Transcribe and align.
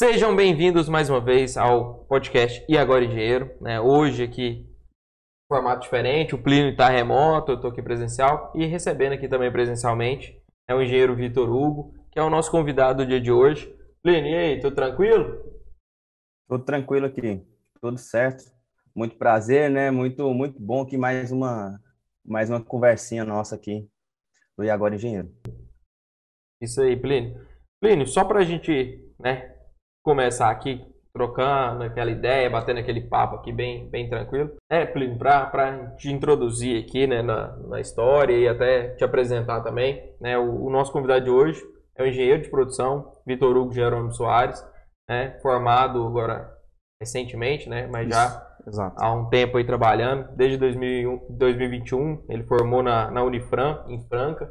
Sejam 0.00 0.34
bem-vindos 0.34 0.88
mais 0.88 1.10
uma 1.10 1.20
vez 1.20 1.58
ao 1.58 2.06
podcast 2.06 2.64
E 2.66 2.78
Agora 2.78 3.04
Engenheiro. 3.04 3.54
Né? 3.60 3.78
Hoje 3.78 4.22
aqui, 4.22 4.66
formato 5.46 5.82
diferente, 5.82 6.34
o 6.34 6.42
Plínio 6.42 6.70
está 6.70 6.88
remoto, 6.88 7.52
eu 7.52 7.56
estou 7.56 7.70
aqui 7.70 7.82
presencial 7.82 8.50
e 8.56 8.64
recebendo 8.64 9.12
aqui 9.12 9.28
também 9.28 9.52
presencialmente 9.52 10.42
é 10.66 10.74
o 10.74 10.80
engenheiro 10.80 11.14
Vitor 11.14 11.54
Hugo, 11.54 11.92
que 12.10 12.18
é 12.18 12.22
o 12.22 12.30
nosso 12.30 12.50
convidado 12.50 13.04
do 13.04 13.08
dia 13.10 13.20
de 13.20 13.30
hoje. 13.30 13.76
Plínio, 14.02 14.30
e 14.30 14.34
aí, 14.34 14.58
tudo 14.58 14.74
tranquilo? 14.74 15.38
Tudo 16.48 16.64
tranquilo 16.64 17.04
aqui, 17.04 17.46
tudo 17.78 17.98
certo. 17.98 18.42
Muito 18.96 19.16
prazer, 19.16 19.68
né? 19.68 19.90
Muito, 19.90 20.32
muito 20.32 20.58
bom 20.58 20.80
aqui 20.80 20.96
mais 20.96 21.30
uma, 21.30 21.78
mais 22.24 22.48
uma 22.48 22.64
conversinha 22.64 23.22
nossa 23.22 23.54
aqui 23.54 23.86
do 24.56 24.64
E 24.64 24.70
Agora 24.70 24.94
Engenheiro. 24.94 25.30
Isso 26.58 26.80
aí, 26.80 26.96
Plínio. 26.96 27.46
Plínio, 27.78 28.06
só 28.06 28.24
para 28.24 28.38
a 28.38 28.44
gente 28.44 29.06
né, 29.18 29.59
começar 30.02 30.50
aqui 30.50 30.84
trocando 31.12 31.82
aquela 31.82 32.10
ideia, 32.10 32.48
batendo 32.48 32.78
aquele 32.78 33.00
papo 33.00 33.36
aqui 33.36 33.52
bem, 33.52 33.88
bem 33.88 34.08
tranquilo. 34.08 34.52
É, 34.70 34.86
Plínio, 34.86 35.18
para 35.18 35.94
te 35.96 36.10
introduzir 36.10 36.82
aqui 36.82 37.06
né, 37.06 37.22
na, 37.22 37.56
na 37.68 37.80
história 37.80 38.36
e 38.36 38.48
até 38.48 38.94
te 38.94 39.04
apresentar 39.04 39.60
também, 39.62 40.14
né, 40.20 40.38
o, 40.38 40.66
o 40.66 40.70
nosso 40.70 40.92
convidado 40.92 41.24
de 41.24 41.30
hoje 41.30 41.60
é 41.96 42.02
o 42.02 42.06
engenheiro 42.06 42.42
de 42.42 42.48
produção, 42.48 43.12
Vitor 43.26 43.56
Hugo 43.56 43.72
Jerônimo 43.72 44.12
Soares, 44.12 44.64
né, 45.08 45.38
formado 45.42 46.06
agora 46.06 46.56
recentemente, 47.00 47.68
né, 47.68 47.88
mas 47.88 48.08
Isso, 48.08 48.16
já 48.16 48.46
exato. 48.66 48.96
há 48.98 49.12
um 49.12 49.28
tempo 49.28 49.58
aí 49.58 49.64
trabalhando, 49.64 50.28
desde 50.36 50.56
2001, 50.58 51.26
2021, 51.30 52.24
ele 52.28 52.44
formou 52.44 52.82
na, 52.82 53.10
na 53.10 53.22
Unifran, 53.24 53.84
em 53.88 54.00
Franca, 54.06 54.50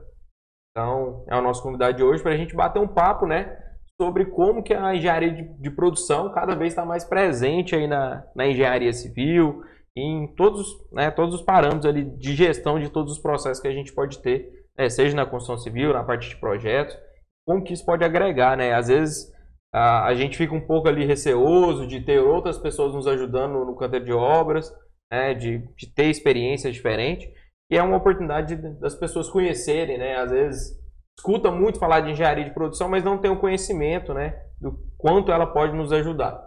então 0.71 1.25
é 1.27 1.35
o 1.35 1.41
nosso 1.41 1.63
convidado 1.63 1.95
de 1.95 2.03
hoje 2.03 2.21
para 2.21 2.33
a 2.33 2.37
gente 2.37 2.55
bater 2.55 2.79
um 2.79 2.87
papo, 2.87 3.25
né, 3.25 3.68
sobre 4.01 4.25
como 4.25 4.63
que 4.63 4.73
a 4.73 4.95
engenharia 4.95 5.31
de, 5.31 5.43
de 5.43 5.69
produção 5.69 6.31
cada 6.31 6.55
vez 6.55 6.71
está 6.71 6.85
mais 6.85 7.03
presente 7.03 7.75
aí 7.75 7.85
na, 7.85 8.25
na 8.33 8.47
engenharia 8.47 8.93
civil, 8.93 9.61
em 9.95 10.33
todos, 10.35 10.67
né, 10.91 11.11
todos 11.11 11.35
os 11.35 11.41
parâmetros 11.41 11.85
ali 11.85 12.05
de 12.05 12.33
gestão 12.33 12.79
de 12.79 12.89
todos 12.89 13.13
os 13.13 13.19
processos 13.19 13.61
que 13.61 13.67
a 13.67 13.73
gente 13.73 13.93
pode 13.93 14.19
ter, 14.19 14.49
né, 14.77 14.89
seja 14.89 15.15
na 15.15 15.25
construção 15.25 15.57
civil, 15.57 15.91
na 15.91 16.03
parte 16.03 16.29
de 16.29 16.37
projetos, 16.37 16.97
como 17.45 17.63
que 17.63 17.73
isso 17.73 17.85
pode 17.85 18.05
agregar, 18.05 18.55
né? 18.55 18.73
Às 18.73 18.87
vezes 18.87 19.33
a, 19.73 20.05
a 20.05 20.13
gente 20.13 20.37
fica 20.37 20.53
um 20.53 20.65
pouco 20.65 20.87
ali 20.87 21.05
receoso 21.05 21.85
de 21.85 21.99
ter 21.99 22.19
outras 22.19 22.57
pessoas 22.57 22.93
nos 22.93 23.07
ajudando 23.07 23.53
no, 23.53 23.65
no 23.65 23.75
canteiro 23.75 24.05
de 24.05 24.13
obras, 24.13 24.73
né, 25.11 25.33
de, 25.33 25.57
de 25.75 25.93
ter 25.93 26.05
experiências 26.05 26.73
diferentes, 26.73 27.27
e 27.71 27.77
é 27.77 27.83
uma 27.83 27.97
oportunidade 27.97 28.55
das 28.79 28.95
pessoas 28.95 29.29
conhecerem, 29.29 29.97
né? 29.97 30.15
Às 30.15 30.31
vezes 30.31 30.78
escuta 31.19 31.51
muito 31.51 31.77
falar 31.77 31.99
de 31.99 32.11
engenharia 32.11 32.45
de 32.45 32.53
produção, 32.53 32.87
mas 32.87 33.03
não 33.03 33.17
tem 33.17 33.29
o 33.29 33.39
conhecimento, 33.39 34.13
né, 34.13 34.41
do 34.59 34.71
quanto 34.97 35.31
ela 35.31 35.45
pode 35.45 35.75
nos 35.75 35.91
ajudar. 35.91 36.41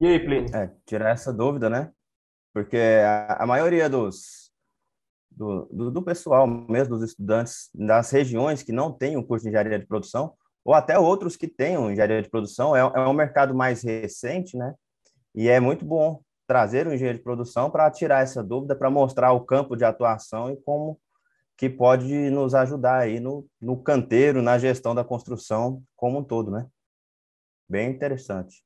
E 0.00 0.06
aí, 0.06 0.20
Plínio? 0.20 0.54
É, 0.54 0.70
tirar 0.86 1.10
essa 1.10 1.32
dúvida, 1.32 1.70
né? 1.70 1.90
Porque 2.52 2.76
a, 2.76 3.42
a 3.42 3.46
maioria 3.46 3.88
dos 3.88 4.52
do, 5.30 5.68
do, 5.72 5.90
do, 5.90 6.02
pessoal, 6.02 6.46
mesmo 6.46 6.96
dos 6.96 7.10
estudantes 7.10 7.68
das 7.74 8.10
regiões 8.10 8.62
que 8.62 8.70
não 8.70 8.92
têm 8.92 9.16
o 9.16 9.24
curso 9.24 9.44
de 9.44 9.48
engenharia 9.48 9.78
de 9.78 9.86
produção, 9.86 10.34
ou 10.64 10.74
até 10.74 10.96
outros 10.98 11.36
que 11.36 11.48
tenham 11.48 11.90
engenharia 11.90 12.22
de 12.22 12.30
produção, 12.30 12.76
é, 12.76 12.80
é 12.80 13.00
um 13.00 13.12
mercado 13.12 13.54
mais 13.54 13.82
recente, 13.82 14.56
né? 14.56 14.74
E 15.34 15.48
é 15.48 15.58
muito 15.58 15.84
bom 15.84 16.20
trazer 16.46 16.86
o 16.86 16.92
engenheiro 16.92 17.18
de 17.18 17.24
produção 17.24 17.70
para 17.70 17.90
tirar 17.90 18.22
essa 18.22 18.44
dúvida, 18.44 18.76
para 18.76 18.90
mostrar 18.90 19.32
o 19.32 19.44
campo 19.44 19.74
de 19.74 19.84
atuação 19.84 20.52
e 20.52 20.56
como 20.56 21.00
que 21.56 21.68
pode 21.68 22.12
nos 22.30 22.54
ajudar 22.54 23.00
aí 23.00 23.20
no, 23.20 23.46
no 23.60 23.82
canteiro, 23.82 24.42
na 24.42 24.58
gestão 24.58 24.94
da 24.94 25.04
construção 25.04 25.82
como 25.96 26.18
um 26.18 26.24
todo, 26.24 26.50
né? 26.50 26.66
Bem 27.68 27.90
interessante. 27.90 28.62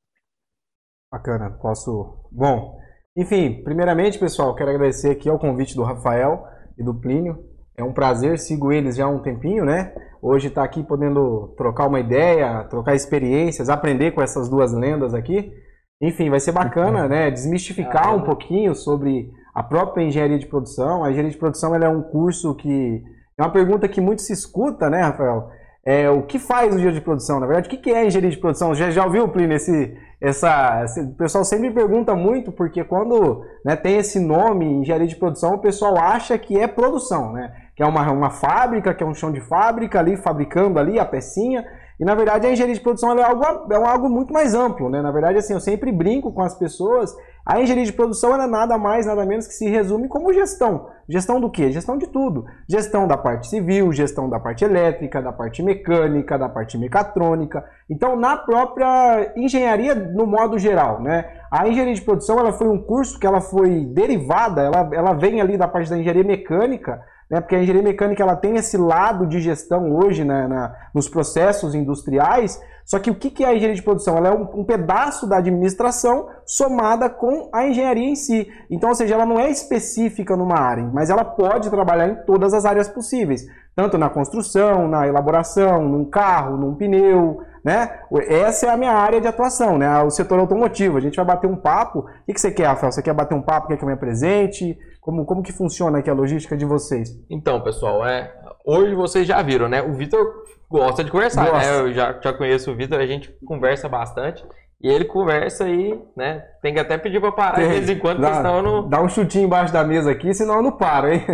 Bacana, 1.11 1.51
posso. 1.51 2.29
Bom, 2.31 2.79
enfim, 3.17 3.63
primeiramente, 3.63 4.19
pessoal, 4.19 4.55
quero 4.55 4.71
agradecer 4.71 5.11
aqui 5.11 5.29
ao 5.29 5.39
convite 5.39 5.75
do 5.75 5.83
Rafael 5.83 6.45
e 6.79 6.85
do 6.85 6.95
Plínio. 6.95 7.45
É 7.77 7.85
um 7.85 7.93
prazer, 7.93 8.39
sigo 8.39 8.73
eles 8.73 8.97
já 8.97 9.05
há 9.05 9.09
um 9.09 9.23
tempinho, 9.23 9.65
né? 9.65 9.95
Hoje 10.21 10.49
está 10.49 10.65
aqui 10.65 10.83
podendo 10.83 11.55
trocar 11.57 11.87
uma 11.87 12.01
ideia, 12.01 12.65
trocar 12.65 12.95
experiências, 12.95 13.69
aprender 13.69 14.13
com 14.13 14.21
essas 14.21 14.49
duas 14.49 14.73
lendas 14.73 15.15
aqui. 15.15 15.53
Enfim, 16.01 16.29
vai 16.29 16.41
ser 16.41 16.53
bacana, 16.53 17.07
né? 17.09 17.31
Desmistificar 17.31 18.15
um 18.17 18.23
pouquinho 18.23 18.75
sobre 18.75 19.31
a 19.59 19.63
própria 19.65 20.05
engenharia 20.05 20.39
de 20.39 20.47
produção. 20.47 21.03
A 21.03 21.11
engenharia 21.11 21.33
de 21.33 21.37
produção 21.37 21.75
é 21.75 21.89
um 21.89 22.01
curso 22.01 22.55
que 22.55 23.03
é 23.37 23.43
uma 23.43 23.51
pergunta 23.51 23.89
que 23.89 24.01
muito 24.01 24.23
se 24.23 24.33
escuta, 24.33 24.89
né, 24.89 25.03
Rafael? 25.03 25.51
É, 25.85 26.09
o 26.09 26.23
que 26.23 26.39
faz 26.39 26.67
o 26.67 26.75
engenheiro 26.75 26.95
de 26.95 27.01
produção? 27.01 27.41
Na 27.41 27.47
verdade, 27.47 27.67
o 27.67 27.81
que 27.81 27.91
é 27.91 28.07
engenharia 28.07 28.31
de 28.31 28.37
produção? 28.37 28.73
Já, 28.73 28.89
já 28.93 29.05
ouviu, 29.05 29.27
Plínio, 29.29 29.57
esse, 29.57 29.97
essa, 30.21 30.85
esse, 30.85 31.01
o 31.01 31.15
pessoal 31.15 31.45
sempre 31.45 31.73
pergunta 31.73 32.15
muito, 32.15 32.53
porque 32.53 32.85
quando 32.85 33.45
né, 33.65 33.75
tem 33.75 33.97
esse 33.97 34.21
nome, 34.21 34.65
engenharia 34.65 35.09
de 35.09 35.17
produção, 35.17 35.55
o 35.55 35.59
pessoal 35.59 35.99
acha 35.99 36.39
que 36.39 36.57
é 36.57 36.69
produção, 36.69 37.33
né? 37.33 37.53
Que 37.75 37.83
é 37.83 37.87
uma, 37.87 38.09
uma 38.13 38.31
fábrica, 38.31 38.95
que 38.95 39.03
é 39.03 39.07
um 39.07 39.15
chão 39.15 39.33
de 39.33 39.41
fábrica 39.41 39.99
ali, 39.99 40.17
fabricando 40.17 40.79
ali 40.79 41.01
a 41.01 41.05
pecinha, 41.05 41.67
e 42.01 42.05
na 42.05 42.15
verdade 42.15 42.47
a 42.47 42.53
engenharia 42.53 42.75
de 42.75 42.81
produção 42.81 43.19
é 43.19 43.23
algo, 43.23 43.73
é 43.73 43.77
algo 43.77 44.09
muito 44.09 44.33
mais 44.33 44.55
amplo, 44.55 44.89
né? 44.89 45.03
Na 45.03 45.11
verdade, 45.11 45.39
assim, 45.39 45.53
eu 45.53 45.61
sempre 45.61 45.91
brinco 45.91 46.33
com 46.33 46.43
as 46.43 46.55
pessoas. 46.55 47.15
A 47.45 47.61
engenharia 47.61 47.87
de 47.87 47.93
produção 47.93 48.35
é 48.41 48.47
nada 48.47 48.79
mais, 48.79 49.07
nada 49.07 49.25
menos 49.25 49.47
que 49.47 49.55
se 49.55 49.69
resume 49.69 50.07
como 50.07 50.33
gestão. 50.33 50.91
Gestão 51.09 51.41
do 51.41 51.51
quê? 51.51 51.73
Gestão 51.73 51.97
de 51.97 52.07
tudo. 52.07 52.45
Gestão 52.69 53.09
da 53.09 53.17
parte 53.17 53.49
civil, 53.49 53.93
gestão 53.93 54.29
da 54.29 54.39
parte 54.39 54.65
elétrica, 54.65 55.21
da 55.21 55.33
parte 55.33 55.63
mecânica, 55.63 56.39
da 56.39 56.49
parte 56.49 56.79
mecatrônica. 56.79 57.65
Então, 57.91 58.15
na 58.17 58.37
própria 58.37 59.33
engenharia 59.35 59.95
no 59.95 60.27
modo 60.27 60.59
geral, 60.59 61.01
né? 61.01 61.25
A 61.51 61.67
engenharia 61.67 61.95
de 61.95 62.03
produção 62.03 62.39
ela 62.39 62.53
foi 62.53 62.69
um 62.69 62.81
curso 62.81 63.19
que 63.19 63.27
ela 63.27 63.41
foi 63.41 63.87
derivada, 63.87 64.61
ela, 64.61 64.91
ela 64.93 65.15
vem 65.15 65.41
ali 65.41 65.57
da 65.57 65.67
parte 65.67 65.89
da 65.89 65.97
engenharia 65.97 66.25
mecânica, 66.25 67.03
né? 67.31 67.41
Porque 67.41 67.55
a 67.55 67.63
engenharia 67.63 67.83
mecânica 67.83 68.23
ela 68.23 68.37
tem 68.37 68.57
esse 68.57 68.77
lado 68.77 69.27
de 69.27 69.41
gestão 69.41 69.95
hoje 69.95 70.25
né, 70.25 70.47
na, 70.47 70.75
nos 70.95 71.09
processos 71.09 71.75
industriais. 71.75 72.61
Só 72.85 72.99
que 72.99 73.11
o 73.11 73.15
que 73.15 73.45
é 73.45 73.49
a 73.49 73.55
engenharia 73.55 73.75
de 73.75 73.83
produção? 73.83 74.17
Ela 74.17 74.29
é 74.29 74.33
um, 74.33 74.61
um, 74.61 74.65
pedaço 74.65 75.27
da 75.27 75.37
administração 75.37 76.29
somada 76.47 77.11
com 77.11 77.51
a 77.53 77.67
engenharia 77.67 78.09
em 78.09 78.17
si. 78.17 78.49
Então, 78.71 78.89
ou 78.89 78.95
seja, 78.95 79.15
ela 79.15 79.27
não 79.27 79.39
é 79.39 79.51
específica 79.51 80.35
numa 80.35 80.59
área, 80.59 80.89
mas 80.93 81.11
ela 81.11 81.25
pode 81.25 81.69
trabalhar 81.69 82.09
em 82.09 82.15
todas 82.25 82.55
as 82.55 82.65
áreas 82.65 82.89
possíveis, 82.89 83.45
tanto 83.77 83.99
na 83.99 84.09
construção, 84.09 84.89
na 84.89 85.07
elaboração, 85.07 85.87
num 85.87 86.07
carro, 86.07 86.57
num 86.57 86.75
pneu, 86.75 87.43
né? 87.69 88.01
Essa 88.27 88.67
é 88.67 88.71
a 88.71 88.77
minha 88.77 88.93
área 88.93 89.21
de 89.21 89.29
atuação, 89.29 89.77
né? 89.77 90.03
O 90.03 90.11
setor 90.11 90.39
automotivo. 90.39 90.97
A 90.97 91.01
gente 91.01 91.17
vai 91.17 91.25
bater 91.27 91.47
um 91.47 91.57
papo. 91.57 91.99
O 91.99 92.33
que 92.33 92.41
você 92.41 92.51
quer, 92.51 92.67
Rafael? 92.67 92.91
Você 92.91 93.03
quer 93.03 93.13
bater 93.13 93.35
um 93.35 93.43
papo? 93.43 93.69
Quer 93.69 93.77
que 93.77 93.85
eu 93.85 93.87
me 93.89 93.93
apresente? 93.93 94.79
Como, 95.03 95.27
como 95.27 95.43
que 95.43 95.53
funciona 95.53 95.99
aqui 95.99 96.09
a 96.09 96.15
logística 96.15 96.57
de 96.57 96.65
vocês? 96.65 97.11
Então, 97.31 97.61
pessoal, 97.61 98.07
é, 98.07 98.33
hoje 98.65 98.95
vocês 98.95 99.27
já 99.27 99.43
viram, 99.43 99.69
né? 99.69 99.83
O 99.83 99.93
Vitor 99.93 100.27
gosta 100.71 101.05
de 101.05 101.11
conversar, 101.11 101.45
né? 101.45 101.51
Gosta. 101.51 101.73
né? 101.73 101.81
Eu 101.81 101.93
já, 101.93 102.19
já 102.23 102.33
conheço 102.33 102.71
o 102.71 102.75
Vitor, 102.77 102.99
a 102.99 103.07
gente 103.07 103.31
conversa 103.47 103.87
bastante. 103.87 104.43
E 104.81 104.89
ele 104.89 105.05
conversa 105.05 105.65
aí, 105.65 106.01
né? 106.17 106.43
Tem 106.63 106.73
que 106.73 106.79
até 106.79 106.97
pedir 106.97 107.21
pra 107.21 107.33
parar 107.33 107.57
Tem. 107.57 107.67
de 107.69 107.75
vez 107.75 107.91
em 107.91 107.99
quando, 107.99 108.21
dá, 108.21 108.35
senão 108.35 108.63
não. 108.63 108.89
Dá 108.89 109.03
um 109.03 109.09
chutinho 109.09 109.45
embaixo 109.45 109.73
da 109.73 109.83
mesa 109.83 110.11
aqui, 110.11 110.33
senão 110.33 110.57
eu 110.57 110.63
não 110.63 110.73
paro, 110.73 111.09
hein? 111.13 111.25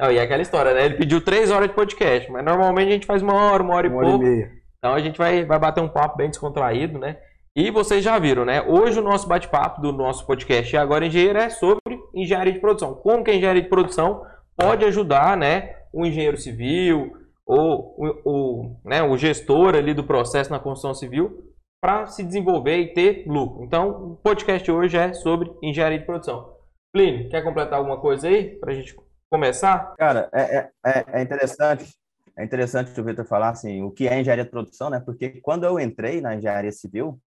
Não, 0.00 0.10
e 0.10 0.16
é 0.16 0.22
aquela 0.22 0.40
história, 0.42 0.72
né? 0.72 0.86
Ele 0.86 0.94
pediu 0.94 1.20
três 1.20 1.50
horas 1.50 1.68
de 1.68 1.74
podcast, 1.74 2.32
mas 2.32 2.42
normalmente 2.44 2.88
a 2.88 2.92
gente 2.92 3.06
faz 3.06 3.20
uma 3.22 3.34
hora, 3.34 3.62
uma 3.62 3.74
hora 3.74 3.88
uma 3.88 4.00
e 4.00 4.00
pouco. 4.00 4.16
Hora 4.16 4.26
e 4.26 4.36
meia. 4.36 4.63
Então 4.84 4.94
a 4.94 5.00
gente 5.00 5.16
vai, 5.16 5.46
vai 5.46 5.58
bater 5.58 5.80
um 5.80 5.88
papo 5.88 6.18
bem 6.18 6.28
descontraído, 6.28 6.98
né? 6.98 7.16
E 7.56 7.70
vocês 7.70 8.04
já 8.04 8.18
viram, 8.18 8.44
né? 8.44 8.60
Hoje 8.60 9.00
o 9.00 9.02
nosso 9.02 9.26
bate-papo 9.26 9.80
do 9.80 9.90
nosso 9.90 10.26
podcast 10.26 10.76
agora 10.76 11.06
engenheiro 11.06 11.38
é 11.38 11.48
sobre 11.48 11.80
engenharia 12.14 12.52
de 12.52 12.60
produção. 12.60 12.94
Como 12.94 13.24
que 13.24 13.30
a 13.30 13.34
engenharia 13.34 13.62
de 13.62 13.68
produção 13.70 14.26
pode 14.54 14.84
ajudar, 14.84 15.38
né, 15.38 15.74
o 15.90 16.04
engenheiro 16.04 16.36
civil 16.36 17.16
ou 17.46 17.94
o, 17.96 18.20
o, 18.26 18.76
né, 18.84 19.02
o 19.02 19.16
gestor 19.16 19.74
ali 19.74 19.94
do 19.94 20.04
processo 20.04 20.50
na 20.50 20.58
construção 20.58 20.92
civil 20.92 21.42
para 21.80 22.04
se 22.04 22.22
desenvolver 22.22 22.76
e 22.76 22.92
ter 22.92 23.24
lucro. 23.26 23.64
Então, 23.64 23.88
o 23.88 24.16
podcast 24.16 24.70
hoje 24.70 24.98
é 24.98 25.14
sobre 25.14 25.50
engenharia 25.62 25.98
de 25.98 26.04
produção. 26.04 26.58
Plínio, 26.92 27.30
quer 27.30 27.42
completar 27.42 27.78
alguma 27.78 27.98
coisa 27.98 28.28
aí 28.28 28.58
para 28.60 28.70
a 28.70 28.74
gente 28.74 28.94
começar? 29.32 29.94
Cara, 29.96 30.28
é, 30.30 30.58
é, 30.58 30.70
é, 30.84 31.04
é 31.08 31.22
interessante 31.22 31.86
é 32.36 32.44
interessante 32.44 32.98
o 33.00 33.04
Vitor 33.04 33.24
falar 33.24 33.50
assim, 33.50 33.82
o 33.82 33.90
que 33.90 34.08
é 34.08 34.20
engenharia 34.20 34.44
de 34.44 34.50
produção, 34.50 34.90
né? 34.90 35.00
Porque 35.00 35.40
quando 35.40 35.64
eu 35.64 35.78
entrei 35.78 36.20
na 36.20 36.34
engenharia 36.34 36.72
civil, 36.72 37.20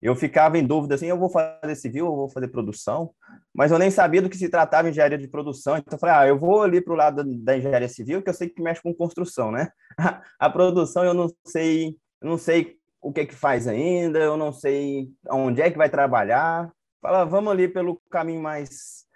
eu 0.00 0.14
ficava 0.14 0.56
em 0.58 0.64
dúvida 0.64 0.94
assim, 0.94 1.06
eu 1.06 1.18
vou 1.18 1.28
fazer 1.28 1.74
civil, 1.74 2.06
eu 2.06 2.14
vou 2.14 2.28
fazer 2.28 2.48
produção, 2.48 3.10
mas 3.52 3.72
eu 3.72 3.78
nem 3.78 3.90
sabia 3.90 4.22
do 4.22 4.28
que 4.28 4.36
se 4.36 4.48
tratava 4.48 4.88
engenharia 4.88 5.18
de 5.18 5.26
produção. 5.26 5.76
Então 5.76 5.96
eu 5.96 5.98
falei, 5.98 6.14
ah, 6.14 6.28
eu 6.28 6.38
vou 6.38 6.62
ali 6.62 6.80
para 6.80 6.92
o 6.92 6.96
lado 6.96 7.24
da 7.42 7.56
engenharia 7.56 7.88
civil, 7.88 8.22
que 8.22 8.28
eu 8.28 8.34
sei 8.34 8.48
que 8.48 8.62
mexe 8.62 8.82
com 8.82 8.94
construção, 8.94 9.50
né? 9.50 9.68
A 10.38 10.50
produção 10.50 11.04
eu 11.04 11.14
não 11.14 11.28
sei, 11.44 11.96
eu 12.20 12.28
não 12.28 12.38
sei 12.38 12.76
o 13.00 13.12
que 13.12 13.20
é 13.20 13.26
que 13.26 13.34
faz 13.34 13.66
ainda, 13.66 14.18
eu 14.18 14.36
não 14.36 14.52
sei 14.52 15.08
onde 15.30 15.60
é 15.62 15.70
que 15.70 15.78
vai 15.78 15.88
trabalhar. 15.88 16.70
Fala, 17.00 17.24
vamos 17.24 17.52
ali 17.52 17.66
pelo 17.68 18.00
caminho 18.10 18.42
mais 18.42 19.06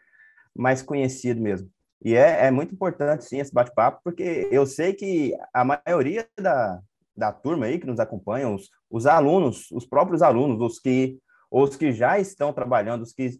mais 0.56 0.82
conhecido 0.82 1.40
mesmo. 1.40 1.70
E 2.02 2.14
é, 2.14 2.46
é 2.46 2.50
muito 2.50 2.74
importante, 2.74 3.24
sim, 3.24 3.38
esse 3.38 3.52
bate-papo, 3.52 4.00
porque 4.02 4.48
eu 4.50 4.64
sei 4.66 4.94
que 4.94 5.36
a 5.52 5.64
maioria 5.64 6.26
da, 6.38 6.80
da 7.14 7.32
turma 7.32 7.66
aí 7.66 7.78
que 7.78 7.86
nos 7.86 8.00
acompanham, 8.00 8.54
os, 8.54 8.70
os 8.90 9.06
alunos, 9.06 9.70
os 9.70 9.86
próprios 9.86 10.22
alunos, 10.22 10.60
os 10.60 10.78
que, 10.78 11.18
os 11.50 11.76
que 11.76 11.92
já 11.92 12.18
estão 12.18 12.52
trabalhando, 12.52 13.02
os 13.02 13.12
que 13.12 13.38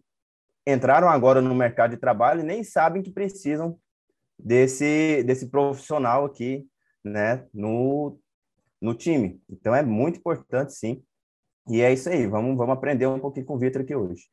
entraram 0.65 1.09
agora 1.09 1.41
no 1.41 1.55
mercado 1.55 1.91
de 1.91 1.97
trabalho 1.97 2.43
nem 2.43 2.63
sabem 2.63 3.01
que 3.01 3.11
precisam 3.11 3.77
desse, 4.37 5.23
desse 5.23 5.49
profissional 5.49 6.25
aqui, 6.25 6.67
né, 7.03 7.45
no, 7.51 8.19
no 8.79 8.93
time. 8.93 9.41
Então 9.49 9.73
é 9.73 9.81
muito 9.81 10.19
importante, 10.19 10.73
sim. 10.73 11.01
E 11.67 11.81
é 11.81 11.91
isso 11.91 12.09
aí, 12.09 12.27
vamos, 12.27 12.55
vamos 12.55 12.73
aprender 12.73 13.07
um 13.07 13.19
pouquinho 13.19 13.45
com 13.45 13.55
o 13.55 13.59
Vitor 13.59 13.81
aqui 13.81 13.95
hoje. 13.95 14.23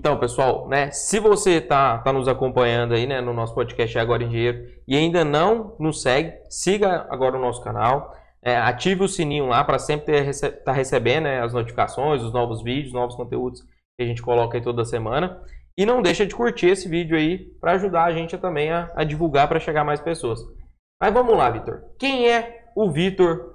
Então, 0.00 0.18
pessoal, 0.18 0.66
né, 0.66 0.90
se 0.90 1.20
você 1.20 1.58
está 1.58 1.98
tá 1.98 2.10
nos 2.10 2.26
acompanhando 2.26 2.94
aí, 2.94 3.06
né, 3.06 3.20
no 3.20 3.34
nosso 3.34 3.54
podcast 3.54 3.98
Agora 3.98 4.24
em 4.24 4.30
Dinheiro 4.30 4.66
e 4.88 4.96
ainda 4.96 5.26
não 5.26 5.76
nos 5.78 6.00
segue, 6.00 6.32
siga 6.48 7.06
agora 7.10 7.36
o 7.36 7.40
nosso 7.40 7.62
canal, 7.62 8.16
é, 8.40 8.56
ative 8.56 9.04
o 9.04 9.08
sininho 9.08 9.44
lá 9.44 9.62
para 9.62 9.78
sempre 9.78 10.30
estar 10.30 10.52
tá 10.52 10.72
recebendo 10.72 11.24
né, 11.24 11.42
as 11.42 11.52
notificações, 11.52 12.22
os 12.22 12.32
novos 12.32 12.62
vídeos, 12.62 12.94
novos 12.94 13.14
conteúdos 13.14 13.60
que 13.60 14.02
a 14.02 14.06
gente 14.06 14.22
coloca 14.22 14.56
aí 14.56 14.64
toda 14.64 14.86
semana. 14.86 15.38
E 15.76 15.84
não 15.84 16.00
deixa 16.00 16.24
de 16.24 16.34
curtir 16.34 16.68
esse 16.68 16.88
vídeo 16.88 17.14
aí 17.14 17.36
para 17.60 17.72
ajudar 17.72 18.04
a 18.04 18.12
gente 18.12 18.38
também 18.38 18.72
a, 18.72 18.90
a 18.96 19.04
divulgar 19.04 19.48
para 19.48 19.60
chegar 19.60 19.84
mais 19.84 20.00
pessoas. 20.00 20.40
Mas 20.98 21.12
vamos 21.12 21.36
lá, 21.36 21.50
Vitor. 21.50 21.82
Quem 21.98 22.26
é 22.26 22.70
o 22.74 22.90
Vitor 22.90 23.49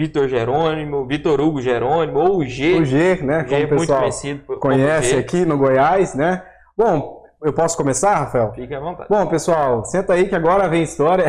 Vitor 0.00 0.28
Jerônimo, 0.28 1.04
Vitor 1.04 1.38
Hugo 1.42 1.60
Jerônimo, 1.60 2.20
ou 2.20 2.38
o 2.38 2.46
G. 2.46 2.80
O 2.80 2.86
G, 2.86 3.22
né? 3.22 3.44
G, 3.46 3.64
o 3.64 3.68
pessoal 3.68 4.00
conhecido 4.00 4.56
conhece 4.58 5.14
aqui 5.14 5.44
no 5.44 5.58
Goiás, 5.58 6.14
né? 6.14 6.42
Bom, 6.74 7.22
eu 7.44 7.52
posso 7.52 7.76
começar, 7.76 8.14
Rafael? 8.14 8.50
Fique 8.54 8.74
à 8.74 8.80
vontade. 8.80 9.10
Bom, 9.10 9.26
pessoal, 9.26 9.84
senta 9.84 10.14
aí 10.14 10.26
que 10.26 10.34
agora 10.34 10.70
vem 10.70 10.82
história. 10.82 11.26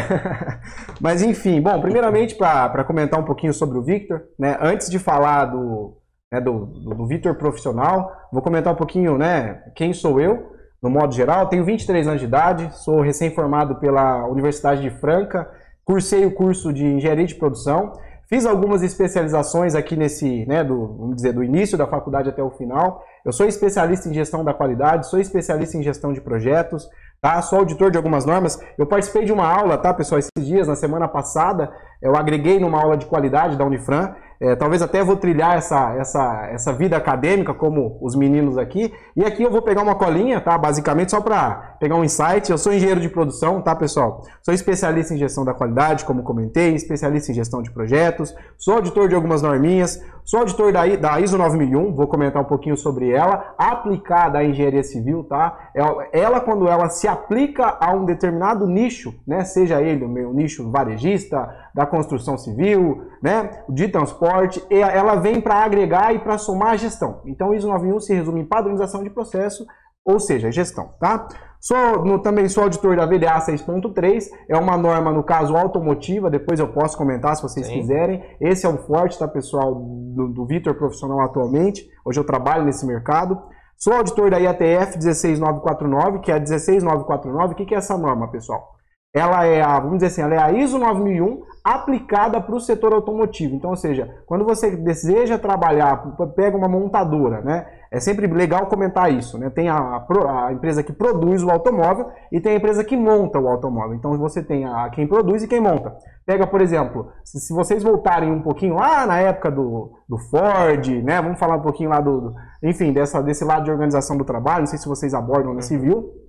Mas 1.02 1.22
enfim, 1.22 1.60
bom, 1.60 1.82
primeiramente 1.82 2.34
para 2.34 2.86
comentar 2.86 3.20
um 3.20 3.26
pouquinho 3.26 3.54
sobre 3.54 3.78
o 3.78 3.82
Victor, 3.82 4.22
né? 4.40 4.58
Antes 4.62 4.90
de 4.90 5.00
falar 5.00 5.48
do, 5.48 5.98
né, 6.32 6.40
do, 6.40 6.66
do, 6.66 6.96
do 6.96 7.08
Victor 7.08 7.36
profissional, 7.36 8.10
vou 8.32 8.42
comentar 8.42 8.72
um 8.72 8.78
pouquinho, 8.78 9.18
né? 9.18 9.64
Quem 9.76 9.92
sou 9.92 10.18
eu, 10.22 10.50
no 10.82 10.90
modo 10.90 11.14
geral. 11.14 11.48
Tenho 11.48 11.66
23 11.66 12.08
anos 12.08 12.22
de 12.22 12.26
idade, 12.26 12.74
sou 12.78 13.02
recém-formado 13.02 13.82
pela 13.82 14.26
Universidade 14.28 14.82
de 14.82 14.90
Franca, 14.90 15.52
cursei 15.84 16.26
o 16.26 16.34
curso 16.34 16.72
de 16.72 16.86
Engenharia 16.86 17.28
de 17.28 17.36
Produção 17.36 18.00
Fiz 18.34 18.46
algumas 18.46 18.82
especializações 18.82 19.76
aqui 19.76 19.98
nesse, 19.98 20.46
né, 20.46 20.64
do, 20.64 20.96
vamos 20.98 21.18
dizer, 21.18 21.34
do 21.34 21.44
início 21.44 21.78
da 21.78 21.86
faculdade 21.86 22.30
até 22.30 22.42
o 22.42 22.50
final. 22.50 23.04
Eu 23.26 23.34
sou 23.34 23.46
especialista 23.46 24.08
em 24.08 24.14
gestão 24.14 24.42
da 24.42 24.54
qualidade, 24.54 25.10
sou 25.10 25.20
especialista 25.20 25.78
em 25.78 25.84
gestão 25.84 26.14
de 26.14 26.22
projetos, 26.22 26.90
tá? 27.20 27.42
Sou 27.42 27.60
auditor 27.60 27.92
de 27.92 27.98
algumas 27.98 28.26
normas. 28.26 28.58
Eu 28.78 28.88
participei 28.88 29.26
de 29.26 29.34
uma 29.34 29.46
aula, 29.46 29.78
tá, 29.78 29.94
pessoal, 29.94 30.18
esses 30.18 30.48
dias, 30.48 30.66
na 30.66 30.78
semana 30.78 31.10
passada, 31.10 31.74
eu 32.02 32.16
agreguei 32.16 32.58
numa 32.58 32.82
aula 32.82 32.96
de 32.96 33.06
qualidade 33.06 33.58
da 33.58 33.66
Unifran. 33.66 34.16
É, 34.42 34.56
talvez 34.56 34.82
até 34.82 35.04
vou 35.04 35.16
trilhar 35.18 35.56
essa, 35.56 35.94
essa, 35.94 36.48
essa 36.52 36.74
vida 36.74 36.98
acadêmica 36.98 37.54
como 37.54 38.00
os 38.02 38.16
meninos 38.16 38.58
aqui. 38.58 38.92
E 39.16 39.24
aqui 39.24 39.44
eu 39.44 39.52
vou 39.52 39.62
pegar 39.62 39.84
uma 39.84 39.94
colinha, 39.94 40.42
tá? 40.42 40.58
Basicamente 40.58 41.12
só 41.12 41.22
para 41.22 41.76
pegar 41.80 41.96
um 41.96 42.04
insight. 42.04 42.50
Eu 42.50 42.58
sou 42.58 42.74
engenheiro 42.74 43.00
de 43.00 43.08
produção, 43.08 43.62
tá, 43.62 43.76
pessoal? 43.76 44.26
Sou 44.42 44.52
especialista 44.52 45.14
em 45.14 45.18
gestão 45.18 45.46
da 45.46 45.54
qualidade, 45.54 46.06
como 46.06 46.24
comentei, 46.24 46.74
especialista 46.74 47.32
em 47.32 47.36
gestão 47.36 47.62
de 47.62 47.70
projetos, 47.70 48.34
sou 48.58 48.74
auditor 48.74 49.08
de 49.08 49.14
algumas 49.14 49.44
norminhas, 49.44 50.04
sou 50.26 50.40
auditor 50.40 50.74
da, 50.74 50.88
da 50.96 51.20
ISO 51.20 51.38
9001, 51.38 51.94
vou 51.94 52.08
comentar 52.08 52.42
um 52.42 52.46
pouquinho 52.46 52.76
sobre 52.76 53.12
ela, 53.12 53.54
aplicada 53.60 54.40
à 54.40 54.44
engenharia 54.44 54.84
civil, 54.84 55.24
tá? 55.24 55.70
Ela, 56.12 56.40
quando 56.40 56.68
ela 56.68 56.90
se 56.90 57.08
aplica 57.08 57.78
a 57.80 57.94
um 57.94 58.06
determinado 58.06 58.66
nicho, 58.66 59.14
né? 59.28 59.44
Seja 59.44 59.82
ele 59.84 60.04
o 60.04 60.10
meu 60.10 60.34
nicho 60.34 60.72
varejista, 60.72 61.48
da 61.74 61.86
construção 61.86 62.38
civil, 62.38 63.08
né, 63.22 63.64
de 63.70 63.88
transporte, 63.88 64.62
ela 64.70 65.16
vem 65.16 65.40
para 65.40 65.64
agregar 65.64 66.14
e 66.14 66.20
para 66.20 66.38
somar 66.38 66.72
a 66.72 66.78
gestão. 66.78 67.22
Então, 67.26 67.54
ISO 67.54 67.68
9001 67.68 68.00
se 68.02 68.14
resume 68.14 68.42
em 68.42 68.46
padronização 68.46 69.04
de 69.04 69.10
processo, 69.10 69.66
ou 70.04 70.20
seja, 70.20 70.52
gestão, 70.52 70.94
tá? 71.00 71.28
Sou, 71.60 72.04
no, 72.04 72.18
também 72.18 72.50
sou 72.50 72.64
auditor 72.64 72.98
da 72.98 73.06
VDA 73.06 73.38
6.3, 73.38 74.24
é 74.50 74.58
uma 74.58 74.76
norma, 74.76 75.12
no 75.12 75.24
caso, 75.24 75.56
automotiva, 75.56 76.28
depois 76.28 76.60
eu 76.60 76.68
posso 76.68 76.98
comentar 76.98 77.36
se 77.36 77.44
vocês 77.44 77.68
Sim. 77.68 77.74
quiserem. 77.74 78.24
Esse 78.42 78.66
é 78.66 78.70
o 78.70 78.80
forte, 78.80 79.20
tá, 79.20 79.28
pessoal, 79.28 79.76
do, 79.76 80.28
do 80.28 80.46
Vitor 80.48 80.74
profissional 80.74 81.22
atualmente. 81.22 81.88
Hoje 82.04 82.20
eu 82.20 82.24
trabalho 82.24 82.66
nesse 82.66 82.84
mercado. 82.84 83.40
Sou 83.78 83.94
auditor 83.94 84.32
da 84.32 84.40
IATF 84.40 84.98
16949, 84.98 86.20
que 86.20 86.32
é 86.32 86.36
a 86.36 86.40
16949. 86.40 87.54
O 87.54 87.56
que, 87.56 87.66
que 87.66 87.76
é 87.76 87.78
essa 87.78 87.96
norma, 87.96 88.28
pessoal? 88.32 88.81
Ela 89.14 89.46
é 89.46 89.62
a, 89.62 89.78
vamos 89.78 89.98
dizer 89.98 90.08
assim, 90.08 90.22
ela 90.22 90.36
é 90.36 90.38
a 90.38 90.52
ISO 90.54 90.80
9001 90.80 91.44
aplicada 91.64 92.40
para 92.42 92.56
o 92.56 92.60
setor 92.60 92.94
automotivo. 92.94 93.56
Então, 93.56 93.72
ou 93.72 93.76
seja, 93.76 94.10
quando 94.26 94.46
você 94.46 94.76
deseja 94.76 95.38
trabalhar, 95.38 95.98
pega 96.36 96.58
uma 96.58 96.70
montadora, 96.70 97.42
né? 97.42 97.68
É 97.92 98.00
sempre 98.00 98.26
legal 98.26 98.68
comentar 98.68 99.12
isso, 99.14 99.38
né? 99.38 99.50
Tem 99.50 99.68
a, 99.68 100.06
a 100.48 100.54
empresa 100.54 100.82
que 100.82 100.94
produz 100.94 101.44
o 101.44 101.52
automóvel 101.52 102.10
e 102.32 102.40
tem 102.40 102.54
a 102.54 102.56
empresa 102.56 102.86
que 102.86 102.96
monta 102.96 103.38
o 103.38 103.50
automóvel. 103.50 103.96
Então, 103.96 104.18
você 104.18 104.42
tem 104.42 104.66
a 104.66 104.90
quem 104.90 105.06
produz 105.06 105.44
e 105.44 105.48
quem 105.48 105.60
monta. 105.60 105.94
Pega, 106.26 106.48
por 106.48 106.62
exemplo, 106.62 107.12
se, 107.26 107.40
se 107.42 107.54
vocês 107.54 107.84
voltarem 107.84 108.32
um 108.32 108.42
pouquinho 108.42 108.76
lá 108.76 109.06
na 109.06 109.20
época 109.20 109.52
do, 109.52 109.92
do 110.08 110.18
Ford, 110.18 110.88
né? 111.04 111.22
Vamos 111.22 111.38
falar 111.38 111.58
um 111.58 111.62
pouquinho 111.62 111.90
lá 111.90 112.00
do, 112.00 112.22
do 112.22 112.34
enfim, 112.64 112.94
dessa, 112.94 113.22
desse 113.22 113.44
lado 113.44 113.66
de 113.66 113.72
organização 113.72 114.18
do 114.18 114.24
trabalho. 114.24 114.62
Não 114.62 114.68
sei 114.68 114.80
se 114.80 114.88
vocês 114.88 115.14
abordam 115.14 115.54
na 115.54 115.62
civil. 115.62 116.21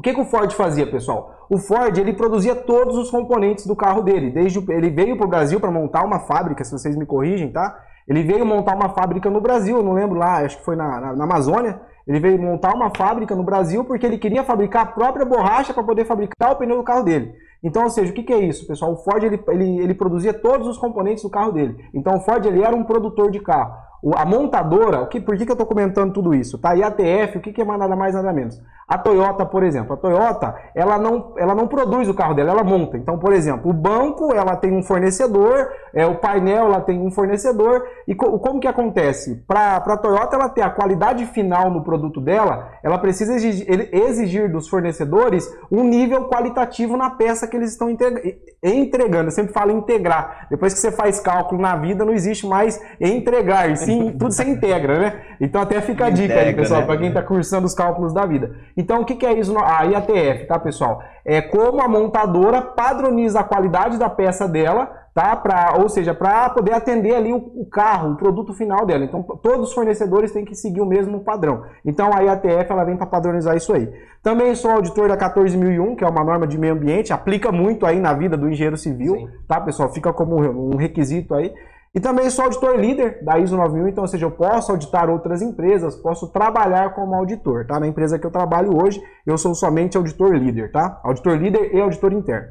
O 0.00 0.02
que, 0.02 0.14
que, 0.14 0.20
o 0.22 0.24
Ford 0.24 0.50
fazia, 0.54 0.90
pessoal? 0.90 1.46
O 1.50 1.58
Ford 1.58 1.94
ele 1.98 2.14
produzia 2.14 2.54
todos 2.54 2.96
os 2.96 3.10
componentes 3.10 3.66
do 3.66 3.76
carro 3.76 4.00
dele. 4.00 4.30
Desde 4.30 4.58
ele 4.72 4.88
veio 4.88 5.14
para 5.14 5.26
o 5.26 5.28
Brasil 5.28 5.60
para 5.60 5.70
montar 5.70 6.02
uma 6.06 6.20
fábrica, 6.20 6.64
se 6.64 6.72
vocês 6.72 6.96
me 6.96 7.04
corrigem, 7.04 7.52
tá? 7.52 7.78
Ele 8.08 8.22
veio 8.22 8.46
montar 8.46 8.74
uma 8.74 8.88
fábrica 8.88 9.28
no 9.28 9.42
Brasil, 9.42 9.82
não 9.82 9.92
lembro 9.92 10.18
lá, 10.18 10.38
acho 10.38 10.56
que 10.56 10.64
foi 10.64 10.74
na, 10.74 10.98
na, 10.98 11.12
na 11.16 11.24
Amazônia. 11.24 11.82
Ele 12.08 12.18
veio 12.18 12.40
montar 12.40 12.74
uma 12.74 12.90
fábrica 12.96 13.34
no 13.36 13.42
Brasil 13.42 13.84
porque 13.84 14.06
ele 14.06 14.16
queria 14.16 14.42
fabricar 14.42 14.84
a 14.84 14.86
própria 14.86 15.26
borracha 15.26 15.74
para 15.74 15.82
poder 15.82 16.06
fabricar 16.06 16.52
o 16.52 16.56
pneu 16.56 16.78
do 16.78 16.82
carro 16.82 17.04
dele. 17.04 17.34
Então, 17.62 17.82
ou 17.82 17.90
seja, 17.90 18.10
o 18.10 18.14
que, 18.14 18.22
que 18.22 18.32
é 18.32 18.38
isso, 18.38 18.66
pessoal? 18.66 18.92
O 18.92 18.96
Ford 18.96 19.22
ele, 19.22 19.38
ele, 19.48 19.80
ele 19.80 19.92
produzia 19.92 20.32
todos 20.32 20.66
os 20.66 20.78
componentes 20.78 21.22
do 21.22 21.28
carro 21.28 21.52
dele. 21.52 21.76
Então, 21.92 22.16
o 22.16 22.20
Ford 22.20 22.42
ele 22.46 22.62
era 22.62 22.74
um 22.74 22.84
produtor 22.84 23.30
de 23.30 23.38
carro. 23.38 23.74
A 24.16 24.24
montadora, 24.24 25.00
o 25.00 25.08
que, 25.08 25.20
por 25.20 25.36
que, 25.36 25.44
que 25.44 25.50
eu 25.50 25.54
estou 25.54 25.66
comentando 25.66 26.12
tudo 26.12 26.34
isso? 26.34 26.58
Tá? 26.58 26.74
E 26.74 26.82
a 26.82 26.90
TF, 26.90 27.36
o 27.36 27.40
que, 27.40 27.52
que 27.52 27.60
é 27.60 27.64
nada 27.64 27.94
mais 27.94 28.14
nada 28.14 28.32
menos? 28.32 28.60
A 28.90 28.98
Toyota, 28.98 29.46
por 29.46 29.62
exemplo, 29.62 29.92
a 29.92 29.96
Toyota, 29.96 30.52
ela 30.74 30.98
não, 30.98 31.34
ela 31.38 31.54
não 31.54 31.68
produz 31.68 32.08
o 32.08 32.14
carro 32.14 32.34
dela, 32.34 32.50
ela 32.50 32.64
monta. 32.64 32.96
Então, 32.96 33.18
por 33.18 33.32
exemplo, 33.32 33.70
o 33.70 33.72
banco, 33.72 34.34
ela 34.34 34.56
tem 34.56 34.76
um 34.76 34.82
fornecedor, 34.82 35.68
é, 35.94 36.04
o 36.06 36.16
painel, 36.16 36.66
ela 36.66 36.80
tem 36.80 37.00
um 37.00 37.08
fornecedor. 37.08 37.86
E 38.08 38.16
co 38.16 38.36
como 38.40 38.58
que 38.58 38.66
acontece? 38.66 39.44
Para 39.46 39.76
a 39.76 39.96
Toyota 39.96 40.34
ela 40.34 40.48
ter 40.48 40.62
a 40.62 40.70
qualidade 40.70 41.24
final 41.26 41.70
no 41.70 41.84
produto 41.84 42.20
dela, 42.20 42.72
ela 42.82 42.98
precisa 42.98 43.34
exigir, 43.34 43.64
exigir 43.92 44.50
dos 44.50 44.66
fornecedores 44.66 45.48
um 45.70 45.84
nível 45.84 46.24
qualitativo 46.24 46.96
na 46.96 47.10
peça 47.10 47.46
que 47.46 47.56
eles 47.56 47.70
estão 47.70 47.88
entregando. 47.88 49.28
Eu 49.28 49.30
sempre 49.30 49.52
falo 49.52 49.70
integrar. 49.70 50.48
Depois 50.50 50.74
que 50.74 50.80
você 50.80 50.90
faz 50.90 51.20
cálculo 51.20 51.62
na 51.62 51.76
vida, 51.76 52.04
não 52.04 52.12
existe 52.12 52.44
mais 52.44 52.82
entregar, 53.00 53.70
e 53.70 53.76
sim 53.90 54.12
tudo 54.18 54.32
se 54.32 54.44
integra, 54.44 54.98
né? 54.98 55.20
Então 55.40 55.60
até 55.60 55.80
fica 55.80 56.06
a 56.06 56.10
dica 56.10 56.34
aí, 56.34 56.54
pessoal, 56.54 56.80
né? 56.80 56.86
para 56.86 56.96
quem 56.98 57.08
está 57.08 57.22
cursando 57.22 57.66
os 57.66 57.74
cálculos 57.74 58.12
da 58.12 58.26
vida. 58.26 58.54
Então, 58.76 59.00
o 59.00 59.04
que, 59.04 59.14
que 59.14 59.26
é 59.26 59.32
isso? 59.32 59.56
A 59.58 59.82
IATF, 59.84 60.46
tá, 60.46 60.58
pessoal? 60.58 61.02
É 61.24 61.40
como 61.40 61.82
a 61.82 61.88
montadora 61.88 62.62
padroniza 62.62 63.40
a 63.40 63.44
qualidade 63.44 63.98
da 63.98 64.08
peça 64.08 64.48
dela, 64.48 64.90
tá? 65.14 65.34
Pra, 65.36 65.74
ou 65.80 65.88
seja, 65.88 66.14
para 66.14 66.50
poder 66.50 66.72
atender 66.72 67.14
ali 67.14 67.32
o, 67.32 67.36
o, 67.36 67.66
carro, 67.66 68.12
o 68.12 68.16
produto 68.16 68.52
final 68.54 68.86
dela. 68.86 69.04
Então, 69.04 69.22
todos 69.22 69.68
os 69.68 69.74
fornecedores 69.74 70.32
têm 70.32 70.44
que 70.44 70.54
seguir 70.54 70.80
o 70.80 70.86
mesmo 70.86 71.20
padrão. 71.20 71.64
Então, 71.84 72.10
a 72.12 72.20
IATF 72.20 72.70
ela 72.70 72.84
vem 72.84 72.96
para 72.96 73.06
padronizar 73.06 73.56
isso 73.56 73.72
aí. 73.72 73.90
Também 74.22 74.54
sou 74.54 74.70
auditor 74.70 75.08
da 75.08 75.16
14001, 75.16 75.96
que 75.96 76.04
é 76.04 76.08
uma 76.08 76.22
norma 76.22 76.46
de 76.46 76.58
meio 76.58 76.74
ambiente, 76.74 77.12
aplica 77.12 77.50
muito 77.50 77.86
aí 77.86 77.98
na 77.98 78.12
vida 78.12 78.36
do 78.36 78.48
engenheiro 78.48 78.76
civil, 78.76 79.14
Sim. 79.14 79.28
tá, 79.48 79.60
pessoal? 79.60 79.92
Fica 79.92 80.12
como 80.12 80.36
um 80.36 80.76
requisito 80.76 81.34
aí. 81.34 81.52
E 81.94 81.98
também 81.98 82.30
sou 82.30 82.44
auditor 82.44 82.78
líder 82.78 83.24
da 83.24 83.38
ISO 83.38 83.56
9000, 83.56 83.88
então, 83.88 84.04
ou 84.04 84.08
seja, 84.08 84.24
eu 84.24 84.30
posso 84.30 84.70
auditar 84.70 85.10
outras 85.10 85.42
empresas, 85.42 85.96
posso 85.96 86.28
trabalhar 86.28 86.94
como 86.94 87.16
auditor, 87.16 87.66
tá? 87.66 87.80
Na 87.80 87.86
empresa 87.88 88.16
que 88.16 88.24
eu 88.24 88.30
trabalho 88.30 88.80
hoje, 88.80 89.02
eu 89.26 89.36
sou 89.36 89.54
somente 89.56 89.96
auditor 89.96 90.34
líder, 90.36 90.70
tá? 90.70 91.00
Auditor 91.02 91.36
líder 91.36 91.74
e 91.74 91.80
auditor 91.80 92.12
interno. 92.12 92.48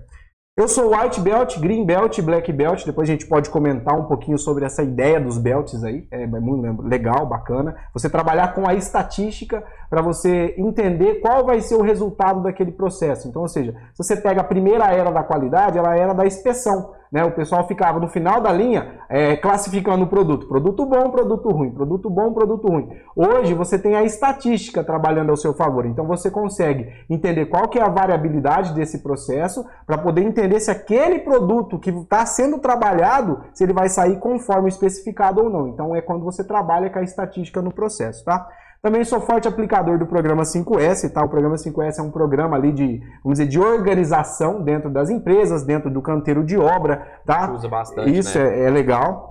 Eu 0.58 0.68
sou 0.68 0.94
White 0.94 1.22
Belt, 1.22 1.58
Green 1.58 1.86
Belt, 1.86 2.20
Black 2.20 2.52
Belt. 2.52 2.86
Depois 2.86 3.08
a 3.08 3.14
gente 3.14 3.26
pode 3.26 3.50
comentar 3.50 3.98
um 3.98 4.08
pouquinho 4.08 4.38
sobre 4.38 4.66
essa 4.66 4.84
ideia 4.84 5.18
dos 5.18 5.38
belts 5.38 5.86
aí. 5.86 6.06
É 6.12 6.28
muito 6.28 6.82
legal, 6.82 7.26
bacana. 7.26 7.78
Você 7.94 8.10
trabalhar 8.10 8.54
com 8.54 8.68
a 8.68 8.74
estatística, 8.74 9.64
para 9.90 10.02
você 10.02 10.54
entender 10.58 11.16
qual 11.16 11.46
vai 11.46 11.62
ser 11.62 11.76
o 11.76 11.82
resultado 11.82 12.44
daquele 12.44 12.72
processo. 12.72 13.28
Então, 13.28 13.42
ou 13.42 13.48
seja, 13.48 13.74
se 13.94 14.04
você 14.04 14.16
pega 14.16 14.42
a 14.42 14.44
primeira 14.44 14.86
era 14.86 15.12
da 15.12 15.24
qualidade, 15.24 15.78
ela 15.78 15.96
era 15.96 16.14
da 16.14 16.26
inspeção. 16.26 16.94
Né? 17.12 17.24
O 17.24 17.32
pessoal 17.32 17.68
ficava 17.68 18.00
no 18.00 18.08
final 18.08 18.40
da 18.40 18.52
linha 18.52 19.00
é, 19.10 19.36
classificando 19.36 20.04
o 20.04 20.08
produto. 20.08 20.48
Produto 20.48 20.86
bom, 20.86 21.10
produto 21.10 21.50
ruim. 21.50 21.72
Produto 21.72 22.10
bom, 22.10 22.32
produto 22.34 22.68
ruim. 22.68 22.90
Hoje 23.16 23.54
você 23.56 23.80
tem 23.80 23.96
a 23.96 24.04
estatística 24.04 24.84
trabalhando 24.84 25.32
ao 25.32 25.38
seu 25.38 25.54
favor. 25.54 25.86
Então 25.86 26.06
você 26.06 26.30
consegue 26.30 26.88
entender 27.10 27.48
qual 27.48 27.68
que 27.68 27.80
é 27.80 27.82
a 27.82 27.90
variabilidade 27.90 28.74
desse 28.74 29.00
processo 29.00 29.66
para 29.88 29.98
poder 29.98 30.22
entender 30.22 30.60
se 30.60 30.70
aquele 30.70 31.20
produto 31.20 31.80
que 31.80 31.90
está 31.90 32.26
sendo 32.26 32.60
trabalhado, 32.60 33.42
se 33.54 33.64
ele 33.64 33.74
vai 33.74 33.90
sair 33.90 34.20
conforme 34.20 34.70
especificado 34.70 35.42
ou 35.42 35.50
não. 35.50 35.68
Então 35.68 35.96
é 35.96 36.02
quando 36.02 36.24
você 36.24 36.44
trabalha 36.44 36.92
com 36.92 37.00
a 37.00 37.04
estatística 37.04 37.60
no 37.62 37.74
processo, 37.74 38.24
tá? 38.24 38.48
Também 38.82 39.04
sou 39.04 39.20
forte 39.20 39.48
aplicador 39.48 39.98
do 39.98 40.06
programa 40.06 40.44
5S, 40.44 41.12
tá? 41.12 41.24
O 41.24 41.30
programa 41.30 41.56
5S 41.56 42.00
é 42.00 42.02
um 42.02 42.12
programa 42.12 42.56
ali 42.56 42.72
de, 42.72 43.02
vamos 43.24 43.38
dizer, 43.38 43.48
de 43.48 43.60
organização 43.60 44.64
dentro 44.64 44.90
das 44.90 45.10
empresas, 45.10 45.64
dentro 45.64 45.90
do 45.90 46.02
canteiro 46.02 46.46
de 46.46 46.58
obra, 46.58 47.06
tá? 47.26 47.52
Usa 47.52 47.68
bastante, 47.68 48.18
Isso 48.18 48.40
né? 48.40 48.62
é, 48.62 48.64
é 48.66 48.70
legal. 48.70 49.30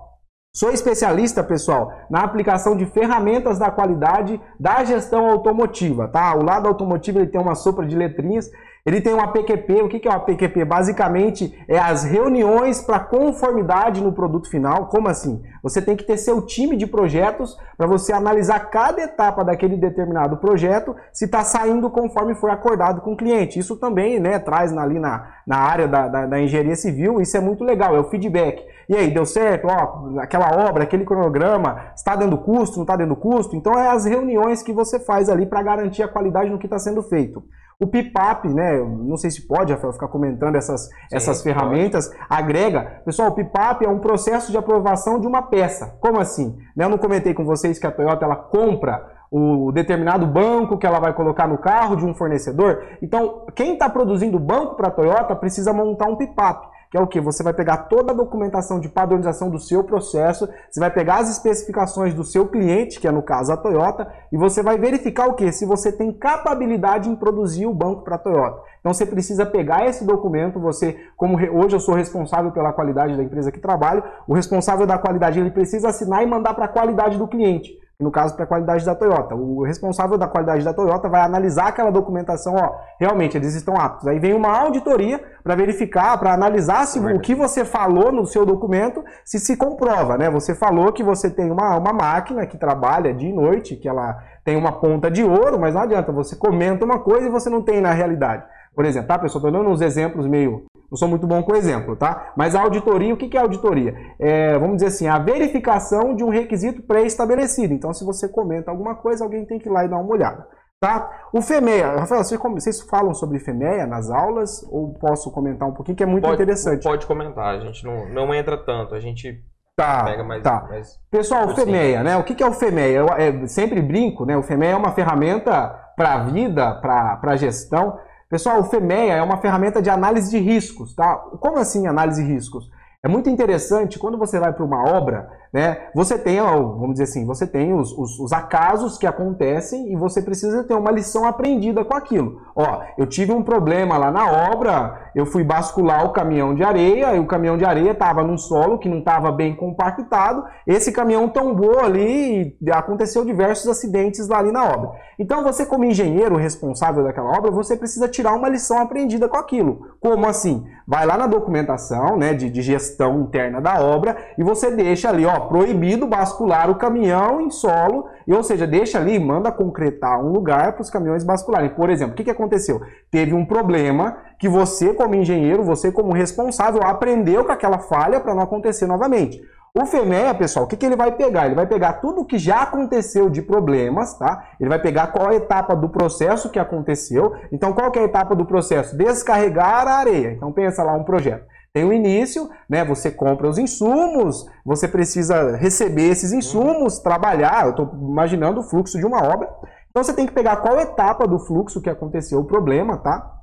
Sou 0.55 0.71
especialista, 0.71 1.43
pessoal, 1.43 1.93
na 2.11 2.23
aplicação 2.23 2.76
de 2.76 2.85
ferramentas 2.85 3.59
da 3.59 3.71
qualidade 3.71 4.40
da 4.59 4.83
gestão 4.85 5.31
automotiva, 5.31 6.09
tá? 6.09 6.35
O 6.35 6.43
lado 6.43 6.67
automotivo 6.67 7.19
ele 7.19 7.28
tem 7.28 7.40
uma 7.40 7.55
sopra 7.55 7.87
de 7.87 7.97
letrinhas 7.97 8.50
ele 8.88 9.02
tem 9.02 9.12
uma 9.12 9.28
PQP. 9.28 9.83
O 9.83 9.88
que 9.88 10.09
é 10.09 10.11
uma 10.11 10.21
PQP? 10.21 10.64
Basicamente 10.64 11.54
é 11.68 11.78
as 11.78 12.04
reuniões 12.04 12.80
para 12.80 12.99
conformidade 12.99 14.02
no 14.02 14.14
produto 14.14 14.49
final. 14.49 14.87
Como 14.87 15.09
assim? 15.09 15.42
Você 15.62 15.83
tem 15.83 15.95
que 15.95 16.04
ter 16.04 16.16
seu 16.16 16.40
time 16.40 16.75
de 16.75 16.87
projetos 16.87 17.54
para 17.76 17.87
você 17.87 18.14
analisar 18.14 18.71
cada 18.71 19.02
etapa 19.02 19.45
daquele 19.45 19.76
determinado 19.76 20.38
projeto 20.38 20.97
se 21.12 21.26
está 21.26 21.45
saindo 21.45 21.90
conforme 21.90 22.35
foi 22.35 22.50
acordado 22.50 23.02
com 23.02 23.12
o 23.12 23.16
cliente. 23.16 23.59
Isso 23.59 23.76
também 23.76 24.18
né, 24.18 24.38
traz 24.38 24.75
ali 24.75 24.99
na, 24.99 25.35
na 25.47 25.59
área 25.59 25.87
da, 25.87 26.09
da, 26.09 26.26
da 26.26 26.40
engenharia 26.40 26.75
civil. 26.75 27.21
Isso 27.21 27.37
é 27.37 27.40
muito 27.40 27.62
legal, 27.64 27.95
é 27.95 28.00
o 28.00 28.09
feedback. 28.09 28.64
E 28.88 28.97
aí, 28.97 29.11
deu 29.11 29.26
certo? 29.26 29.66
Ó, 29.66 30.18
aquela 30.18 30.66
obra, 30.66 30.85
aquele 30.85 31.04
cronograma, 31.04 31.90
está 31.95 32.16
dando 32.16 32.38
custo, 32.38 32.76
não 32.76 32.85
está 32.85 32.97
dando 32.97 33.14
custo? 33.14 33.54
Então 33.54 33.78
é 33.78 33.88
as 33.88 34.07
reuniões 34.07 34.62
que 34.62 34.73
você 34.73 34.99
faz 34.99 35.28
ali 35.28 35.45
para 35.45 35.62
garantir 35.62 36.02
a 36.02 36.09
qualidade 36.09 36.49
no 36.49 36.59
que 36.59 36.64
está 36.64 36.78
sendo 36.78 37.02
feito. 37.02 37.45
O 37.80 37.87
PIPAP, 37.87 38.49
né? 38.49 38.76
Não 38.78 39.16
sei 39.16 39.30
se 39.30 39.47
pode, 39.47 39.73
Rafael, 39.73 39.92
ficar 39.92 40.08
comentando 40.08 40.56
essas, 40.56 40.87
Sim, 40.87 40.90
essas 41.12 41.42
ferramentas. 41.42 42.08
Pode. 42.08 42.26
Agrega. 42.28 43.02
Pessoal, 43.04 43.28
o 43.28 43.35
PIPAP 43.35 43.85
é 43.85 43.88
um 43.88 44.00
processo 44.00 44.50
de 44.50 44.58
aprovação 44.58 45.20
de 45.20 45.28
uma 45.28 45.42
peça. 45.42 45.97
Como 46.00 46.18
assim? 46.18 46.58
Né, 46.75 46.85
eu 46.85 46.88
não 46.88 46.99
comentei 46.99 47.32
com 47.32 47.44
vocês 47.44 47.78
que 47.78 47.87
a 47.87 47.92
Toyota 47.92 48.25
ela 48.25 48.35
compra 48.35 49.16
o 49.30 49.70
determinado 49.70 50.26
banco 50.26 50.78
que 50.78 50.87
ela 50.87 50.99
vai 50.99 51.12
colocar 51.12 51.47
no 51.47 51.58
carro 51.58 51.94
de 51.94 52.04
um 52.04 52.14
fornecedor. 52.14 52.82
Então, 53.00 53.47
quem 53.54 53.75
está 53.75 53.88
produzindo 53.88 54.40
banco 54.40 54.75
para 54.75 54.88
a 54.88 54.90
Toyota 54.90 55.37
precisa 55.37 55.73
montar 55.73 56.08
um 56.08 56.16
PIPAP 56.16 56.66
que 56.90 56.97
é 56.97 57.00
o 57.00 57.07
que? 57.07 57.21
Você 57.21 57.42
vai 57.42 57.52
pegar 57.52 57.76
toda 57.88 58.12
a 58.12 58.14
documentação 58.14 58.80
de 58.80 58.88
padronização 58.88 59.50
do 59.50 59.59
seu 59.59 59.85
processo, 59.85 60.49
você 60.71 60.80
vai 60.80 60.90
pegar 60.90 61.16
as 61.16 61.30
especificações 61.30 62.14
do 62.14 62.25
seu 62.25 62.49
cliente, 62.49 62.99
que 62.99 63.07
é 63.07 63.11
no 63.11 63.23
caso 63.23 63.52
a 63.52 63.57
Toyota, 63.57 64.11
e 64.33 64.37
você 64.37 64.62
vai 64.62 64.78
verificar 64.78 65.28
o 65.28 65.35
que? 65.35 65.52
Se 65.52 65.64
você 65.64 65.92
tem 65.92 66.12
capacidade 66.12 67.09
em 67.09 67.14
produzir 67.14 67.66
o 67.66 67.75
banco 67.75 68.02
para 68.02 68.16
a 68.16 68.18
Toyota. 68.18 68.62
Então 68.80 68.92
você 68.92 69.04
precisa 69.04 69.45
pegar 69.45 69.87
esse 69.87 70.04
documento, 70.04 70.59
você, 70.59 70.97
como 71.16 71.37
hoje 71.37 71.76
eu 71.76 71.80
sou 71.80 71.95
responsável 71.95 72.50
pela 72.52 72.73
qualidade 72.73 73.16
da 73.16 73.23
empresa 73.23 73.52
que 73.52 73.61
trabalho, 73.61 74.02
o 74.26 74.35
responsável 74.35 74.87
da 74.87 74.99
qualidade 74.99 75.38
ele 75.38 75.50
precisa 75.50 75.88
assinar 75.88 76.23
e 76.23 76.26
mandar 76.26 76.54
para 76.54 76.64
a 76.64 76.68
qualidade 76.68 77.18
do 77.18 77.28
cliente 77.28 77.78
no 78.00 78.12
caso 78.12 78.37
para 78.37 78.45
a 78.45 78.47
qualidade 78.47 78.85
da 78.85 78.95
Toyota. 78.95 79.35
O 79.35 79.64
responsável 79.64 80.17
da 80.17 80.28
qualidade 80.28 80.64
da 80.64 80.73
Toyota 80.73 81.09
vai 81.09 81.21
analisar 81.21 81.69
aquela 81.69 81.90
documentação, 81.90 82.55
ó, 82.55 82.76
realmente 82.99 83.37
eles 83.37 83.57
estão 83.57 83.75
aptos. 83.75 84.07
Aí 84.07 84.21
vem 84.21 84.35
uma 84.35 84.57
auditoria 84.57 85.21
para 85.43 85.57
verificar, 85.57 86.17
para 86.17 86.33
analisar 86.33 86.87
se 86.87 87.00
é 87.00 87.12
o 87.12 87.19
que 87.19 87.35
você 87.35 87.64
falou 87.64 88.12
no 88.12 88.25
seu 88.25 88.47
documento 88.47 89.05
se 89.25 89.40
se 89.40 89.57
comprova, 89.57 90.17
né? 90.17 90.31
Você 90.31 90.55
falou 90.55 90.93
que 90.93 91.02
você 91.02 91.28
tem 91.28 91.50
uma, 91.50 91.76
uma 91.76 91.93
máquina 91.93 92.47
que 92.47 92.57
trabalha 92.57 93.12
dia 93.12 93.31
e 93.31 93.33
noite, 93.33 93.75
que 93.75 93.88
ela 93.88 94.17
tem 94.45 94.57
uma 94.57 94.81
ponta 94.81 95.11
de 95.11 95.25
ouro, 95.25 95.59
mas 95.59 95.75
não 95.75 95.83
adianta, 95.83 96.12
você 96.12 96.37
comenta 96.37 96.85
uma 96.85 97.00
coisa 97.00 97.26
e 97.26 97.31
você 97.31 97.50
não 97.50 97.62
tem 97.62 97.81
na 97.81 97.90
realidade. 97.90 98.45
Por 98.76 98.85
exemplo, 98.85 99.09
tá, 99.09 99.19
pessoal? 99.19 99.45
Estou 99.45 99.50
dando 99.50 99.71
uns 99.71 99.81
exemplos 99.81 100.25
meio 100.25 100.67
não 100.90 100.97
sou 100.97 101.09
muito 101.09 101.26
bom 101.26 101.42
com 101.42 101.54
exemplo, 101.54 101.95
tá? 101.97 102.33
Mas 102.37 102.54
a 102.54 102.62
auditoria, 102.62 103.12
o 103.12 103.16
que 103.16 103.37
é 103.37 103.40
auditoria? 103.40 103.95
É, 104.18 104.59
vamos 104.59 104.76
dizer 104.76 104.87
assim, 104.87 105.07
a 105.07 105.18
verificação 105.18 106.14
de 106.14 106.25
um 106.25 106.30
requisito 106.30 106.83
pré-estabelecido. 106.83 107.75
Então, 107.75 107.92
se 107.92 108.04
você 108.04 108.28
comenta 108.28 108.71
alguma 108.71 108.95
coisa, 108.95 109.25
alguém 109.25 109.45
tem 109.45 109.59
que 109.59 109.68
ir 109.68 109.73
lá 109.73 109.85
e 109.85 109.88
dar 109.88 109.99
uma 109.99 110.11
olhada. 110.11 110.47
Tá? 110.80 111.11
O 111.33 111.42
FEMEA, 111.42 111.97
Rafael, 111.97 112.23
vocês 112.23 112.80
falam 112.83 113.12
sobre 113.12 113.40
FEMEA 113.40 113.85
nas 113.85 114.11
aulas 114.11 114.62
ou 114.71 114.95
posso 114.95 115.30
comentar 115.33 115.68
um 115.68 115.75
pouquinho 115.75 115.97
que 115.97 116.04
é 116.04 116.07
muito 116.07 116.23
pode, 116.23 116.35
interessante? 116.35 116.85
Pode 116.85 117.04
comentar, 117.04 117.57
a 117.57 117.59
gente 117.59 117.85
não, 117.85 118.09
não 118.09 118.33
entra 118.33 118.57
tanto, 118.57 118.95
a 118.95 119.00
gente 119.00 119.45
Tá, 119.78 120.02
pega 120.02 120.25
mais, 120.25 120.42
tá. 120.42 120.66
Mais 120.68 120.99
Pessoal, 121.09 121.47
o 121.47 121.54
FEMEA, 121.54 122.02
né? 122.02 122.16
O 122.16 122.25
que 122.25 122.42
é 122.42 122.47
o 122.47 122.52
FEMEA? 122.52 122.88
Eu, 122.88 123.07
eu 123.07 123.47
sempre 123.47 123.80
brinco, 123.80 124.25
né? 124.25 124.37
O 124.37 124.42
FEMEA 124.42 124.73
é 124.73 124.76
uma 124.76 124.90
ferramenta 124.90 125.68
para 125.97 126.14
a 126.14 126.18
vida, 126.25 126.75
para 126.75 127.37
gestão. 127.37 127.97
Pessoal, 128.28 128.61
o 128.61 128.64
FEMEA 128.64 129.14
é 129.14 129.23
uma 129.23 129.38
ferramenta 129.38 129.80
de 129.80 129.88
análise 129.88 130.30
de 130.30 130.38
riscos, 130.38 130.94
tá? 130.94 131.16
Como 131.40 131.56
assim 131.56 131.87
análise 131.87 132.23
de 132.23 132.30
riscos? 132.30 132.68
É 133.02 133.08
muito 133.08 133.30
interessante 133.30 133.99
quando 133.99 134.18
você 134.18 134.38
vai 134.38 134.52
para 134.52 134.64
uma 134.64 134.85
obra, 134.85 135.30
né? 135.52 135.88
Você 135.95 136.19
tem, 136.19 136.40
vamos 136.40 136.93
dizer 136.93 137.05
assim, 137.05 137.25
você 137.25 137.47
tem 137.47 137.73
os, 137.73 137.93
os, 137.93 138.19
os, 138.19 138.33
acasos 138.33 138.99
que 138.99 139.07
acontecem 139.07 139.93
e 139.93 139.97
você 139.97 140.21
precisa 140.21 140.64
ter 140.64 140.75
uma 140.75 140.90
lição 140.90 141.25
aprendida 141.25 141.85
com 141.85 141.95
aquilo. 141.95 142.43
Ó, 142.55 142.83
eu 142.99 143.07
tive 143.07 143.33
um 143.33 143.43
problema 143.43 143.97
lá 143.97 144.11
na 144.11 144.31
obra, 144.31 145.11
eu 145.14 145.25
fui 145.25 145.43
bascular 145.43 146.05
o 146.05 146.12
caminhão 146.12 146.55
de 146.55 146.62
areia 146.62 147.14
e 147.14 147.19
o 147.19 147.26
caminhão 147.26 147.57
de 147.57 147.64
areia 147.64 147.93
estava 147.93 148.23
num 148.23 148.37
solo 148.37 148.78
que 148.78 148.88
não 148.88 148.99
estava 148.99 149.33
bem 149.33 149.57
compactado. 149.57 150.45
Esse 150.67 150.93
caminhão 150.93 151.28
tombou 151.28 151.81
ali 151.81 152.57
e 152.61 152.71
aconteceu 152.71 153.25
diversos 153.25 153.69
acidentes 153.69 154.28
lá 154.28 154.38
ali 154.38 154.52
na 154.52 154.64
obra. 154.64 154.90
Então 155.19 155.43
você 155.43 155.67
como 155.67 155.85
engenheiro 155.85 156.37
responsável 156.37 157.02
daquela 157.02 157.37
obra, 157.37 157.50
você 157.50 157.76
precisa 157.76 158.07
tirar 158.07 158.35
uma 158.35 158.49
lição 158.49 158.78
aprendida 158.78 159.28
com 159.28 159.37
aquilo. 159.37 159.97
Como 160.00 160.26
assim? 160.26 160.64
Vai 160.87 161.05
lá 161.07 161.17
na 161.19 161.26
documentação, 161.26 162.17
né, 162.17 162.35
de, 162.35 162.49
de 162.49 162.62
gestão 162.62 163.21
interna 163.23 163.61
da 163.61 163.81
obra 163.81 164.17
e 164.38 164.45
você 164.45 164.71
deixa 164.71 165.09
ali, 165.09 165.26
ó, 165.26 165.38
proibido 165.40 166.07
bascular 166.07 166.71
o 166.71 166.75
caminhão 166.75 167.40
em 167.40 167.50
solo, 167.50 168.07
e, 168.26 168.35
ou 168.35 168.42
seja, 168.42 168.66
deixa 168.66 168.99
ali, 168.99 169.18
manda 169.18 169.52
concretar 169.52 170.21
um 170.25 170.30
lugar 170.30 170.73
para 170.73 170.83
os 170.83 170.90
caminhões 170.90 171.25
bascularem. 171.25 171.71
Por 171.71 171.90
exemplo, 171.90 172.14
o 172.14 172.16
que, 172.16 172.25
que 172.25 172.30
aconteceu? 172.30 172.80
Teve 173.11 173.35
um 173.35 173.45
problema 173.45 174.18
que 174.38 174.49
você, 174.49 174.92
como 174.92 175.14
engenheiro, 175.14 175.62
você, 175.62 175.92
como 175.92 176.12
responsável, 176.12 176.83
aprendeu 176.83 177.45
com 177.45 177.52
aquela 177.52 177.78
falha 177.78 178.21
para 178.21 178.35
não 178.35 178.42
acontecer 178.42 178.87
novamente. 178.87 179.40
O 179.75 179.87
FEMEA, 179.87 180.35
pessoal, 180.35 180.64
o 180.64 180.68
que, 180.68 180.76
que 180.76 180.85
ele 180.85 180.97
vai 180.97 181.12
pegar? 181.12 181.47
Ele 181.47 181.54
vai 181.54 181.66
pegar 181.66 181.95
tudo 181.95 182.23
o 182.23 182.25
que 182.25 182.38
já 182.38 182.62
aconteceu 182.62 183.30
de 183.30 183.42
problemas, 183.42 184.18
tá? 184.18 184.49
Ele 184.59 184.68
vai 184.68 184.80
pegar 184.80 185.09
qual 185.09 185.33
etapa 185.33 185.76
do 185.76 185.88
processo 185.88 186.50
que 186.50 186.59
aconteceu. 186.59 187.35
Então, 187.52 187.73
qual 187.73 187.90
que 187.90 187.99
é 187.99 188.02
a 188.02 188.07
etapa 188.07 188.35
do 188.35 188.45
processo? 188.45 188.97
Descarregar 188.97 189.87
a 189.87 189.99
areia. 189.99 190.33
Então, 190.33 190.52
pensa 190.52 190.83
lá 190.83 190.95
um 190.95 191.04
projeto. 191.04 191.45
Tem 191.73 191.85
o 191.85 191.93
início, 191.93 192.49
né? 192.69 192.85
Você 192.85 193.11
compra 193.11 193.49
os 193.49 193.59
insumos, 193.59 194.47
você 194.65 194.89
precisa 194.89 195.57
receber 195.57 196.09
esses 196.09 196.33
insumos, 196.33 196.99
trabalhar. 196.99 197.65
Eu 197.65 197.71
estou 197.71 197.91
imaginando 197.95 198.61
o 198.61 198.65
fluxo 198.65 198.99
de 198.99 199.07
uma 199.07 199.23
obra. 199.23 199.49
Então 199.91 200.03
você 200.03 200.15
tem 200.15 200.27
que 200.27 200.33
pegar 200.33 200.57
qual 200.57 200.81
etapa 200.81 201.27
do 201.27 201.39
fluxo 201.39 201.81
que 201.81 201.91
aconteceu 201.91 202.41
o 202.41 202.45
problema, 202.45 202.97
tá? 202.97 203.35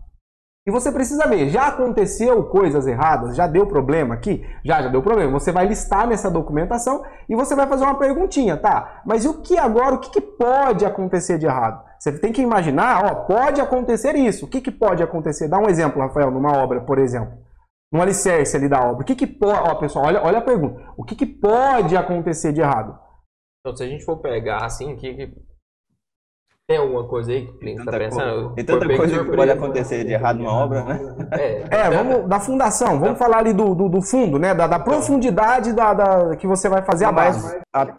E 0.67 0.71
você 0.71 0.91
precisa 0.91 1.27
ver, 1.27 1.49
já 1.49 1.67
aconteceu 1.67 2.43
coisas 2.45 2.87
erradas? 2.87 3.35
Já 3.35 3.45
deu 3.45 3.67
problema 3.67 4.15
aqui? 4.15 4.43
Já, 4.65 4.81
já 4.81 4.89
deu 4.89 5.03
problema. 5.03 5.31
Você 5.39 5.51
vai 5.51 5.67
listar 5.67 6.07
nessa 6.07 6.31
documentação 6.31 7.03
e 7.29 7.35
você 7.35 7.53
vai 7.53 7.67
fazer 7.67 7.83
uma 7.83 7.99
perguntinha, 7.99 8.57
tá? 8.57 9.03
Mas 9.05 9.25
e 9.25 9.27
o 9.27 9.41
que 9.41 9.59
agora? 9.59 9.93
O 9.93 9.99
que, 9.99 10.09
que 10.09 10.21
pode 10.21 10.83
acontecer 10.83 11.37
de 11.37 11.45
errado? 11.45 11.83
Você 11.99 12.13
tem 12.13 12.33
que 12.33 12.41
imaginar, 12.41 13.05
ó, 13.05 13.15
pode 13.25 13.61
acontecer 13.61 14.15
isso. 14.15 14.45
O 14.45 14.49
que, 14.49 14.59
que 14.59 14.71
pode 14.71 15.03
acontecer? 15.03 15.47
Dá 15.47 15.59
um 15.59 15.69
exemplo, 15.69 16.01
Rafael, 16.01 16.31
numa 16.31 16.57
obra, 16.57 16.81
por 16.81 16.97
exemplo 16.97 17.45
no 17.91 18.01
alicerce 18.01 18.57
ali 18.57 18.67
da 18.67 18.81
obra. 18.81 19.03
O 19.03 19.05
que 19.05 19.15
que 19.15 19.27
pode... 19.27 19.69
Ó, 19.69 19.75
pessoal, 19.75 20.05
olha, 20.05 20.21
olha 20.21 20.37
a 20.39 20.41
pergunta. 20.41 20.93
O 20.97 21.03
que 21.03 21.15
que 21.15 21.25
pode 21.25 21.95
acontecer 21.95 22.51
de 22.51 22.61
errado? 22.61 22.99
Então, 23.59 23.75
se 23.75 23.83
a 23.83 23.87
gente 23.87 24.05
for 24.05 24.17
pegar 24.17 24.65
assim, 24.65 24.95
que, 24.95 25.13
que... 25.13 25.33
tem 26.67 26.77
alguma 26.77 27.07
coisa 27.07 27.31
aí 27.31 27.45
que 27.45 27.51
o 27.51 27.57
cliente 27.57 27.79
está 27.79 27.97
pensando? 27.97 28.53
Tem 28.53 28.65
tanta 28.65 28.95
coisa 28.95 29.23
que 29.23 29.35
pode 29.35 29.51
acontecer 29.51 30.03
de 30.03 30.13
errado 30.13 30.37
numa 30.37 30.53
obra, 30.53 30.83
né? 30.83 30.99
É, 31.31 31.75
é 31.75 31.89
vamos 31.89 32.29
da 32.29 32.39
fundação, 32.39 32.99
vamos 32.99 33.17
falar 33.17 33.39
ali 33.39 33.53
do, 33.53 33.73
do, 33.73 33.89
do 33.89 34.01
fundo, 34.01 34.37
né? 34.37 34.53
Da, 34.53 34.67
da 34.67 34.79
profundidade 34.79 35.73
da, 35.73 35.93
da, 35.93 36.35
que 36.35 36.45
você 36.45 36.69
vai 36.69 36.83
fazer 36.83 37.05
a 37.05 37.11
base. 37.11 37.59
A, 37.73 37.97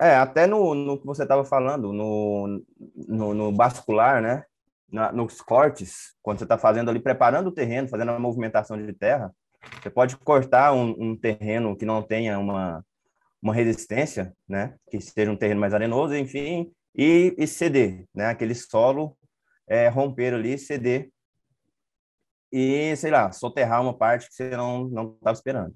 é, 0.00 0.16
até 0.16 0.48
no, 0.48 0.74
no 0.74 0.98
que 0.98 1.06
você 1.06 1.22
estava 1.22 1.44
falando, 1.44 1.92
no, 1.92 2.60
no, 3.06 3.34
no 3.34 3.52
bascular, 3.52 4.20
né? 4.20 4.44
Na, 4.92 5.10
nos 5.10 5.40
cortes, 5.40 6.14
quando 6.22 6.38
você 6.38 6.44
está 6.44 6.58
fazendo 6.58 6.90
ali, 6.90 7.00
preparando 7.00 7.48
o 7.48 7.52
terreno, 7.52 7.88
fazendo 7.88 8.10
a 8.10 8.18
movimentação 8.18 8.76
de 8.76 8.92
terra, 8.92 9.34
você 9.80 9.88
pode 9.88 10.16
cortar 10.18 10.72
um, 10.72 10.94
um, 10.98 11.16
terreno 11.16 11.76
que 11.76 11.86
não 11.86 12.02
tenha 12.02 12.38
uma, 12.38 12.84
uma 13.40 13.54
resistência, 13.54 14.34
né? 14.46 14.74
Que 14.90 15.00
seja 15.00 15.30
um 15.30 15.36
terreno 15.36 15.60
mais 15.60 15.72
arenoso, 15.72 16.14
enfim, 16.14 16.70
e, 16.94 17.34
e 17.38 17.46
ceder, 17.46 18.04
né? 18.14 18.26
Aquele 18.26 18.54
solo 18.54 19.16
é, 19.66 19.88
romper 19.88 20.34
ali, 20.34 20.58
ceder 20.58 21.08
e, 22.52 22.94
sei 22.96 23.10
lá, 23.10 23.32
soterrar 23.32 23.80
uma 23.80 23.96
parte 23.96 24.28
que 24.28 24.34
você 24.34 24.50
não 24.50 24.84
não 24.88 25.14
estava 25.14 25.32
esperando. 25.34 25.74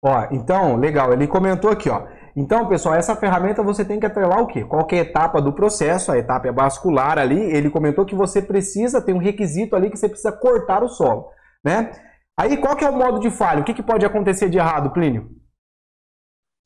Ó, 0.00 0.26
então, 0.32 0.76
legal, 0.76 1.12
ele 1.12 1.28
comentou 1.28 1.70
aqui, 1.70 1.88
ó. 1.88 2.08
Então, 2.34 2.66
pessoal, 2.66 2.94
essa 2.94 3.14
ferramenta 3.14 3.62
você 3.62 3.84
tem 3.84 4.00
que 4.00 4.06
atrelar 4.06 4.40
o 4.40 4.46
quê? 4.46 4.64
Qualquer 4.64 5.06
etapa 5.06 5.40
do 5.40 5.52
processo, 5.52 6.10
a 6.10 6.18
etapa 6.18 6.48
é 6.48 6.52
bascular 6.52 7.18
ali, 7.18 7.38
ele 7.38 7.68
comentou 7.68 8.06
que 8.06 8.14
você 8.14 8.40
precisa, 8.40 9.02
tem 9.02 9.14
um 9.14 9.18
requisito 9.18 9.76
ali 9.76 9.90
que 9.90 9.98
você 9.98 10.08
precisa 10.08 10.32
cortar 10.32 10.82
o 10.82 10.88
solo, 10.88 11.28
né? 11.62 11.92
Aí, 12.38 12.56
qual 12.56 12.74
que 12.74 12.84
é 12.84 12.88
o 12.88 12.96
modo 12.96 13.20
de 13.20 13.30
falha? 13.30 13.60
O 13.60 13.64
que, 13.64 13.74
que 13.74 13.82
pode 13.82 14.06
acontecer 14.06 14.48
de 14.48 14.56
errado, 14.56 14.90
Plínio? 14.90 15.41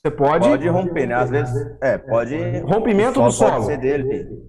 Você 0.06 0.10
pode. 0.10 0.48
Pode 0.48 0.68
romper, 0.68 1.06
né? 1.06 1.14
Às 1.14 1.30
vezes. 1.30 1.76
É, 1.80 1.98
pode. 1.98 2.36
Rompimento 2.60 3.20
do 3.20 3.30
solo. 3.30 3.66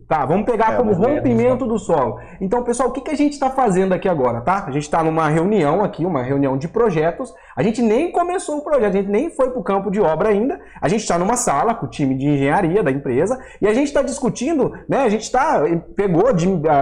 Tá, 0.07 0.25
vamos 0.25 0.45
pegar 0.45 0.73
é, 0.73 0.77
como 0.77 0.93
rompimento 0.93 1.65
do 1.65 1.77
solo. 1.77 2.19
Então, 2.39 2.63
pessoal, 2.63 2.89
o 2.89 2.91
que, 2.93 3.01
que 3.01 3.11
a 3.11 3.15
gente 3.15 3.33
está 3.33 3.49
fazendo 3.49 3.93
aqui 3.93 4.07
agora, 4.07 4.39
tá? 4.39 4.63
A 4.65 4.71
gente 4.71 4.83
está 4.83 5.03
numa 5.03 5.27
reunião 5.27 5.83
aqui, 5.83 6.05
uma 6.05 6.23
reunião 6.23 6.57
de 6.57 6.67
projetos. 6.67 7.33
A 7.55 7.61
gente 7.61 7.81
nem 7.81 8.11
começou 8.11 8.57
o 8.57 8.63
projeto, 8.63 8.93
a 8.93 8.97
gente 8.97 9.09
nem 9.09 9.29
foi 9.29 9.49
para 9.49 9.59
o 9.59 9.63
campo 9.63 9.91
de 9.91 9.99
obra 9.99 10.29
ainda. 10.29 10.59
A 10.81 10.87
gente 10.87 11.01
está 11.01 11.17
numa 11.17 11.35
sala 11.35 11.75
com 11.75 11.87
o 11.87 11.89
time 11.89 12.15
de 12.15 12.25
engenharia 12.25 12.81
da 12.81 12.91
empresa 12.91 13.37
e 13.61 13.67
a 13.67 13.73
gente 13.73 13.87
está 13.87 14.01
discutindo, 14.01 14.71
né? 14.87 14.99
A 14.99 15.09
gente 15.09 15.23
está 15.23 15.63
pegou, 15.95 16.31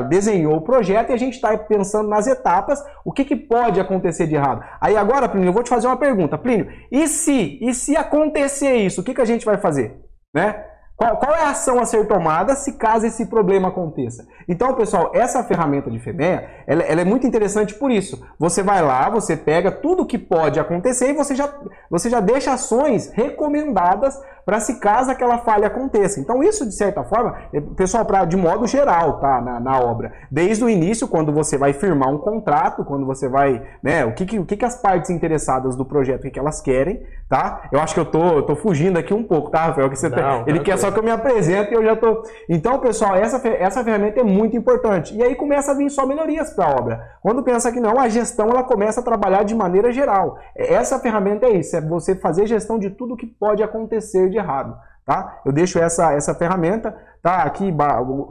desenhou 0.07 0.57
o 0.57 0.61
projeto 0.61 1.09
e 1.09 1.13
a 1.13 1.17
gente 1.17 1.33
está 1.33 1.57
pensando 1.57 2.09
nas 2.09 2.27
etapas, 2.27 2.83
o 3.03 3.11
que, 3.11 3.25
que 3.25 3.35
pode 3.35 3.79
acontecer 3.79 4.27
de 4.27 4.35
errado. 4.35 4.63
Aí 4.79 4.95
agora, 4.95 5.27
Plínio, 5.29 5.49
eu 5.49 5.53
vou 5.53 5.63
te 5.63 5.69
fazer 5.69 5.87
uma 5.87 5.97
pergunta, 5.97 6.37
Plínio. 6.37 6.67
E 6.91 7.07
se, 7.07 7.57
e 7.61 7.73
se 7.73 7.95
acontecer 7.95 8.64
isso, 8.73 9.01
o 9.01 9.03
que, 9.03 9.13
que 9.13 9.21
a 9.21 9.25
gente 9.25 9.45
vai 9.45 9.57
fazer? 9.57 9.99
Né? 10.33 10.63
Qual, 10.97 11.17
qual, 11.17 11.35
é 11.35 11.43
a 11.43 11.49
ação 11.49 11.79
a 11.81 11.85
ser 11.85 12.07
tomada 12.07 12.55
se 12.55 12.73
caso 12.73 13.05
esse 13.05 13.25
problema 13.25 13.67
aconteça? 13.67 14.25
Então, 14.47 14.73
pessoal, 14.73 15.11
essa 15.13 15.43
ferramenta 15.43 15.91
de 15.91 15.99
FEMEA, 15.99 16.63
ela, 16.65 16.83
ela, 16.83 17.01
é 17.01 17.05
muito 17.05 17.27
interessante 17.27 17.73
por 17.73 17.91
isso. 17.91 18.25
Você 18.39 18.63
vai 18.63 18.81
lá, 18.81 19.09
você 19.09 19.35
pega 19.35 19.71
tudo 19.71 20.05
que 20.05 20.17
pode 20.17 20.57
acontecer 20.57 21.09
e 21.09 21.13
você 21.13 21.35
já, 21.35 21.53
você 21.89 22.09
já 22.09 22.21
deixa 22.21 22.53
ações 22.53 23.11
recomendadas 23.11 24.17
para 24.45 24.59
se 24.59 24.79
caso 24.79 25.09
aquela 25.09 25.39
falha 25.39 25.67
aconteça. 25.67 26.19
Então, 26.19 26.43
isso, 26.43 26.65
de 26.65 26.75
certa 26.75 27.03
forma, 27.03 27.35
é, 27.51 27.59
pessoal, 27.59 28.05
pra, 28.05 28.23
de 28.25 28.37
modo 28.37 28.67
geral, 28.67 29.19
tá, 29.19 29.41
na, 29.41 29.59
na, 29.59 29.79
obra. 29.79 30.13
Desde 30.29 30.63
o 30.63 30.69
início, 30.69 31.07
quando 31.07 31.31
você 31.31 31.57
vai 31.57 31.73
firmar 31.73 32.09
um 32.09 32.19
contrato, 32.19 32.85
quando 32.85 33.05
você 33.05 33.27
vai, 33.27 33.61
né, 33.81 34.05
o 34.05 34.13
que, 34.13 34.25
que, 34.25 34.39
o 34.39 34.45
que, 34.45 34.55
que 34.55 34.65
as 34.65 34.79
partes 34.79 35.09
interessadas 35.09 35.75
do 35.75 35.83
projeto, 35.83 36.19
o 36.19 36.23
que, 36.23 36.31
que 36.31 36.39
elas 36.39 36.61
querem, 36.61 37.01
tá? 37.27 37.67
Eu 37.71 37.79
acho 37.79 37.95
que 37.95 37.99
eu 37.99 38.05
tô, 38.05 38.23
eu 38.23 38.43
tô 38.43 38.55
fugindo 38.55 38.99
aqui 38.99 39.13
um 39.13 39.23
pouco, 39.23 39.49
tá, 39.49 39.65
Rafael? 39.65 39.89
Que 39.89 39.97
você 39.97 40.09
tá, 40.09 40.21
Não, 40.21 40.43
tá, 40.43 40.49
ele 40.49 40.59
quer 40.59 40.77
só 40.77 40.91
que 40.91 40.99
eu 40.99 41.03
me 41.03 41.11
apresente 41.11 41.71
e 41.71 41.73
eu 41.73 41.83
já 41.83 41.95
tô... 41.95 42.21
Então, 42.47 42.77
pessoal, 42.79 43.15
essa, 43.15 43.45
essa 43.47 43.83
ferramenta 43.83 44.19
é 44.19 44.23
muito 44.23 44.55
importante. 44.55 45.15
E 45.15 45.23
aí 45.23 45.33
começa 45.35 45.71
a 45.71 45.75
vir 45.75 45.89
só 45.89 46.05
melhorias 46.05 46.51
para 46.53 46.65
a 46.65 46.69
obra. 46.69 47.01
Quando 47.21 47.41
pensa 47.41 47.71
que 47.71 47.79
não, 47.79 47.99
a 47.99 48.07
gestão, 48.07 48.49
ela 48.49 48.63
começa 48.63 48.99
a 48.99 49.03
trabalhar 49.03 49.43
de 49.43 49.55
maneira 49.55 49.91
geral. 49.91 50.37
Essa 50.55 50.99
ferramenta 50.99 51.47
é 51.47 51.57
isso, 51.57 51.75
é 51.75 51.81
você 51.81 52.15
fazer 52.15 52.45
gestão 52.45 52.77
de 52.77 52.91
tudo 52.91 53.15
que 53.15 53.25
pode 53.25 53.63
acontecer 53.63 54.29
de 54.35 54.39
errado. 54.39 54.77
Tá? 55.05 55.39
Eu 55.45 55.51
deixo 55.51 55.77
essa, 55.77 56.13
essa 56.13 56.33
ferramenta, 56.33 56.95
tá? 57.21 57.43
Aqui 57.43 57.71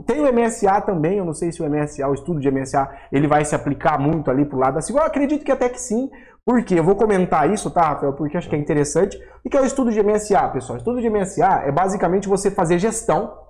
tem 0.05 0.19
o 0.19 0.33
MSA 0.33 0.81
também, 0.81 1.17
eu 1.17 1.25
não 1.25 1.33
sei 1.33 1.49
se 1.49 1.63
o 1.63 1.69
MSA, 1.69 2.05
o 2.07 2.13
estudo 2.13 2.39
de 2.41 2.51
MSA, 2.51 2.89
ele 3.13 3.27
vai 3.27 3.45
se 3.45 3.55
aplicar 3.55 3.97
muito 3.97 4.29
ali 4.29 4.43
pro 4.43 4.59
lado 4.59 4.75
da 4.75 4.81
segurança. 4.81 5.07
Eu 5.07 5.11
acredito 5.11 5.45
que 5.45 5.51
até 5.51 5.69
que 5.69 5.79
sim. 5.79 6.11
Por 6.45 6.61
quê? 6.63 6.77
Eu 6.77 6.83
vou 6.83 6.95
comentar 6.95 7.49
isso, 7.49 7.71
tá, 7.71 7.81
Rafael? 7.81 8.13
Porque 8.13 8.37
acho 8.37 8.49
que 8.49 8.55
é 8.55 8.59
interessante. 8.59 9.17
O 9.43 9.49
que 9.49 9.57
é 9.57 9.61
o 9.61 9.65
estudo 9.65 9.89
de 9.89 10.03
MSA, 10.03 10.49
pessoal? 10.49 10.75
O 10.75 10.77
estudo 10.77 11.01
de 11.01 11.09
MSA 11.09 11.63
é 11.65 11.71
basicamente 11.71 12.27
você 12.27 12.51
fazer 12.51 12.77
gestão 12.77 13.44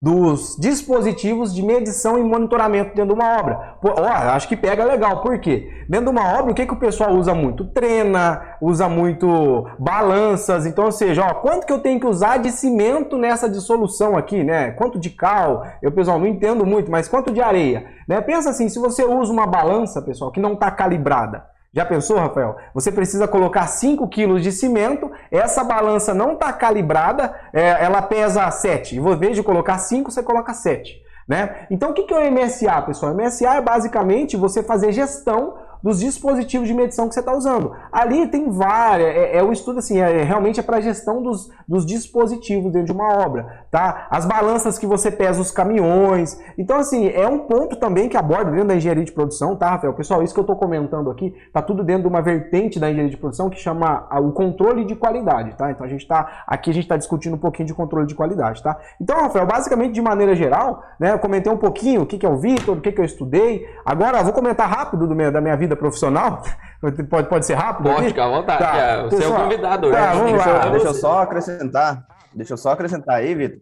dos 0.00 0.56
dispositivos 0.60 1.54
de 1.54 1.62
medição 1.62 2.18
e 2.18 2.22
monitoramento 2.22 2.94
dentro 2.94 3.14
de 3.14 3.20
uma 3.20 3.38
obra. 3.38 3.76
Pô, 3.80 3.94
ó, 3.96 4.06
acho 4.06 4.46
que 4.46 4.56
pega 4.56 4.84
legal, 4.84 5.22
por 5.22 5.38
quê? 5.40 5.70
Dentro 5.88 6.06
de 6.06 6.10
uma 6.10 6.38
obra, 6.38 6.52
o 6.52 6.54
que, 6.54 6.66
que 6.66 6.74
o 6.74 6.78
pessoal 6.78 7.14
usa 7.14 7.34
muito? 7.34 7.64
Trena, 7.64 8.56
usa 8.60 8.90
muito 8.90 9.66
balanças, 9.78 10.66
então, 10.66 10.84
ou 10.84 10.92
seja, 10.92 11.24
ó, 11.24 11.34
quanto 11.34 11.66
que 11.66 11.72
eu 11.72 11.78
tenho 11.78 11.98
que 11.98 12.06
usar 12.06 12.36
de 12.36 12.50
cimento 12.50 13.16
nessa 13.16 13.48
dissolução 13.48 14.16
aqui, 14.16 14.44
né? 14.44 14.72
Quanto 14.72 14.98
de 14.98 15.08
cal? 15.08 15.66
Eu, 15.80 15.90
pessoal, 15.90 16.18
não 16.18 16.26
entendo 16.26 16.66
muito, 16.66 16.90
mas 16.90 17.08
quanto 17.08 17.32
de 17.32 17.40
areia? 17.40 17.86
Né? 18.06 18.20
Pensa 18.20 18.50
assim, 18.50 18.68
se 18.68 18.78
você 18.78 19.02
usa 19.02 19.32
uma 19.32 19.46
balança, 19.46 20.02
pessoal, 20.02 20.30
que 20.30 20.40
não 20.40 20.52
está 20.52 20.70
calibrada, 20.70 21.55
já 21.72 21.84
pensou, 21.84 22.16
Rafael? 22.16 22.56
Você 22.72 22.90
precisa 22.90 23.28
colocar 23.28 23.66
5 23.66 24.08
quilos 24.08 24.42
de 24.42 24.50
cimento, 24.50 25.10
essa 25.30 25.62
balança 25.62 26.14
não 26.14 26.32
está 26.32 26.52
calibrada, 26.52 27.34
é, 27.52 27.84
ela 27.84 28.00
pesa 28.00 28.50
7. 28.50 28.96
Em 28.96 29.16
vez 29.18 29.36
de 29.36 29.42
colocar 29.42 29.78
5, 29.78 30.10
você 30.10 30.22
coloca 30.22 30.54
7. 30.54 31.04
Né? 31.28 31.66
Então, 31.70 31.90
o 31.90 31.92
que 31.92 32.14
é 32.14 32.18
o 32.18 32.32
MSA, 32.32 32.82
pessoal? 32.82 33.12
O 33.12 33.16
MSA 33.16 33.56
é 33.56 33.60
basicamente 33.60 34.36
você 34.36 34.62
fazer 34.62 34.92
gestão 34.92 35.58
dos 35.86 36.00
dispositivos 36.00 36.66
de 36.66 36.74
medição 36.74 37.06
que 37.06 37.14
você 37.14 37.20
está 37.20 37.32
usando. 37.32 37.72
Ali 37.92 38.26
tem 38.26 38.50
várias, 38.50 39.08
é, 39.08 39.36
é 39.36 39.44
um 39.44 39.52
estudo 39.52 39.78
assim, 39.78 40.00
é, 40.00 40.24
realmente 40.24 40.58
é 40.58 40.62
para 40.62 40.80
gestão 40.80 41.22
dos, 41.22 41.48
dos 41.66 41.86
dispositivos 41.86 42.72
dentro 42.72 42.86
de 42.86 42.92
uma 42.92 43.24
obra, 43.24 43.64
tá? 43.70 44.08
As 44.10 44.26
balanças 44.26 44.80
que 44.80 44.86
você 44.86 45.12
pesa 45.12 45.40
os 45.40 45.52
caminhões. 45.52 46.40
Então, 46.58 46.78
assim, 46.78 47.08
é 47.08 47.28
um 47.28 47.38
ponto 47.38 47.76
também 47.76 48.08
que 48.08 48.16
aborda 48.16 48.50
dentro 48.50 48.66
da 48.66 48.74
engenharia 48.74 49.04
de 49.04 49.12
produção, 49.12 49.54
tá, 49.54 49.70
Rafael? 49.70 49.94
Pessoal, 49.94 50.24
isso 50.24 50.34
que 50.34 50.40
eu 50.40 50.42
estou 50.42 50.56
comentando 50.56 51.08
aqui, 51.08 51.32
tá 51.52 51.62
tudo 51.62 51.84
dentro 51.84 52.02
de 52.02 52.08
uma 52.08 52.20
vertente 52.20 52.80
da 52.80 52.90
engenharia 52.90 53.12
de 53.12 53.16
produção 53.16 53.48
que 53.48 53.60
chama 53.60 54.08
o 54.20 54.32
controle 54.32 54.84
de 54.84 54.96
qualidade, 54.96 55.54
tá? 55.56 55.70
Então 55.70 55.86
a 55.86 55.88
gente 55.88 56.00
está 56.00 56.42
aqui 56.48 56.70
a 56.70 56.74
gente 56.74 56.82
está 56.82 56.96
discutindo 56.96 57.34
um 57.34 57.38
pouquinho 57.38 57.68
de 57.68 57.74
controle 57.74 58.08
de 58.08 58.14
qualidade, 58.16 58.60
tá? 58.60 58.76
Então, 59.00 59.20
Rafael, 59.20 59.46
basicamente 59.46 59.92
de 59.92 60.02
maneira 60.02 60.34
geral, 60.34 60.82
né, 60.98 61.12
eu 61.12 61.18
comentei 61.20 61.52
um 61.52 61.56
pouquinho 61.56 62.02
o 62.02 62.06
que, 62.06 62.18
que 62.18 62.26
é 62.26 62.28
o 62.28 62.36
Vitor, 62.36 62.76
o 62.76 62.80
que, 62.80 62.90
que 62.90 63.00
eu 63.00 63.04
estudei. 63.04 63.64
Agora, 63.84 64.20
vou 64.24 64.32
comentar 64.32 64.68
rápido 64.68 65.06
do 65.06 65.14
meu, 65.14 65.30
da 65.30 65.40
minha 65.40 65.56
vida 65.56 65.75
profissional. 65.76 66.42
Pode, 67.10 67.28
pode 67.28 67.46
ser 67.46 67.54
rápido? 67.54 67.88
Pode, 67.88 68.08
ficar 68.08 68.26
à 68.26 68.28
vontade. 68.28 68.58
Tá. 68.58 68.76
É, 68.76 69.02
você 69.02 69.16
Pessoal, 69.16 69.32
é 69.32 69.38
o 69.38 69.42
convidado. 69.44 69.90
Tá, 69.90 70.12
vamos 70.12 70.32
deixa, 70.32 70.52
lá. 70.52 70.68
deixa 70.68 70.86
eu 70.86 70.94
só 70.94 71.22
acrescentar. 71.22 72.06
Deixa 72.34 72.52
eu 72.52 72.56
só 72.58 72.70
acrescentar 72.70 73.16
aí, 73.16 73.34
Vitor, 73.34 73.60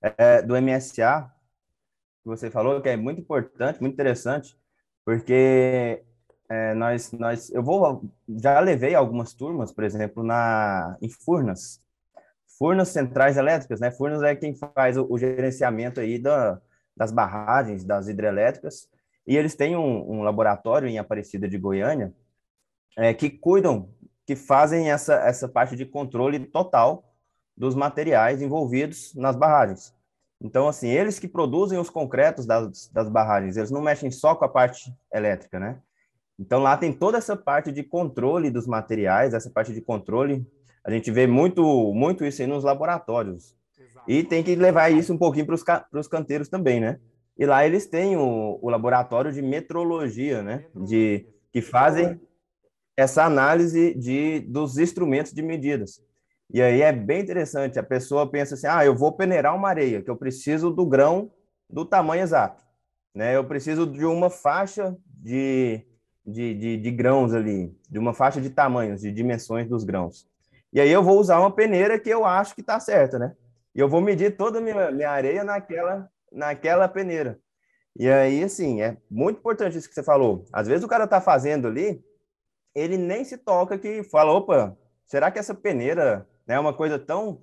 é, 0.00 0.40
do 0.40 0.54
MSA, 0.60 1.30
que 2.22 2.28
você 2.28 2.50
falou, 2.50 2.80
que 2.80 2.88
é 2.88 2.96
muito 2.96 3.20
importante, 3.20 3.82
muito 3.82 3.92
interessante, 3.92 4.56
porque 5.04 6.02
é, 6.48 6.74
nós, 6.74 7.12
nós, 7.12 7.50
eu 7.50 7.62
vou, 7.62 8.02
já 8.28 8.58
levei 8.60 8.94
algumas 8.94 9.34
turmas, 9.34 9.70
por 9.70 9.84
exemplo, 9.84 10.22
na, 10.22 10.96
em 11.02 11.10
Furnas, 11.10 11.80
Furnas 12.58 12.88
Centrais 12.88 13.36
Elétricas, 13.36 13.78
né? 13.78 13.90
Furnas 13.90 14.22
é 14.22 14.34
quem 14.34 14.54
faz 14.54 14.96
o, 14.96 15.06
o 15.08 15.18
gerenciamento 15.18 16.00
aí 16.00 16.18
da, 16.18 16.58
das 16.96 17.12
barragens, 17.12 17.84
das 17.84 18.08
hidrelétricas, 18.08 18.88
e 19.26 19.36
eles 19.36 19.54
têm 19.54 19.76
um, 19.76 20.18
um 20.18 20.22
laboratório 20.22 20.88
em 20.88 20.98
Aparecida 20.98 21.48
de 21.48 21.58
Goiânia 21.58 22.12
é, 22.96 23.12
que 23.14 23.30
cuidam, 23.30 23.88
que 24.26 24.36
fazem 24.36 24.90
essa, 24.90 25.14
essa 25.14 25.48
parte 25.48 25.76
de 25.76 25.86
controle 25.86 26.38
total 26.40 27.04
dos 27.56 27.74
materiais 27.74 28.42
envolvidos 28.42 29.14
nas 29.14 29.36
barragens. 29.36 29.94
Então, 30.40 30.68
assim, 30.68 30.88
eles 30.88 31.18
que 31.18 31.28
produzem 31.28 31.78
os 31.78 31.88
concretos 31.88 32.44
das, 32.44 32.88
das 32.88 33.08
barragens, 33.08 33.56
eles 33.56 33.70
não 33.70 33.80
mexem 33.80 34.10
só 34.10 34.34
com 34.34 34.44
a 34.44 34.48
parte 34.48 34.92
elétrica, 35.12 35.58
né? 35.58 35.78
Então, 36.38 36.62
lá 36.62 36.76
tem 36.76 36.92
toda 36.92 37.16
essa 37.16 37.36
parte 37.36 37.70
de 37.70 37.82
controle 37.82 38.50
dos 38.50 38.66
materiais, 38.66 39.32
essa 39.32 39.48
parte 39.48 39.72
de 39.72 39.80
controle. 39.80 40.44
A 40.84 40.90
gente 40.90 41.10
vê 41.10 41.26
muito, 41.26 41.62
muito 41.94 42.24
isso 42.24 42.42
aí 42.42 42.48
nos 42.48 42.64
laboratórios. 42.64 43.56
Exato. 43.78 44.10
E 44.10 44.24
tem 44.24 44.42
que 44.42 44.54
levar 44.56 44.90
isso 44.90 45.14
um 45.14 45.18
pouquinho 45.18 45.46
para 45.46 45.54
os 46.00 46.08
canteiros 46.08 46.48
também, 46.48 46.80
né? 46.80 46.98
E 47.36 47.44
lá 47.44 47.66
eles 47.66 47.86
têm 47.86 48.16
o, 48.16 48.58
o 48.62 48.70
laboratório 48.70 49.32
de 49.32 49.42
metrologia, 49.42 50.42
né? 50.42 50.66
De, 50.74 51.26
que 51.52 51.60
fazem 51.60 52.20
essa 52.96 53.24
análise 53.24 53.94
de, 53.94 54.40
dos 54.40 54.78
instrumentos 54.78 55.32
de 55.32 55.42
medidas. 55.42 56.00
E 56.52 56.62
aí 56.62 56.82
é 56.82 56.92
bem 56.92 57.20
interessante. 57.20 57.78
A 57.78 57.82
pessoa 57.82 58.30
pensa 58.30 58.54
assim: 58.54 58.66
ah, 58.66 58.84
eu 58.84 58.94
vou 58.94 59.12
peneirar 59.12 59.54
uma 59.54 59.68
areia, 59.68 60.02
que 60.02 60.10
eu 60.10 60.16
preciso 60.16 60.70
do 60.70 60.86
grão 60.86 61.30
do 61.68 61.84
tamanho 61.84 62.22
exato. 62.22 62.62
Né? 63.14 63.36
Eu 63.36 63.44
preciso 63.44 63.86
de 63.86 64.04
uma 64.04 64.30
faixa 64.30 64.96
de, 65.06 65.84
de, 66.24 66.54
de, 66.54 66.76
de 66.76 66.90
grãos 66.90 67.32
ali, 67.32 67.76
de 67.88 67.98
uma 67.98 68.12
faixa 68.12 68.40
de 68.40 68.50
tamanhos, 68.50 69.00
de 69.00 69.10
dimensões 69.10 69.68
dos 69.68 69.84
grãos. 69.84 70.28
E 70.72 70.80
aí 70.80 70.90
eu 70.90 71.02
vou 71.02 71.18
usar 71.18 71.38
uma 71.38 71.50
peneira 71.50 71.98
que 71.98 72.10
eu 72.10 72.24
acho 72.24 72.54
que 72.54 72.60
está 72.60 72.78
certa, 72.80 73.18
né? 73.18 73.34
E 73.74 73.80
eu 73.80 73.88
vou 73.88 74.00
medir 74.00 74.36
toda 74.36 74.58
a 74.58 74.60
minha, 74.60 74.90
minha 74.90 75.10
areia 75.10 75.42
naquela, 75.44 76.08
naquela 76.34 76.88
peneira. 76.88 77.38
E 77.96 78.08
aí, 78.08 78.42
assim, 78.42 78.82
é 78.82 78.96
muito 79.08 79.38
importante 79.38 79.78
isso 79.78 79.88
que 79.88 79.94
você 79.94 80.02
falou. 80.02 80.44
Às 80.52 80.66
vezes 80.66 80.84
o 80.84 80.88
cara 80.88 81.06
tá 81.06 81.20
fazendo 81.20 81.68
ali, 81.68 82.02
ele 82.74 82.96
nem 82.96 83.24
se 83.24 83.38
toca 83.38 83.78
que 83.78 84.02
fala, 84.02 84.32
opa, 84.32 84.76
será 85.06 85.30
que 85.30 85.38
essa 85.38 85.54
peneira 85.54 86.26
né, 86.46 86.56
é 86.56 86.58
uma 86.58 86.74
coisa 86.74 86.98
tão... 86.98 87.42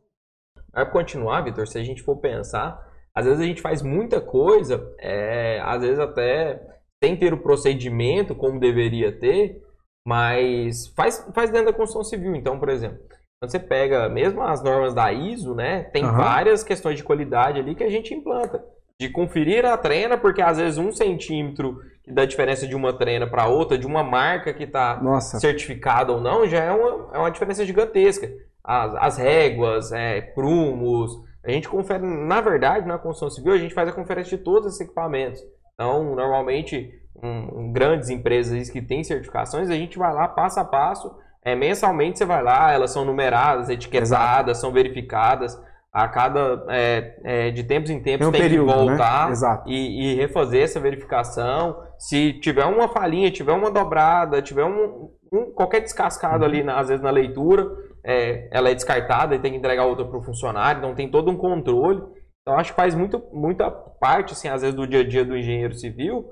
Vai 0.73 0.89
continuar, 0.91 1.41
Vitor, 1.41 1.67
se 1.67 1.77
a 1.77 1.83
gente 1.83 2.03
for 2.03 2.17
pensar, 2.17 2.79
às 3.15 3.25
vezes 3.25 3.39
a 3.39 3.45
gente 3.45 3.61
faz 3.61 3.81
muita 3.81 4.19
coisa, 4.19 4.93
é, 4.99 5.61
às 5.63 5.81
vezes 5.81 5.99
até 5.99 6.61
sem 7.03 7.17
ter 7.17 7.33
o 7.33 7.41
procedimento 7.41 8.35
como 8.35 8.59
deveria 8.59 9.17
ter, 9.17 9.61
mas 10.05 10.87
faz, 10.89 11.25
faz 11.33 11.49
dentro 11.49 11.67
da 11.67 11.73
construção 11.73 12.03
civil. 12.03 12.35
Então, 12.35 12.59
por 12.59 12.69
exemplo, 12.69 12.99
Quando 13.41 13.51
você 13.51 13.59
pega 13.59 14.07
mesmo 14.07 14.41
as 14.43 14.63
normas 14.63 14.93
da 14.93 15.11
ISO, 15.11 15.55
né, 15.55 15.83
tem 15.85 16.03
Aham. 16.03 16.17
várias 16.17 16.63
questões 16.63 16.97
de 16.97 17.03
qualidade 17.03 17.59
ali 17.59 17.73
que 17.73 17.83
a 17.83 17.89
gente 17.89 18.13
implanta. 18.13 18.63
De 19.01 19.09
conferir 19.09 19.65
a 19.65 19.75
trena, 19.75 20.15
porque 20.15 20.43
às 20.43 20.59
vezes 20.59 20.77
um 20.77 20.91
centímetro 20.91 21.81
que 22.03 22.11
dá 22.11 22.23
diferença 22.23 22.67
de 22.67 22.75
uma 22.75 22.93
trena 22.93 23.25
para 23.25 23.47
outra, 23.47 23.75
de 23.75 23.87
uma 23.87 24.03
marca 24.03 24.53
que 24.53 24.63
está 24.63 25.01
certificada 25.21 26.11
ou 26.11 26.21
não, 26.21 26.47
já 26.47 26.59
é 26.59 26.71
uma, 26.71 27.09
é 27.11 27.17
uma 27.17 27.31
diferença 27.31 27.65
gigantesca. 27.65 28.31
As, 28.63 28.93
as 28.93 29.17
réguas, 29.17 29.91
é, 29.91 30.21
prumos, 30.21 31.19
a 31.43 31.49
gente 31.49 31.67
confere, 31.67 32.05
na 32.05 32.41
verdade, 32.41 32.87
na 32.87 32.99
construção 32.99 33.31
civil, 33.31 33.53
a 33.53 33.57
gente 33.57 33.73
faz 33.73 33.89
a 33.89 33.91
conferência 33.91 34.37
de 34.37 34.43
todos 34.43 34.67
esses 34.67 34.81
equipamentos. 34.81 35.41
Então, 35.73 36.15
normalmente, 36.15 36.93
um, 37.23 37.59
um, 37.59 37.71
grandes 37.71 38.09
empresas 38.09 38.69
que 38.69 38.83
têm 38.83 39.03
certificações, 39.03 39.71
a 39.71 39.73
gente 39.73 39.97
vai 39.97 40.13
lá 40.13 40.27
passo 40.27 40.59
a 40.59 40.63
passo, 40.63 41.11
é, 41.43 41.55
mensalmente 41.55 42.19
você 42.19 42.25
vai 42.25 42.43
lá, 42.43 42.71
elas 42.71 42.91
são 42.91 43.03
numeradas, 43.03 43.67
etiquetadas, 43.67 44.59
são 44.59 44.71
verificadas. 44.71 45.59
A 45.93 46.07
cada, 46.07 46.65
é, 46.69 47.19
é, 47.23 47.51
de 47.51 47.63
tempos 47.65 47.89
em 47.89 48.01
tempos, 48.01 48.19
tem 48.19 48.27
um 48.27 48.31
tem 48.31 48.41
período, 48.41 48.71
que 48.71 48.77
voltar 48.77 49.27
né? 49.27 49.35
E, 49.67 50.11
e 50.11 50.15
refazer 50.15 50.63
essa 50.63 50.79
verificação. 50.79 51.83
Se 51.99 52.33
tiver 52.39 52.65
uma 52.65 52.87
falhinha, 52.87 53.29
tiver 53.29 53.51
uma 53.51 53.69
dobrada, 53.69 54.41
tiver 54.41 54.63
um, 54.63 55.09
um- 55.33 55.51
qualquer 55.51 55.81
descascado 55.81 56.45
ali, 56.45 56.63
na- 56.63 56.79
às 56.79 56.87
vezes 56.87 57.03
na 57.03 57.11
leitura, 57.11 57.67
é, 58.05 58.47
ela 58.51 58.69
é 58.69 58.73
descartada 58.73 59.35
e 59.35 59.39
tem 59.39 59.51
que 59.51 59.57
entregar 59.57 59.85
outra 59.85 60.05
para 60.05 60.17
o 60.17 60.23
funcionário, 60.23 60.79
então 60.79 60.95
tem 60.95 61.11
todo 61.11 61.29
um 61.29 61.35
controle. 61.37 62.01
Então 62.41 62.57
acho 62.57 62.71
que 62.71 62.75
faz 62.77 62.95
muito, 62.95 63.21
muita 63.33 63.69
parte, 63.69 64.31
assim, 64.33 64.47
às 64.47 64.61
vezes, 64.61 64.75
do 64.75 64.87
dia 64.87 65.01
a 65.01 65.07
dia 65.07 65.25
do 65.25 65.37
engenheiro 65.37 65.73
civil, 65.75 66.25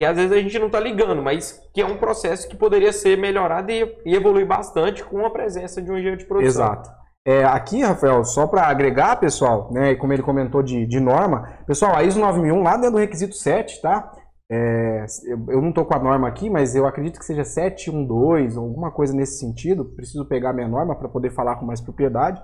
que 0.00 0.06
às 0.06 0.16
vezes 0.16 0.32
a 0.32 0.40
gente 0.40 0.58
não 0.60 0.66
está 0.66 0.78
ligando, 0.80 1.20
mas 1.20 1.60
que 1.74 1.80
é 1.80 1.84
um 1.84 1.96
processo 1.96 2.48
que 2.48 2.56
poderia 2.56 2.92
ser 2.92 3.18
melhorado 3.18 3.70
e, 3.70 3.96
e 4.06 4.14
evoluir 4.14 4.46
bastante 4.46 5.04
com 5.04 5.26
a 5.26 5.30
presença 5.30 5.82
de 5.82 5.90
um 5.90 5.94
engenheiro 5.94 6.18
de 6.18 6.24
produção. 6.24 6.48
Exato. 6.64 7.01
É, 7.24 7.44
aqui, 7.44 7.82
Rafael, 7.82 8.24
só 8.24 8.48
para 8.48 8.66
agregar, 8.66 9.16
pessoal, 9.16 9.70
né, 9.72 9.94
como 9.94 10.12
ele 10.12 10.22
comentou 10.22 10.60
de, 10.62 10.84
de 10.86 10.98
norma, 10.98 11.56
pessoal, 11.66 11.94
a 11.96 12.02
ISO 12.02 12.18
9001 12.18 12.62
lá 12.62 12.76
dentro 12.76 12.92
do 12.92 12.98
requisito 12.98 13.36
7, 13.36 13.80
tá? 13.80 14.10
É, 14.50 15.06
eu- 15.48 15.62
não 15.62 15.68
estou 15.68 15.84
com 15.84 15.94
a 15.94 16.00
norma 16.00 16.26
aqui, 16.28 16.50
mas 16.50 16.74
eu 16.74 16.84
acredito 16.84 17.18
que 17.20 17.24
seja 17.24 17.44
712, 17.44 18.58
alguma 18.58 18.90
coisa 18.90 19.14
nesse 19.14 19.38
sentido. 19.38 19.84
Preciso 19.94 20.26
pegar 20.28 20.52
minha 20.52 20.68
norma 20.68 20.96
para 20.96 21.08
poder 21.08 21.30
falar 21.30 21.56
com 21.56 21.64
mais 21.64 21.80
propriedade. 21.80 22.42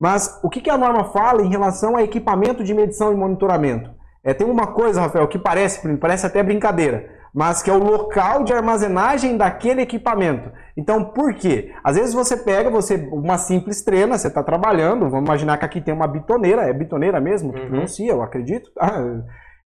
Mas 0.00 0.38
o 0.42 0.50
que, 0.50 0.60
que 0.60 0.68
a 0.68 0.76
norma 0.76 1.04
fala 1.04 1.42
em 1.42 1.48
relação 1.48 1.96
a 1.96 2.02
equipamento 2.02 2.64
de 2.64 2.74
medição 2.74 3.12
e 3.12 3.16
monitoramento? 3.16 3.88
É, 4.24 4.34
tem 4.34 4.46
uma 4.46 4.66
coisa, 4.74 5.00
Rafael, 5.00 5.28
que 5.28 5.38
parece, 5.38 5.96
parece 5.96 6.26
até 6.26 6.42
brincadeira, 6.42 7.08
mas 7.34 7.62
que 7.62 7.70
é 7.70 7.72
o 7.72 7.82
local 7.82 8.44
de 8.44 8.52
armazenagem 8.52 9.36
daquele 9.36 9.82
equipamento. 9.82 10.50
Então, 10.76 11.04
por 11.04 11.34
quê? 11.34 11.72
Às 11.82 11.96
vezes 11.96 12.14
você 12.14 12.36
pega 12.36 12.68
você 12.70 12.96
uma 13.12 13.38
simples 13.38 13.82
trena, 13.82 14.18
você 14.18 14.28
está 14.28 14.42
trabalhando, 14.42 15.08
vamos 15.08 15.26
imaginar 15.26 15.56
que 15.58 15.64
aqui 15.64 15.80
tem 15.80 15.94
uma 15.94 16.06
bitoneira, 16.06 16.62
é 16.62 16.72
bitoneira 16.72 17.20
mesmo 17.20 17.52
que 17.52 17.60
Uhum. 17.60 17.68
pronuncia, 17.68 18.12
eu 18.12 18.22
acredito. 18.22 18.70
Ah, 18.80 19.22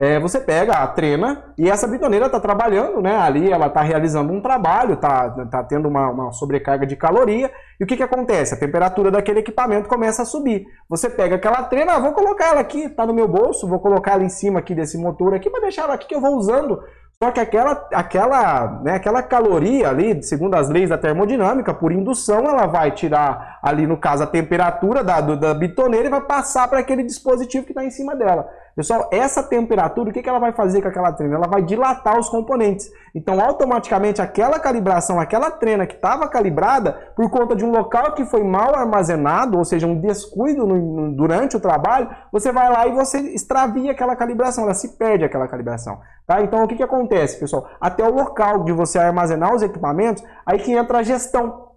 é, 0.02 0.20
você 0.20 0.40
pega 0.42 0.74
a 0.74 0.88
trena 0.88 1.54
e 1.58 1.70
essa 1.70 1.88
bitoneira 1.88 2.26
está 2.26 2.38
trabalhando, 2.40 3.00
né? 3.02 3.16
Ali 3.16 3.50
ela 3.50 3.68
está 3.68 3.82
realizando 3.82 4.34
um 4.34 4.42
trabalho, 4.42 4.96
está 4.96 5.30
tá 5.46 5.64
tendo 5.64 5.88
uma, 5.88 6.10
uma 6.10 6.32
sobrecarga 6.34 6.86
de 6.86 6.96
caloria. 6.98 7.50
E 7.80 7.84
o 7.84 7.88
que, 7.88 7.96
que 7.96 8.04
acontece? 8.04 8.54
A 8.54 8.60
temperatura 8.60 9.10
daquele 9.12 9.40
equipamento 9.40 9.88
começa 9.88 10.24
a 10.24 10.26
subir. 10.26 10.66
Você 10.90 11.10
pega 11.10 11.36
aquela 11.36 11.64
trena, 11.64 11.94
ah, 11.94 12.00
vou 12.00 12.12
colocar 12.12 12.48
ela 12.48 12.60
aqui, 12.60 12.86
está 12.86 13.06
no 13.06 13.14
meu 13.14 13.28
bolso, 13.30 13.68
vou 13.70 13.80
colocar 13.80 14.14
ela 14.14 14.24
em 14.24 14.30
cima 14.30 14.60
aqui 14.60 14.76
desse 14.76 14.98
motor 14.98 15.34
aqui 15.36 15.50
para 15.50 15.62
deixar 15.62 15.84
ela 15.84 15.94
aqui 15.94 16.08
que 16.08 16.16
eu 16.16 16.22
vou 16.22 16.36
usando. 16.36 16.80
Só 17.24 17.32
que 17.32 17.40
aquela, 17.40 17.88
aquela, 17.94 18.82
né, 18.84 18.96
aquela 18.96 19.24
caloria 19.24 19.88
ali, 19.88 20.22
segundo 20.22 20.56
as 20.56 20.68
leis 20.68 20.90
da 20.90 20.98
termodinâmica, 20.98 21.74
por 21.74 21.94
indução, 21.94 22.40
ela 22.50 22.66
vai 22.66 22.92
tirar 22.92 23.60
ali, 23.64 23.88
no 23.88 23.96
caso, 23.96 24.24
a 24.24 24.28
temperatura 24.28 25.02
da, 25.02 25.22
do- 25.22 25.38
da 25.38 25.54
bitoneira 25.54 26.08
e 26.08 26.12
vai 26.12 26.20
passar 26.20 26.68
para 26.68 26.80
aquele 26.80 27.02
dispositivo 27.02 27.64
que 27.66 27.72
está 27.72 27.86
em 27.86 27.90
cima 27.90 28.14
dela. 28.14 28.46
Pessoal, 28.76 29.08
essa 29.12 29.44
temperatura, 29.44 30.10
o 30.10 30.14
que, 30.14 30.24
que 30.24 30.28
ela 30.28 30.40
vai 30.40 30.52
fazer 30.52 30.82
com 30.82 30.88
aquela 30.88 31.12
trena? 31.12 31.36
Ela 31.36 31.48
vai 31.48 31.62
dilatar 31.62 32.18
os 32.18 32.28
componentes. 32.28 32.90
Então, 33.14 33.40
automaticamente, 33.40 34.20
aquela 34.22 34.60
calibração, 34.60 35.20
aquela 35.20 35.52
trena 35.52 35.86
que 35.86 35.94
estava 35.94 36.28
calibrada, 36.28 36.92
por 37.16 37.30
conta 37.30 37.56
de 37.56 37.64
um 37.64 37.70
local 37.72 38.14
que 38.14 38.26
foi 38.26 38.44
mal 38.44 38.76
armazenado, 38.76 39.60
ou 39.60 39.64
seja, 39.64 39.86
um 39.86 40.02
descuido 40.02 40.66
no- 40.66 40.76
no- 40.78 41.16
durante 41.16 41.56
o 41.56 41.60
trabalho, 41.60 42.10
você 42.32 42.52
vai 42.52 42.68
lá 42.72 42.88
e 42.88 42.92
você 42.94 43.20
extravia 43.20 43.92
aquela 43.92 44.16
calibração, 44.16 44.64
ela 44.64 44.74
se 44.74 44.98
perde 44.98 45.24
aquela 45.24 45.48
calibração. 45.48 46.00
Tá? 46.26 46.42
Então, 46.42 46.64
o 46.64 46.68
que, 46.68 46.76
que 46.76 46.84
acontece, 46.84 47.40
pessoal? 47.40 47.68
Até 47.80 48.04
o 48.04 48.14
local 48.14 48.64
de 48.64 48.72
você 48.72 48.98
armazenar 48.98 49.54
os 49.54 49.62
equipamentos, 49.62 50.24
aí 50.46 50.58
que 50.58 50.72
entra 50.72 51.00
a 51.00 51.04
gestão. 51.04 51.73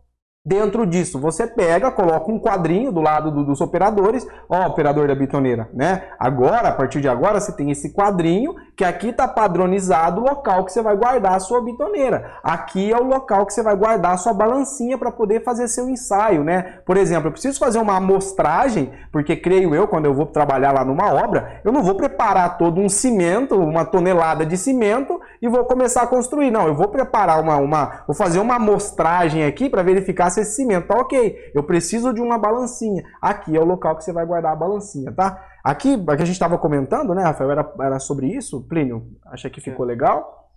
Dentro 0.47 0.87
disso, 0.87 1.19
você 1.19 1.45
pega, 1.45 1.91
coloca 1.91 2.31
um 2.31 2.39
quadrinho 2.39 2.93
do 2.93 3.01
lado 3.01 3.33
do- 3.33 3.45
dos 3.45 3.61
operadores, 3.61 4.25
ó, 4.49 4.65
operador 4.69 5.09
da 5.09 5.15
bitoneira, 5.17 5.69
né? 5.75 6.05
Agora, 6.21 6.69
a 6.69 6.73
partir 6.73 7.01
de 7.01 7.09
agora, 7.09 7.41
você 7.41 7.51
tem 7.51 7.73
esse 7.73 7.93
quadrinho 7.93 8.55
que 8.77 8.85
aqui 8.85 9.09
está 9.09 9.27
padronizado 9.27 10.21
o 10.21 10.25
local 10.25 10.65
que 10.65 10.71
você 10.73 10.81
vai 10.81 10.97
guardar 10.97 11.35
a 11.35 11.41
sua 11.41 11.61
bitoneira. 11.61 12.31
Aqui 12.45 12.93
é 12.93 12.97
o 12.97 13.03
local 13.03 13.45
que 13.45 13.53
você 13.55 13.61
vai 13.61 13.75
guardar 13.75 14.13
a 14.13 14.17
sua 14.17 14.33
balancinha 14.33 14.97
para 14.97 15.11
poder 15.11 15.43
fazer 15.43 15.67
seu 15.67 15.89
ensaio, 15.89 16.45
né? 16.45 16.75
Por 16.87 16.97
exemplo, 16.97 17.27
eu 17.27 17.33
preciso 17.33 17.59
fazer 17.59 17.81
uma 17.81 17.97
amostragem, 17.97 18.93
porque 19.11 19.35
creio 19.35 19.75
eu, 19.75 19.89
quando 19.89 20.05
eu 20.05 20.15
vou 20.15 20.27
trabalhar 20.27 20.71
lá 20.73 20.85
numa 20.85 21.13
obra, 21.13 21.61
eu 21.65 21.73
não 21.73 21.83
vou 21.83 21.97
preparar 21.97 22.57
todo 22.57 22.81
um 22.81 22.89
cimento, 22.89 23.57
uma 23.57 23.85
tonelada 23.85 24.47
de 24.47 24.57
cimento 24.57 25.21
e 25.43 25.49
vou 25.49 25.65
começar 25.65 26.03
a 26.03 26.07
construir. 26.07 26.53
Não, 26.53 26.69
eu 26.69 26.75
vou 26.75 26.87
preparar 26.87 27.41
uma, 27.41 27.57
uma 27.57 28.05
vou 28.07 28.15
fazer 28.15 28.39
uma 28.39 28.55
amostragem 28.57 29.45
aqui 29.45 29.69
para 29.69 29.83
verificar 29.83 30.31
se 30.31 30.36
cimento 30.45 30.89
tá 30.89 30.97
ok. 30.97 31.53
Eu 31.55 31.63
preciso 31.65 32.13
de 32.13 32.21
uma 32.21 32.39
balancinha. 32.39 33.03
Aqui 33.21 33.57
é 33.57 33.61
o 33.61 33.65
local 33.65 33.97
que 33.97 34.05
você 34.05 34.13
vai 34.13 34.25
guardar 34.27 34.53
a 34.53 34.57
balancinha, 34.57 35.13
tá? 35.13 35.45
Aqui, 35.65 35.95
a 35.95 36.17
que 36.17 36.23
a 36.23 36.27
gente 36.27 36.35
estava 36.35 36.59
comentando, 36.59 37.15
né, 37.15 37.23
Rafael, 37.23 37.51
era, 37.51 37.75
era 37.81 37.99
sobre 37.99 38.29
isso. 38.29 38.63
Plínio, 38.69 39.11
acha 39.27 39.51
que 39.51 39.61
ficou 39.61 39.85
legal? 39.85 40.51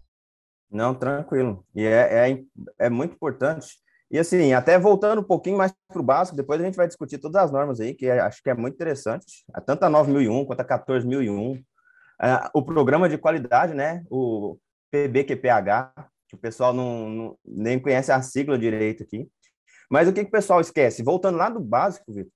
Não, 0.72 0.94
tranquilo. 0.94 1.66
E 1.76 1.86
é, 1.86 2.30
é, 2.30 2.44
é 2.78 2.90
muito 2.90 3.16
importante. 3.16 3.78
E 4.12 4.18
assim, 4.18 4.54
até 4.54 4.78
voltando 4.80 5.22
um 5.22 5.24
pouquinho 5.24 5.58
mais 5.58 5.72
para 5.88 6.00
o 6.00 6.04
básico, 6.04 6.36
depois 6.36 6.60
a 6.60 6.64
gente 6.64 6.76
vai 6.76 6.88
discutir 6.88 7.20
todas 7.20 7.44
as 7.44 7.52
normas 7.52 7.80
aí, 7.80 7.94
que 7.94 8.08
é- 8.08 8.20
acho 8.20 8.42
que 8.42 8.50
é 8.50 8.56
muito 8.56 8.74
interessante. 8.76 9.26
Tanto 9.66 9.84
a 9.84 9.90
9001 9.90 10.46
quanto 10.46 10.62
a 10.62 10.64
14001. 10.64 11.62
Ah, 12.20 12.50
o 12.54 12.64
programa 12.64 13.08
de 13.08 13.18
qualidade, 13.18 13.74
né? 13.74 14.04
O 14.10 14.58
PBQPH, 14.92 15.94
que 16.28 16.36
o 16.36 16.40
pessoal 16.40 16.74
não, 16.74 17.10
não- 17.10 17.38
nem 17.46 17.80
conhece 17.80 18.12
a 18.12 18.22
sigla 18.22 18.58
direito 18.58 19.04
aqui. 19.04 19.28
Mas 19.90 20.08
o 20.08 20.14
que, 20.14 20.22
que 20.22 20.30
o 20.30 20.32
pessoal 20.32 20.62
esquece? 20.62 21.04
Voltando 21.04 21.38
lá 21.38 21.50
do 21.50 21.60
básico, 21.60 22.14
Vitor, 22.14 22.32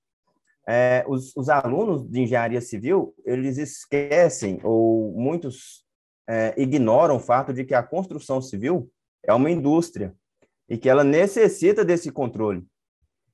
é, 0.67 1.03
os, 1.07 1.35
os 1.35 1.49
alunos 1.49 2.09
de 2.09 2.21
engenharia 2.21 2.61
civil, 2.61 3.13
eles 3.25 3.57
esquecem, 3.57 4.59
ou 4.63 5.11
muitos 5.11 5.85
é, 6.27 6.53
ignoram 6.57 7.17
o 7.17 7.19
fato 7.19 7.53
de 7.53 7.65
que 7.65 7.73
a 7.73 7.83
construção 7.83 8.41
civil 8.41 8.89
é 9.21 9.33
uma 9.33 9.51
indústria 9.51 10.15
e 10.69 10.77
que 10.77 10.89
ela 10.89 11.03
necessita 11.03 11.83
desse 11.83 12.11
controle. 12.11 12.65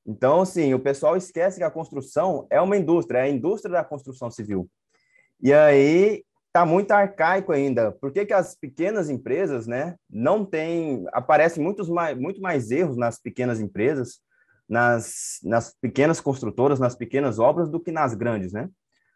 Então, 0.05 0.41
assim, 0.41 0.73
o 0.73 0.79
pessoal 0.79 1.15
esquece 1.15 1.57
que 1.57 1.63
a 1.63 1.69
construção 1.69 2.47
é 2.49 2.59
uma 2.59 2.75
indústria, 2.75 3.19
é 3.19 3.23
a 3.23 3.29
indústria 3.29 3.73
da 3.73 3.83
construção 3.83 4.31
civil. 4.31 4.67
E 5.39 5.53
aí 5.53 6.23
está 6.49 6.65
muito 6.65 6.91
arcaico 6.91 7.51
ainda. 7.51 7.91
Por 7.91 8.11
que, 8.11 8.25
que 8.25 8.33
as 8.33 8.55
pequenas 8.55 9.09
empresas, 9.09 9.67
né, 9.67 9.95
não 10.09 10.43
têm, 10.43 11.05
aparecem 11.13 11.63
muitos 11.63 11.87
mais, 11.87 12.17
muito 12.17 12.41
mais 12.41 12.71
erros 12.71 12.97
nas 12.97 13.19
pequenas 13.19 13.59
empresas, 13.59 14.19
nas, 14.67 15.39
nas 15.43 15.73
pequenas 15.79 16.19
construtoras, 16.19 16.79
nas 16.79 16.95
pequenas 16.95 17.39
obras, 17.39 17.69
do 17.69 17.79
que 17.79 17.91
nas 17.91 18.13
grandes, 18.13 18.51
né? 18.51 18.69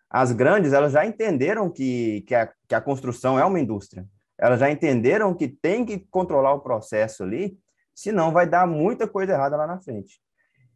As 0.10 0.32
grandes, 0.32 0.74
elas 0.74 0.93
já 0.93 1.06
entenderam 1.06 1.72
que, 1.72 2.22
que, 2.22 2.36
a, 2.36 2.52
que 2.67 2.76
a 2.76 2.82
construção 2.82 3.38
é 3.39 3.43
uma 3.43 3.60
indústria. 3.60 4.06
Elas 4.38 4.60
já 4.60 4.69
entenderam 4.69 5.34
que 5.34 5.48
tem 5.48 5.84
que 5.86 6.00
controlar 6.12 6.54
o 6.54 6.62
processo 6.62 7.24
ali, 7.24 7.58
senão 7.96 8.32
vai 8.32 8.48
dar 8.48 8.67
muita 8.67 9.08
coisa 9.08 9.34
errada 9.34 9.58
lá 9.58 9.65
na 9.65 9.80
frente. 9.80 10.19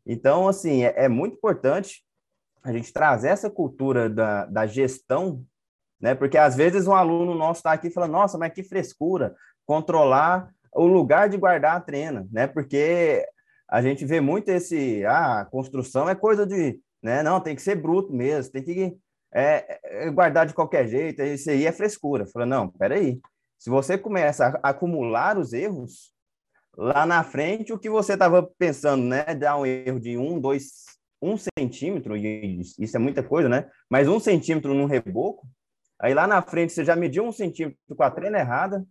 Então, 0.05 0.47
assim, 0.47 0.83
é, 0.83 1.05
é 1.05 1.07
muito 1.07 1.35
importante 1.35 2.03
a 2.63 2.71
gente 2.71 2.91
trazer 2.91 3.29
essa 3.29 3.49
cultura 3.49 4.09
da, 4.09 4.45
da 4.45 4.65
gestão, 4.65 5.43
né? 5.99 6.15
Porque 6.15 6.37
às 6.37 6.55
vezes 6.55 6.87
um 6.87 6.93
aluno 6.93 7.35
nosso 7.35 7.59
está 7.59 7.71
aqui 7.71 7.89
falando, 7.89 8.11
nossa, 8.11 8.37
mas 8.37 8.53
que 8.53 8.63
frescura, 8.63 9.35
controlar 9.65 10.49
o 10.73 10.85
lugar 10.85 11.29
de 11.29 11.37
guardar 11.37 11.75
a 11.75 11.81
trena, 11.81 12.27
né? 12.31 12.47
Porque 12.47 13.25
a 13.69 13.81
gente 13.81 14.05
vê 14.05 14.21
muito 14.21 14.49
esse, 14.49 15.05
ah, 15.05 15.45
construção 15.49 16.09
é 16.09 16.15
coisa 16.15 16.45
de, 16.45 16.79
né? 17.01 17.23
Não, 17.23 17.41
tem 17.41 17.55
que 17.55 17.61
ser 17.61 17.75
bruto 17.75 18.13
mesmo, 18.13 18.51
tem 18.51 18.63
que 18.63 18.97
é, 19.33 19.79
é, 19.83 20.09
guardar 20.09 20.45
de 20.45 20.53
qualquer 20.53 20.87
jeito, 20.87 21.21
isso 21.21 21.49
aí 21.49 21.65
é 21.65 21.71
frescura. 21.71 22.25
Fala, 22.25 22.45
não, 22.45 22.69
peraí, 22.69 23.19
se 23.57 23.69
você 23.69 23.97
começa 23.97 24.59
a 24.63 24.69
acumular 24.69 25.37
os 25.37 25.51
erros, 25.51 26.13
lá 26.77 27.05
na 27.05 27.23
frente, 27.23 27.73
o 27.73 27.79
que 27.79 27.89
você 27.89 28.13
estava 28.13 28.47
pensando, 28.57 29.03
né? 29.03 29.23
Dar 29.35 29.57
um 29.57 29.65
erro 29.65 29.99
de 29.99 30.17
um, 30.17 30.39
dois, 30.39 30.85
um 31.21 31.35
centímetro, 31.35 32.15
e 32.15 32.61
isso 32.79 32.95
é 32.95 32.99
muita 32.99 33.23
coisa, 33.23 33.49
né? 33.49 33.67
Mas 33.89 34.07
um 34.07 34.19
centímetro 34.19 34.73
num 34.75 34.85
reboco, 34.85 35.47
aí 35.99 36.13
lá 36.13 36.27
na 36.27 36.41
frente 36.41 36.73
você 36.73 36.83
já 36.85 36.95
mediu 36.95 37.23
um 37.23 37.31
centímetro 37.31 37.77
com 37.95 38.03
a 38.03 38.11
trena 38.11 38.39
errada, 38.39 38.85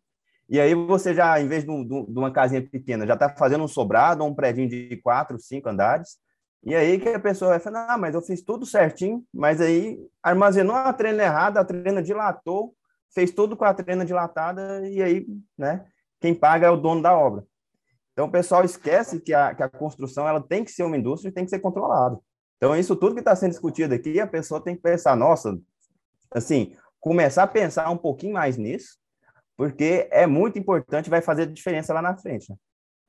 e 0.48 0.60
aí 0.60 0.74
você 0.74 1.12
já, 1.14 1.40
em 1.40 1.48
vez 1.48 1.64
de, 1.64 1.70
um- 1.70 2.04
uma 2.08 2.30
casinha 2.30 2.62
pequena, 2.62 3.06
já 3.06 3.14
está 3.14 3.28
fazendo 3.28 3.64
um 3.64 3.68
sobrado, 3.68 4.24
um 4.24 4.34
prédio 4.34 4.68
de 4.68 4.96
quatro, 5.02 5.38
cinco 5.38 5.68
andares, 5.68 6.18
E 6.64 6.74
aí 6.74 6.98
que 6.98 7.08
a 7.10 7.20
pessoa 7.20 7.50
vai 7.50 7.60
falar, 7.60 7.86
ah, 7.94 7.98
mas 7.98 8.14
eu 8.14 8.20
fiz 8.20 8.42
tudo 8.42 8.66
certinho, 8.66 9.24
mas 9.32 9.60
aí 9.60 9.98
armazenou 10.20 10.74
a 10.74 10.92
trena 10.92 11.22
errada, 11.22 11.60
a 11.60 11.64
trena 11.64 12.02
dilatou, 12.02 12.74
fez 13.14 13.30
tudo 13.30 13.56
com 13.56 13.64
a 13.64 13.72
trena 13.72 14.04
dilatada, 14.04 14.84
e 14.88 15.00
aí, 15.00 15.26
né, 15.56 15.86
quem 16.20 16.34
paga 16.34 16.66
é 16.66 16.70
o 16.70 16.76
dono 16.76 17.00
da 17.02 17.16
obra. 17.16 17.44
Então 18.12 18.26
o 18.26 18.30
pessoal 18.32 18.64
esquece 18.64 19.20
que 19.20 19.32
a, 19.32 19.54
que 19.54 19.62
a 19.62 19.68
construção 19.68 20.26
ela 20.28 20.40
tem 20.40 20.64
que 20.64 20.72
ser 20.72 20.82
uma 20.82 20.96
indústria 20.96 21.28
e 21.30 21.32
tem 21.32 21.44
que 21.44 21.50
ser 21.50 21.60
controlada. 21.60 22.18
Então 22.56 22.74
isso 22.76 22.96
tudo 22.96 23.14
que 23.14 23.20
está 23.20 23.36
sendo 23.36 23.50
discutido 23.50 23.94
aqui, 23.94 24.18
a 24.18 24.26
pessoa 24.26 24.60
tem 24.60 24.74
que 24.74 24.82
pensar, 24.82 25.14
nossa, 25.14 25.56
assim, 26.34 26.74
começar 27.00 27.44
a 27.44 27.48
pensar 27.48 27.90
um 27.90 27.96
pouquinho 27.96 28.34
mais 28.34 28.56
nisso, 28.56 28.98
porque 29.56 30.08
é 30.10 30.26
muito 30.26 30.58
importante, 30.58 31.10
vai 31.10 31.22
fazer 31.22 31.46
diferença 31.46 31.94
lá 31.94 32.02
na 32.02 32.16
frente. 32.16 32.50
Né? 32.50 32.56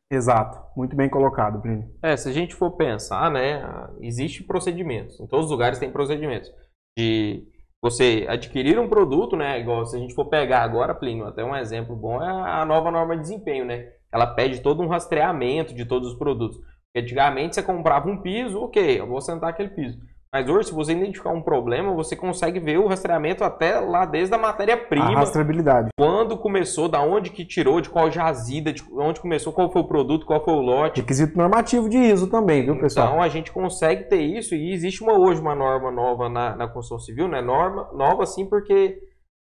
Exato, 0.10 0.58
muito 0.76 0.96
bem 0.96 1.10
colocado, 1.10 1.62
Plínio. 1.62 1.94
É, 2.02 2.16
se 2.16 2.30
a 2.30 2.32
gente 2.32 2.56
for 2.56 2.72
pensar, 2.72 3.30
né, 3.30 3.62
existe 4.00 4.44
procedimentos, 4.44 5.20
em 5.20 5.28
todos 5.28 5.48
os 5.48 5.52
lugares 5.52 5.80
tem 5.80 5.92
procedimentos 5.92 6.50
de 6.98 7.46
você 7.82 8.26
adquirir 8.30 8.80
um 8.80 8.88
produto, 8.88 9.36
né, 9.36 9.60
igual 9.60 9.86
se 9.86 9.98
a 9.98 10.00
gente 10.00 10.16
for 10.16 10.26
pegar 10.30 10.62
agora, 10.64 10.96
Plínio, 10.96 11.26
até 11.26 11.44
um 11.44 11.56
exemplo 11.56 11.96
bom 11.96 12.24
é 12.24 12.30
a 12.30 12.66
nova 12.66 12.90
norma 12.90 13.16
de 13.16 13.24
desempenho, 13.24 13.66
né, 13.66 13.92
ela 14.12 14.28
pede 14.28 14.62
todo 14.62 14.82
um 14.82 14.88
rastreamento 14.88 15.74
de 15.74 15.86
todos 15.86 16.14
os 16.14 16.18
produtos. 16.18 16.58
Antigamente 16.96 17.56
você 17.56 17.62
comprava 17.62 18.10
um 18.10 18.22
piso, 18.22 18.62
ok, 18.62 19.00
eu 19.00 19.08
vou 19.08 19.20
sentar 19.20 19.50
aquele 19.50 19.70
piso. 19.70 20.00
Mas 20.34 20.48
hoje, 20.50 20.68
se 20.68 20.74
você 20.74 20.92
identificar 20.92 21.30
um 21.30 21.42
problema, 21.42 21.94
você 21.94 22.16
consegue 22.16 22.60
ver 22.60 22.78
o 22.78 22.88
rastreamento 22.88 23.44
até 23.44 23.80
lá 23.80 24.06
desde 24.06 24.36
a 24.36 24.38
matéria-prima. 24.38 25.08
A 25.08 25.20
rastreabilidade. 25.20 25.90
Quando 25.98 26.38
começou, 26.38 26.90
da 26.90 27.02
onde 27.02 27.30
que 27.30 27.46
tirou, 27.46 27.80
de 27.80 27.90
qual 27.90 28.12
jazida, 28.12 28.74
de 28.74 28.84
onde 28.94 29.22
começou, 29.22 29.54
qual 29.54 29.72
foi 29.72 29.82
o 29.82 29.88
produto, 29.88 30.26
qual 30.26 30.44
foi 30.44 30.54
o 30.54 30.62
lote. 30.62 31.00
Requisito 31.02 31.38
normativo 31.38 31.90
de 31.90 31.98
ISO 31.98 32.30
também, 32.30 32.64
viu, 32.64 32.78
pessoal? 32.80 33.08
Então, 33.08 33.22
a 33.22 33.30
gente 33.30 33.52
consegue 33.52 34.04
ter 34.04 34.22
isso 34.22 34.54
e 34.54 34.74
existe 34.74 35.02
uma, 35.02 35.14
hoje 35.14 35.40
uma 35.40 35.56
norma 35.56 35.90
nova 35.92 36.28
na, 36.28 36.56
na 36.56 36.68
construção 36.68 37.00
civil, 37.00 37.28
né? 37.28 37.42
Norma 37.42 37.90
nova, 37.94 38.26
sim, 38.26 38.46
porque 38.46 39.00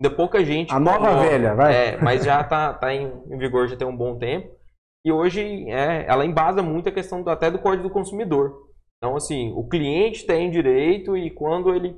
de 0.01 0.09
pouca 0.09 0.43
gente... 0.43 0.73
A 0.73 0.79
nova 0.79 1.11
nova, 1.11 1.21
velha, 1.21 1.55
vai. 1.55 1.73
É, 1.73 1.97
mas 2.01 2.25
já 2.25 2.41
está 2.41 2.73
tá 2.73 2.93
em, 2.93 3.11
em 3.29 3.37
vigor 3.37 3.67
já 3.67 3.77
tem 3.77 3.87
um 3.87 3.95
bom 3.95 4.17
tempo. 4.17 4.49
E 5.05 5.11
hoje 5.11 5.69
é, 5.69 6.05
ela 6.07 6.25
embasa 6.25 6.61
muito 6.61 6.89
a 6.89 6.91
questão 6.91 7.21
do, 7.21 7.29
até 7.29 7.49
do 7.49 7.59
código 7.59 7.83
do 7.83 7.93
consumidor. 7.93 8.64
Então, 8.97 9.15
assim, 9.15 9.51
o 9.55 9.67
cliente 9.67 10.25
tem 10.25 10.49
direito 10.49 11.15
e 11.15 11.29
quando 11.29 11.73
ele, 11.73 11.91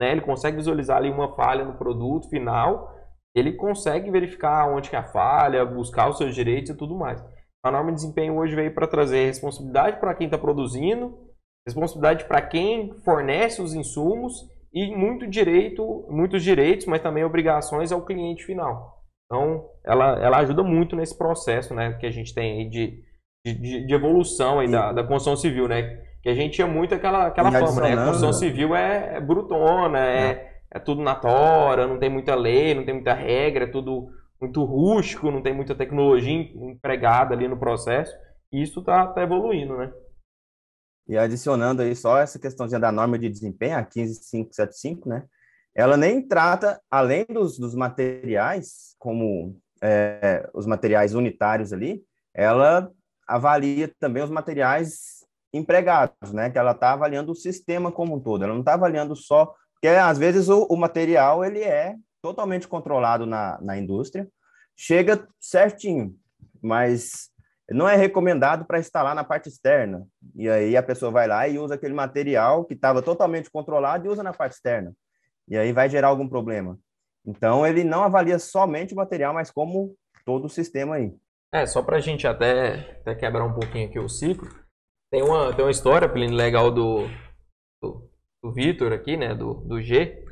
né, 0.00 0.12
ele 0.12 0.20
consegue 0.20 0.56
visualizar 0.56 0.98
ali 0.98 1.10
uma 1.10 1.34
falha 1.34 1.64
no 1.64 1.78
produto 1.78 2.28
final, 2.28 2.94
ele 3.34 3.52
consegue 3.52 4.10
verificar 4.10 4.68
onde 4.68 4.90
que 4.90 4.96
é 4.96 4.98
a 4.98 5.08
falha, 5.08 5.64
buscar 5.64 6.08
os 6.08 6.18
seus 6.18 6.34
direitos 6.34 6.70
e 6.70 6.76
tudo 6.76 6.96
mais. 6.96 7.22
A 7.64 7.70
norma 7.70 7.90
de 7.90 7.96
desempenho 7.96 8.36
hoje 8.36 8.54
veio 8.54 8.74
para 8.74 8.86
trazer 8.86 9.26
responsabilidade 9.26 10.00
para 10.00 10.14
quem 10.14 10.26
está 10.26 10.38
produzindo, 10.38 11.18
responsabilidade 11.66 12.24
para 12.24 12.42
quem 12.42 12.94
fornece 13.04 13.60
os 13.60 13.74
insumos 13.74 14.48
e 14.72 14.94
muito 14.96 15.26
direito, 15.26 16.06
muitos 16.08 16.42
direitos, 16.42 16.86
mas 16.86 17.02
também 17.02 17.24
obrigações 17.24 17.92
ao 17.92 18.04
cliente 18.04 18.44
final. 18.44 19.00
Então, 19.26 19.68
ela, 19.84 20.18
ela 20.18 20.38
ajuda 20.38 20.62
muito 20.62 20.96
nesse 20.96 21.16
processo 21.16 21.74
né, 21.74 21.92
que 21.94 22.06
a 22.06 22.10
gente 22.10 22.34
tem 22.34 22.58
aí 22.58 22.68
de, 22.68 23.04
de, 23.46 23.86
de 23.86 23.94
evolução 23.94 24.58
aí 24.58 24.68
da, 24.68 24.92
da 24.92 25.04
construção 25.04 25.36
civil, 25.36 25.68
né? 25.68 26.09
Que 26.22 26.28
a 26.28 26.34
gente 26.34 26.54
tinha 26.54 26.66
muito 26.66 26.94
aquela, 26.94 27.26
aquela 27.26 27.50
fama, 27.50 27.80
né? 27.80 27.92
A 27.92 28.04
construção 28.04 28.32
civil 28.32 28.74
é, 28.74 29.16
é 29.16 29.20
brutona, 29.20 29.98
é, 29.98 30.22
é. 30.22 30.60
é, 30.72 30.78
tudo 30.78 31.02
na 31.02 31.14
tora, 31.14 31.86
não 31.86 31.98
tem 31.98 32.10
muita 32.10 32.34
lei, 32.34 32.74
não 32.74 32.84
tem 32.84 32.94
muita 32.94 33.14
regra, 33.14 33.64
é 33.64 33.70
tudo 33.70 34.08
muito 34.40 34.64
rústico, 34.64 35.30
não 35.30 35.42
tem 35.42 35.54
muita 35.54 35.74
tecnologia 35.74 36.32
empregada 36.32 37.34
ali 37.34 37.48
no 37.48 37.58
processo. 37.58 38.14
E 38.52 38.62
isso 38.62 38.80
está 38.80 39.06
tá 39.06 39.22
evoluindo, 39.22 39.76
né? 39.76 39.92
E 41.08 41.16
adicionando 41.16 41.82
aí 41.82 41.96
só 41.96 42.18
essa 42.18 42.38
questãozinha 42.38 42.78
da 42.78 42.92
norma 42.92 43.18
de 43.18 43.28
desempenho, 43.28 43.76
a 43.76 43.82
15575, 43.82 45.08
né? 45.08 45.24
Ela 45.74 45.96
nem 45.96 46.26
trata, 46.26 46.80
além 46.90 47.24
dos, 47.28 47.58
dos 47.58 47.74
materiais, 47.74 48.94
como 48.98 49.56
é, 49.82 50.48
os 50.52 50.66
materiais 50.66 51.14
unitários 51.14 51.72
ali, 51.72 52.02
ela 52.34 52.90
avalia 53.26 53.92
também 53.98 54.22
os 54.22 54.30
materiais 54.30 55.19
empregados, 55.52 56.32
né? 56.32 56.50
Que 56.50 56.58
ela 56.58 56.72
está 56.72 56.92
avaliando 56.92 57.32
o 57.32 57.36
sistema 57.36 57.90
como 57.90 58.16
um 58.16 58.20
todo. 58.20 58.44
Ela 58.44 58.52
não 58.52 58.60
está 58.60 58.74
avaliando 58.74 59.16
só, 59.16 59.54
porque 59.74 59.88
às 59.88 60.18
vezes 60.18 60.48
o, 60.48 60.66
o, 60.70 60.76
material 60.76 61.44
ele 61.44 61.60
é 61.60 61.96
totalmente 62.22 62.68
controlado 62.68 63.26
na, 63.26 63.58
na 63.60 63.78
indústria, 63.78 64.28
chega 64.76 65.26
certinho, 65.40 66.14
mas 66.62 67.30
não 67.70 67.88
é 67.88 67.96
recomendado 67.96 68.64
para 68.64 68.78
instalar 68.78 69.14
na 69.14 69.24
parte 69.24 69.48
externa. 69.48 70.06
E 70.34 70.48
aí 70.48 70.76
a 70.76 70.82
pessoa 70.82 71.10
vai 71.10 71.26
lá 71.26 71.46
e 71.48 71.58
usa 71.58 71.74
aquele 71.74 71.94
material 71.94 72.64
que 72.64 72.74
estava 72.74 73.00
totalmente 73.00 73.50
controlado 73.50 74.06
e 74.06 74.08
usa 74.08 74.22
na 74.22 74.32
parte 74.32 74.54
externa. 74.54 74.92
E 75.48 75.56
aí 75.56 75.72
vai 75.72 75.88
gerar 75.88 76.08
algum 76.08 76.28
problema. 76.28 76.78
Então 77.24 77.66
ele 77.66 77.84
não 77.84 78.02
avalia 78.02 78.38
somente 78.38 78.92
o 78.92 78.96
material, 78.96 79.32
mas 79.32 79.50
como 79.50 79.94
todo 80.24 80.46
o 80.46 80.50
sistema 80.50 80.96
aí. 80.96 81.14
É, 81.52 81.66
só 81.66 81.82
para 81.82 81.96
a 81.96 82.00
gente 82.00 82.26
até, 82.26 82.98
até 83.00 83.14
quebrar 83.14 83.44
um 83.44 83.52
pouquinho 83.52 83.88
aqui 83.88 83.98
o 83.98 84.08
ciclo, 84.08 84.48
tem 85.10 85.22
uma, 85.22 85.52
tem 85.52 85.64
uma 85.64 85.70
história, 85.70 86.08
Plínio, 86.08 86.36
legal 86.36 86.70
do, 86.70 87.08
do, 87.82 88.08
do 88.42 88.52
Vitor 88.52 88.92
aqui, 88.92 89.16
né? 89.16 89.34
Do, 89.34 89.54
do 89.54 89.80
G. 89.80 90.24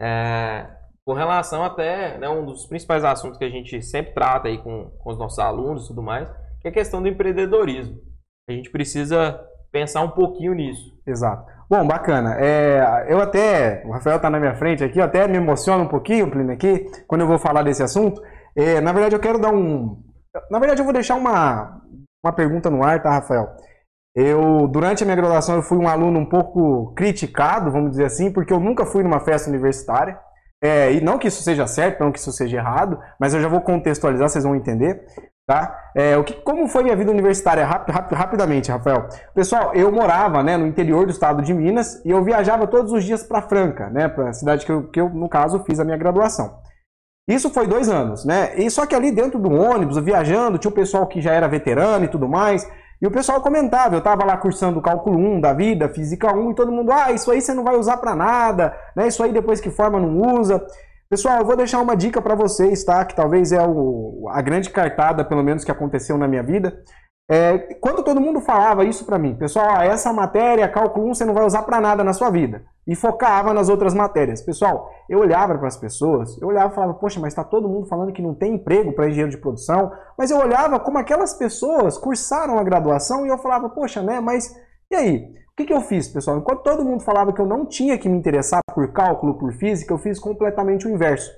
É, 0.00 0.68
com 1.06 1.12
relação 1.12 1.62
até, 1.62 2.16
né, 2.18 2.28
um 2.28 2.46
dos 2.46 2.66
principais 2.66 3.04
assuntos 3.04 3.38
que 3.38 3.44
a 3.44 3.50
gente 3.50 3.82
sempre 3.82 4.14
trata 4.14 4.48
aí 4.48 4.58
com, 4.62 4.90
com 4.98 5.10
os 5.10 5.18
nossos 5.18 5.38
alunos 5.38 5.84
e 5.84 5.88
tudo 5.88 6.02
mais, 6.02 6.28
que 6.60 6.68
é 6.68 6.70
a 6.70 6.74
questão 6.74 7.02
do 7.02 7.08
empreendedorismo. 7.08 7.98
A 8.48 8.52
gente 8.52 8.70
precisa 8.70 9.38
pensar 9.70 10.00
um 10.00 10.10
pouquinho 10.10 10.54
nisso. 10.54 10.98
Exato. 11.06 11.52
Bom, 11.68 11.86
bacana. 11.86 12.36
É, 12.38 13.06
eu 13.08 13.20
até, 13.20 13.82
o 13.84 13.92
Rafael 13.92 14.16
está 14.16 14.30
na 14.30 14.40
minha 14.40 14.54
frente 14.54 14.82
aqui, 14.82 14.98
eu 14.98 15.04
até 15.04 15.28
me 15.28 15.36
emociono 15.36 15.84
um 15.84 15.88
pouquinho, 15.88 16.30
Plínio, 16.30 16.52
aqui, 16.52 16.86
quando 17.06 17.22
eu 17.22 17.26
vou 17.26 17.38
falar 17.38 17.62
desse 17.62 17.82
assunto. 17.82 18.22
É, 18.56 18.80
na 18.80 18.92
verdade, 18.92 19.14
eu 19.14 19.20
quero 19.20 19.38
dar 19.38 19.52
um... 19.52 20.02
Na 20.50 20.58
verdade, 20.58 20.80
eu 20.80 20.84
vou 20.84 20.92
deixar 20.92 21.16
uma, 21.16 21.82
uma 22.24 22.32
pergunta 22.32 22.70
no 22.70 22.82
ar, 22.82 23.02
tá, 23.02 23.10
Rafael? 23.10 23.56
Eu, 24.14 24.68
durante 24.68 25.02
a 25.02 25.06
minha 25.06 25.16
graduação, 25.16 25.56
eu 25.56 25.62
fui 25.62 25.76
um 25.76 25.88
aluno 25.88 26.20
um 26.20 26.26
pouco 26.26 26.92
criticado, 26.94 27.72
vamos 27.72 27.90
dizer 27.90 28.04
assim, 28.04 28.30
porque 28.30 28.52
eu 28.52 28.60
nunca 28.60 28.86
fui 28.86 29.02
numa 29.02 29.18
festa 29.18 29.48
universitária. 29.50 30.18
É, 30.62 30.92
e 30.92 31.00
não 31.00 31.18
que 31.18 31.28
isso 31.28 31.42
seja 31.42 31.66
certo, 31.66 32.00
não 32.00 32.12
que 32.12 32.18
isso 32.18 32.32
seja 32.32 32.56
errado, 32.56 32.98
mas 33.18 33.34
eu 33.34 33.40
já 33.40 33.48
vou 33.48 33.60
contextualizar, 33.60 34.28
vocês 34.28 34.44
vão 34.44 34.54
entender. 34.54 35.04
Tá? 35.46 35.78
É, 35.94 36.16
o 36.16 36.24
que, 36.24 36.32
como 36.32 36.66
foi 36.68 36.84
minha 36.84 36.96
vida 36.96 37.10
universitária? 37.10 37.66
Rap, 37.66 37.90
rap, 37.90 38.14
rapidamente, 38.14 38.70
Rafael. 38.70 39.08
Pessoal, 39.34 39.74
eu 39.74 39.92
morava 39.92 40.42
né, 40.42 40.56
no 40.56 40.66
interior 40.66 41.04
do 41.04 41.12
estado 41.12 41.42
de 41.42 41.52
Minas 41.52 42.02
e 42.02 42.10
eu 42.10 42.24
viajava 42.24 42.66
todos 42.66 42.92
os 42.92 43.04
dias 43.04 43.22
para 43.22 43.42
Franca, 43.42 43.90
né, 43.90 44.08
para 44.08 44.30
a 44.30 44.32
cidade 44.32 44.64
que 44.64 44.72
eu, 44.72 44.88
que 44.88 44.98
eu, 44.98 45.10
no 45.10 45.28
caso, 45.28 45.62
fiz 45.64 45.78
a 45.78 45.84
minha 45.84 45.98
graduação. 45.98 46.58
Isso 47.28 47.50
foi 47.50 47.66
dois 47.66 47.88
anos, 47.88 48.24
né? 48.24 48.54
E 48.56 48.70
só 48.70 48.86
que 48.86 48.94
ali 48.94 49.10
dentro 49.10 49.38
do 49.38 49.50
ônibus, 49.50 49.96
viajando, 49.98 50.58
tinha 50.58 50.70
o 50.70 50.74
pessoal 50.74 51.06
que 51.06 51.22
já 51.22 51.32
era 51.32 51.48
veterano 51.48 52.04
e 52.04 52.08
tudo 52.08 52.28
mais. 52.28 52.66
E 53.04 53.06
o 53.06 53.10
pessoal 53.10 53.38
comentava, 53.42 53.94
eu 53.94 53.98
estava 53.98 54.24
lá 54.24 54.34
cursando 54.34 54.80
cálculo 54.80 55.18
1 55.18 55.38
da 55.38 55.52
vida, 55.52 55.90
física 55.90 56.34
1, 56.34 56.52
e 56.52 56.54
todo 56.54 56.72
mundo, 56.72 56.90
ah, 56.90 57.12
isso 57.12 57.30
aí 57.30 57.38
você 57.38 57.52
não 57.52 57.62
vai 57.62 57.76
usar 57.76 57.98
para 57.98 58.14
nada, 58.14 58.74
né? 58.96 59.06
Isso 59.06 59.22
aí 59.22 59.30
depois 59.30 59.60
que 59.60 59.68
forma 59.68 60.00
não 60.00 60.40
usa. 60.40 60.66
Pessoal, 61.10 61.38
eu 61.38 61.44
vou 61.44 61.54
deixar 61.54 61.82
uma 61.82 61.94
dica 61.94 62.22
para 62.22 62.34
vocês, 62.34 62.82
tá? 62.82 63.04
Que 63.04 63.14
talvez 63.14 63.52
é 63.52 63.62
o, 63.62 64.26
a 64.30 64.40
grande 64.40 64.70
cartada, 64.70 65.22
pelo 65.22 65.44
menos, 65.44 65.64
que 65.64 65.70
aconteceu 65.70 66.16
na 66.16 66.26
minha 66.26 66.42
vida. 66.42 66.82
É, 67.26 67.56
quando 67.80 68.02
todo 68.02 68.20
mundo 68.20 68.40
falava 68.40 68.84
isso 68.84 69.06
para 69.06 69.18
mim, 69.18 69.34
pessoal, 69.34 69.66
ah, 69.78 69.84
essa 69.84 70.12
matéria, 70.12 70.68
cálculo 70.68 71.06
1, 71.08 71.14
você 71.14 71.24
não 71.24 71.32
vai 71.32 71.44
usar 71.44 71.62
para 71.62 71.80
nada 71.80 72.04
na 72.04 72.12
sua 72.12 72.28
vida 72.28 72.62
e 72.86 72.94
focava 72.94 73.54
nas 73.54 73.70
outras 73.70 73.94
matérias. 73.94 74.42
Pessoal, 74.42 74.90
eu 75.08 75.20
olhava 75.20 75.56
para 75.56 75.68
as 75.68 75.76
pessoas, 75.76 76.38
eu 76.40 76.48
olhava 76.48 76.70
e 76.70 76.74
falava, 76.74 76.94
poxa, 76.94 77.18
mas 77.18 77.32
está 77.32 77.42
todo 77.42 77.68
mundo 77.68 77.86
falando 77.86 78.12
que 78.12 78.20
não 78.20 78.34
tem 78.34 78.54
emprego 78.54 78.92
para 78.92 79.08
engenheiro 79.08 79.30
de 79.30 79.38
produção, 79.38 79.90
mas 80.18 80.30
eu 80.30 80.38
olhava 80.38 80.78
como 80.78 80.98
aquelas 80.98 81.32
pessoas 81.32 81.96
cursaram 81.96 82.58
a 82.58 82.62
graduação 82.62 83.24
e 83.24 83.30
eu 83.30 83.38
falava, 83.38 83.70
poxa, 83.70 84.02
né, 84.02 84.20
mas 84.20 84.54
e 84.90 84.94
aí? 84.94 85.34
O 85.52 85.56
que, 85.56 85.66
que 85.66 85.72
eu 85.72 85.80
fiz, 85.80 86.08
pessoal? 86.08 86.36
Enquanto 86.36 86.62
todo 86.62 86.84
mundo 86.84 87.04
falava 87.04 87.32
que 87.32 87.40
eu 87.40 87.46
não 87.46 87.64
tinha 87.64 87.96
que 87.96 88.08
me 88.08 88.18
interessar 88.18 88.60
por 88.74 88.92
cálculo, 88.92 89.38
por 89.38 89.52
física, 89.52 89.94
eu 89.94 89.98
fiz 89.98 90.18
completamente 90.18 90.86
o 90.86 90.90
inverso. 90.90 91.30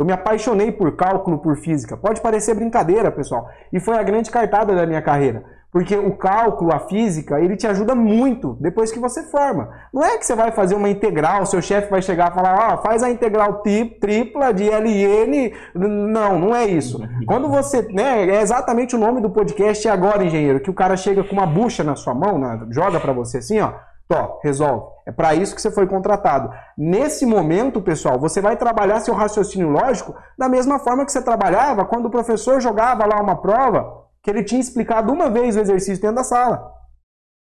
Eu 0.00 0.06
me 0.06 0.14
apaixonei 0.14 0.72
por 0.72 0.96
cálculo, 0.96 1.38
por 1.40 1.58
física. 1.58 1.94
Pode 1.94 2.22
parecer 2.22 2.54
brincadeira, 2.54 3.12
pessoal. 3.12 3.50
E 3.70 3.78
foi 3.78 3.98
a 3.98 4.02
grande 4.02 4.30
cartada 4.30 4.74
da 4.74 4.86
minha 4.86 5.02
carreira. 5.02 5.44
Porque 5.70 5.94
o 5.94 6.16
cálculo, 6.16 6.74
a 6.74 6.80
física, 6.80 7.38
ele 7.38 7.54
te 7.54 7.66
ajuda 7.66 7.94
muito 7.94 8.56
depois 8.58 8.90
que 8.90 8.98
você 8.98 9.22
forma. 9.24 9.68
Não 9.92 10.02
é 10.02 10.16
que 10.16 10.24
você 10.24 10.34
vai 10.34 10.52
fazer 10.52 10.74
uma 10.74 10.88
integral, 10.88 11.44
seu 11.44 11.60
chefe 11.60 11.90
vai 11.90 12.00
chegar 12.00 12.30
e 12.30 12.34
falar, 12.34 12.54
ah, 12.54 12.76
faz 12.78 13.02
a 13.02 13.10
integral 13.10 13.62
tripla 14.00 14.54
de 14.54 14.70
LN. 14.70 15.52
Não, 15.74 16.38
não 16.38 16.56
é 16.56 16.64
isso. 16.64 16.98
Quando 17.26 17.48
você, 17.48 17.82
né, 17.82 18.26
é 18.26 18.40
exatamente 18.40 18.96
o 18.96 18.98
nome 18.98 19.20
do 19.20 19.28
podcast 19.28 19.86
agora, 19.86 20.24
engenheiro, 20.24 20.60
que 20.60 20.70
o 20.70 20.74
cara 20.74 20.96
chega 20.96 21.22
com 21.22 21.34
uma 21.34 21.46
bucha 21.46 21.84
na 21.84 21.94
sua 21.94 22.14
mão, 22.14 22.38
né, 22.38 22.58
joga 22.70 22.98
para 22.98 23.12
você 23.12 23.36
assim, 23.36 23.60
ó, 23.60 23.74
Tó, 24.10 24.40
resolve. 24.42 24.86
É 25.06 25.12
para 25.12 25.36
isso 25.36 25.54
que 25.54 25.62
você 25.62 25.70
foi 25.70 25.86
contratado. 25.86 26.50
Nesse 26.76 27.24
momento, 27.24 27.80
pessoal, 27.80 28.18
você 28.18 28.40
vai 28.40 28.56
trabalhar 28.56 28.98
seu 28.98 29.14
raciocínio 29.14 29.68
lógico 29.68 30.16
da 30.36 30.48
mesma 30.48 30.80
forma 30.80 31.04
que 31.04 31.12
você 31.12 31.22
trabalhava 31.22 31.84
quando 31.84 32.06
o 32.06 32.10
professor 32.10 32.60
jogava 32.60 33.06
lá 33.06 33.22
uma 33.22 33.40
prova 33.40 34.02
que 34.20 34.28
ele 34.28 34.42
tinha 34.42 34.60
explicado 34.60 35.12
uma 35.12 35.30
vez 35.30 35.54
o 35.54 35.60
exercício 35.60 36.02
dentro 36.02 36.16
da 36.16 36.24
sala. 36.24 36.72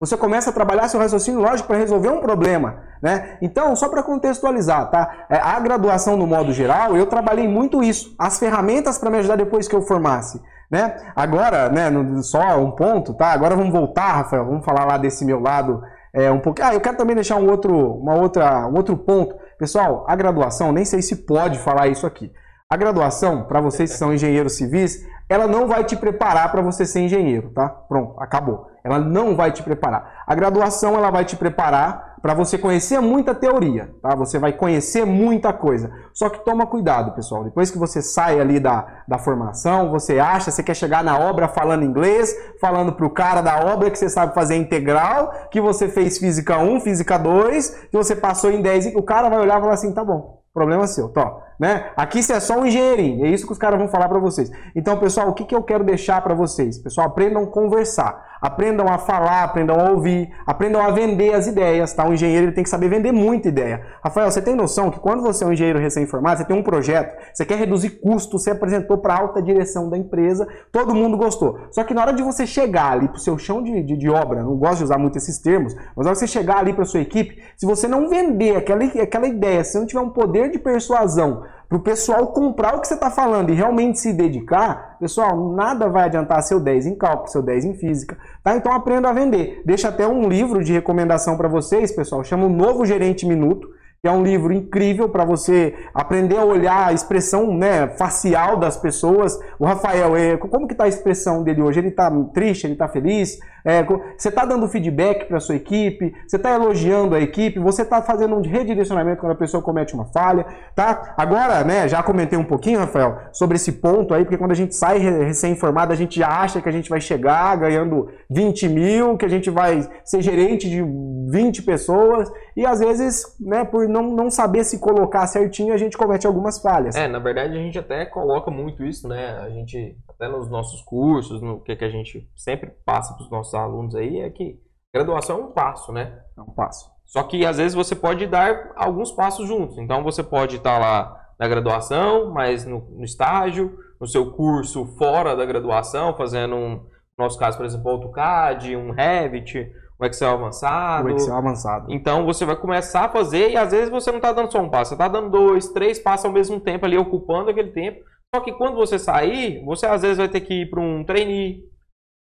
Você 0.03 0.19
começa 0.19 0.51
a 0.51 0.53
trabalhar 0.53 0.87
seu 0.89 1.01
raciocínio 1.01 1.41
lógico 1.41 1.67
para 1.67 1.79
resolver 1.79 2.11
um 2.11 2.21
problema, 2.21 2.83
né? 3.03 3.39
Então, 3.41 3.75
só 3.75 3.89
para 3.89 4.03
contextualizar, 4.03 4.91
tá? 4.91 5.25
É, 5.31 5.39
a 5.39 5.59
graduação 5.61 6.15
no 6.15 6.27
modo 6.27 6.53
geral, 6.53 6.95
eu 6.95 7.07
trabalhei 7.07 7.49
muito 7.49 7.83
isso, 7.83 8.15
as 8.19 8.39
ferramentas 8.39 8.99
para 8.99 9.09
me 9.09 9.17
ajudar 9.17 9.37
depois 9.37 9.67
que 9.67 9.75
eu 9.75 9.81
formasse, 9.81 10.39
né? 10.71 11.11
Agora, 11.17 11.71
né, 11.71 11.91
só 12.21 12.59
um 12.59 12.71
ponto, 12.71 13.15
tá? 13.15 13.29
Agora 13.29 13.57
vamos 13.57 13.73
voltar, 13.73 14.13
Rafael, 14.13 14.45
vamos 14.45 14.65
falar 14.65 14.85
lá 14.85 14.99
desse 14.99 15.25
meu 15.25 15.41
lado 15.41 15.83
é, 16.13 16.31
um 16.31 16.41
pouco. 16.41 16.61
Ah, 16.63 16.75
eu 16.75 16.81
quero 16.81 16.97
também 16.97 17.15
deixar 17.15 17.37
um 17.37 17.49
outro, 17.49 17.95
uma 17.95 18.15
outra, 18.15 18.67
um 18.67 18.75
outro 18.75 18.97
ponto. 18.97 19.37
Pessoal, 19.59 20.05
a 20.09 20.17
graduação, 20.17 20.73
nem 20.73 20.85
sei 20.85 21.03
se 21.03 21.17
pode 21.17 21.59
falar 21.59 21.89
isso 21.89 22.07
aqui. 22.07 22.33
A 22.69 22.77
graduação, 22.77 23.45
para 23.45 23.61
vocês 23.61 23.91
que 23.93 23.99
são 23.99 24.15
engenheiros 24.15 24.55
civis, 24.55 25.05
ela 25.29 25.47
não 25.47 25.67
vai 25.67 25.85
te 25.85 25.97
preparar 25.97 26.51
para 26.51 26.63
você 26.63 26.85
ser 26.85 27.01
engenheiro, 27.01 27.51
tá? 27.51 27.69
Pronto, 27.69 28.21
acabou. 28.21 28.71
Ela 28.83 28.99
não 28.99 29.37
vai 29.37 29.53
te 29.53 29.63
preparar. 29.63 30.23
A 30.27 30.35
graduação 30.35 30.95
ela 30.95 31.11
vai 31.11 31.25
te 31.25 31.37
preparar 31.37 32.10
para 32.23 32.35
você 32.35 32.59
conhecer 32.59 33.01
muita 33.01 33.35
teoria, 33.35 33.95
tá? 34.03 34.15
Você 34.15 34.39
vai 34.39 34.53
conhecer 34.53 35.05
muita 35.05 35.53
coisa. 35.53 35.91
Só 36.13 36.29
que 36.29 36.45
toma 36.45 36.67
cuidado, 36.67 37.15
pessoal. 37.15 37.45
Depois 37.45 37.71
que 37.71 37.79
você 37.79 38.03
sai 38.03 38.41
ali 38.41 38.61
da, 38.61 39.03
da 39.09 39.19
formação, 39.19 39.91
você 39.91 40.19
acha, 40.19 40.51
você 40.51 40.63
quer 40.63 40.75
chegar 40.75 41.03
na 41.03 41.19
obra 41.19 41.49
falando 41.49 41.85
inglês, 41.85 42.35
falando 42.61 42.93
pro 42.93 43.11
cara 43.11 43.41
da 43.41 43.73
obra 43.73 43.91
que 43.91 43.99
você 43.99 44.09
sabe 44.09 44.35
fazer 44.35 44.57
integral, 44.57 45.33
que 45.51 45.61
você 45.61 45.89
fez 45.89 46.19
física 46.19 46.59
1, 46.59 46.81
física 46.81 47.19
2, 47.19 47.71
que 47.91 47.97
você 47.97 48.15
passou 48.15 48.51
em 48.51 48.61
10, 48.61 48.95
o 48.95 49.03
cara 49.03 49.29
vai 49.29 49.41
olhar 49.41 49.59
e 49.59 49.61
falar 49.61 49.75
assim, 49.75 49.93
tá 49.93 50.05
bom, 50.05 50.43
problema 50.53 50.87
seu, 50.87 51.09
tá? 51.09 51.50
Né? 51.61 51.91
Aqui 51.95 52.23
você 52.23 52.33
é 52.33 52.41
só 52.41 52.59
um 52.59 52.65
engenheirinho, 52.65 53.27
é 53.27 53.29
isso 53.29 53.45
que 53.45 53.53
os 53.53 53.59
caras 53.59 53.79
vão 53.79 53.87
falar 53.87 54.09
para 54.09 54.19
vocês. 54.19 54.51
Então, 54.75 54.97
pessoal, 54.99 55.29
o 55.29 55.35
que, 55.35 55.45
que 55.45 55.55
eu 55.55 55.63
quero 55.63 55.85
deixar 55.85 56.23
para 56.23 56.33
vocês? 56.33 56.79
Pessoal, 56.79 57.09
aprendam 57.09 57.43
a 57.43 57.47
conversar, 57.49 58.39
aprendam 58.41 58.89
a 58.89 58.97
falar, 58.97 59.45
aprendam 59.45 59.79
a 59.79 59.91
ouvir, 59.91 60.31
aprendam 60.47 60.81
a 60.81 60.91
vender 60.91 61.35
as 61.35 61.47
ideias, 61.47 61.93
tá? 61.93 62.09
O 62.09 62.15
engenheiro 62.15 62.47
ele 62.47 62.53
tem 62.53 62.65
que 62.65 62.71
saber 62.71 62.89
vender 62.89 63.13
muita 63.13 63.49
ideia. 63.49 63.85
Rafael, 64.03 64.31
você 64.31 64.41
tem 64.41 64.55
noção 64.55 64.91
que 64.91 64.99
quando 64.99 65.23
você 65.23 65.45
é 65.45 65.47
um 65.47 65.53
engenheiro 65.53 65.79
recém-formado, 65.79 66.39
você 66.39 66.47
tem 66.47 66.57
um 66.57 66.63
projeto, 66.63 67.15
você 67.35 67.45
quer 67.45 67.59
reduzir 67.59 67.91
custos, 68.01 68.43
você 68.43 68.53
apresentou 68.53 68.97
para 68.97 69.19
alta 69.19 69.43
direção 69.43 69.91
da 69.91 69.99
empresa, 69.99 70.49
todo 70.73 70.95
mundo 70.95 71.19
gostou. 71.19 71.59
Só 71.73 71.85
que 71.85 71.93
na 71.93 72.01
hora 72.01 72.15
de 72.15 72.23
você 72.23 72.47
chegar 72.47 72.93
ali 72.93 73.07
para 73.07 73.19
o 73.19 73.21
seu 73.21 73.37
chão 73.37 73.63
de, 73.63 73.83
de, 73.83 73.99
de, 73.99 74.09
obra, 74.09 74.43
não 74.43 74.57
gosto 74.57 74.79
de 74.79 74.85
usar 74.85 74.97
muito 74.97 75.19
esses 75.19 75.39
termos, 75.39 75.75
mas 75.75 76.07
na 76.07 76.11
hora 76.11 76.13
de 76.15 76.21
você 76.21 76.27
chegar 76.27 76.57
ali 76.57 76.73
para 76.73 76.87
sua 76.87 77.01
equipe, 77.01 77.37
se 77.55 77.67
você 77.67 77.87
não 77.87 78.09
vender 78.09 78.57
aquela, 78.57 78.83
aquela 78.83 79.29
ideia, 79.29 79.63
se 79.63 79.79
não 79.79 79.85
tiver 79.85 80.01
um 80.01 80.09
poder 80.09 80.51
de 80.51 80.59
persuasão 80.59 81.50
para 81.71 81.79
o 81.79 81.81
pessoal 81.81 82.27
comprar 82.27 82.75
o 82.75 82.81
que 82.81 82.89
você 82.89 82.95
está 82.95 83.13
falando 83.13 83.51
e 83.51 83.55
realmente 83.55 84.01
se 84.01 84.13
dedicar, 84.13 84.97
pessoal, 84.99 85.55
nada 85.55 85.89
vai 85.89 86.07
adiantar 86.07 86.43
seu 86.43 86.59
10 86.59 86.87
em 86.87 86.97
cálculo, 86.97 87.29
seu 87.29 87.41
10 87.41 87.65
em 87.65 87.75
física, 87.75 88.19
tá? 88.43 88.57
Então 88.57 88.73
aprenda 88.73 89.09
a 89.09 89.13
vender. 89.13 89.63
Deixa 89.65 89.89
até 89.89 90.05
um 90.05 90.29
livro 90.29 90.65
de 90.65 90.73
recomendação 90.73 91.37
para 91.37 91.47
vocês, 91.47 91.93
pessoal, 91.93 92.25
chama 92.25 92.47
o 92.47 92.49
Novo 92.49 92.85
Gerente 92.85 93.25
Minuto 93.25 93.69
que 94.03 94.09
é 94.09 94.11
um 94.11 94.23
livro 94.23 94.51
incrível 94.51 95.11
para 95.11 95.27
você 95.27 95.75
aprender 95.93 96.39
a 96.39 96.45
olhar 96.45 96.89
a 96.89 96.93
expressão 96.93 97.55
né, 97.55 97.87
facial 97.87 98.57
das 98.57 98.75
pessoas. 98.75 99.39
O 99.59 99.67
Rafael, 99.67 100.17
é, 100.17 100.39
como 100.39 100.67
que 100.67 100.73
está 100.73 100.85
a 100.85 100.89
expressão 100.89 101.43
dele 101.43 101.61
hoje? 101.61 101.81
Ele 101.81 101.89
está 101.89 102.11
triste? 102.33 102.65
Ele 102.65 102.73
está 102.73 102.89
feliz? 102.89 103.39
É, 103.65 103.85
você 103.85 104.29
está 104.29 104.45
dando 104.45 104.69
feedback 104.69 105.27
para 105.27 105.37
a 105.39 105.41
sua 105.41 105.57
equipe? 105.57 106.15
Você 106.27 106.37
está 106.37 106.53
elogiando 106.53 107.15
a 107.15 107.21
equipe? 107.21 107.59
Você 107.59 107.83
está 107.83 108.01
fazendo 108.03 108.37
um 108.37 108.43
redirecionamento 108.43 109.21
quando 109.21 109.33
a 109.33 109.37
pessoa 109.37 109.63
comete 109.63 109.95
uma 109.95 110.07
falha? 110.07 110.47
Tá? 110.75 111.15
Agora, 111.17 111.65
né, 111.65 111.89
já 111.89 112.03
comentei 112.03 112.39
um 112.39 112.45
pouquinho, 112.45 112.79
Rafael, 112.79 113.19
sobre 113.33 113.57
esse 113.57 113.73
ponto 113.73 114.15
aí, 114.15 114.25
porque 114.25 114.39
quando 114.39 114.53
a 114.53 114.57
gente 114.57 114.75
sai 114.75 114.99
recém-formado, 114.99 115.93
a 115.93 115.97
gente 115.97 116.19
já 116.19 116.29
acha 116.29 116.61
que 116.61 116.69
a 116.69 116.73
gente 116.73 116.89
vai 116.89 117.01
chegar 117.01 117.57
ganhando 117.57 118.09
20 118.31 118.69
mil, 118.69 119.17
que 119.17 119.25
a 119.25 119.29
gente 119.29 119.51
vai 119.51 119.89
ser 120.05 120.23
gerente 120.23 120.69
de 120.69 120.83
20 121.31 121.63
pessoas, 121.63 122.31
e 122.57 122.67
às 122.67 122.81
vezes, 122.81 123.37
né, 123.41 123.65
por 123.65 123.89
não, 123.89 124.03
não 124.03 124.31
saber 124.31 124.65
se 124.65 124.79
colocar 124.79 125.27
certinho, 125.27 125.73
a 125.73 125.77
gente 125.77 125.97
comete 125.97 126.27
algumas 126.27 126.59
falhas. 126.59 126.97
É, 126.97 127.07
na 127.07 127.19
verdade 127.19 127.57
a 127.57 127.61
gente 127.61 127.79
até 127.79 128.05
coloca 128.05 128.51
muito 128.51 128.85
isso, 128.85 129.09
né? 129.09 129.39
A 129.43 129.49
gente, 129.51 129.97
até 130.21 130.29
nos 130.29 130.51
nossos 130.51 130.83
cursos, 130.83 131.41
no 131.41 131.61
que, 131.61 131.75
que 131.75 131.85
a 131.85 131.89
gente 131.89 132.29
sempre 132.37 132.71
passa 132.85 133.15
para 133.15 133.25
os 133.25 133.31
nossos 133.31 133.55
alunos 133.55 133.95
aí, 133.95 134.21
é 134.21 134.29
que 134.29 134.61
graduação 134.93 135.39
é 135.39 135.43
um 135.45 135.53
passo, 135.53 135.93
né? 135.93 136.21
É 136.37 136.43
um 136.43 136.53
passo. 136.53 136.91
Só 137.07 137.23
que 137.23 137.47
às 137.47 137.57
vezes 137.57 137.75
você 137.75 137.97
pode 137.97 138.27
dar 138.27 138.73
alguns 138.77 139.11
passos 139.11 139.49
juntos. 139.49 139.79
Então 139.79 140.05
você 140.05 140.23
pode 140.23 140.57
estar 140.57 140.79
lá 140.79 141.19
na 141.39 141.49
graduação, 141.49 142.31
mas 142.31 142.67
no, 142.67 142.81
no 142.91 143.05
estágio, 143.05 143.79
no 143.99 144.07
seu 144.07 144.31
curso 144.33 144.85
fora 144.99 145.35
da 145.35 145.47
graduação, 145.47 146.15
fazendo 146.15 146.55
um, 146.55 146.75
no 146.77 147.25
nosso 147.25 147.39
caso, 147.39 147.57
por 147.57 147.65
exemplo, 147.65 147.91
AutoCAD, 147.91 148.77
um 148.77 148.91
Revit, 148.91 149.73
o 149.99 150.05
Excel 150.05 150.31
avançado. 150.31 151.09
O 151.09 151.11
Excel 151.11 151.35
avançado. 151.35 151.87
Então 151.91 152.27
você 152.27 152.45
vai 152.45 152.57
começar 152.57 153.07
a 153.07 153.09
fazer 153.09 153.51
e 153.51 153.57
às 153.57 153.71
vezes 153.71 153.89
você 153.89 154.11
não 154.11 154.19
está 154.19 154.33
dando 154.33 154.53
só 154.53 154.61
um 154.61 154.69
passo, 154.69 154.91
você 154.91 154.95
está 154.95 155.09
dando 155.09 155.31
dois, 155.31 155.69
três 155.71 155.99
passos 155.99 156.27
ao 156.27 156.33
mesmo 156.33 156.61
tempo 156.61 156.85
ali, 156.85 156.99
ocupando 156.99 157.51
aquele 157.51 157.71
tempo. 157.71 158.05
Só 158.35 158.41
que 158.41 158.53
quando 158.53 158.77
você 158.77 158.99
sair, 158.99 159.65
você 159.65 159.87
às 159.87 160.03
vezes 160.03 160.19
vai 160.19 160.29
ter 160.29 160.41
que 160.41 160.63
ir 160.63 160.71
para 160.71 160.81
um 160.81 161.05
trainee, 161.05 161.65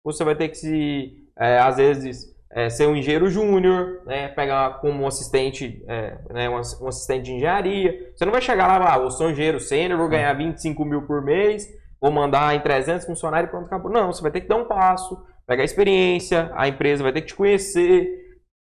você 0.04 0.24
vai 0.24 0.36
ter 0.36 0.50
que 0.50 0.56
se, 0.56 1.28
é, 1.38 1.60
às 1.60 1.78
vezes, 1.78 2.34
é, 2.50 2.70
ser 2.70 2.88
um 2.88 2.96
engenheiro 2.96 3.30
júnior, 3.30 4.04
né, 4.06 4.30
pegar 4.30 4.80
como 4.80 5.04
um 5.04 5.08
assistente, 5.08 5.84
é, 5.88 6.18
né, 6.32 6.50
um, 6.50 6.58
assistente 6.58 7.26
de 7.26 7.34
engenharia. 7.34 8.14
Você 8.16 8.24
não 8.24 8.32
vai 8.32 8.42
chegar 8.42 8.68
lá, 8.68 8.96
ah, 8.96 9.00
eu 9.00 9.12
sou 9.12 9.28
um 9.28 9.32
engenheiro 9.32 9.60
sênior, 9.60 10.00
vou 10.00 10.08
ganhar 10.08 10.34
25 10.34 10.86
mil 10.86 11.02
por 11.02 11.22
mês, 11.22 11.68
vou 12.00 12.12
mandar 12.12 12.56
em 12.56 12.62
300 12.62 13.06
funcionários 13.06 13.50
e 13.50 13.52
pronto, 13.52 13.66
acabou. 13.66 13.92
Não, 13.92 14.14
você 14.14 14.22
vai 14.22 14.32
ter 14.32 14.42
que 14.42 14.48
dar 14.48 14.56
um 14.56 14.66
passo 14.66 15.22
pegar 15.48 15.64
experiência, 15.64 16.52
a 16.56 16.68
empresa 16.68 17.02
vai 17.02 17.14
ter 17.14 17.22
que 17.22 17.28
te 17.28 17.36
conhecer, 17.36 18.38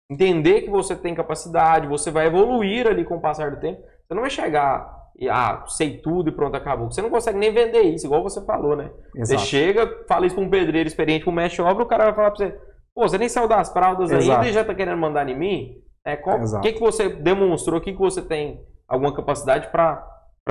entender 0.10 0.62
que 0.62 0.70
você 0.70 0.96
tem 0.96 1.16
capacidade, 1.16 1.88
você 1.88 2.12
vai 2.12 2.28
evoluir 2.28 2.88
ali 2.88 3.04
com 3.04 3.16
o 3.16 3.22
passar 3.22 3.50
do 3.50 3.60
tempo. 3.60 3.82
Você 3.82 4.14
não 4.14 4.22
vai 4.22 4.30
chegar 4.30 4.99
e, 5.20 5.28
ah, 5.28 5.66
sei 5.68 5.98
tudo 5.98 6.30
e 6.30 6.32
pronto, 6.32 6.56
acabou. 6.56 6.90
Você 6.90 7.02
não 7.02 7.10
consegue 7.10 7.38
nem 7.38 7.52
vender 7.52 7.82
isso, 7.82 8.06
igual 8.06 8.24
você 8.24 8.44
falou, 8.46 8.76
né? 8.76 8.90
Exato. 9.14 9.42
Você 9.42 9.46
chega, 9.46 10.06
fala 10.08 10.26
isso 10.26 10.36
para 10.36 10.44
um 10.46 10.50
pedreiro 10.50 10.88
experiente, 10.88 11.26
para 11.26 11.32
um 11.32 11.36
mestre 11.36 11.62
obra, 11.62 11.84
o 11.84 11.88
cara 11.88 12.06
vai 12.06 12.14
falar 12.14 12.32
para 12.32 12.46
você, 12.46 12.60
pô, 12.96 13.02
você 13.02 13.18
nem 13.18 13.28
saiu 13.28 13.48
das 13.48 13.72
fraldas 13.72 14.10
Exato. 14.10 14.32
ainda 14.32 14.50
e 14.50 14.54
já 14.54 14.62
está 14.62 14.74
querendo 14.74 14.98
mandar 14.98 15.28
em 15.28 15.38
mim? 15.38 15.76
É, 16.06 16.14
o 16.26 16.62
que, 16.62 16.74
que 16.74 16.80
você 16.80 17.10
demonstrou, 17.10 17.80
o 17.80 17.82
que, 17.82 17.92
que 17.92 18.00
você 18.00 18.22
tem 18.22 18.64
alguma 18.88 19.14
capacidade 19.14 19.68
para 19.68 20.02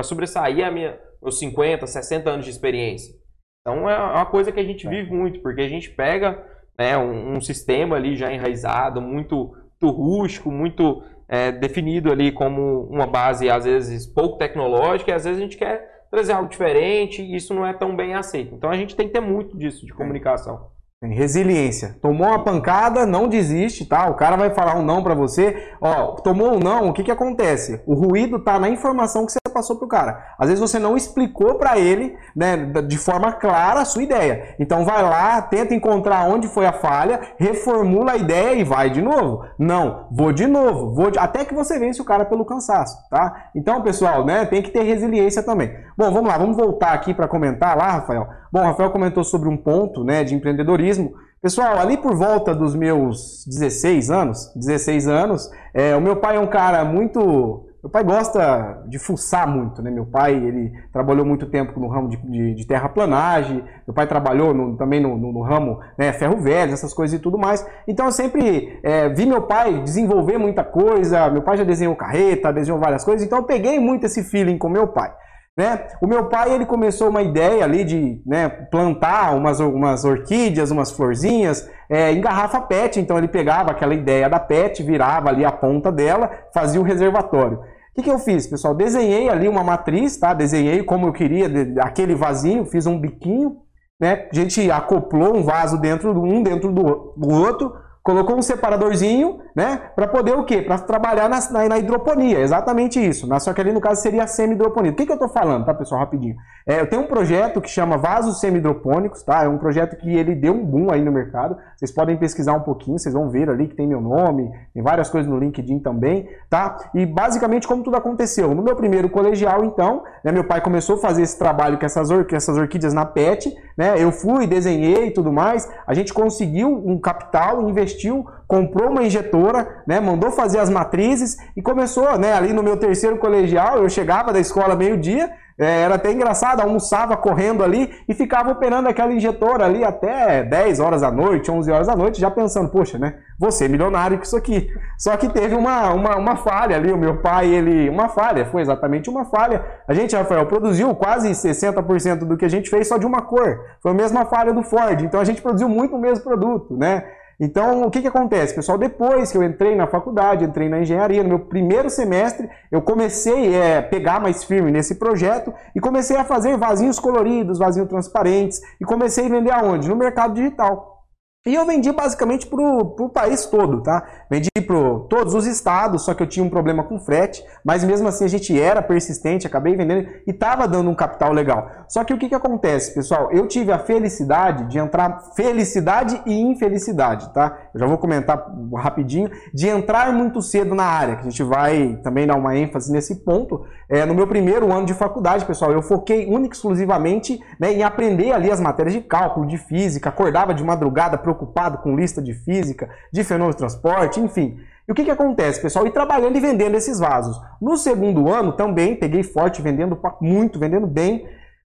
sobressair 0.02 0.64
a 0.64 0.70
minha, 0.70 1.00
meus 1.22 1.38
50, 1.38 1.86
60 1.86 2.28
anos 2.28 2.44
de 2.44 2.50
experiência? 2.50 3.14
Então 3.62 3.88
é 3.88 3.98
uma 3.98 4.26
coisa 4.26 4.52
que 4.52 4.60
a 4.60 4.64
gente 4.64 4.86
é. 4.86 4.90
vive 4.90 5.10
muito, 5.10 5.40
porque 5.40 5.62
a 5.62 5.68
gente 5.68 5.90
pega 5.90 6.44
né, 6.78 6.96
um, 6.98 7.36
um, 7.36 7.40
sistema 7.40 7.96
ali 7.96 8.16
já 8.16 8.32
enraizado, 8.32 9.00
muito, 9.00 9.54
muito 9.80 9.96
rústico, 9.96 10.50
muito 10.52 11.02
é, 11.28 11.52
definido 11.52 12.10
ali 12.10 12.32
como 12.32 12.88
uma 12.90 13.06
base, 13.06 13.50
às 13.50 13.64
vezes, 13.64 14.06
pouco 14.06 14.38
tecnológica, 14.38 15.10
e 15.10 15.14
às 15.14 15.24
vezes 15.24 15.38
a 15.38 15.42
gente 15.42 15.56
quer 15.56 15.98
trazer 16.10 16.32
algo 16.32 16.48
diferente 16.48 17.22
e 17.22 17.36
isso 17.36 17.54
não 17.54 17.66
é 17.66 17.72
tão 17.72 17.94
bem 17.94 18.14
aceito. 18.14 18.54
Então 18.54 18.70
a 18.70 18.76
gente 18.76 18.96
tem 18.96 19.06
que 19.06 19.12
ter 19.12 19.20
muito 19.20 19.56
disso 19.56 19.84
de 19.84 19.92
comunicação. 19.92 20.68
Tem 21.00 21.12
resiliência. 21.12 21.96
Tomou 22.02 22.26
uma 22.26 22.42
pancada, 22.42 23.06
não 23.06 23.28
desiste, 23.28 23.86
tá? 23.86 24.08
O 24.10 24.16
cara 24.16 24.36
vai 24.36 24.50
falar 24.50 24.76
um 24.76 24.84
não 24.84 25.00
para 25.00 25.14
você. 25.14 25.70
Ó, 25.80 26.16
tomou 26.16 26.54
um 26.54 26.58
não, 26.58 26.88
o 26.88 26.92
que 26.92 27.04
que 27.04 27.10
acontece? 27.10 27.80
O 27.86 27.94
ruído 27.94 28.40
tá 28.40 28.58
na 28.58 28.68
informação 28.68 29.24
que 29.24 29.30
você 29.30 29.38
passou 29.58 29.76
pro 29.76 29.88
cara. 29.88 30.24
Às 30.38 30.48
vezes 30.48 30.60
você 30.60 30.78
não 30.78 30.96
explicou 30.96 31.56
para 31.56 31.78
ele, 31.78 32.16
né, 32.34 32.56
de 32.56 32.96
forma 32.96 33.32
clara 33.32 33.80
a 33.80 33.84
sua 33.84 34.02
ideia. 34.02 34.54
Então 34.58 34.84
vai 34.84 35.02
lá, 35.02 35.42
tenta 35.42 35.74
encontrar 35.74 36.28
onde 36.28 36.46
foi 36.48 36.64
a 36.64 36.72
falha, 36.72 37.20
reformula 37.38 38.12
a 38.12 38.16
ideia 38.16 38.54
e 38.54 38.64
vai 38.64 38.88
de 38.88 39.02
novo. 39.02 39.44
Não, 39.58 40.06
vou 40.12 40.32
de 40.32 40.46
novo, 40.46 40.94
vou 40.94 41.10
de... 41.10 41.18
até 41.18 41.44
que 41.44 41.54
você 41.54 41.78
vence 41.78 42.00
o 42.00 42.04
cara 42.04 42.24
pelo 42.24 42.44
cansaço, 42.44 42.96
tá? 43.10 43.50
Então, 43.54 43.82
pessoal, 43.82 44.24
né, 44.24 44.46
tem 44.46 44.62
que 44.62 44.70
ter 44.70 44.82
resiliência 44.82 45.42
também. 45.42 45.74
Bom, 45.96 46.10
vamos 46.12 46.28
lá, 46.28 46.38
vamos 46.38 46.56
voltar 46.56 46.92
aqui 46.92 47.12
para 47.12 47.26
comentar 47.26 47.76
lá, 47.76 47.90
Rafael. 47.92 48.28
Bom, 48.52 48.62
Rafael 48.62 48.90
comentou 48.90 49.24
sobre 49.24 49.48
um 49.48 49.56
ponto, 49.56 50.04
né, 50.04 50.22
de 50.22 50.34
empreendedorismo. 50.34 51.12
Pessoal, 51.42 51.78
ali 51.78 51.96
por 51.96 52.14
volta 52.16 52.54
dos 52.54 52.74
meus 52.74 53.44
16 53.46 54.10
anos, 54.10 54.52
16 54.56 55.06
anos, 55.06 55.50
é, 55.74 55.94
o 55.94 56.00
meu 56.00 56.16
pai 56.16 56.36
é 56.36 56.40
um 56.40 56.48
cara 56.48 56.84
muito 56.84 57.67
meu 57.80 57.88
pai 57.88 58.02
gosta 58.02 58.82
de 58.88 58.98
fuçar 58.98 59.46
muito, 59.46 59.80
né? 59.80 59.90
Meu 59.90 60.04
pai, 60.04 60.34
ele 60.34 60.72
trabalhou 60.92 61.24
muito 61.24 61.46
tempo 61.46 61.78
no 61.78 61.86
ramo 61.86 62.08
de, 62.08 62.16
de, 62.16 62.54
de 62.54 62.66
terraplanagem, 62.66 63.62
meu 63.86 63.94
pai 63.94 64.04
trabalhou 64.04 64.52
no, 64.52 64.76
também 64.76 65.00
no, 65.00 65.16
no, 65.16 65.32
no, 65.32 65.42
ramo 65.42 65.78
né, 65.96 66.12
ferro 66.12 66.38
velho, 66.38 66.72
essas 66.72 66.92
coisas 66.92 67.16
e 67.16 67.22
tudo 67.22 67.38
mais. 67.38 67.64
Então 67.86 68.06
eu 68.06 68.12
sempre 68.12 68.80
é, 68.82 69.08
vi 69.08 69.26
meu 69.26 69.42
pai 69.42 69.80
desenvolver 69.82 70.38
muita 70.38 70.64
coisa, 70.64 71.30
meu 71.30 71.42
pai 71.42 71.56
já 71.56 71.62
desenhou 71.62 71.94
carreta, 71.94 72.52
desenhou 72.52 72.80
várias 72.80 73.04
coisas, 73.04 73.24
então 73.24 73.38
eu 73.38 73.44
peguei 73.44 73.78
muito 73.78 74.06
esse 74.06 74.24
feeling 74.24 74.58
com 74.58 74.68
meu 74.68 74.88
pai. 74.88 75.12
Né? 75.58 75.88
O 76.00 76.06
meu 76.06 76.26
pai 76.26 76.54
ele 76.54 76.64
começou 76.64 77.08
uma 77.08 77.20
ideia 77.20 77.64
ali 77.64 77.82
de 77.82 78.22
né, 78.24 78.48
plantar 78.48 79.34
umas, 79.34 79.58
umas 79.58 80.04
orquídeas, 80.04 80.70
umas 80.70 80.92
florzinhas 80.92 81.68
é, 81.90 82.12
em 82.12 82.20
garrafa 82.20 82.60
PET. 82.60 83.00
Então 83.00 83.18
ele 83.18 83.26
pegava 83.26 83.72
aquela 83.72 83.92
ideia 83.92 84.28
da 84.30 84.38
PET, 84.38 84.84
virava 84.84 85.30
ali 85.30 85.44
a 85.44 85.50
ponta 85.50 85.90
dela, 85.90 86.30
fazia 86.54 86.80
o 86.80 86.84
reservatório. 86.84 87.58
O 87.58 87.62
que, 87.96 88.02
que 88.04 88.10
eu 88.10 88.20
fiz, 88.20 88.46
pessoal? 88.46 88.72
Desenhei 88.72 89.28
ali 89.28 89.48
uma 89.48 89.64
matriz, 89.64 90.16
tá? 90.16 90.32
Desenhei 90.32 90.84
como 90.84 91.08
eu 91.08 91.12
queria, 91.12 91.50
aquele 91.80 92.14
vasinho, 92.14 92.64
fiz 92.64 92.86
um 92.86 92.96
biquinho, 92.96 93.56
né? 94.00 94.28
A 94.30 94.34
gente 94.36 94.70
acoplou 94.70 95.36
um 95.36 95.42
vaso 95.42 95.76
dentro 95.80 96.14
do 96.14 96.22
um 96.22 96.40
dentro 96.40 96.72
do, 96.72 97.14
do 97.16 97.28
outro, 97.30 97.72
colocou 98.08 98.38
um 98.38 98.40
separadorzinho, 98.40 99.40
né? 99.54 99.82
Para 99.94 100.08
poder 100.08 100.32
o 100.32 100.42
quê? 100.42 100.62
Para 100.62 100.78
trabalhar 100.78 101.28
na, 101.28 101.40
na, 101.50 101.68
na, 101.68 101.78
hidroponia, 101.78 102.40
exatamente 102.40 102.98
isso. 102.98 103.26
Na, 103.26 103.38
só 103.38 103.52
que 103.52 103.60
ali 103.60 103.70
no 103.70 103.82
caso 103.82 104.00
seria 104.00 104.26
semi-hidroponia. 104.26 104.92
O 104.92 104.94
que, 104.94 105.04
que 105.04 105.12
eu 105.12 105.16
estou 105.16 105.28
falando, 105.28 105.66
tá, 105.66 105.74
pessoal? 105.74 106.00
Rapidinho. 106.00 106.34
É, 106.66 106.80
eu 106.80 106.86
tenho 106.86 107.02
um 107.02 107.06
projeto 107.06 107.60
que 107.60 107.68
chama 107.68 107.98
Vasos 107.98 108.40
Semi-Hidropônicos, 108.40 109.22
tá? 109.22 109.44
É 109.44 109.48
um 109.48 109.58
projeto 109.58 109.94
que 109.96 110.16
ele 110.16 110.34
deu 110.34 110.54
um 110.54 110.64
boom 110.64 110.90
aí 110.90 111.02
no 111.02 111.12
mercado. 111.12 111.58
Vocês 111.76 111.92
podem 111.92 112.16
pesquisar 112.16 112.54
um 112.54 112.60
pouquinho, 112.60 112.98
vocês 112.98 113.14
vão 113.14 113.28
ver 113.28 113.50
ali 113.50 113.68
que 113.68 113.74
tem 113.74 113.86
meu 113.86 114.00
nome, 114.00 114.50
tem 114.72 114.82
várias 114.82 115.10
coisas 115.10 115.30
no 115.30 115.38
LinkedIn 115.38 115.78
também, 115.80 116.30
tá? 116.48 116.78
E 116.94 117.04
basicamente 117.04 117.68
como 117.68 117.82
tudo 117.82 117.96
aconteceu. 117.96 118.54
No 118.54 118.62
meu 118.62 118.74
primeiro 118.74 119.10
colegial, 119.10 119.64
então, 119.66 120.02
né, 120.24 120.32
meu 120.32 120.44
pai 120.44 120.62
começou 120.62 120.96
a 120.96 120.98
fazer 120.98 121.22
esse 121.22 121.38
trabalho 121.38 121.78
com 121.78 121.84
essas, 121.84 122.10
or 122.10 122.26
essas 122.32 122.56
orquídeas 122.56 122.94
na 122.94 123.04
PET, 123.04 123.54
né? 123.76 124.02
Eu 124.02 124.10
fui, 124.10 124.46
desenhei 124.46 125.08
e 125.08 125.10
tudo 125.10 125.30
mais. 125.30 125.70
A 125.86 125.92
gente 125.92 126.14
conseguiu 126.14 126.70
um 126.86 126.98
capital, 126.98 127.62
investiu, 127.98 128.24
comprou 128.46 128.90
uma 128.90 129.02
injetora, 129.02 129.82
né? 129.86 130.00
Mandou 130.00 130.30
fazer 130.30 130.58
as 130.58 130.70
matrizes 130.70 131.36
e 131.56 131.60
começou, 131.60 132.16
né? 132.18 132.32
Ali 132.32 132.52
no 132.52 132.62
meu 132.62 132.76
terceiro 132.76 133.18
colegial, 133.18 133.78
eu 133.78 133.88
chegava 133.88 134.32
da 134.32 134.38
escola 134.38 134.76
meio-dia, 134.76 135.30
é, 135.58 135.82
era 135.82 135.96
até 135.96 136.12
engraçado, 136.12 136.60
almoçava 136.60 137.16
correndo 137.16 137.64
ali 137.64 137.92
e 138.08 138.14
ficava 138.14 138.52
operando 138.52 138.88
aquela 138.88 139.12
injetora 139.12 139.64
ali 139.64 139.82
até 139.82 140.44
10 140.44 140.78
horas 140.78 141.00
da 141.00 141.10
noite, 141.10 141.50
11 141.50 141.72
horas 141.72 141.86
da 141.88 141.96
noite, 141.96 142.20
já 142.20 142.30
pensando, 142.30 142.70
poxa, 142.70 142.96
né? 142.96 143.14
Ser 143.50 143.68
milionário 143.68 144.18
com 144.18 144.24
isso 144.24 144.36
aqui. 144.36 144.68
Só 144.98 145.16
que 145.16 145.28
teve 145.28 145.54
uma, 145.54 145.92
uma, 145.92 146.16
uma 146.16 146.36
falha 146.36 146.76
ali, 146.76 146.92
o 146.92 146.98
meu 146.98 147.22
pai, 147.22 147.48
ele. 147.48 147.88
Uma 147.88 148.08
falha, 148.08 148.44
foi 148.44 148.60
exatamente 148.60 149.08
uma 149.08 149.24
falha. 149.24 149.64
A 149.88 149.94
gente, 149.94 150.14
Rafael, 150.14 150.44
produziu 150.46 150.94
quase 150.94 151.30
60% 151.30 152.20
do 152.20 152.36
que 152.36 152.44
a 152.44 152.48
gente 152.48 152.68
fez 152.68 152.86
só 152.86 152.98
de 152.98 153.06
uma 153.06 153.22
cor. 153.22 153.58
Foi 153.82 153.90
a 153.90 153.94
mesma 153.94 154.26
falha 154.26 154.52
do 154.52 154.62
Ford. 154.62 155.00
Então 155.02 155.18
a 155.18 155.24
gente 155.24 155.40
produziu 155.40 155.68
muito 155.68 155.96
o 155.96 156.00
mesmo 156.00 156.22
produto, 156.22 156.76
né? 156.76 157.04
Então, 157.40 157.82
o 157.82 157.90
que, 157.90 158.00
que 158.00 158.08
acontece, 158.08 158.52
pessoal? 158.52 158.76
Depois 158.76 159.30
que 159.30 159.38
eu 159.38 159.44
entrei 159.44 159.76
na 159.76 159.86
faculdade, 159.86 160.44
entrei 160.44 160.68
na 160.68 160.80
engenharia, 160.80 161.22
no 161.22 161.28
meu 161.28 161.38
primeiro 161.38 161.88
semestre, 161.88 162.48
eu 162.70 162.82
comecei 162.82 163.54
a 163.54 163.64
é, 163.64 163.82
pegar 163.82 164.20
mais 164.20 164.42
firme 164.42 164.72
nesse 164.72 164.96
projeto 164.96 165.54
e 165.74 165.80
comecei 165.80 166.16
a 166.16 166.24
fazer 166.24 166.56
vasinhos 166.56 166.98
coloridos, 166.98 167.58
vasinhos 167.58 167.88
transparentes 167.88 168.60
e 168.80 168.84
comecei 168.84 169.26
a 169.26 169.28
vender 169.28 169.52
aonde? 169.52 169.88
No 169.88 169.94
mercado 169.94 170.34
digital. 170.34 170.97
E 171.46 171.54
eu 171.54 171.64
vendi 171.64 171.90
basicamente 171.92 172.46
para 172.46 172.60
o 172.60 173.08
país 173.08 173.46
todo, 173.46 173.80
tá? 173.80 174.04
Vendi 174.28 174.50
para 174.66 174.76
todos 175.08 175.34
os 175.34 175.46
estados, 175.46 176.04
só 176.04 176.12
que 176.12 176.22
eu 176.22 176.26
tinha 176.26 176.44
um 176.44 176.50
problema 176.50 176.82
com 176.82 176.98
frete, 176.98 177.42
mas 177.64 177.84
mesmo 177.84 178.08
assim 178.08 178.24
a 178.24 178.28
gente 178.28 178.60
era 178.60 178.82
persistente, 178.82 179.46
acabei 179.46 179.76
vendendo 179.76 180.08
e 180.26 180.30
estava 180.30 180.66
dando 180.66 180.90
um 180.90 180.94
capital 180.94 181.32
legal. 181.32 181.70
Só 181.88 182.02
que 182.02 182.12
o 182.12 182.18
que, 182.18 182.28
que 182.28 182.34
acontece, 182.34 182.92
pessoal? 182.92 183.30
Eu 183.32 183.46
tive 183.46 183.70
a 183.70 183.78
felicidade 183.78 184.64
de 184.64 184.78
entrar, 184.78 185.32
felicidade 185.36 186.20
e 186.26 186.38
infelicidade, 186.38 187.32
tá? 187.32 187.56
Eu 187.72 187.80
já 187.80 187.86
vou 187.86 187.98
comentar 187.98 188.44
rapidinho, 188.74 189.30
de 189.54 189.68
entrar 189.68 190.12
muito 190.12 190.42
cedo 190.42 190.74
na 190.74 190.84
área, 190.84 191.16
que 191.16 191.28
a 191.28 191.30
gente 191.30 191.44
vai 191.44 191.98
também 192.02 192.26
dar 192.26 192.34
uma 192.34 192.56
ênfase 192.56 192.92
nesse 192.92 193.24
ponto. 193.24 193.64
É, 193.88 194.04
no 194.04 194.14
meu 194.14 194.26
primeiro 194.26 194.70
ano 194.72 194.84
de 194.84 194.92
faculdade, 194.92 195.46
pessoal, 195.46 195.72
eu 195.72 195.82
foquei 195.82 196.26
única 196.26 196.54
e 196.54 196.58
exclusivamente 196.58 197.40
né, 197.58 197.72
em 197.72 197.82
aprender 197.82 198.32
ali 198.32 198.50
as 198.50 198.60
matérias 198.60 198.92
de 198.92 199.00
cálculo, 199.00 199.46
de 199.46 199.56
física, 199.56 200.08
acordava 200.10 200.52
de 200.52 200.62
madrugada, 200.62 201.16
preocupado 201.38 201.78
com 201.78 201.96
lista 201.96 202.20
de 202.20 202.34
física, 202.34 202.90
de 203.12 203.22
fenômeno 203.22 203.52
de 203.52 203.58
transporte, 203.58 204.20
enfim. 204.20 204.58
E 204.86 204.92
o 204.92 204.94
que, 204.94 205.04
que 205.04 205.10
acontece, 205.10 205.60
pessoal? 205.60 205.86
Ir 205.86 205.92
trabalhando 205.92 206.36
e 206.36 206.40
vendendo 206.40 206.74
esses 206.74 206.98
vasos. 206.98 207.40
No 207.60 207.76
segundo 207.76 208.28
ano 208.28 208.52
também 208.52 208.96
peguei 208.96 209.22
forte, 209.22 209.62
vendendo 209.62 209.98
muito, 210.20 210.58
vendendo 210.58 210.86
bem. 210.86 211.28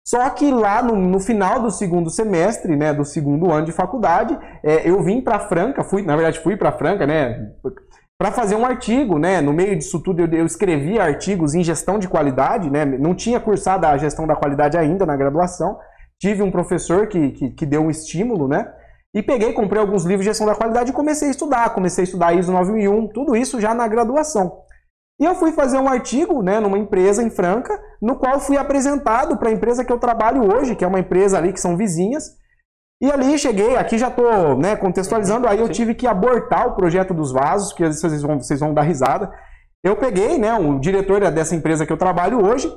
Só 0.07 0.29
que 0.31 0.51
lá 0.51 0.83
no, 0.83 0.97
no, 0.97 1.21
final 1.21 1.61
do 1.61 1.71
segundo 1.71 2.09
semestre, 2.09 2.75
né, 2.75 2.93
do 2.93 3.05
segundo 3.05 3.53
ano 3.53 3.67
de 3.67 3.73
faculdade, 3.73 4.37
é, 4.63 4.89
eu 4.89 5.03
vim 5.03 5.21
para 5.21 5.39
Franca, 5.39 5.85
fui, 5.85 6.03
na 6.03 6.17
verdade 6.17 6.41
fui 6.41 6.57
para 6.57 6.73
Franca, 6.73 7.07
né, 7.07 7.53
para 8.19 8.33
fazer 8.33 8.55
um 8.55 8.67
artigo, 8.67 9.19
né? 9.19 9.41
No 9.41 9.53
meio 9.53 9.77
disso 9.77 10.03
tudo 10.03 10.21
eu, 10.21 10.27
eu 10.27 10.47
escrevi 10.47 10.99
artigos 10.99 11.55
em 11.55 11.63
gestão 11.63 11.99
de 11.99 12.09
qualidade, 12.09 12.71
né? 12.71 12.85
Não 12.85 13.15
tinha 13.15 13.41
cursado 13.41 13.87
a 13.87 13.97
gestão 13.97 14.27
da 14.27 14.37
qualidade 14.37 14.77
ainda 14.77 15.07
na 15.07 15.17
graduação. 15.17 15.79
Tive 16.21 16.43
um 16.43 16.51
professor 16.51 17.07
que, 17.07 17.31
que, 17.31 17.51
que 17.51 17.67
deu 17.67 17.83
um 17.83 17.91
estímulo, 17.91 18.47
né? 18.47 18.71
E 19.15 19.23
peguei, 19.23 19.53
comprei 19.53 19.81
alguns 19.81 20.05
livros 20.05 20.25
de 20.25 20.31
gestão 20.31 20.47
da 20.47 20.55
qualidade 20.55 20.91
e 20.91 20.95
comecei 20.95 21.29
a 21.29 21.31
estudar. 21.33 21.71
Comecei 21.71 22.03
a 22.03 22.05
estudar 22.05 22.33
ISO 22.33 22.53
9001, 22.53 23.09
tudo 23.09 23.35
isso 23.35 23.61
já 23.61 23.75
na 23.75 23.89
graduação. 23.89 24.63
E 25.21 25.25
eu 25.25 25.35
fui 25.35 25.53
fazer 25.53 25.79
um 25.79 25.89
artigo 25.89 26.43
né, 26.43 26.61
numa 26.61 26.79
empresa 26.79 27.23
em 27.23 27.29
Franca, 27.29 27.79
no 28.01 28.17
qual 28.17 28.41
fui 28.41 28.57
apresentado 28.57 29.37
para 29.37 29.49
a 29.49 29.53
empresa 29.53 29.85
que 29.85 29.93
eu 29.93 29.99
trabalho 29.99 30.51
hoje, 30.55 30.77
que 30.77 30.85
é 30.85 30.89
uma 30.89 31.01
empresa 31.01 31.37
ali 31.37 31.53
que 31.53 31.61
são 31.61 31.77
vizinhas. 31.77 32.39
E 33.03 33.11
ali 33.11 33.39
cheguei, 33.39 33.77
aqui 33.77 33.99
já 33.99 34.09
estou 34.09 34.57
né, 34.57 34.77
contextualizando, 34.77 35.49
aí 35.49 35.59
eu 35.59 35.69
tive 35.69 35.95
que 35.95 36.07
abortar 36.07 36.69
o 36.69 36.77
projeto 36.77 37.13
dos 37.13 37.33
vasos, 37.33 37.73
que 37.73 37.85
vocês 37.85 38.23
vão, 38.23 38.41
vocês 38.41 38.61
vão 38.61 38.73
dar 38.73 38.83
risada. 38.83 39.31
Eu 39.83 39.97
peguei, 39.97 40.39
né, 40.39 40.55
o 40.55 40.79
diretor 40.79 41.21
dessa 41.31 41.55
empresa 41.55 41.85
que 41.85 41.93
eu 41.93 41.99
trabalho 41.99 42.45
hoje, 42.45 42.69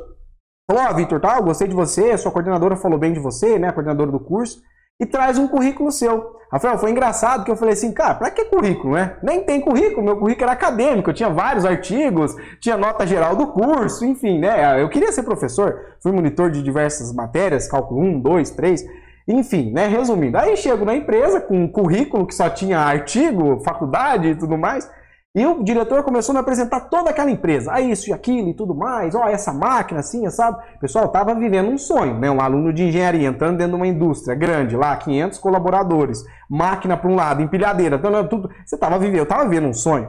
falou, 0.69 0.83
ó, 0.83 0.91
oh, 0.91 0.95
Vitor, 0.95 1.19
tá, 1.21 1.37
eu 1.37 1.43
gostei 1.43 1.67
de 1.67 1.75
você, 1.75 2.11
a 2.11 2.17
sua 2.17 2.31
coordenadora 2.31 2.75
falou 2.75 2.97
bem 2.97 3.13
de 3.13 3.19
você, 3.19 3.59
né, 3.59 3.67
a 3.67 3.73
coordenadora 3.73 4.11
do 4.11 4.19
curso 4.19 4.61
e 4.99 5.05
traz 5.05 5.37
um 5.37 5.47
currículo 5.47 5.91
seu. 5.91 6.37
Rafael, 6.51 6.77
foi 6.77 6.91
engraçado 6.91 7.43
que 7.43 7.49
eu 7.49 7.55
falei 7.55 7.73
assim, 7.73 7.91
cara, 7.91 8.13
pra 8.13 8.29
que 8.29 8.45
currículo, 8.45 8.93
né? 8.93 9.17
Nem 9.23 9.43
tem 9.43 9.59
currículo, 9.59 10.05
meu 10.05 10.17
currículo 10.17 10.43
era 10.43 10.51
acadêmico, 10.51 11.09
eu 11.09 11.13
tinha 11.13 11.29
vários 11.29 11.65
artigos, 11.65 12.35
tinha 12.59 12.77
nota 12.77 13.07
geral 13.07 13.35
do 13.35 13.47
curso, 13.47 14.05
enfim, 14.05 14.37
né? 14.37 14.79
Eu 14.79 14.87
queria 14.87 15.11
ser 15.11 15.23
professor, 15.23 15.95
fui 15.99 16.11
monitor 16.11 16.51
de 16.51 16.61
diversas 16.61 17.11
matérias, 17.11 17.67
cálculo 17.67 18.01
1, 18.01 18.19
2, 18.19 18.51
3, 18.51 18.85
enfim, 19.27 19.71
né? 19.71 19.87
Resumindo, 19.87 20.37
aí 20.37 20.55
chego 20.55 20.85
na 20.85 20.95
empresa 20.95 21.41
com 21.41 21.57
um 21.57 21.67
currículo 21.67 22.27
que 22.27 22.35
só 22.35 22.47
tinha 22.49 22.79
artigo, 22.79 23.61
faculdade 23.65 24.27
e 24.27 24.35
tudo 24.35 24.55
mais. 24.55 24.87
E 25.35 25.43
o 25.47 25.63
diretor 25.63 26.03
começou 26.03 26.31
a 26.31 26.35
me 26.35 26.39
apresentar 26.41 26.81
toda 26.81 27.09
aquela 27.09 27.31
empresa, 27.31 27.73
ah, 27.73 27.81
isso 27.81 28.07
e 28.07 28.13
aquilo 28.13 28.49
e 28.49 28.53
tudo 28.53 28.75
mais, 28.75 29.15
ó, 29.15 29.27
essa 29.27 29.51
máquina 29.51 29.99
assim, 29.99 30.29
sabe? 30.29 30.63
Pessoal, 30.79 31.05
estava 31.05 31.33
vivendo 31.33 31.71
um 31.71 31.77
sonho, 31.77 32.19
né? 32.19 32.29
Um 32.29 32.39
aluno 32.39 32.71
de 32.71 32.83
engenharia 32.83 33.27
entrando 33.27 33.57
dentro 33.57 33.71
de 33.71 33.77
uma 33.77 33.87
indústria 33.87 34.35
grande, 34.35 34.77
lá, 34.77 34.95
500 34.95 35.39
colaboradores, 35.39 36.23
máquina 36.47 36.95
para 36.95 37.09
um 37.09 37.15
lado, 37.15 37.41
empilhadeira, 37.41 37.97
tudo. 38.29 38.47
Você 38.63 38.75
estava 38.75 38.99
vivendo, 38.99 39.17
eu 39.17 39.23
estava 39.23 39.43
vivendo 39.49 39.69
um 39.69 39.73
sonho. 39.73 40.07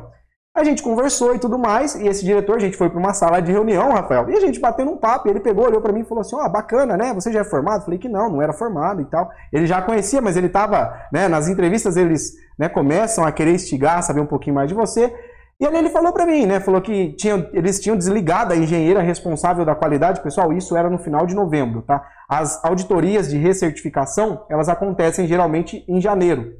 A 0.57 0.63
gente 0.63 0.85
conversou 0.85 1.35
e 1.35 1.39
tudo 1.41 1.59
mais, 1.59 1.97
e 1.97 2.07
esse 2.07 2.25
diretor, 2.25 2.57
a 2.57 2.61
gente 2.61 2.77
foi 2.77 2.89
para 2.89 2.99
uma 2.99 3.13
sala 3.13 3.41
de 3.41 3.51
reunião, 3.51 3.91
Rafael, 3.91 4.31
e 4.31 4.37
a 4.37 4.41
gente 4.41 4.61
batendo 4.61 4.93
um 4.93 4.97
papo, 4.97 5.29
ele 5.29 5.41
pegou, 5.41 5.67
olhou 5.67 5.81
para 5.81 5.93
mim 5.93 6.03
e 6.03 6.05
falou 6.05 6.21
assim, 6.21 6.37
ó, 6.37 6.47
oh, 6.47 6.49
bacana, 6.49 6.97
né, 6.97 7.13
você 7.13 7.33
já 7.33 7.41
é 7.41 7.45
formado? 7.45 7.85
Falei 7.85 7.99
que 7.99 8.09
não, 8.09 8.31
não 8.31 8.41
era 8.41 8.53
formado 8.53 9.03
e 9.03 9.05
tal. 9.05 9.29
Ele 9.53 9.67
já 9.67 9.83
conhecia, 9.83 10.23
mas 10.23 10.37
ele 10.37 10.47
estava, 10.47 10.97
né, 11.13 11.27
nas 11.27 11.49
entrevistas 11.49 11.97
eles 11.97 12.35
né, 12.57 12.69
começam 12.69 13.25
a 13.25 13.33
querer 13.33 13.53
instigar, 13.53 14.01
saber 14.05 14.21
um 14.21 14.27
pouquinho 14.27 14.55
mais 14.55 14.69
de 14.69 14.75
você, 14.75 15.13
e 15.59 15.67
ali 15.67 15.77
ele 15.77 15.91
falou 15.91 16.13
para 16.13 16.25
mim, 16.25 16.47
né, 16.47 16.61
falou 16.61 16.81
que 16.81 17.15
tinha, 17.15 17.51
eles 17.53 17.81
tinham 17.81 17.97
desligado 17.97 18.53
a 18.53 18.57
engenheira 18.57 19.01
responsável 19.01 19.65
da 19.65 19.75
qualidade, 19.75 20.23
pessoal, 20.23 20.53
isso 20.53 20.77
era 20.77 20.89
no 20.89 20.99
final 20.99 21.27
de 21.27 21.35
novembro, 21.35 21.83
tá? 21.83 22.07
As 22.29 22.65
auditorias 22.65 23.29
de 23.29 23.39
recertificação, 23.39 24.47
elas 24.49 24.69
acontecem 24.69 25.27
geralmente 25.27 25.85
em 25.89 26.01
janeiro. 26.01 26.53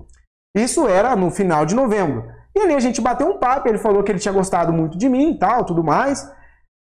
Isso 0.53 0.89
era 0.89 1.15
no 1.15 1.31
final 1.31 1.65
de 1.65 1.77
novembro. 1.77 2.25
E 2.55 2.61
ali 2.61 2.75
a 2.75 2.81
gente 2.81 3.01
bateu 3.01 3.29
um 3.29 3.39
papo, 3.39 3.69
ele 3.69 3.79
falou 3.79 4.03
que 4.03 4.13
ele 4.13 4.19
tinha 4.19 4.33
gostado 4.33 4.73
muito 4.73 4.97
de 4.97 5.09
mim 5.09 5.33
e 5.33 5.39
tal, 5.39 5.65
tudo 5.65 5.83
mais. 5.83 6.31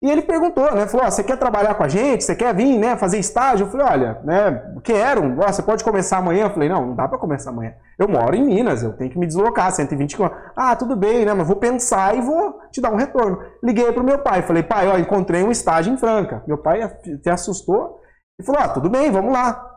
E 0.03 0.11
ele 0.11 0.23
perguntou, 0.23 0.75
né? 0.75 0.87
Falou: 0.87 1.11
você 1.11 1.23
quer 1.23 1.37
trabalhar 1.37 1.75
com 1.75 1.85
a 1.85 1.89
gente? 1.89 2.25
Você 2.25 2.35
quer 2.35 2.55
vir, 2.55 2.79
né? 2.79 2.97
Fazer 2.97 3.19
estágio? 3.19 3.67
Eu 3.67 3.71
falei: 3.71 3.87
olha, 3.87 4.19
né? 4.25 4.73
Quero. 4.83 5.37
Você 5.37 5.63
pode 5.63 5.85
começar 5.85 6.19
amanhã? 6.19 6.45
Eu 6.47 6.51
falei: 6.51 6.71
não, 6.71 6.87
não 6.87 6.95
dá 6.95 7.07
para 7.07 7.19
começar 7.19 7.51
amanhã. 7.51 7.75
Eu 7.99 8.09
moro 8.09 8.35
em 8.35 8.43
Minas, 8.43 8.83
eu 8.83 8.95
tenho 8.95 9.11
que 9.11 9.19
me 9.19 9.27
deslocar, 9.27 9.71
120 9.71 10.17
km. 10.17 10.29
Ah, 10.57 10.75
tudo 10.75 10.97
bem, 10.97 11.27
né? 11.27 11.35
Mas 11.35 11.47
vou 11.47 11.57
pensar 11.57 12.17
e 12.17 12.23
vou 12.23 12.59
te 12.73 12.81
dar 12.81 12.91
um 12.91 12.97
retorno. 12.97 13.41
Liguei 13.63 13.93
pro 13.93 14.03
meu 14.03 14.19
pai, 14.21 14.41
falei: 14.41 14.63
pai, 14.63 14.89
ó, 14.89 14.97
encontrei 14.97 15.43
um 15.43 15.51
estágio 15.51 15.93
em 15.93 15.99
Franca. 15.99 16.43
Meu 16.47 16.57
pai 16.57 16.81
até 16.83 17.31
assustou 17.31 18.01
e 18.41 18.45
falou: 18.45 18.63
ah, 18.63 18.69
tudo 18.69 18.89
bem, 18.89 19.11
vamos 19.11 19.35
lá. 19.35 19.70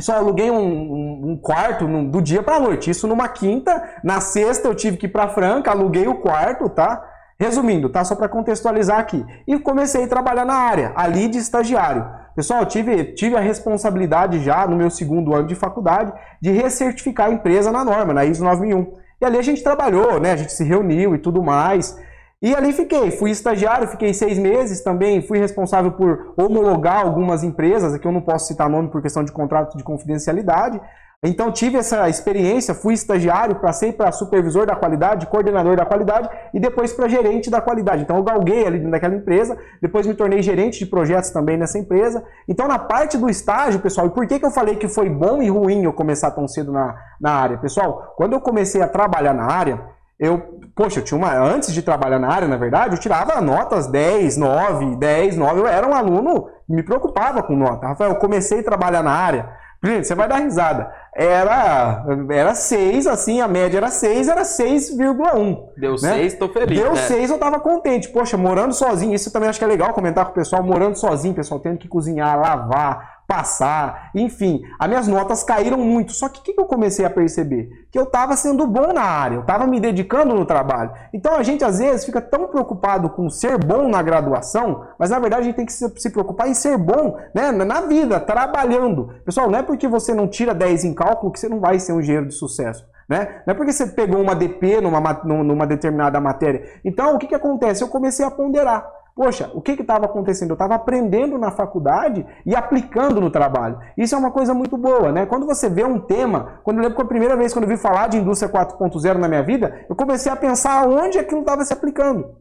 Só 0.00 0.14
aluguei 0.14 0.50
um, 0.50 0.56
um, 0.56 1.30
um 1.30 1.36
quarto 1.36 1.86
do 1.86 2.22
dia 2.22 2.42
para 2.42 2.60
noite. 2.60 2.90
Isso 2.90 3.06
numa 3.06 3.28
quinta. 3.28 3.82
Na 4.02 4.20
sexta 4.20 4.68
eu 4.68 4.74
tive 4.74 4.96
que 4.96 5.06
ir 5.06 5.08
para 5.08 5.28
Franca, 5.28 5.70
aluguei 5.70 6.06
o 6.06 6.16
quarto, 6.16 6.68
tá? 6.68 7.02
Resumindo, 7.38 7.88
tá? 7.88 8.04
Só 8.04 8.14
para 8.14 8.28
contextualizar 8.28 8.98
aqui. 8.98 9.24
E 9.46 9.58
comecei 9.58 10.04
a 10.04 10.08
trabalhar 10.08 10.44
na 10.44 10.54
área, 10.54 10.92
ali 10.94 11.28
de 11.28 11.38
estagiário. 11.38 12.06
Pessoal, 12.34 12.64
tive, 12.66 13.04
tive 13.14 13.36
a 13.36 13.40
responsabilidade 13.40 14.38
já 14.44 14.66
no 14.66 14.76
meu 14.76 14.90
segundo 14.90 15.34
ano 15.34 15.48
de 15.48 15.56
faculdade 15.56 16.12
de 16.40 16.52
recertificar 16.52 17.26
a 17.26 17.32
empresa 17.32 17.72
na 17.72 17.84
norma, 17.84 18.14
na 18.14 18.24
ISO 18.24 18.44
9001. 18.44 18.94
E 19.20 19.24
ali 19.24 19.38
a 19.38 19.42
gente 19.42 19.62
trabalhou, 19.62 20.20
né? 20.20 20.32
A 20.32 20.36
gente 20.36 20.52
se 20.52 20.62
reuniu 20.62 21.16
e 21.16 21.18
tudo 21.18 21.42
mais. 21.42 21.98
E 22.40 22.54
ali 22.54 22.72
fiquei, 22.72 23.10
fui 23.10 23.32
estagiário, 23.32 23.88
fiquei 23.88 24.14
seis 24.14 24.38
meses 24.38 24.80
também, 24.80 25.20
fui 25.20 25.38
responsável 25.38 25.90
por 25.90 26.34
homologar 26.36 27.04
algumas 27.04 27.42
empresas, 27.42 27.92
aqui 27.92 28.06
eu 28.06 28.12
não 28.12 28.20
posso 28.20 28.46
citar 28.46 28.70
nome 28.70 28.90
por 28.90 29.02
questão 29.02 29.24
de 29.24 29.32
contrato 29.32 29.76
de 29.76 29.82
confidencialidade. 29.82 30.80
Então 31.20 31.50
tive 31.50 31.78
essa 31.78 32.08
experiência, 32.08 32.76
fui 32.76 32.94
estagiário, 32.94 33.56
passei 33.56 33.92
para 33.92 34.12
supervisor 34.12 34.64
da 34.64 34.76
qualidade, 34.76 35.26
coordenador 35.26 35.74
da 35.74 35.84
qualidade 35.84 36.30
e 36.54 36.60
depois 36.60 36.92
para 36.92 37.08
gerente 37.08 37.50
da 37.50 37.60
qualidade. 37.60 38.02
Então 38.02 38.16
eu 38.16 38.22
galguei 38.22 38.64
ali 38.64 38.76
dentro 38.76 38.92
daquela 38.92 39.16
empresa, 39.16 39.58
depois 39.82 40.06
me 40.06 40.14
tornei 40.14 40.40
gerente 40.40 40.78
de 40.78 40.86
projetos 40.86 41.30
também 41.30 41.56
nessa 41.56 41.76
empresa. 41.76 42.24
Então 42.46 42.68
na 42.68 42.78
parte 42.78 43.18
do 43.18 43.28
estágio, 43.28 43.80
pessoal, 43.80 44.06
e 44.06 44.10
por 44.10 44.28
que, 44.28 44.38
que 44.38 44.46
eu 44.46 44.52
falei 44.52 44.76
que 44.76 44.86
foi 44.86 45.10
bom 45.10 45.42
e 45.42 45.48
ruim 45.48 45.82
eu 45.82 45.92
começar 45.92 46.30
tão 46.30 46.46
cedo 46.46 46.70
na, 46.70 46.94
na 47.20 47.32
área? 47.32 47.58
Pessoal, 47.58 48.14
quando 48.16 48.34
eu 48.34 48.40
comecei 48.40 48.80
a 48.80 48.86
trabalhar 48.86 49.34
na 49.34 49.44
área, 49.44 49.97
eu, 50.18 50.60
poxa, 50.74 51.00
eu 51.00 51.04
tinha 51.04 51.18
uma, 51.18 51.32
antes 51.32 51.72
de 51.72 51.82
trabalhar 51.82 52.18
na 52.18 52.28
área, 52.28 52.48
na 52.48 52.56
verdade, 52.56 52.94
eu 52.94 53.00
tirava 53.00 53.40
notas 53.40 53.86
10, 53.86 54.36
9, 54.36 54.96
10, 54.96 55.36
9, 55.36 55.60
eu 55.60 55.66
era 55.66 55.86
um 55.86 55.94
aluno 55.94 56.48
que 56.66 56.72
me 56.72 56.82
preocupava 56.82 57.42
com 57.42 57.56
nota. 57.56 57.86
Rafael, 57.86 58.10
eu 58.10 58.16
comecei 58.16 58.60
a 58.60 58.64
trabalhar 58.64 59.02
na 59.02 59.12
área, 59.12 59.48
Gente, 59.82 60.08
você 60.08 60.14
vai 60.14 60.26
dar 60.26 60.38
risada. 60.38 60.92
Era, 61.14 62.04
era 62.30 62.54
6, 62.54 63.06
assim, 63.06 63.40
a 63.40 63.46
média 63.46 63.78
era 63.78 63.90
6, 63.90 64.26
era 64.26 64.42
6,1. 64.42 65.56
Deu 65.76 65.96
6, 65.96 66.32
né? 66.32 66.38
tô 66.38 66.48
feliz. 66.48 66.80
Deu 66.80 66.96
6, 66.96 67.30
né? 67.30 67.36
eu 67.36 67.38
tava 67.38 67.60
contente. 67.60 68.08
Poxa, 68.08 68.36
morando 68.36 68.74
sozinho, 68.74 69.14
isso 69.14 69.32
também 69.32 69.48
acho 69.48 69.58
que 69.58 69.64
é 69.64 69.68
legal 69.68 69.92
comentar 69.92 70.24
com 70.24 70.32
o 70.32 70.34
pessoal, 70.34 70.64
morando 70.64 70.96
sozinho, 70.96 71.34
pessoal, 71.34 71.60
tendo 71.60 71.78
que 71.78 71.86
cozinhar, 71.86 72.40
lavar, 72.40 73.17
passar, 73.28 74.10
enfim, 74.14 74.62
as 74.80 74.88
minhas 74.88 75.06
notas 75.06 75.44
caíram 75.44 75.76
muito. 75.76 76.12
Só 76.12 76.30
que 76.30 76.40
o 76.40 76.42
que, 76.42 76.58
eu 76.58 76.64
comecei 76.64 77.04
a 77.04 77.10
perceber? 77.10 77.68
Que 77.92 77.98
eu 77.98 78.04
estava 78.04 78.34
sendo 78.34 78.66
bom 78.66 78.90
na 78.90 79.02
área, 79.02 79.36
eu 79.36 79.40
estava 79.42 79.66
me 79.66 79.78
dedicando 79.78 80.34
no 80.34 80.46
trabalho. 80.46 80.92
Então 81.12 81.34
a 81.36 81.42
gente 81.42 81.62
às 81.62 81.78
vezes 81.78 82.06
fica 82.06 82.22
tão 82.22 82.48
preocupado 82.48 83.10
com 83.10 83.28
ser 83.28 83.62
bom 83.62 83.86
na 83.86 84.00
graduação, 84.00 84.86
mas 84.98 85.10
na 85.10 85.18
verdade 85.18 85.42
a 85.42 85.44
gente 85.44 85.56
tem 85.56 85.66
que 85.66 85.72
se 85.72 86.10
preocupar 86.10 86.48
em 86.48 86.54
ser 86.54 86.78
bom 86.78 87.18
né, 87.34 87.52
na 87.52 87.82
vida, 87.82 88.18
trabalhando. 88.18 89.12
Pessoal, 89.26 89.50
não 89.50 89.58
é 89.58 89.62
porque 89.62 89.86
você 89.86 90.14
não 90.14 90.26
tira 90.26 90.54
10 90.54 90.84
em 90.84 90.94
cálculo 90.94 91.30
que 91.30 91.38
você 91.38 91.50
não 91.50 91.60
vai 91.60 91.78
ser 91.78 91.92
um 91.92 92.00
engenheiro 92.00 92.28
de 92.28 92.34
sucesso. 92.34 92.86
Né? 93.06 93.42
Não 93.46 93.52
é 93.52 93.54
porque 93.54 93.72
você 93.72 93.86
pegou 93.86 94.20
uma 94.22 94.34
DP 94.34 94.80
numa, 94.80 95.00
numa 95.24 95.66
determinada 95.66 96.18
matéria. 96.18 96.80
Então, 96.84 97.14
o 97.14 97.18
que, 97.18 97.26
que 97.26 97.34
acontece? 97.34 97.82
Eu 97.82 97.88
comecei 97.88 98.24
a 98.24 98.30
ponderar. 98.30 98.86
Poxa, 99.18 99.50
o 99.52 99.60
que 99.60 99.72
estava 99.72 100.04
acontecendo? 100.04 100.50
Eu 100.50 100.54
estava 100.54 100.76
aprendendo 100.76 101.36
na 101.38 101.50
faculdade 101.50 102.24
e 102.46 102.54
aplicando 102.54 103.20
no 103.20 103.32
trabalho. 103.32 103.76
Isso 103.96 104.14
é 104.14 104.18
uma 104.18 104.30
coisa 104.30 104.54
muito 104.54 104.76
boa, 104.78 105.10
né? 105.10 105.26
Quando 105.26 105.44
você 105.44 105.68
vê 105.68 105.82
um 105.82 105.98
tema, 105.98 106.60
quando 106.62 106.76
eu 106.76 106.82
lembro 106.84 106.94
que 106.94 107.02
a 107.02 107.04
primeira 107.04 107.36
vez 107.36 107.52
que 107.52 107.58
eu 107.58 107.66
vi 107.66 107.76
falar 107.76 108.06
de 108.06 108.18
indústria 108.18 108.48
4.0 108.48 109.18
na 109.18 109.26
minha 109.26 109.42
vida, 109.42 109.84
eu 109.90 109.96
comecei 109.96 110.30
a 110.30 110.36
pensar 110.36 110.86
onde 110.86 111.18
aquilo 111.18 111.40
estava 111.40 111.64
se 111.64 111.72
aplicando. 111.72 112.36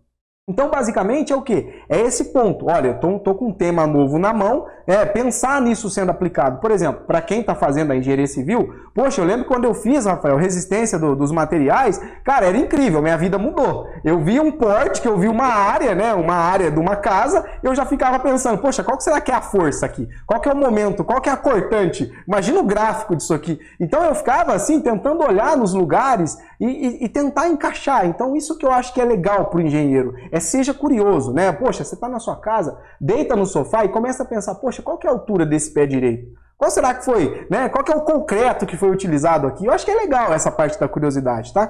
Então, 0.49 0.69
basicamente, 0.69 1.33
é 1.33 1.35
o 1.35 1.41
que? 1.41 1.83
É 1.89 1.99
esse 1.99 2.31
ponto. 2.31 2.67
Olha, 2.69 2.97
eu 3.01 3.17
estou 3.17 3.35
com 3.35 3.47
um 3.47 3.53
tema 3.53 3.85
novo 3.85 4.17
na 4.17 4.31
mão, 4.31 4.65
é 4.87 5.05
pensar 5.05 5.61
nisso 5.61 5.89
sendo 5.89 6.09
aplicado. 6.09 6.61
Por 6.61 6.71
exemplo, 6.71 7.03
para 7.05 7.19
quem 7.19 7.41
está 7.41 7.53
fazendo 7.53 7.91
a 7.91 7.97
engenharia 7.97 8.27
civil, 8.27 8.73
poxa, 8.95 9.19
eu 9.19 9.25
lembro 9.25 9.45
quando 9.45 9.65
eu 9.65 9.73
fiz, 9.73 10.05
Rafael, 10.05 10.37
resistência 10.37 10.97
do, 10.97 11.17
dos 11.17 11.33
materiais, 11.33 12.01
cara, 12.23 12.45
era 12.45 12.57
incrível, 12.57 13.01
minha 13.01 13.17
vida 13.17 13.37
mudou. 13.37 13.89
Eu 14.05 14.21
vi 14.21 14.39
um 14.39 14.49
porte, 14.49 15.01
que 15.01 15.07
eu 15.09 15.17
vi 15.17 15.27
uma 15.27 15.47
área, 15.47 15.93
né, 15.93 16.13
uma 16.13 16.35
área 16.35 16.71
de 16.71 16.79
uma 16.79 16.95
casa, 16.95 17.43
eu 17.61 17.75
já 17.75 17.85
ficava 17.85 18.17
pensando, 18.17 18.57
poxa, 18.61 18.85
qual 18.85 18.95
que 18.95 19.03
será 19.03 19.19
que 19.19 19.33
é 19.33 19.35
a 19.35 19.41
força 19.41 19.85
aqui? 19.85 20.07
Qual 20.25 20.39
que 20.39 20.47
é 20.47 20.53
o 20.53 20.55
momento? 20.55 21.03
Qual 21.03 21.19
que 21.19 21.27
é 21.27 21.33
a 21.33 21.35
cortante? 21.35 22.09
Imagina 22.25 22.61
o 22.61 22.63
gráfico 22.63 23.17
disso 23.17 23.33
aqui. 23.33 23.59
Então, 23.77 24.01
eu 24.01 24.15
ficava 24.15 24.53
assim, 24.53 24.79
tentando 24.79 25.25
olhar 25.25 25.57
nos 25.57 25.73
lugares 25.73 26.37
e, 26.57 26.65
e, 26.65 27.03
e 27.03 27.09
tentar 27.09 27.49
encaixar. 27.49 28.05
Então, 28.05 28.33
isso 28.33 28.57
que 28.57 28.65
eu 28.65 28.71
acho 28.71 28.93
que 28.93 29.01
é 29.01 29.05
legal 29.05 29.47
para 29.47 29.57
o 29.57 29.61
engenheiro 29.61 30.15
é 30.31 30.36
seja 30.39 30.73
curioso, 30.73 31.33
né? 31.33 31.51
Poxa, 31.51 31.83
você 31.83 31.95
está 31.95 32.07
na 32.09 32.19
sua 32.19 32.35
casa, 32.35 32.79
deita 32.99 33.35
no 33.35 33.45
sofá 33.45 33.85
e 33.85 33.89
começa 33.89 34.23
a 34.23 34.25
pensar, 34.25 34.55
poxa, 34.55 34.81
qual 34.81 34.97
que 34.97 35.07
é 35.07 35.09
a 35.09 35.13
altura 35.13 35.45
desse 35.45 35.73
pé 35.73 35.85
direito? 35.85 36.31
Qual 36.57 36.71
será 36.71 36.93
que 36.93 37.05
foi? 37.05 37.47
Né? 37.49 37.69
Qual 37.69 37.83
que 37.83 37.91
é 37.91 37.95
o 37.95 38.03
concreto 38.03 38.65
que 38.65 38.75
foi 38.75 38.89
utilizado 38.89 39.47
aqui? 39.47 39.65
Eu 39.65 39.71
acho 39.71 39.85
que 39.85 39.91
é 39.91 39.95
legal 39.95 40.33
essa 40.33 40.51
parte 40.51 40.79
da 40.79 40.87
curiosidade, 40.87 41.53
tá? 41.53 41.69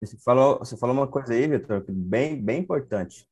Você 0.00 0.16
falou, 0.18 0.58
você 0.58 0.76
falou 0.76 0.94
uma 0.94 1.08
coisa 1.08 1.32
aí, 1.32 1.46
Vitor, 1.48 1.84
bem, 1.88 2.40
bem 2.40 2.60
importante. 2.60 3.26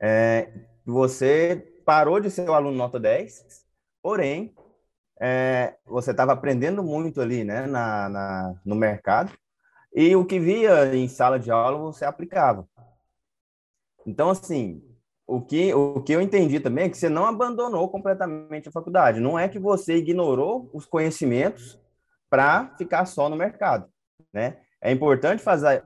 É, 0.00 0.52
você 0.84 1.72
parou 1.84 2.20
de 2.20 2.30
ser 2.30 2.48
o 2.48 2.54
aluno 2.54 2.76
nota 2.76 3.00
10, 3.00 3.44
porém, 4.02 4.54
é, 5.20 5.74
você 5.86 6.10
estava 6.10 6.32
aprendendo 6.32 6.82
muito 6.82 7.20
ali 7.20 7.44
né, 7.44 7.66
na, 7.66 8.08
na, 8.08 8.54
no 8.64 8.74
mercado, 8.74 9.32
e 9.94 10.14
o 10.16 10.24
que 10.24 10.38
via 10.38 10.94
em 10.94 11.08
sala 11.08 11.38
de 11.38 11.50
aula 11.50 11.78
você 11.78 12.04
aplicava. 12.04 12.66
Então, 14.06 14.30
assim, 14.30 14.82
o 15.26 15.40
que, 15.40 15.72
o 15.72 16.02
que 16.02 16.12
eu 16.12 16.20
entendi 16.20 16.60
também 16.60 16.84
é 16.84 16.88
que 16.88 16.96
você 16.96 17.08
não 17.08 17.26
abandonou 17.26 17.88
completamente 17.88 18.68
a 18.68 18.72
faculdade. 18.72 19.20
Não 19.20 19.38
é 19.38 19.48
que 19.48 19.58
você 19.58 19.96
ignorou 19.96 20.68
os 20.72 20.84
conhecimentos 20.84 21.78
para 22.28 22.74
ficar 22.76 23.06
só 23.06 23.28
no 23.28 23.36
mercado, 23.36 23.86
né? 24.32 24.58
É 24.80 24.90
importante 24.90 25.42
fazer, 25.42 25.84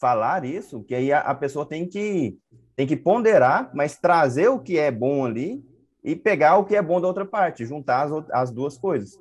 falar 0.00 0.44
isso, 0.44 0.82
que 0.82 0.94
aí 0.94 1.12
a, 1.12 1.20
a, 1.20 1.34
pessoa 1.34 1.64
tem 1.64 1.88
que, 1.88 2.38
tem 2.74 2.86
que 2.86 2.96
ponderar, 2.96 3.70
mas 3.74 3.96
trazer 3.96 4.48
o 4.48 4.58
que 4.58 4.78
é 4.78 4.90
bom 4.90 5.24
ali 5.24 5.64
e 6.02 6.16
pegar 6.16 6.56
o 6.56 6.64
que 6.64 6.74
é 6.74 6.82
bom 6.82 7.00
da 7.00 7.06
outra 7.06 7.24
parte, 7.24 7.64
juntar 7.64 8.02
as, 8.04 8.30
as 8.30 8.50
duas 8.50 8.76
coisas. 8.76 9.18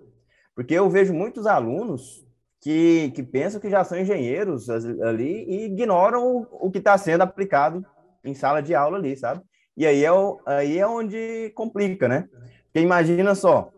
Porque 0.55 0.73
eu 0.73 0.89
vejo 0.89 1.13
muitos 1.13 1.45
alunos 1.45 2.25
que, 2.59 3.11
que 3.11 3.21
pensam 3.21 3.61
que 3.61 3.69
já 3.69 3.83
são 3.83 3.99
engenheiros 3.99 4.69
ali 4.69 5.45
e 5.47 5.65
ignoram 5.65 6.25
o, 6.37 6.67
o 6.67 6.71
que 6.71 6.79
está 6.79 6.97
sendo 6.97 7.21
aplicado 7.21 7.85
em 8.23 8.33
sala 8.33 8.61
de 8.61 8.73
aula 8.73 8.97
ali, 8.97 9.15
sabe? 9.15 9.41
E 9.75 9.85
aí 9.85 10.03
é, 10.03 10.11
o, 10.11 10.39
aí 10.45 10.77
é 10.77 10.87
onde 10.87 11.51
complica, 11.55 12.07
né? 12.07 12.27
Porque 12.65 12.79
imagina 12.79 13.35
só, 13.35 13.71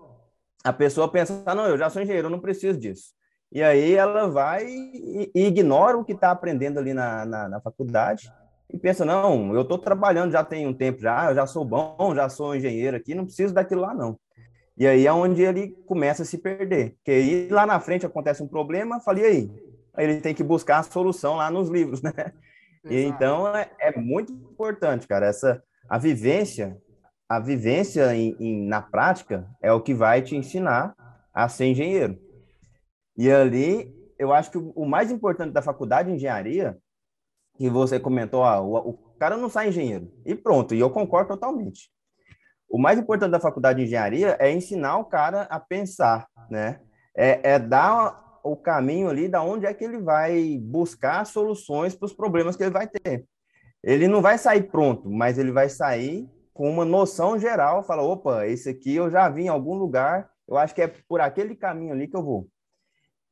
a 0.63 0.73
pessoa 0.73 1.11
pensa, 1.11 1.41
ah, 1.45 1.55
não, 1.55 1.67
eu 1.67 1.77
já 1.77 1.89
sou 1.89 2.01
engenheiro, 2.01 2.27
eu 2.27 2.31
não 2.31 2.39
preciso 2.39 2.79
disso. 2.79 3.13
E 3.51 3.63
aí 3.63 3.93
ela 3.93 4.27
vai 4.27 4.65
e, 4.65 5.31
ignora 5.33 5.97
o 5.97 6.03
que 6.03 6.13
está 6.13 6.31
aprendendo 6.31 6.79
ali 6.79 6.93
na, 6.93 7.25
na, 7.25 7.47
na, 7.47 7.61
faculdade 7.61 8.31
e 8.69 8.77
pensa, 8.77 9.05
não, 9.05 9.53
eu 9.53 9.61
estou 9.61 9.77
trabalhando 9.77 10.31
já 10.31 10.43
tem 10.43 10.67
um 10.67 10.73
tempo 10.73 10.99
já, 10.99 11.29
eu 11.29 11.35
já 11.35 11.45
sou 11.45 11.63
bom, 11.63 12.13
já 12.15 12.27
sou 12.27 12.55
engenheiro 12.55 12.97
aqui, 12.97 13.15
não 13.15 13.25
preciso 13.25 13.53
daquilo 13.53 13.81
lá, 13.81 13.93
não. 13.93 14.19
E 14.77 14.85
aí 14.85 15.07
é 15.07 15.13
onde 15.13 15.41
ele 15.41 15.69
começa 15.85 16.23
a 16.23 16.25
se 16.25 16.37
perder. 16.37 16.95
Porque 16.95 17.11
aí 17.11 17.47
lá 17.49 17.65
na 17.65 17.79
frente 17.79 18.05
acontece 18.05 18.43
um 18.43 18.47
problema, 18.47 18.99
falei? 18.99 19.49
Aí 19.93 20.05
ele 20.05 20.19
tem 20.19 20.33
que 20.33 20.43
buscar 20.43 20.79
a 20.79 20.83
solução 20.83 21.35
lá 21.35 21.49
nos 21.49 21.69
livros, 21.69 22.01
né? 22.01 22.11
E, 22.89 23.03
então 23.03 23.47
é, 23.55 23.69
é, 23.79 23.99
muito 23.99 24.31
importante, 24.31 25.07
cara, 25.07 25.25
essa 25.25 25.63
a 25.89 25.97
vivência, 25.97 26.77
a 27.27 27.39
vivência 27.39 28.15
em, 28.15 28.36
em, 28.39 28.67
na 28.67 28.81
prática 28.81 29.47
é 29.61 29.71
o 29.71 29.81
que 29.81 29.93
vai 29.93 30.21
te 30.21 30.36
ensinar 30.36 30.95
a 31.33 31.47
ser 31.47 31.65
engenheiro. 31.65 32.19
E 33.17 33.31
ali, 33.31 33.93
eu 34.17 34.33
acho 34.33 34.51
que 34.51 34.57
o, 34.57 34.71
o 34.71 34.86
mais 34.86 35.11
importante 35.11 35.51
da 35.51 35.61
faculdade 35.61 36.09
de 36.09 36.15
engenharia, 36.15 36.77
que 37.57 37.69
você 37.69 37.99
comentou, 37.99 38.41
ó, 38.41 38.61
o, 38.61 38.89
o 38.89 38.93
cara 39.19 39.38
não 39.38 39.49
sai 39.49 39.69
engenheiro. 39.69 40.11
E 40.25 40.36
pronto, 40.36 40.75
e 40.75 40.79
eu 40.79 40.89
concordo 40.89 41.29
totalmente. 41.29 41.89
O 42.69 42.77
mais 42.77 42.99
importante 42.99 43.31
da 43.31 43.39
faculdade 43.39 43.79
de 43.79 43.86
engenharia 43.86 44.36
é 44.39 44.51
ensinar 44.51 44.97
o 44.97 45.05
cara 45.05 45.43
a 45.43 45.59
pensar, 45.59 46.27
né? 46.49 46.81
É, 47.15 47.53
é 47.53 47.59
dar 47.59 48.24
o 48.45 48.55
caminho 48.55 49.09
ali 49.09 49.27
da 49.27 49.41
onde 49.41 49.65
é 49.65 49.73
que 49.73 49.83
ele 49.83 49.97
vai 49.97 50.59
buscar 50.61 51.25
soluções 51.25 51.95
para 51.95 52.05
os 52.05 52.13
problemas 52.13 52.55
que 52.55 52.63
ele 52.63 52.71
vai 52.71 52.87
ter. 52.87 53.25
Ele 53.83 54.07
não 54.07 54.21
vai 54.21 54.37
sair 54.37 54.63
pronto, 54.63 55.09
mas 55.09 55.39
ele 55.39 55.51
vai 55.51 55.67
sair 55.67 56.29
com 56.53 56.69
uma 56.69 56.85
noção 56.85 57.39
geral, 57.39 57.83
fala, 57.83 58.03
opa, 58.03 58.45
esse 58.45 58.69
aqui 58.69 58.95
eu 58.95 59.09
já 59.09 59.27
vi 59.29 59.43
em 59.43 59.47
algum 59.47 59.73
lugar, 59.73 60.29
eu 60.47 60.57
acho 60.57 60.75
que 60.75 60.81
é 60.81 60.87
por 60.87 61.19
aquele 61.19 61.55
caminho 61.55 61.91
ali 61.91 62.07
que 62.07 62.15
eu 62.15 62.23
vou. 62.23 62.47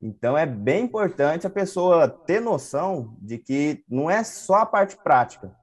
Então 0.01 0.37
é 0.37 0.45
bem 0.45 0.83
importante 0.83 1.47
a 1.47 1.49
pessoa 1.49 2.09
ter 2.09 2.41
noção 2.41 3.15
de 3.21 3.37
que 3.37 3.83
não 3.87 4.09
é 4.09 4.23
só 4.23 4.55
a 4.55 4.65
parte 4.65 4.97
prática, 4.97 5.55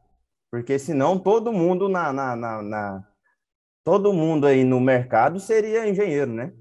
porque 0.51 0.79
senão 0.79 1.19
todo 1.19 1.53
mundo 1.53 1.89
na, 1.89 2.13
na, 2.13 2.37
na, 2.37 2.63
na 2.63 3.05
todo 3.85 4.13
mundo 4.13 4.47
aí 4.47 4.65
no 4.65 4.81
mercado 4.81 5.41
seria 5.41 5.89
engenheiro, 5.89 6.33
né? 6.33 6.53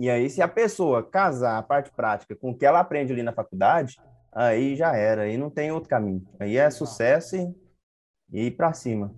E 0.00 0.08
aí, 0.08 0.30
se 0.30 0.40
a 0.40 0.46
pessoa 0.46 1.02
casar 1.02 1.58
a 1.58 1.62
parte 1.62 1.90
prática 1.90 2.36
com 2.36 2.50
o 2.50 2.56
que 2.56 2.64
ela 2.64 2.78
aprende 2.78 3.12
ali 3.12 3.20
na 3.20 3.32
faculdade, 3.32 3.96
aí 4.32 4.76
já 4.76 4.94
era, 4.94 5.22
aí 5.22 5.36
não 5.36 5.50
tem 5.50 5.72
outro 5.72 5.90
caminho. 5.90 6.24
Aí 6.38 6.56
é 6.56 6.70
sucesso 6.70 7.34
e, 7.34 7.52
e 8.32 8.46
ir 8.46 8.50
para 8.52 8.72
cima. 8.72 9.12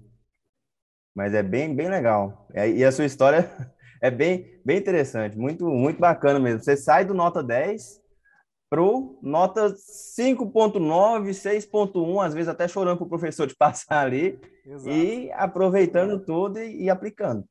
Mas 1.14 1.34
é 1.34 1.42
bem, 1.42 1.76
bem 1.76 1.90
legal. 1.90 2.48
E 2.54 2.82
a 2.82 2.90
sua 2.90 3.04
história 3.04 3.50
é 4.00 4.10
bem, 4.10 4.58
bem 4.64 4.78
interessante, 4.78 5.36
muito, 5.36 5.66
muito 5.66 6.00
bacana 6.00 6.40
mesmo. 6.40 6.62
Você 6.62 6.78
sai 6.78 7.04
do 7.04 7.12
nota 7.12 7.42
10 7.42 8.00
pro 8.70 9.18
nota 9.20 9.74
5.9, 9.74 11.28
6.1, 11.34 12.24
às 12.24 12.32
vezes 12.32 12.48
até 12.48 12.66
chorando 12.66 12.96
para 12.96 13.06
o 13.06 13.10
professor 13.10 13.46
de 13.46 13.54
passar 13.58 14.06
ali, 14.06 14.40
Exato. 14.64 14.96
e 14.96 15.30
aproveitando 15.32 16.24
tudo 16.24 16.58
e, 16.58 16.84
e 16.84 16.88
aplicando. 16.88 17.44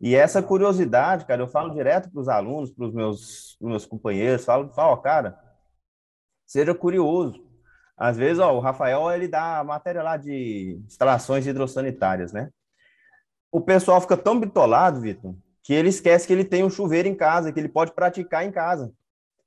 E 0.00 0.14
essa 0.14 0.42
curiosidade, 0.42 1.24
cara, 1.24 1.42
eu 1.42 1.48
falo 1.48 1.74
direto 1.74 2.10
para 2.10 2.20
os 2.20 2.28
alunos, 2.28 2.70
para 2.70 2.86
os 2.86 2.92
meus, 2.92 3.56
meus 3.60 3.86
companheiros, 3.86 4.44
falo, 4.44 4.68
falo, 4.70 4.96
cara, 4.98 5.38
seja 6.46 6.74
curioso. 6.74 7.44
Às 7.96 8.16
vezes, 8.18 8.38
ó, 8.38 8.54
o 8.54 8.60
Rafael, 8.60 9.10
ele 9.10 9.26
dá 9.26 9.58
a 9.58 9.64
matéria 9.64 10.02
lá 10.02 10.18
de 10.18 10.78
instalações 10.86 11.46
hidrossanitárias, 11.46 12.30
né? 12.30 12.50
O 13.50 13.60
pessoal 13.60 14.00
fica 14.02 14.18
tão 14.18 14.38
bitolado, 14.38 15.00
Vitor, 15.00 15.34
que 15.62 15.72
ele 15.72 15.88
esquece 15.88 16.26
que 16.26 16.32
ele 16.32 16.44
tem 16.44 16.62
um 16.62 16.68
chuveiro 16.68 17.08
em 17.08 17.14
casa, 17.14 17.50
que 17.50 17.58
ele 17.58 17.68
pode 17.68 17.92
praticar 17.92 18.44
em 18.44 18.52
casa. 18.52 18.92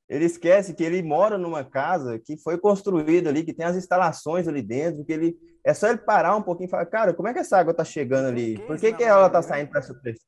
Ele 0.10 0.26
esquece 0.26 0.74
que 0.74 0.84
ele 0.84 1.04
mora 1.04 1.38
numa 1.38 1.64
casa 1.64 2.18
que 2.18 2.36
foi 2.36 2.58
construída 2.58 3.30
ali, 3.30 3.44
que 3.44 3.54
tem 3.54 3.68
as 3.68 3.76
instalações 3.76 4.48
ali 4.48 4.64
dentro, 4.64 5.06
que 5.06 5.14
ele 5.14 5.38
é 5.64 5.72
só 5.72 5.88
ele 5.88 6.00
parar 6.00 6.36
um 6.36 6.42
pouquinho 6.42 6.66
e 6.66 6.72
falar, 6.72 6.88
cara, 6.88 7.14
como 7.14 7.28
é 7.28 7.34
que 7.34 7.40
essa 7.40 7.60
água 7.60 7.76
tá 7.76 7.84
chegando 7.84 8.30
ali? 8.30 8.58
Por 8.66 8.80
que, 8.80 8.92
que 8.92 9.04
ela 9.04 9.30
tá 9.30 9.44
saindo 9.44 9.70
para 9.70 9.80
essa 9.80 9.94
pressão? 9.94 10.26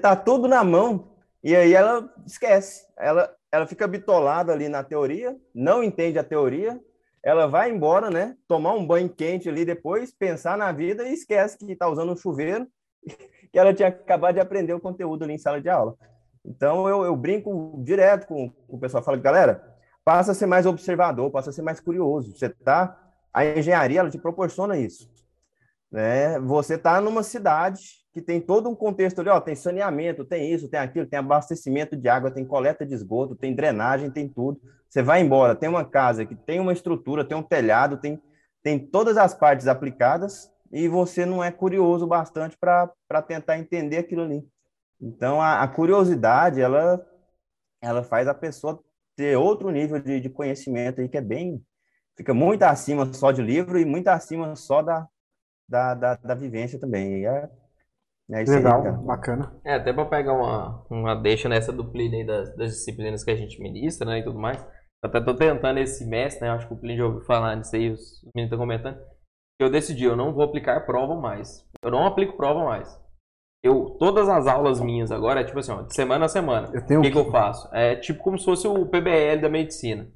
Tá 0.00 0.16
tudo 0.16 0.48
na 0.48 0.64
mão 0.64 1.12
e 1.42 1.54
aí 1.54 1.74
ela 1.74 2.12
esquece. 2.26 2.86
Ela 2.96 3.34
ela 3.52 3.66
fica 3.66 3.86
bitolada 3.86 4.50
ali 4.50 4.66
na 4.66 4.82
teoria, 4.82 5.36
não 5.54 5.84
entende 5.84 6.18
a 6.18 6.24
teoria, 6.24 6.80
ela 7.22 7.46
vai 7.46 7.70
embora, 7.70 8.10
né? 8.10 8.34
Tomar 8.48 8.72
um 8.72 8.84
banho 8.84 9.10
quente 9.10 9.46
ali 9.46 9.62
depois, 9.62 10.10
pensar 10.10 10.56
na 10.56 10.72
vida 10.72 11.06
e 11.06 11.12
esquece 11.12 11.58
que 11.58 11.70
está 11.70 11.86
usando 11.86 12.12
um 12.12 12.16
chuveiro, 12.16 12.66
que 13.52 13.58
ela 13.58 13.74
tinha 13.74 13.88
acabado 13.88 14.34
de 14.34 14.40
aprender 14.40 14.72
o 14.72 14.80
conteúdo 14.80 15.24
ali 15.24 15.34
em 15.34 15.38
sala 15.38 15.60
de 15.60 15.68
aula. 15.68 15.94
Então 16.42 16.88
eu, 16.88 17.04
eu 17.04 17.14
brinco 17.14 17.78
direto 17.84 18.26
com, 18.26 18.48
com 18.48 18.76
o 18.76 18.80
pessoal, 18.80 19.02
falo, 19.04 19.20
galera, 19.20 19.62
passa 20.02 20.32
a 20.32 20.34
ser 20.34 20.46
mais 20.46 20.64
observador, 20.64 21.30
passa 21.30 21.50
a 21.50 21.52
ser 21.52 21.62
mais 21.62 21.78
curioso. 21.78 22.34
Você 22.34 22.48
tá, 22.48 22.98
a 23.32 23.44
engenharia 23.44 24.00
ela 24.00 24.10
te 24.10 24.18
proporciona 24.18 24.78
isso, 24.78 25.12
né? 25.90 26.40
Você 26.40 26.78
tá 26.78 27.02
numa 27.02 27.22
cidade 27.22 28.01
que 28.12 28.20
tem 28.20 28.40
todo 28.40 28.68
um 28.68 28.74
contexto 28.74 29.20
ali, 29.20 29.30
ó, 29.30 29.40
tem 29.40 29.54
saneamento, 29.54 30.24
tem 30.24 30.52
isso, 30.52 30.68
tem 30.68 30.78
aquilo, 30.78 31.06
tem 31.06 31.18
abastecimento 31.18 31.96
de 31.96 32.08
água, 32.08 32.30
tem 32.30 32.44
coleta 32.44 32.84
de 32.84 32.92
esgoto, 32.92 33.34
tem 33.34 33.54
drenagem, 33.54 34.10
tem 34.10 34.28
tudo. 34.28 34.60
Você 34.88 35.02
vai 35.02 35.22
embora, 35.22 35.54
tem 35.54 35.68
uma 35.68 35.84
casa 35.84 36.26
que 36.26 36.36
tem 36.36 36.60
uma 36.60 36.74
estrutura, 36.74 37.24
tem 37.24 37.36
um 37.36 37.42
telhado, 37.42 37.96
tem, 37.96 38.20
tem 38.62 38.78
todas 38.78 39.16
as 39.16 39.32
partes 39.32 39.66
aplicadas 39.66 40.52
e 40.70 40.88
você 40.88 41.24
não 41.24 41.42
é 41.42 41.50
curioso 41.50 42.06
bastante 42.06 42.56
para 42.58 43.22
tentar 43.26 43.58
entender 43.58 43.96
aquilo 43.96 44.22
ali. 44.22 44.46
Então, 45.00 45.40
a, 45.40 45.62
a, 45.62 45.68
curiosidade, 45.68 46.60
ela, 46.60 47.04
ela 47.80 48.04
faz 48.04 48.28
a 48.28 48.34
pessoa 48.34 48.78
ter 49.16 49.36
outro 49.36 49.70
nível 49.70 49.98
de, 49.98 50.20
de 50.20 50.28
conhecimento 50.28 51.00
aí 51.00 51.08
que 51.08 51.16
é 51.16 51.22
bem... 51.22 51.62
Fica 52.14 52.34
muito 52.34 52.62
acima 52.62 53.10
só 53.14 53.32
de 53.32 53.40
livro 53.40 53.78
e 53.78 53.86
muito 53.86 54.08
acima 54.08 54.54
só 54.54 54.82
da, 54.82 55.08
da, 55.66 55.94
da, 55.94 56.14
da 56.16 56.34
vivência 56.34 56.78
também. 56.78 57.20
E 57.20 57.26
é 57.26 57.48
é 58.32 58.44
Legal, 58.44 58.86
aí, 58.86 58.92
bacana. 59.04 59.52
É, 59.64 59.74
até 59.74 59.92
para 59.92 60.06
pegar 60.06 60.32
uma, 60.32 60.84
uma 60.90 61.14
deixa 61.14 61.48
nessa 61.48 61.72
do 61.72 61.90
aí 61.94 62.24
das, 62.24 62.54
das, 62.56 62.70
disciplinas 62.72 63.22
que 63.22 63.30
a 63.30 63.36
gente 63.36 63.60
ministra, 63.60 64.06
né, 64.06 64.20
e 64.20 64.24
tudo 64.24 64.38
mais. 64.38 64.62
Eu 65.02 65.08
até 65.08 65.20
tô 65.20 65.34
tentando 65.34 65.78
esse 65.78 65.98
semestre, 65.98 66.42
né, 66.42 66.50
acho 66.50 66.66
que 66.66 66.74
o 66.74 66.76
Plínio 66.76 66.98
já 66.98 67.06
ouviu 67.06 67.20
falar 67.22 67.56
nisso 67.56 67.74
aí, 67.76 67.90
os 67.90 68.22
meninos 68.34 68.52
estão 68.52 68.58
comentando. 68.58 68.98
Eu 69.60 69.70
decidi, 69.70 70.04
eu 70.04 70.16
não 70.16 70.32
vou 70.32 70.44
aplicar 70.44 70.84
prova 70.86 71.14
mais. 71.14 71.66
Eu 71.82 71.90
não 71.90 72.06
aplico 72.06 72.36
prova 72.36 72.64
mais. 72.64 73.00
Eu, 73.62 73.90
todas 73.98 74.28
as 74.28 74.46
aulas 74.46 74.80
minhas 74.80 75.12
agora 75.12 75.40
é 75.40 75.44
tipo 75.44 75.58
assim, 75.58 75.70
ó, 75.70 75.82
de 75.82 75.94
semana 75.94 76.24
a 76.24 76.28
semana. 76.28 76.70
Eu 76.72 76.84
tenho 76.84 77.00
o 77.00 77.02
que, 77.02 77.12
que 77.12 77.18
eu 77.18 77.30
faço? 77.30 77.68
É 77.72 77.94
tipo 77.94 78.22
como 78.22 78.36
se 78.38 78.44
fosse 78.44 78.66
o 78.66 78.86
PBL 78.86 79.40
da 79.40 79.48
medicina. 79.48 80.10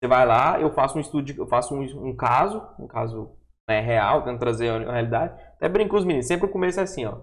Você 0.00 0.08
vai 0.08 0.24
lá, 0.24 0.58
eu 0.58 0.72
faço 0.72 0.96
um 0.96 1.00
estudo, 1.00 1.30
eu 1.36 1.46
faço 1.46 1.74
um, 1.74 2.08
um 2.08 2.16
caso, 2.16 2.66
um 2.78 2.86
caso 2.86 3.36
né, 3.68 3.80
real, 3.80 4.24
tento 4.24 4.40
trazer 4.40 4.70
a 4.70 4.92
realidade. 4.92 5.38
Até 5.56 5.68
brinco 5.68 5.90
com 5.90 5.96
os 5.98 6.06
meninos, 6.06 6.26
sempre 6.26 6.46
o 6.46 6.50
começo 6.50 6.80
é 6.80 6.84
assim, 6.84 7.04
ó. 7.04 7.18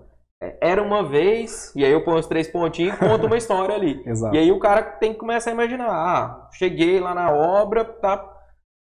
Era 0.61 0.83
uma 0.83 1.03
vez, 1.03 1.73
e 1.75 1.83
aí 1.83 1.91
eu 1.91 2.03
ponho 2.03 2.19
os 2.19 2.27
três 2.27 2.47
pontinhos 2.47 2.93
e 2.93 2.97
conto 2.99 3.25
uma 3.25 3.37
história 3.37 3.73
ali. 3.73 4.03
E 4.33 4.37
aí 4.37 4.51
o 4.51 4.59
cara 4.59 4.83
tem 4.83 5.13
que 5.13 5.19
começar 5.19 5.49
a 5.49 5.53
imaginar, 5.53 5.89
ah, 5.89 6.49
cheguei 6.53 6.99
lá 6.99 7.15
na 7.15 7.31
obra, 7.31 7.83
tá, 7.83 8.37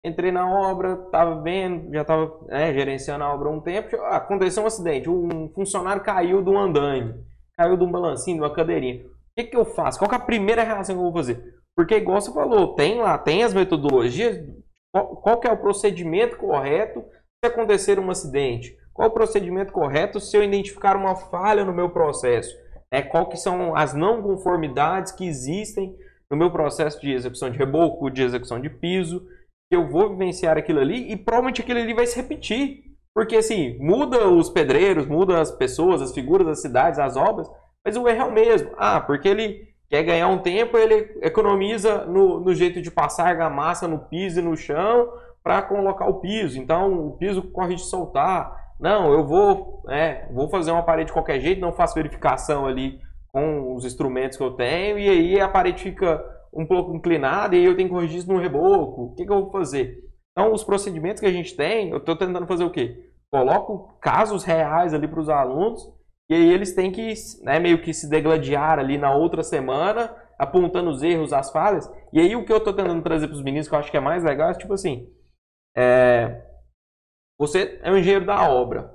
entrei 0.06 0.32
na 0.32 0.50
obra, 0.50 0.96
tava 1.12 1.42
vendo, 1.42 1.94
já 1.94 2.06
tava 2.06 2.40
né, 2.48 2.74
gerenciando 2.74 3.24
a 3.24 3.34
obra 3.34 3.50
há 3.50 3.52
um 3.52 3.60
tempo, 3.60 3.96
ah, 3.98 4.18
aconteceu 4.18 4.64
um 4.64 4.68
acidente, 4.68 5.10
um 5.10 5.50
funcionário 5.54 6.04
caiu 6.04 6.42
de 6.42 6.50
um 6.50 6.58
andaime, 6.58 7.16
caiu 7.58 7.76
de 7.76 7.84
um 7.84 7.92
balancinho, 7.92 8.38
de 8.38 8.44
uma 8.44 8.54
cadeirinha. 8.54 9.06
O 9.06 9.10
que, 9.38 9.44
que 9.46 9.58
eu 9.58 9.66
faço? 9.66 10.00
Qual 10.00 10.12
é 10.12 10.16
a 10.16 10.20
primeira 10.20 10.64
reação 10.64 10.96
que 10.96 11.00
eu 11.00 11.04
vou 11.04 11.14
fazer? 11.14 11.56
Porque, 11.76 11.96
igual 11.96 12.22
você 12.22 12.34
falou, 12.34 12.76
tem 12.76 13.00
lá, 13.00 13.18
tem 13.18 13.44
as 13.44 13.54
metodologias, 13.54 14.38
qual, 14.94 15.16
qual 15.18 15.40
que 15.40 15.48
é 15.48 15.52
o 15.52 15.58
procedimento 15.58 16.38
correto 16.38 17.04
se 17.44 17.52
acontecer 17.52 18.00
um 18.00 18.10
acidente? 18.10 18.78
Qual 19.02 19.10
o 19.10 19.14
procedimento 19.16 19.74
correto 19.74 20.20
se 20.20 20.38
eu 20.38 20.44
identificar 20.44 20.96
uma 20.96 21.16
falha 21.16 21.66
no 21.66 21.74
meu 21.74 21.90
processo? 21.90 22.56
É, 22.92 23.02
qual 23.02 23.28
que 23.28 23.36
são 23.36 23.76
as 23.76 23.96
não 23.96 24.22
conformidades 24.22 25.12
que 25.12 25.26
existem 25.26 25.98
no 26.30 26.38
meu 26.38 26.52
processo 26.52 27.02
de 27.02 27.12
execução 27.12 27.50
de 27.50 27.58
reboco, 27.58 28.12
de 28.12 28.22
execução 28.22 28.62
de 28.62 28.70
piso, 28.70 29.26
eu 29.72 29.90
vou 29.90 30.12
vivenciar 30.12 30.56
aquilo 30.56 30.80
ali 30.80 31.12
e 31.12 31.18
provavelmente 31.18 31.64
aquilo 31.64 31.80
ali 31.80 31.96
vai 31.96 32.06
se 32.06 32.16
repetir. 32.16 32.84
Porque 33.12 33.38
assim, 33.38 33.76
muda 33.80 34.30
os 34.30 34.52
pedreiros, 34.52 35.08
muda 35.08 35.42
as 35.42 35.50
pessoas, 35.50 36.00
as 36.00 36.14
figuras 36.14 36.46
das 36.46 36.62
cidades, 36.62 37.00
as 37.00 37.18
obras, 37.18 37.50
mas 37.84 37.98
o 37.98 38.08
erro 38.08 38.22
é 38.22 38.26
o 38.26 38.32
mesmo. 38.32 38.70
Ah, 38.78 39.02
porque 39.02 39.28
ele 39.28 39.68
quer 39.90 40.04
ganhar 40.04 40.28
um 40.28 40.38
tempo, 40.38 40.78
ele 40.78 41.18
economiza 41.24 42.06
no, 42.06 42.40
no 42.40 42.54
jeito 42.54 42.80
de 42.80 42.92
passar 42.92 43.30
argamassa 43.30 43.88
no 43.88 43.98
piso 43.98 44.42
e 44.42 44.44
no 44.44 44.56
chão 44.56 45.12
para 45.42 45.60
colocar 45.64 46.06
o 46.08 46.20
piso. 46.22 46.60
Então 46.60 47.08
o 47.08 47.18
piso 47.18 47.42
corre 47.42 47.74
de 47.74 47.82
soltar. 47.82 48.61
Não, 48.82 49.14
eu 49.14 49.24
vou, 49.26 49.84
é, 49.90 50.28
vou 50.34 50.50
fazer 50.50 50.72
uma 50.72 50.82
parede 50.82 51.08
de 51.08 51.14
qualquer 51.14 51.40
jeito, 51.40 51.62
não 51.62 51.72
faço 51.72 51.94
verificação 51.94 52.66
ali 52.66 53.00
com 53.32 53.76
os 53.76 53.86
instrumentos 53.86 54.38
que 54.38 54.44
eu 54.44 54.52
tenho, 54.52 54.98
e 54.98 55.08
aí 55.08 55.40
a 55.40 55.48
parede 55.48 55.84
fica 55.84 56.20
um 56.52 56.66
pouco 56.66 56.96
inclinada 56.96 57.56
e 57.56 57.64
eu 57.64 57.76
tenho 57.76 57.88
que 57.88 57.94
corrigir 57.94 58.18
isso 58.18 58.34
no 58.34 58.40
reboco. 58.40 59.04
O 59.04 59.16
que, 59.16 59.24
que 59.24 59.32
eu 59.32 59.44
vou 59.44 59.52
fazer? 59.52 60.00
Então, 60.32 60.52
os 60.52 60.64
procedimentos 60.64 61.20
que 61.20 61.28
a 61.28 61.32
gente 61.32 61.56
tem, 61.56 61.90
eu 61.90 61.98
estou 61.98 62.16
tentando 62.16 62.48
fazer 62.48 62.64
o 62.64 62.72
quê? 62.72 63.12
Coloco 63.32 63.98
casos 64.02 64.44
reais 64.44 64.94
ali 64.94 65.08
para 65.08 65.20
os 65.20 65.30
alunos, 65.30 65.94
e 66.28 66.34
aí 66.34 66.52
eles 66.52 66.74
têm 66.74 66.92
que 66.92 67.14
né, 67.44 67.60
meio 67.60 67.82
que 67.82 67.94
se 67.94 68.10
degladiar 68.10 68.80
ali 68.80 68.98
na 68.98 69.14
outra 69.14 69.44
semana, 69.44 70.14
apontando 70.40 70.90
os 70.90 71.04
erros, 71.04 71.34
as 71.34 71.52
falhas. 71.52 71.90
E 72.12 72.20
aí 72.20 72.36
o 72.36 72.44
que 72.46 72.52
eu 72.52 72.58
estou 72.58 72.74
tentando 72.74 73.04
trazer 73.04 73.28
para 73.28 73.36
os 73.36 73.44
meninos, 73.44 73.68
que 73.68 73.76
eu 73.76 73.80
acho 73.80 73.92
que 73.92 73.98
é 73.98 74.02
mais 74.02 74.24
legal, 74.24 74.50
é 74.50 74.54
tipo 74.54 74.74
assim, 74.74 75.08
é, 75.78 76.42
você 77.42 77.80
é 77.82 77.92
um 77.92 77.98
engenheiro 77.98 78.24
da 78.24 78.48
obra. 78.48 78.94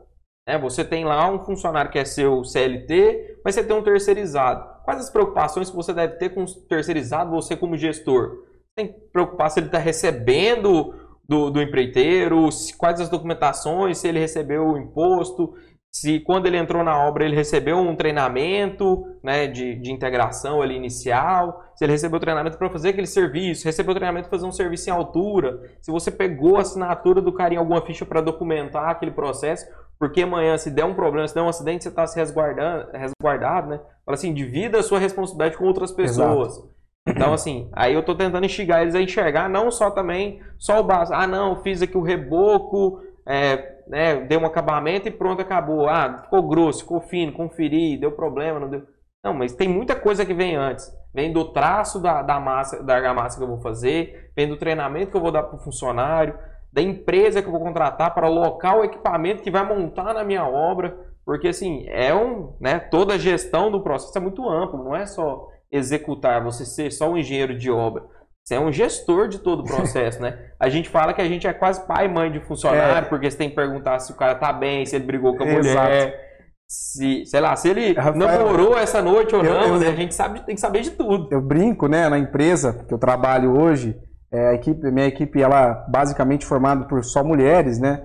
Né? 0.48 0.56
Você 0.58 0.84
tem 0.84 1.04
lá 1.04 1.28
um 1.28 1.44
funcionário 1.44 1.90
que 1.90 1.98
é 1.98 2.04
seu 2.04 2.44
CLT, 2.44 3.40
mas 3.44 3.56
você 3.56 3.64
tem 3.64 3.74
um 3.74 3.82
terceirizado. 3.82 4.84
Quais 4.84 5.00
as 5.00 5.10
preocupações 5.10 5.68
que 5.68 5.74
você 5.74 5.92
deve 5.92 6.14
ter 6.14 6.28
com 6.28 6.44
o 6.44 6.54
terceirizado, 6.68 7.32
você 7.32 7.56
como 7.56 7.76
gestor? 7.76 8.44
Tem 8.76 8.86
que 8.86 9.00
preocupar 9.12 9.50
se 9.50 9.58
ele 9.58 9.66
está 9.66 9.78
recebendo 9.78 10.94
do, 11.28 11.50
do 11.50 11.60
empreiteiro, 11.60 12.52
se, 12.52 12.76
quais 12.76 13.00
as 13.00 13.08
documentações, 13.08 13.98
se 13.98 14.06
ele 14.06 14.20
recebeu 14.20 14.64
o 14.64 14.78
imposto, 14.78 15.56
se 15.92 16.20
quando 16.20 16.46
ele 16.46 16.56
entrou 16.56 16.84
na 16.84 17.04
obra 17.04 17.24
ele 17.24 17.34
recebeu 17.34 17.78
um 17.78 17.96
treinamento 17.96 19.04
né, 19.24 19.48
de, 19.48 19.74
de 19.74 19.90
integração 19.90 20.62
ali 20.62 20.76
inicial, 20.76 21.64
se 21.76 21.84
ele 21.84 21.92
recebeu 21.92 22.18
treinamento 22.18 22.56
para 22.56 22.70
fazer 22.70 22.88
aquele 22.88 23.06
serviço, 23.06 23.66
recebeu 23.66 23.94
treinamento 23.94 24.28
para 24.28 24.38
fazer 24.38 24.48
um 24.48 24.52
serviço 24.52 24.88
em 24.88 24.92
altura, 24.92 25.60
se 25.80 25.90
você 25.90 26.10
pegou 26.10 26.56
a 26.56 26.62
assinatura 26.62 27.20
do 27.20 27.32
cara 27.32 27.54
em 27.54 27.58
alguma 27.58 27.82
ficha 27.84 28.06
para 28.06 28.22
documentar 28.22 28.88
aquele 28.88 29.10
processo, 29.10 29.66
porque 29.98 30.22
amanhã 30.22 30.56
se 30.56 30.70
der 30.70 30.84
um 30.84 30.94
problema, 30.94 31.28
se 31.28 31.34
der 31.34 31.42
um 31.42 31.48
acidente, 31.48 31.84
você 31.84 31.90
está 31.90 32.06
se 32.06 32.18
resguardando, 32.18 32.90
resguardado, 32.92 33.68
né? 33.68 33.80
Fala 34.04 34.14
assim, 34.14 34.32
divida 34.32 34.78
a 34.78 34.82
sua 34.82 34.98
responsabilidade 34.98 35.56
com 35.56 35.64
outras 35.64 35.92
pessoas. 35.92 36.56
Exato. 36.56 36.76
Então, 37.08 37.32
assim, 37.32 37.70
aí 37.72 37.94
eu 37.94 38.00
estou 38.00 38.16
tentando 38.16 38.44
enxergar 38.44 38.82
eles 38.82 38.94
a 38.94 39.00
enxergar 39.00 39.48
não 39.48 39.70
só 39.70 39.90
também, 39.90 40.40
só 40.58 40.80
o 40.80 40.84
básico. 40.84 41.16
Ah, 41.16 41.26
não, 41.26 41.62
fiz 41.62 41.80
aqui 41.80 41.96
o 41.96 42.02
reboco, 42.02 43.00
é, 43.26 43.76
né, 43.86 44.16
deu 44.26 44.40
um 44.40 44.46
acabamento 44.46 45.06
e 45.08 45.12
pronto, 45.12 45.40
acabou. 45.40 45.88
Ah, 45.88 46.18
ficou 46.24 46.42
grosso, 46.48 46.80
ficou 46.80 47.00
fino, 47.00 47.32
conferi, 47.32 47.96
deu 47.96 48.12
problema, 48.12 48.58
não 48.58 48.68
deu. 48.68 48.82
Não, 49.24 49.32
mas 49.32 49.54
tem 49.54 49.68
muita 49.68 49.94
coisa 49.94 50.26
que 50.26 50.34
vem 50.34 50.56
antes. 50.56 50.92
Vem 51.16 51.32
do 51.32 51.46
traço 51.46 51.98
da, 51.98 52.20
da 52.20 52.38
massa, 52.38 52.82
da 52.82 52.94
argamassa 52.94 53.38
que 53.38 53.42
eu 53.42 53.48
vou 53.48 53.56
fazer, 53.56 54.30
vem 54.36 54.46
do 54.46 54.58
treinamento 54.58 55.12
que 55.12 55.16
eu 55.16 55.20
vou 55.22 55.32
dar 55.32 55.44
para 55.44 55.56
o 55.56 55.58
funcionário, 55.58 56.38
da 56.70 56.82
empresa 56.82 57.40
que 57.40 57.48
eu 57.48 57.52
vou 57.52 57.60
contratar 57.62 58.12
para 58.12 58.26
alocar 58.26 58.76
o 58.76 58.84
equipamento 58.84 59.42
que 59.42 59.50
vai 59.50 59.66
montar 59.66 60.12
na 60.12 60.22
minha 60.22 60.46
obra. 60.46 60.94
Porque 61.24 61.48
assim, 61.48 61.86
é 61.88 62.14
um, 62.14 62.54
né, 62.60 62.78
toda 62.78 63.14
a 63.14 63.18
gestão 63.18 63.70
do 63.70 63.80
processo 63.80 64.18
é 64.18 64.20
muito 64.20 64.46
amplo, 64.46 64.84
não 64.84 64.94
é 64.94 65.06
só 65.06 65.48
executar, 65.72 66.44
você 66.44 66.66
ser 66.66 66.92
só 66.92 67.08
um 67.08 67.16
engenheiro 67.16 67.56
de 67.56 67.70
obra. 67.70 68.04
Você 68.44 68.56
é 68.56 68.60
um 68.60 68.70
gestor 68.70 69.26
de 69.26 69.38
todo 69.38 69.60
o 69.60 69.64
processo, 69.74 70.20
né? 70.20 70.50
A 70.60 70.68
gente 70.68 70.90
fala 70.90 71.14
que 71.14 71.22
a 71.22 71.26
gente 71.26 71.46
é 71.46 71.52
quase 71.54 71.86
pai 71.86 72.04
e 72.04 72.08
mãe 72.10 72.30
de 72.30 72.40
funcionário, 72.40 73.06
é. 73.06 73.08
porque 73.08 73.30
você 73.30 73.38
tem 73.38 73.48
que 73.48 73.56
perguntar 73.56 73.98
se 74.00 74.12
o 74.12 74.16
cara 74.16 74.34
tá 74.34 74.52
bem, 74.52 74.84
se 74.84 74.94
ele 74.94 75.06
brigou 75.06 75.34
com 75.34 75.44
a 75.44 75.46
Exato. 75.46 76.25
Se, 76.68 77.24
sei 77.26 77.40
lá, 77.40 77.54
se 77.54 77.68
ele 77.68 77.92
Rafael, 77.92 78.16
namorou 78.16 78.76
essa 78.76 79.00
noite 79.00 79.34
ou 79.34 79.42
não, 79.42 79.74
eu, 79.74 79.78
né? 79.78 79.88
A 79.88 79.94
gente 79.94 80.14
sabe, 80.14 80.44
tem 80.44 80.54
que 80.54 80.60
saber 80.60 80.82
de 80.82 80.90
tudo. 80.90 81.28
Eu 81.30 81.40
brinco, 81.40 81.86
né, 81.86 82.08
na 82.08 82.18
empresa 82.18 82.84
que 82.86 82.92
eu 82.92 82.98
trabalho 82.98 83.56
hoje, 83.56 83.96
é, 84.32 84.48
a 84.48 84.54
equipe, 84.54 84.90
minha 84.90 85.06
equipe, 85.06 85.40
ela 85.40 85.86
é 85.86 85.90
basicamente 85.90 86.44
formada 86.44 86.86
por 86.86 87.04
só 87.04 87.22
mulheres, 87.22 87.78
né? 87.78 88.04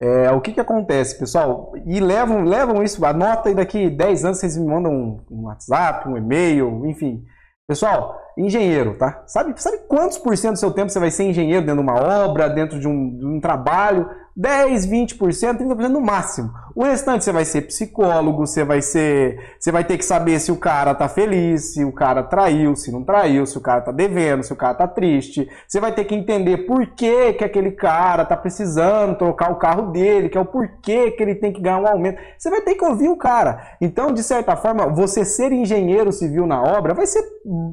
É, 0.00 0.30
o 0.30 0.40
que 0.40 0.52
que 0.52 0.60
acontece, 0.60 1.18
pessoal? 1.18 1.72
E 1.84 1.98
levam, 1.98 2.44
levam 2.44 2.84
isso, 2.84 3.04
anota 3.04 3.50
e 3.50 3.54
daqui 3.54 3.90
10 3.90 4.24
anos 4.24 4.38
vocês 4.38 4.56
me 4.56 4.64
mandam 4.64 4.92
um, 4.92 5.20
um 5.28 5.42
WhatsApp, 5.46 6.08
um 6.08 6.16
e-mail, 6.16 6.86
enfim. 6.86 7.24
Pessoal, 7.66 8.16
engenheiro, 8.38 8.96
tá? 8.96 9.24
Sabe, 9.26 9.52
sabe 9.60 9.78
quantos 9.88 10.16
por 10.16 10.36
cento 10.36 10.52
do 10.52 10.58
seu 10.58 10.70
tempo 10.70 10.88
você 10.88 11.00
vai 11.00 11.10
ser 11.10 11.24
engenheiro 11.24 11.66
dentro 11.66 11.82
de 11.82 11.90
uma 11.90 12.00
obra, 12.00 12.48
dentro 12.48 12.78
de 12.78 12.86
um, 12.86 13.18
de 13.18 13.26
um 13.26 13.40
trabalho? 13.40 14.08
10, 14.36 14.86
20%, 14.86 15.18
30% 15.18 15.88
no 15.88 16.00
máximo. 16.00 16.50
O 16.78 16.84
restante 16.84 17.24
você 17.24 17.32
vai 17.32 17.44
ser 17.44 17.62
psicólogo, 17.62 18.46
você 18.46 18.62
vai 18.62 18.80
ser, 18.80 19.56
você 19.58 19.72
vai 19.72 19.82
ter 19.82 19.98
que 19.98 20.04
saber 20.04 20.38
se 20.38 20.52
o 20.52 20.56
cara 20.56 20.94
tá 20.94 21.08
feliz, 21.08 21.74
se 21.74 21.84
o 21.84 21.90
cara 21.90 22.22
traiu, 22.22 22.76
se 22.76 22.92
não 22.92 23.02
traiu, 23.02 23.44
se 23.46 23.58
o 23.58 23.60
cara 23.60 23.80
tá 23.80 23.90
devendo, 23.90 24.44
se 24.44 24.52
o 24.52 24.56
cara 24.56 24.74
tá 24.74 24.86
triste. 24.86 25.50
Você 25.66 25.80
vai 25.80 25.90
ter 25.90 26.04
que 26.04 26.14
entender 26.14 26.58
por 26.58 26.86
que 26.94 27.32
que 27.32 27.42
aquele 27.42 27.72
cara 27.72 28.24
tá 28.24 28.36
precisando 28.36 29.18
trocar 29.18 29.50
o 29.50 29.56
carro 29.56 29.90
dele, 29.90 30.28
que 30.28 30.38
é 30.38 30.40
o 30.40 30.44
porquê 30.44 31.10
que 31.10 31.20
ele 31.20 31.34
tem 31.34 31.52
que 31.52 31.60
ganhar 31.60 31.78
um 31.78 31.88
aumento. 31.88 32.20
Você 32.38 32.48
vai 32.48 32.60
ter 32.60 32.76
que 32.76 32.84
ouvir 32.84 33.08
o 33.08 33.16
cara. 33.16 33.60
Então, 33.80 34.12
de 34.12 34.22
certa 34.22 34.54
forma, 34.54 34.86
você 34.86 35.24
ser 35.24 35.50
engenheiro 35.50 36.12
civil 36.12 36.46
na 36.46 36.62
obra 36.62 36.94
vai 36.94 37.06
ser 37.06 37.24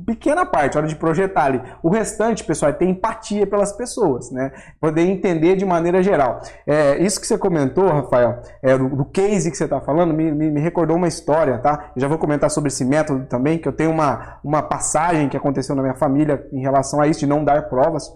pequena 0.04 0.48
parte, 0.48 0.80
hora 0.80 0.88
de 0.88 0.96
projetar 0.96 1.46
ali. 1.46 1.62
O 1.84 1.90
restante, 1.90 2.44
pessoal, 2.44 2.72
é 2.72 2.74
ter 2.74 2.86
empatia 2.86 3.46
pelas 3.46 3.72
pessoas, 3.72 4.32
né? 4.32 4.52
Poder 4.82 5.04
entender 5.04 5.56
de 5.56 5.64
maneira 5.64 6.02
geral. 6.02 6.42
É, 6.66 6.98
isso 6.98 7.22
que 7.22 7.28
você 7.28 7.38
comentou, 7.38 7.88
Rafael, 7.88 8.42
é, 8.64 8.76
do, 8.76 8.95
do 8.96 9.06
case 9.06 9.52
que 9.52 9.58
você 9.58 9.66
está 9.66 9.82
falando, 9.82 10.14
me, 10.14 10.32
me, 10.32 10.50
me, 10.50 10.62
recordou 10.62 10.96
uma 10.96 11.08
história, 11.08 11.58
tá? 11.60 11.92
Eu 11.96 12.02
já 12.02 12.08
vou 12.08 12.18
comentar 12.18 12.50
sobre 12.50 12.70
esse 12.70 12.86
método 12.86 13.26
também, 13.26 13.58
que 13.58 13.68
eu 13.68 13.74
tenho 13.74 13.92
uma, 13.92 14.40
uma 14.44 14.64
passagem 14.64 15.28
que 15.28 15.38
aconteceu 15.38 15.76
na 15.76 15.82
minha 15.82 15.96
família 15.96 16.48
em 16.52 16.62
relação 16.62 17.02
a 17.02 17.08
isso, 17.08 17.20
de 17.20 17.28
não 17.28 17.44
dar 17.44 17.70
provas, 17.70 18.08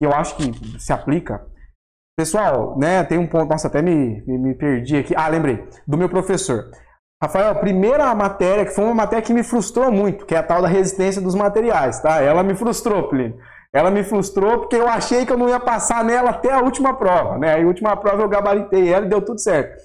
que 0.00 0.06
eu 0.06 0.12
acho 0.12 0.36
que 0.36 0.80
se 0.80 0.92
aplica. 0.92 1.46
Pessoal, 2.18 2.76
né, 2.78 3.04
tem 3.04 3.18
um 3.18 3.26
ponto, 3.26 3.48
nossa, 3.48 3.68
até 3.68 3.80
me, 3.80 4.22
me, 4.26 4.38
me 4.38 4.54
perdi 4.54 4.96
aqui. 4.96 5.14
Ah, 5.16 5.28
lembrei, 5.28 5.64
do 5.86 5.96
meu 5.96 6.08
professor. 6.08 6.70
Rafael, 7.22 7.50
a 7.50 7.54
primeira 7.54 8.14
matéria, 8.14 8.64
que 8.64 8.74
foi 8.74 8.84
uma 8.84 8.94
matéria 8.94 9.24
que 9.24 9.32
me 9.32 9.42
frustrou 9.42 9.90
muito, 9.90 10.26
que 10.26 10.34
é 10.34 10.38
a 10.38 10.42
tal 10.42 10.60
da 10.60 10.68
resistência 10.68 11.22
dos 11.22 11.34
materiais, 11.34 12.00
tá? 12.00 12.20
Ela 12.20 12.42
me 12.42 12.54
frustrou, 12.54 13.08
Plínio. 13.08 13.38
Ela 13.72 13.90
me 13.90 14.02
frustrou 14.02 14.60
porque 14.60 14.76
eu 14.76 14.88
achei 14.88 15.24
que 15.24 15.32
eu 15.32 15.36
não 15.36 15.48
ia 15.48 15.60
passar 15.60 16.02
nela 16.04 16.30
até 16.30 16.52
a 16.52 16.60
última 16.60 16.94
prova, 16.94 17.38
né? 17.38 17.60
A 17.60 17.66
última 17.66 17.96
prova 17.96 18.22
eu 18.22 18.28
gabaritei 18.28 18.92
ela 18.92 19.06
e 19.06 19.08
deu 19.08 19.20
tudo 19.20 19.38
certo. 19.38 19.76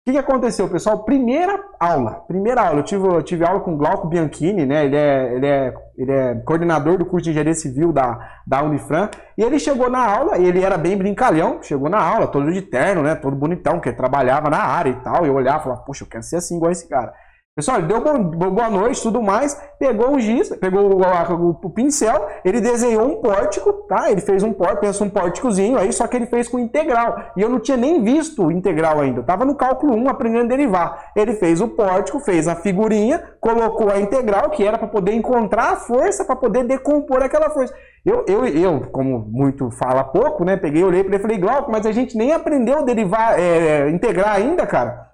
O 0.00 0.04
que, 0.06 0.12
que 0.12 0.18
aconteceu, 0.18 0.66
pessoal? 0.66 1.04
Primeira 1.04 1.62
aula, 1.78 2.24
primeira 2.26 2.62
aula, 2.62 2.80
eu 2.80 2.82
tive, 2.82 3.06
eu 3.06 3.22
tive 3.22 3.44
aula 3.44 3.60
com 3.60 3.74
o 3.74 3.76
Glauco 3.76 4.08
Bianchini, 4.08 4.64
né? 4.64 4.86
Ele 4.86 4.96
é, 4.96 5.34
ele, 5.34 5.46
é, 5.46 5.74
ele 5.94 6.10
é 6.10 6.34
coordenador 6.36 6.96
do 6.96 7.04
curso 7.04 7.24
de 7.24 7.30
engenharia 7.30 7.52
civil 7.52 7.92
da, 7.92 8.18
da 8.46 8.62
Unifran. 8.62 9.10
E 9.36 9.42
ele 9.42 9.58
chegou 9.58 9.90
na 9.90 10.02
aula, 10.02 10.38
ele 10.38 10.62
era 10.64 10.78
bem 10.78 10.96
brincalhão, 10.96 11.62
chegou 11.62 11.90
na 11.90 12.00
aula, 12.00 12.26
todo 12.26 12.50
de 12.50 12.62
terno, 12.62 13.02
né? 13.02 13.14
Todo 13.14 13.36
bonitão, 13.36 13.78
que 13.78 13.92
trabalhava 13.92 14.48
na 14.48 14.56
área 14.56 14.88
e 14.88 14.96
tal. 15.02 15.26
E 15.26 15.28
eu 15.28 15.34
olhava 15.34 15.60
e 15.60 15.62
falava, 15.64 15.82
poxa, 15.82 16.04
eu 16.04 16.08
quero 16.08 16.22
ser 16.22 16.36
assim 16.36 16.56
igual 16.56 16.72
esse 16.72 16.88
cara. 16.88 17.12
Pessoal, 17.56 17.78
ele 17.78 17.88
deu 17.88 18.00
boa 18.00 18.70
noite, 18.70 19.02
tudo 19.02 19.20
mais, 19.20 19.60
pegou 19.76 20.14
o 20.14 20.20
giz, 20.20 20.48
pegou 20.56 20.94
o, 20.94 21.50
o, 21.50 21.70
pincel, 21.70 22.28
ele 22.44 22.60
desenhou 22.60 23.04
um 23.04 23.20
pórtico, 23.20 23.72
tá? 23.88 24.08
Ele 24.08 24.20
fez 24.20 24.44
um 24.44 24.52
pórtico, 24.52 24.82
pensa 24.82 25.02
um 25.02 25.10
pórticozinho 25.10 25.76
aí, 25.76 25.92
só 25.92 26.06
que 26.06 26.16
ele 26.16 26.26
fez 26.26 26.48
com 26.48 26.60
integral. 26.60 27.32
E 27.36 27.42
eu 27.42 27.50
não 27.50 27.58
tinha 27.58 27.76
nem 27.76 28.04
visto 28.04 28.46
o 28.46 28.52
integral 28.52 29.00
ainda, 29.00 29.20
eu 29.20 29.24
tava 29.24 29.44
no 29.44 29.56
cálculo 29.56 29.94
1 29.94 30.08
aprendendo 30.08 30.44
a 30.44 30.56
derivar. 30.56 31.10
Ele 31.16 31.34
fez 31.34 31.60
o 31.60 31.66
pórtico, 31.68 32.20
fez 32.20 32.46
a 32.46 32.54
figurinha, 32.54 33.20
colocou 33.40 33.90
a 33.90 33.98
integral, 33.98 34.50
que 34.50 34.64
era 34.64 34.78
para 34.78 34.88
poder 34.88 35.12
encontrar 35.12 35.72
a 35.72 35.76
força, 35.76 36.24
para 36.24 36.36
poder 36.36 36.62
decompor 36.64 37.20
aquela 37.20 37.50
força. 37.50 37.74
Eu, 38.06 38.24
eu, 38.28 38.46
eu, 38.46 38.90
como 38.92 39.18
muito 39.28 39.70
fala 39.72 40.04
pouco, 40.04 40.44
né? 40.44 40.56
Peguei, 40.56 40.84
olhei 40.84 41.02
para 41.02 41.14
ele 41.14 41.18
e 41.18 41.22
falei, 41.22 41.38
Glauco, 41.38 41.70
mas 41.70 41.84
a 41.84 41.90
gente 41.90 42.16
nem 42.16 42.32
aprendeu 42.32 42.84
derivar, 42.84 43.38
é, 43.38 43.90
integrar 43.90 44.36
ainda, 44.36 44.64
cara. 44.66 45.10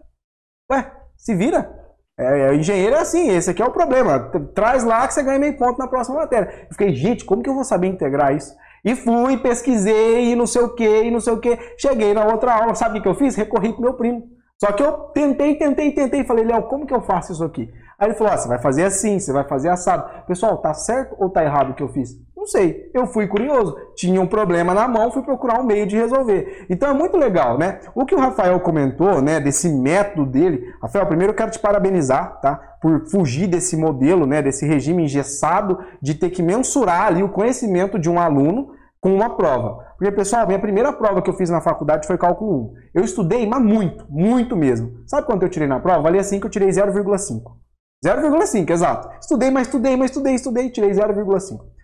Ué, 0.71 0.93
se 1.17 1.35
vira. 1.35 1.86
É, 2.19 2.55
engenheiro 2.55 2.97
é 2.97 3.01
assim, 3.01 3.29
esse 3.29 3.51
aqui 3.51 3.63
é 3.63 3.67
o 3.67 3.71
problema. 3.71 4.19
Traz 4.55 4.85
lá 4.85 5.07
que 5.07 5.13
você 5.13 5.23
ganha 5.23 5.39
meio 5.39 5.57
ponto 5.57 5.79
na 5.79 5.87
próxima 5.87 6.17
matéria. 6.17 6.51
Eu 6.63 6.73
fiquei, 6.73 6.95
gente, 6.95 7.25
como 7.25 7.43
que 7.43 7.51
eu 7.51 7.55
vou 7.55 7.65
saber 7.65 7.89
integrar 7.89 8.35
isso? 8.35 8.55
E 8.83 8.95
fui, 8.95 9.37
pesquisei, 9.37 10.33
e 10.33 10.37
não 10.37 10.47
sei 10.47 10.63
o 10.63 10.75
que, 10.75 11.03
e 11.03 11.11
não 11.11 11.21
sei 11.21 11.35
o 11.35 11.41
que. 11.41 11.59
Cheguei 11.77 12.15
na 12.15 12.25
outra 12.25 12.55
aula, 12.55 12.75
sabe 12.75 12.99
o 12.99 13.03
que 13.03 13.09
eu 13.09 13.15
fiz? 13.15 13.35
Recorri 13.35 13.73
pro 13.73 13.83
meu 13.83 13.95
primo. 13.95 14.31
Só 14.59 14.73
que 14.73 14.83
eu 14.83 14.93
tentei, 15.13 15.57
tentei, 15.57 15.93
tentei, 15.93 16.25
falei, 16.25 16.45
Léo, 16.45 16.63
como 16.63 16.87
que 16.87 16.95
eu 16.95 17.03
faço 17.03 17.33
isso 17.33 17.45
aqui? 17.45 17.71
Aí 17.99 18.09
ele 18.09 18.15
falou, 18.15 18.33
ah, 18.33 18.37
você 18.37 18.47
vai 18.47 18.59
fazer 18.59 18.85
assim, 18.85 19.19
você 19.19 19.33
vai 19.33 19.45
fazer 19.45 19.71
assado. 19.71 20.27
Pessoal, 20.27 20.59
tá 20.59 20.75
certo 20.75 21.17
ou 21.19 21.31
tá 21.31 21.43
errado 21.43 21.71
o 21.71 21.75
que 21.75 21.83
eu 21.83 21.89
fiz? 21.89 22.11
Não 22.37 22.47
sei. 22.47 22.91
Eu 22.93 23.07
fui 23.07 23.27
curioso. 23.27 23.75
Tinha 23.97 24.21
um 24.21 24.27
problema 24.27 24.75
na 24.75 24.87
mão, 24.87 25.11
fui 25.11 25.23
procurar 25.23 25.59
um 25.59 25.65
meio 25.65 25.87
de 25.87 25.97
resolver. 25.97 26.67
Então 26.69 26.91
é 26.91 26.93
muito 26.93 27.17
legal, 27.17 27.59
né? 27.59 27.81
O 27.95 28.05
que 28.05 28.15
o 28.15 28.19
Rafael 28.19 28.61
comentou, 28.61 29.23
né, 29.23 29.41
desse 29.41 29.69
método 29.69 30.27
dele. 30.31 30.73
Rafael, 30.81 31.07
primeiro 31.07 31.33
eu 31.33 31.37
quero 31.37 31.51
te 31.51 31.59
parabenizar, 31.59 32.39
tá? 32.41 32.55
Por 32.83 33.07
fugir 33.07 33.47
desse 33.47 33.77
modelo, 33.77 34.27
né, 34.27 34.43
desse 34.43 34.67
regime 34.67 35.05
engessado 35.05 35.79
de 36.01 36.15
ter 36.15 36.29
que 36.29 36.43
mensurar 36.43 37.07
ali 37.07 37.23
o 37.23 37.31
conhecimento 37.31 37.99
de 37.99 38.11
um 38.11 38.21
aluno 38.21 38.75
com 39.01 39.15
uma 39.15 39.37
prova. 39.37 39.85
Porque, 39.97 40.13
pessoal, 40.13 40.47
minha 40.47 40.59
primeira 40.59 40.93
prova 40.93 41.23
que 41.23 41.31
eu 41.31 41.35
fiz 41.35 41.49
na 41.49 41.63
faculdade 41.63 42.07
foi 42.07 42.19
cálculo 42.19 42.53
1. 42.53 42.75
Eu 42.97 43.05
estudei, 43.05 43.49
mas 43.49 43.63
muito, 43.63 44.05
muito 44.11 44.55
mesmo. 44.55 44.99
Sabe 45.07 45.27
quanto 45.27 45.43
eu 45.45 45.49
tirei 45.49 45.67
na 45.67 45.81
prova? 45.81 46.03
Valia 46.03 46.21
assim 46.21 46.39
que 46.39 46.47
eu 46.47 46.51
tirei 46.51 46.69
0,5. 46.69 47.66
0,5, 48.07 48.71
exato. 48.71 49.09
Estudei, 49.21 49.51
mas 49.51 49.67
estudei, 49.67 49.97
mas 49.97 50.11
estudei, 50.11 50.35
estudei, 50.35 50.71
tirei 50.71 50.91
0,5 50.91 51.77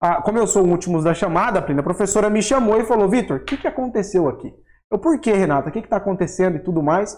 ah, 0.00 0.22
como 0.22 0.38
eu 0.38 0.46
sou 0.46 0.64
o 0.64 0.68
último 0.68 1.02
da 1.02 1.12
chamada, 1.12 1.58
a 1.58 1.82
professora 1.82 2.30
me 2.30 2.42
chamou 2.42 2.80
e 2.80 2.86
falou: 2.86 3.08
Vitor, 3.08 3.36
o 3.36 3.44
que, 3.44 3.58
que 3.58 3.68
aconteceu 3.68 4.28
aqui? 4.28 4.50
Eu, 4.90 4.98
por 4.98 5.20
que, 5.20 5.30
Renata? 5.30 5.68
O 5.68 5.72
que 5.72 5.78
está 5.78 5.98
acontecendo 5.98 6.56
e 6.56 6.60
tudo 6.60 6.82
mais? 6.82 7.16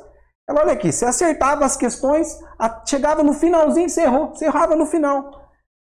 Ela, 0.51 0.63
olha 0.63 0.73
aqui, 0.73 0.91
você 0.91 1.05
acertava 1.05 1.65
as 1.65 1.77
questões, 1.77 2.37
chegava 2.85 3.23
no 3.23 3.33
finalzinho, 3.33 3.89
você 3.89 4.03
errou, 4.03 4.35
você 4.35 4.47
errava 4.47 4.75
no 4.75 4.85
final. 4.85 5.42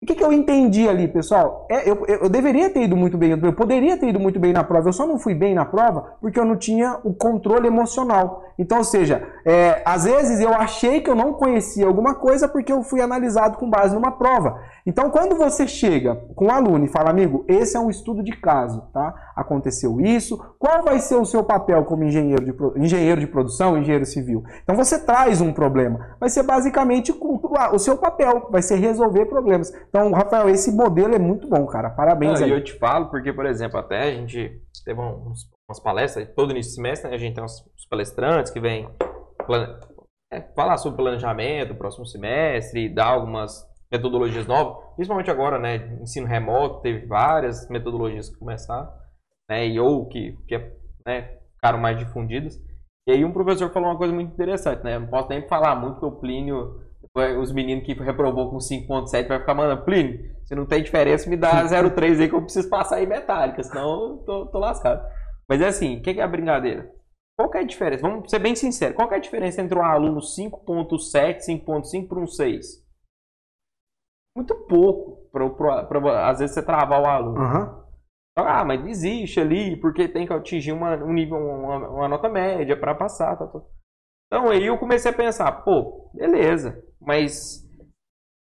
O 0.04 0.06
que, 0.06 0.16
que 0.16 0.22
eu 0.22 0.34
entendi 0.34 0.86
ali, 0.86 1.08
pessoal? 1.08 1.66
É, 1.70 1.88
eu, 1.88 2.04
eu, 2.06 2.28
deveria 2.28 2.68
ter 2.68 2.82
ido 2.82 2.94
muito 2.94 3.16
bem, 3.16 3.30
eu 3.30 3.52
poderia 3.54 3.96
ter 3.96 4.08
ido 4.08 4.20
muito 4.20 4.38
bem 4.38 4.52
na 4.52 4.62
prova, 4.62 4.90
eu 4.90 4.92
só 4.92 5.06
não 5.06 5.18
fui 5.18 5.34
bem 5.34 5.54
na 5.54 5.64
prova 5.64 6.16
porque 6.20 6.38
eu 6.38 6.44
não 6.44 6.58
tinha 6.58 6.98
o 7.02 7.14
controle 7.14 7.68
emocional. 7.68 8.44
Então, 8.58 8.78
ou 8.78 8.84
seja, 8.84 9.26
é, 9.46 9.80
às 9.82 10.04
vezes 10.04 10.40
eu 10.40 10.52
achei 10.52 11.00
que 11.00 11.08
eu 11.08 11.14
não 11.14 11.32
conhecia 11.32 11.86
alguma 11.86 12.14
coisa 12.14 12.46
porque 12.46 12.70
eu 12.70 12.82
fui 12.82 13.00
analisado 13.00 13.56
com 13.56 13.68
base 13.68 13.94
numa 13.94 14.12
prova. 14.12 14.60
Então, 14.86 15.10
quando 15.10 15.34
você 15.36 15.66
chega 15.66 16.14
com 16.34 16.46
um 16.46 16.50
aluno 16.50 16.84
e 16.84 16.88
fala, 16.88 17.08
amigo, 17.08 17.44
esse 17.48 17.74
é 17.74 17.80
um 17.80 17.88
estudo 17.88 18.22
de 18.22 18.32
caso, 18.32 18.82
tá? 18.92 19.14
Aconteceu 19.34 19.98
isso, 19.98 20.36
qual 20.58 20.82
vai 20.84 20.98
ser 20.98 21.16
o 21.16 21.24
seu 21.24 21.42
papel 21.42 21.84
como 21.86 22.04
engenheiro 22.04 22.44
de, 22.44 22.78
engenheiro 22.78 23.18
de 23.18 23.26
produção, 23.26 23.78
engenheiro 23.78 24.04
civil? 24.04 24.42
Então, 24.62 24.76
você 24.76 25.02
traz 25.02 25.40
um 25.40 25.54
problema. 25.54 26.16
Vai 26.20 26.28
ser 26.28 26.42
basicamente 26.42 27.12
o 27.18 27.78
seu 27.78 27.96
papel, 27.96 28.48
vai 28.50 28.60
ser 28.60 28.76
resolver 28.76 29.24
problemas. 29.24 29.72
Então, 29.88 30.12
Rafael, 30.12 30.50
esse 30.50 30.70
modelo 30.70 31.14
é 31.14 31.18
muito 31.18 31.48
bom, 31.48 31.64
cara. 31.66 31.88
Parabéns 31.88 32.40
Não, 32.40 32.46
aí. 32.46 32.52
eu 32.52 32.62
te 32.62 32.78
falo, 32.78 33.06
porque, 33.06 33.32
por 33.32 33.46
exemplo, 33.46 33.78
até 33.78 34.02
a 34.02 34.10
gente 34.10 34.60
teve 34.84 35.00
uns, 35.00 35.48
umas 35.66 35.80
palestras, 35.82 36.28
todo 36.36 36.50
início 36.50 36.72
de 36.72 36.76
semestre, 36.76 37.08
né, 37.08 37.16
a 37.16 37.18
gente 37.18 37.34
tem 37.34 37.42
uns, 37.44 37.64
palestrantes 37.88 38.50
que 38.50 38.60
vêm 38.60 38.88
é, 40.32 40.40
falar 40.56 40.76
sobre 40.78 40.96
planejamento, 40.96 41.74
próximo 41.74 42.06
semestre, 42.06 42.92
dar 42.92 43.06
algumas 43.06 43.62
metodologias 43.96 44.46
novas, 44.46 44.76
principalmente 44.94 45.30
agora, 45.30 45.58
né, 45.58 45.98
ensino 46.00 46.26
remoto, 46.26 46.80
teve 46.82 47.06
várias 47.06 47.68
metodologias 47.68 48.28
que 48.28 48.38
começaram, 48.38 48.90
né, 49.48 49.66
e 49.66 49.78
ou 49.78 50.08
que, 50.08 50.36
que 50.48 50.58
né, 51.06 51.38
ficaram 51.54 51.78
mais 51.78 51.98
difundidas. 51.98 52.60
E 53.06 53.12
aí 53.12 53.24
um 53.24 53.32
professor 53.32 53.70
falou 53.70 53.90
uma 53.90 53.98
coisa 53.98 54.12
muito 54.12 54.32
interessante, 54.32 54.82
né, 54.82 54.98
não 54.98 55.06
posso 55.06 55.28
nem 55.28 55.46
falar 55.46 55.76
muito 55.76 56.00
que 56.00 56.06
o 56.06 56.12
Plínio 56.12 56.82
os 57.40 57.52
meninos 57.52 57.84
que 57.84 57.92
reprovou 57.92 58.50
com 58.50 58.56
5.7 58.56 59.28
vai 59.28 59.38
ficar 59.38 59.54
mandando, 59.54 59.84
Plínio, 59.84 60.18
se 60.44 60.54
não 60.54 60.66
tem 60.66 60.82
diferença, 60.82 61.30
me 61.30 61.36
dá 61.36 61.62
0,3 61.64 62.20
aí 62.20 62.28
que 62.28 62.34
eu 62.34 62.42
preciso 62.42 62.68
passar 62.68 63.00
em 63.00 63.06
metálica, 63.06 63.62
senão 63.62 63.84
eu 63.84 64.16
tô, 64.26 64.46
tô 64.46 64.58
lascado. 64.58 65.00
Mas 65.48 65.60
é 65.60 65.68
assim, 65.68 65.98
o 65.98 66.02
que, 66.02 66.14
que 66.14 66.20
é 66.20 66.24
a 66.24 66.28
brincadeira? 66.28 66.90
Qual 67.36 67.50
que 67.50 67.58
é 67.58 67.60
a 67.60 67.66
diferença? 67.66 68.02
Vamos 68.02 68.30
ser 68.30 68.38
bem 68.38 68.54
sinceros. 68.54 68.96
Qual 68.96 69.08
que 69.08 69.14
é 69.14 69.18
a 69.18 69.20
diferença 69.20 69.60
entre 69.60 69.78
um 69.78 69.82
aluno 69.82 70.20
5.7, 70.20 71.38
5.5 71.38 72.08
para 72.08 72.20
um 72.20 72.26
6? 72.26 72.83
Muito 74.36 74.54
pouco. 74.66 75.28
Pra, 75.30 76.30
às 76.30 76.38
vezes 76.38 76.54
você 76.54 76.62
travar 76.62 77.00
o 77.00 77.06
aluno. 77.06 77.40
Uhum. 77.40 77.84
Ah, 78.36 78.64
mas 78.64 78.82
desiste 78.82 79.40
ali, 79.40 79.76
porque 79.76 80.08
tem 80.08 80.26
que 80.26 80.32
atingir 80.32 80.72
uma, 80.72 80.96
um 80.96 81.12
nível, 81.12 81.38
uma, 81.38 81.88
uma 81.88 82.08
nota 82.08 82.28
média 82.28 82.76
para 82.76 82.94
passar. 82.94 83.36
Tá, 83.36 83.46
tá. 83.46 83.60
Então 84.26 84.50
aí 84.50 84.66
eu 84.66 84.78
comecei 84.78 85.10
a 85.10 85.14
pensar, 85.14 85.52
pô, 85.62 86.10
beleza. 86.14 86.82
Mas 87.00 87.64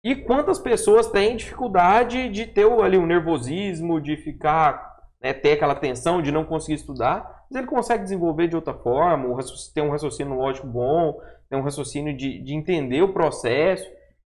e 0.05 0.15
quantas 0.17 0.59
pessoas 0.59 1.11
têm 1.11 1.37
dificuldade 1.37 2.31
de 2.31 2.47
ter 2.47 2.71
ali 2.81 2.97
um 2.97 3.07
nervosismo, 3.07 4.01
de 4.01 4.17
ficar, 4.17 4.99
né, 5.21 5.33
ter 5.35 5.53
aquela 5.53 5.75
tensão 5.75 6.23
de 6.23 6.33
não 6.33 6.45
conseguir 6.45 6.75
estudar, 6.75 7.45
mas 7.51 7.59
ele 7.59 7.67
consegue 7.67 8.05
desenvolver 8.05 8.49
de 8.49 8.57
outra 8.57 8.73
forma, 8.73 9.37
ter 9.75 9.83
um 9.83 9.91
raciocínio 9.91 10.35
lógico 10.35 10.67
bom, 10.67 11.21
ter 11.51 11.57
um 11.57 11.63
raciocínio 11.63 12.17
de, 12.17 12.43
de 12.43 12.55
entender 12.55 13.03
o 13.03 13.13
processo. 13.13 13.87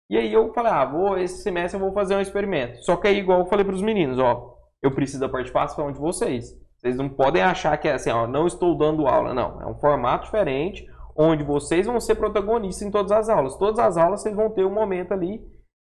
E 0.10 0.18
aí 0.18 0.32
eu 0.32 0.54
falei, 0.54 0.72
ah, 0.72 0.86
vou, 0.86 1.18
esse 1.18 1.42
semestre 1.42 1.80
eu 1.80 1.84
vou 1.84 1.94
fazer 1.94 2.16
um 2.16 2.22
experimento. 2.22 2.84
Só 2.84 2.96
que 2.96 3.08
aí, 3.08 3.18
igual 3.18 3.40
eu 3.40 3.46
falei 3.46 3.66
para 3.66 3.74
os 3.74 3.82
meninos, 3.82 4.20
ó, 4.20 4.56
eu 4.82 4.92
preciso 4.92 5.20
da 5.20 5.30
participação 5.30 5.92
de 5.92 6.00
vocês. 6.00 6.56
Vocês 6.78 6.96
não 6.96 7.10
podem 7.10 7.42
achar 7.42 7.76
que 7.78 7.88
é 7.88 7.94
assim, 7.94 8.12
ó, 8.12 8.28
não 8.28 8.46
estou 8.46 8.78
dando 8.78 9.08
aula. 9.08 9.34
Não, 9.34 9.62
é 9.62 9.66
um 9.66 9.76
formato 9.76 10.26
diferente, 10.26 10.86
onde 11.16 11.44
vocês 11.44 11.88
vão 11.88 12.00
ser 12.00 12.16
protagonistas 12.16 12.88
em 12.88 12.92
todas 12.92 13.12
as 13.12 13.30
aulas. 13.30 13.58
Todas 13.58 13.80
as 13.80 13.98
aulas 13.98 14.22
vocês 14.22 14.36
vão 14.36 14.52
ter 14.52 14.66
um 14.66 14.74
momento 14.74 15.12
ali 15.14 15.42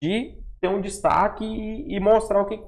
de 0.03 0.39
ter 0.61 0.69
um 0.69 0.81
destaque 0.81 1.45
e, 1.45 1.95
e 1.95 2.01
mostrar 2.01 2.41
o 2.41 2.47
que, 2.47 2.59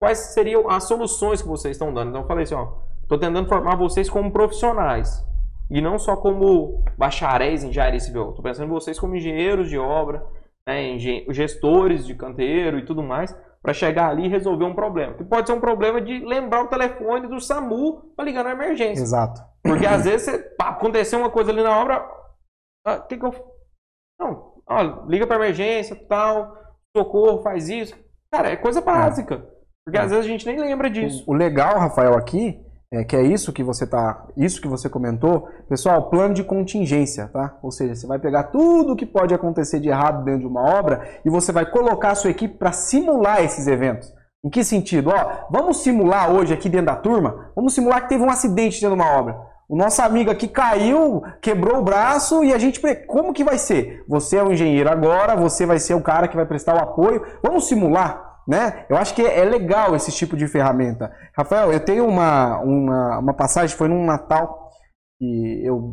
quais 0.00 0.32
seriam 0.32 0.70
as 0.70 0.84
soluções 0.84 1.42
que 1.42 1.48
vocês 1.48 1.76
estão 1.76 1.92
dando. 1.92 2.10
Então 2.10 2.22
eu 2.22 2.28
falei 2.28 2.44
assim, 2.44 2.54
ó, 2.54 2.74
estou 3.02 3.18
tentando 3.18 3.48
formar 3.48 3.76
vocês 3.76 4.08
como 4.08 4.30
profissionais 4.30 5.26
e 5.70 5.80
não 5.80 5.98
só 5.98 6.16
como 6.16 6.84
bacharéis 6.96 7.64
em 7.64 7.70
engenharia 7.70 7.98
civil. 7.98 8.28
Estou 8.28 8.42
pensando 8.42 8.66
em 8.66 8.72
vocês 8.72 8.98
como 8.98 9.16
engenheiros 9.16 9.68
de 9.68 9.78
obra, 9.78 10.24
né, 10.66 10.98
gestores 11.30 12.06
de 12.06 12.14
canteiro 12.14 12.78
e 12.78 12.84
tudo 12.84 13.02
mais, 13.02 13.36
para 13.62 13.72
chegar 13.72 14.10
ali 14.10 14.24
e 14.24 14.28
resolver 14.28 14.64
um 14.64 14.74
problema. 14.74 15.14
Que 15.14 15.24
pode 15.24 15.46
ser 15.46 15.54
um 15.54 15.60
problema 15.60 16.00
de 16.00 16.18
lembrar 16.24 16.62
o 16.62 16.68
telefone 16.68 17.28
do 17.28 17.40
SAMU 17.40 18.12
para 18.16 18.24
ligar 18.24 18.44
na 18.44 18.52
emergência. 18.52 19.02
Exato. 19.02 19.40
Porque 19.62 19.86
às 19.86 20.04
vezes 20.04 20.22
você, 20.22 20.38
pá, 20.38 20.70
aconteceu 20.70 21.18
uma 21.18 21.30
coisa 21.30 21.52
ali 21.52 21.62
na 21.62 21.78
obra, 21.78 22.08
ah, 22.86 22.98
que 22.98 23.16
que 23.16 23.24
eu... 23.24 23.32
Não, 24.20 24.54
ó, 24.66 25.06
liga 25.06 25.26
para 25.26 25.36
emergência, 25.36 25.96
tal, 26.08 26.56
socorro, 26.96 27.42
faz 27.42 27.68
isso. 27.68 27.96
Cara, 28.32 28.50
é 28.50 28.56
coisa 28.56 28.80
básica. 28.80 29.34
É. 29.34 29.52
Porque 29.84 29.98
às 29.98 30.10
vezes 30.10 30.24
a 30.24 30.28
gente 30.28 30.46
nem 30.46 30.58
lembra 30.58 30.88
disso. 30.88 31.24
O 31.26 31.32
legal, 31.32 31.78
Rafael, 31.78 32.14
aqui 32.14 32.60
é 32.92 33.02
que 33.02 33.16
é 33.16 33.22
isso 33.22 33.54
que 33.54 33.64
você 33.64 33.86
tá, 33.86 34.26
isso 34.36 34.60
que 34.60 34.68
você 34.68 34.86
comentou, 34.86 35.48
pessoal, 35.66 36.10
plano 36.10 36.34
de 36.34 36.44
contingência, 36.44 37.30
tá? 37.32 37.56
Ou 37.62 37.70
seja, 37.70 37.94
você 37.94 38.06
vai 38.06 38.18
pegar 38.18 38.44
tudo 38.44 38.94
que 38.94 39.06
pode 39.06 39.32
acontecer 39.32 39.80
de 39.80 39.88
errado 39.88 40.22
dentro 40.22 40.40
de 40.40 40.46
uma 40.46 40.60
obra 40.60 41.00
e 41.24 41.30
você 41.30 41.52
vai 41.52 41.64
colocar 41.64 42.10
a 42.10 42.14
sua 42.14 42.30
equipe 42.30 42.58
para 42.58 42.70
simular 42.70 43.42
esses 43.42 43.66
eventos. 43.66 44.12
Em 44.44 44.50
que 44.50 44.62
sentido? 44.62 45.08
Ó, 45.08 45.46
vamos 45.50 45.78
simular 45.78 46.30
hoje 46.30 46.52
aqui 46.52 46.68
dentro 46.68 46.86
da 46.86 46.96
turma, 46.96 47.50
vamos 47.56 47.72
simular 47.72 48.02
que 48.02 48.10
teve 48.10 48.22
um 48.22 48.30
acidente 48.30 48.78
dentro 48.78 48.94
de 48.94 49.02
uma 49.02 49.18
obra. 49.18 49.38
O 49.66 49.74
nosso 49.74 50.02
amigo 50.02 50.30
aqui 50.30 50.46
caiu, 50.46 51.22
quebrou 51.40 51.78
o 51.78 51.82
braço 51.82 52.44
e 52.44 52.52
a 52.52 52.58
gente. 52.58 52.78
Como 53.06 53.32
que 53.32 53.42
vai 53.42 53.56
ser? 53.56 54.04
Você 54.06 54.36
é 54.36 54.42
o 54.42 54.52
engenheiro 54.52 54.90
agora, 54.90 55.34
você 55.34 55.64
vai 55.64 55.78
ser 55.78 55.94
o 55.94 56.02
cara 56.02 56.28
que 56.28 56.36
vai 56.36 56.44
prestar 56.44 56.74
o 56.74 56.78
apoio. 56.78 57.24
Vamos 57.42 57.68
simular 57.68 58.31
né? 58.46 58.86
Eu 58.88 58.96
acho 58.96 59.14
que 59.14 59.22
é 59.22 59.44
legal 59.44 59.94
esse 59.94 60.10
tipo 60.12 60.36
de 60.36 60.46
ferramenta. 60.46 61.12
Rafael, 61.36 61.72
eu 61.72 61.80
tenho 61.80 62.06
uma, 62.06 62.58
uma, 62.60 63.18
uma 63.18 63.34
passagem, 63.34 63.76
foi 63.76 63.88
num 63.88 64.04
Natal, 64.04 64.70
que 65.18 65.64
eu 65.64 65.92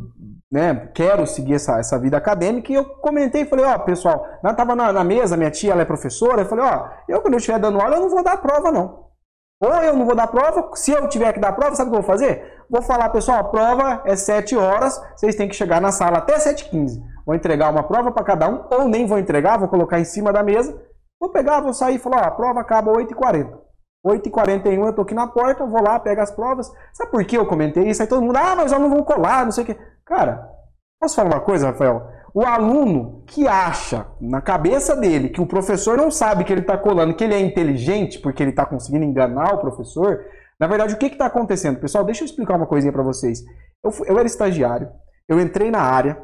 né, 0.50 0.90
quero 0.92 1.26
seguir 1.26 1.54
essa, 1.54 1.78
essa 1.78 1.98
vida 1.98 2.16
acadêmica, 2.16 2.72
e 2.72 2.74
eu 2.74 2.84
comentei, 2.84 3.44
falei, 3.44 3.64
ó, 3.64 3.78
pessoal, 3.78 4.26
eu 4.42 4.56
tava 4.56 4.74
na, 4.74 4.92
na, 4.92 5.04
mesa, 5.04 5.36
minha 5.36 5.50
tia, 5.50 5.72
ela 5.72 5.82
é 5.82 5.84
professora, 5.84 6.42
eu 6.42 6.46
falei, 6.46 6.64
ó, 6.64 6.88
eu 7.08 7.22
quando 7.22 7.34
eu 7.34 7.38
estiver 7.38 7.60
dando 7.60 7.80
aula, 7.80 7.96
eu 7.96 8.00
não 8.00 8.10
vou 8.10 8.24
dar 8.24 8.38
prova, 8.38 8.72
não. 8.72 9.08
Ou 9.62 9.74
eu 9.82 9.94
não 9.94 10.06
vou 10.06 10.16
dar 10.16 10.26
prova, 10.26 10.70
se 10.74 10.90
eu 10.90 11.06
tiver 11.08 11.32
que 11.32 11.38
dar 11.38 11.52
prova, 11.52 11.76
sabe 11.76 11.90
o 11.90 11.92
que 11.92 11.98
eu 11.98 12.02
vou 12.02 12.10
fazer? 12.10 12.64
Vou 12.68 12.82
falar, 12.82 13.10
pessoal, 13.10 13.40
a 13.40 13.44
prova 13.44 14.02
é 14.04 14.16
7 14.16 14.56
horas, 14.56 15.00
vocês 15.14 15.36
têm 15.36 15.48
que 15.48 15.54
chegar 15.54 15.80
na 15.80 15.92
sala 15.92 16.18
até 16.18 16.36
7h15. 16.36 17.00
Vou 17.24 17.34
entregar 17.34 17.70
uma 17.70 17.82
prova 17.82 18.10
para 18.10 18.24
cada 18.24 18.48
um, 18.48 18.64
ou 18.70 18.88
nem 18.88 19.06
vou 19.06 19.18
entregar, 19.18 19.58
vou 19.58 19.68
colocar 19.68 20.00
em 20.00 20.04
cima 20.04 20.32
da 20.32 20.42
mesa, 20.42 20.76
Vou 21.20 21.30
pegar, 21.30 21.60
vou 21.60 21.74
sair 21.74 21.96
e 21.96 21.98
falar, 21.98 22.22
ó, 22.22 22.24
a 22.28 22.30
prova 22.30 22.60
acaba 22.60 22.92
8h40. 22.92 23.58
8h41 24.06 24.86
eu 24.86 24.92
tô 24.94 25.02
aqui 25.02 25.14
na 25.14 25.26
porta, 25.26 25.66
vou 25.66 25.82
lá, 25.82 26.00
pego 26.00 26.22
as 26.22 26.30
provas. 26.30 26.72
Sabe 26.94 27.10
por 27.10 27.22
que 27.24 27.36
eu 27.36 27.44
comentei 27.44 27.88
isso? 27.88 28.00
Aí 28.00 28.08
todo 28.08 28.22
mundo, 28.22 28.36
ah, 28.36 28.56
mas 28.56 28.72
eu 28.72 28.78
não 28.78 28.88
vou 28.88 29.04
colar, 29.04 29.44
não 29.44 29.52
sei 29.52 29.64
o 29.64 29.66
quê. 29.66 29.76
Cara, 30.06 30.48
posso 30.98 31.14
falar 31.14 31.28
uma 31.28 31.40
coisa, 31.40 31.66
Rafael? 31.66 32.08
O 32.32 32.42
aluno 32.42 33.22
que 33.26 33.46
acha 33.46 34.06
na 34.20 34.40
cabeça 34.40 34.96
dele 34.96 35.28
que 35.28 35.40
o 35.40 35.46
professor 35.46 35.98
não 35.98 36.10
sabe 36.10 36.44
que 36.44 36.52
ele 36.52 36.62
está 36.62 36.78
colando, 36.78 37.14
que 37.14 37.24
ele 37.24 37.34
é 37.34 37.40
inteligente 37.40 38.18
porque 38.18 38.42
ele 38.42 38.50
está 38.50 38.64
conseguindo 38.64 39.04
enganar 39.04 39.54
o 39.54 39.58
professor, 39.58 40.24
na 40.58 40.66
verdade, 40.66 40.94
o 40.94 40.98
que 40.98 41.06
está 41.06 41.26
acontecendo? 41.26 41.80
Pessoal, 41.80 42.04
deixa 42.04 42.22
eu 42.22 42.26
explicar 42.26 42.56
uma 42.56 42.66
coisinha 42.66 42.92
para 42.92 43.02
vocês. 43.02 43.44
Eu, 43.84 43.90
eu 44.06 44.18
era 44.18 44.26
estagiário, 44.26 44.90
eu 45.28 45.40
entrei 45.40 45.70
na 45.70 45.80
área, 45.80 46.22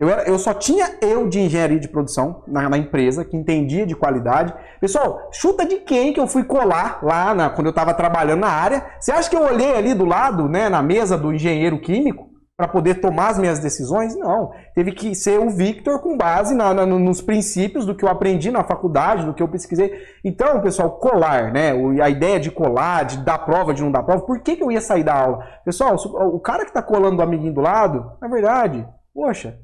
eu, 0.00 0.08
era, 0.08 0.28
eu 0.28 0.38
só 0.38 0.54
tinha 0.54 0.96
eu 1.02 1.28
de 1.28 1.40
engenharia 1.40 1.80
de 1.80 1.88
produção 1.88 2.44
na, 2.46 2.68
na, 2.68 2.78
empresa, 2.78 3.24
que 3.24 3.36
entendia 3.36 3.84
de 3.84 3.96
qualidade. 3.96 4.54
Pessoal, 4.80 5.28
chuta 5.32 5.66
de 5.66 5.78
quem 5.78 6.12
que 6.12 6.20
eu 6.20 6.28
fui 6.28 6.44
colar 6.44 7.00
lá 7.02 7.34
na, 7.34 7.50
quando 7.50 7.66
eu 7.66 7.70
estava 7.70 7.92
trabalhando 7.92 8.40
na 8.40 8.48
área. 8.48 8.86
Você 9.00 9.10
acha 9.10 9.28
que 9.28 9.34
eu 9.34 9.42
olhei 9.42 9.74
ali 9.74 9.94
do 9.94 10.04
lado, 10.04 10.48
né, 10.48 10.68
na 10.68 10.80
mesa 10.80 11.18
do 11.18 11.32
engenheiro 11.32 11.80
químico, 11.80 12.28
para 12.56 12.68
poder 12.68 13.00
tomar 13.00 13.30
as 13.30 13.40
minhas 13.40 13.58
decisões? 13.58 14.16
Não. 14.16 14.52
Teve 14.72 14.92
que 14.92 15.16
ser 15.16 15.40
o 15.40 15.50
Victor 15.50 16.00
com 16.00 16.16
base 16.16 16.54
na, 16.54 16.72
na, 16.72 16.86
nos 16.86 17.20
princípios 17.20 17.84
do 17.84 17.92
que 17.92 18.04
eu 18.04 18.08
aprendi 18.08 18.52
na 18.52 18.62
faculdade, 18.62 19.26
do 19.26 19.34
que 19.34 19.42
eu 19.42 19.48
pesquisei. 19.48 19.92
Então, 20.24 20.60
pessoal, 20.60 20.92
colar, 20.92 21.52
né? 21.52 21.72
A 22.00 22.08
ideia 22.08 22.38
de 22.38 22.52
colar, 22.52 23.04
de 23.04 23.18
dar 23.24 23.38
prova, 23.38 23.74
de 23.74 23.82
não 23.82 23.90
dar 23.90 24.04
prova, 24.04 24.24
por 24.24 24.38
que, 24.42 24.54
que 24.54 24.62
eu 24.62 24.70
ia 24.70 24.80
sair 24.80 25.02
da 25.02 25.14
aula? 25.14 25.44
Pessoal, 25.64 25.96
o 25.96 26.38
cara 26.38 26.62
que 26.62 26.70
está 26.70 26.82
colando 26.82 27.18
o 27.18 27.22
amiguinho 27.22 27.52
do 27.52 27.60
lado, 27.60 28.12
na 28.22 28.28
verdade, 28.28 28.86
poxa, 29.12 29.58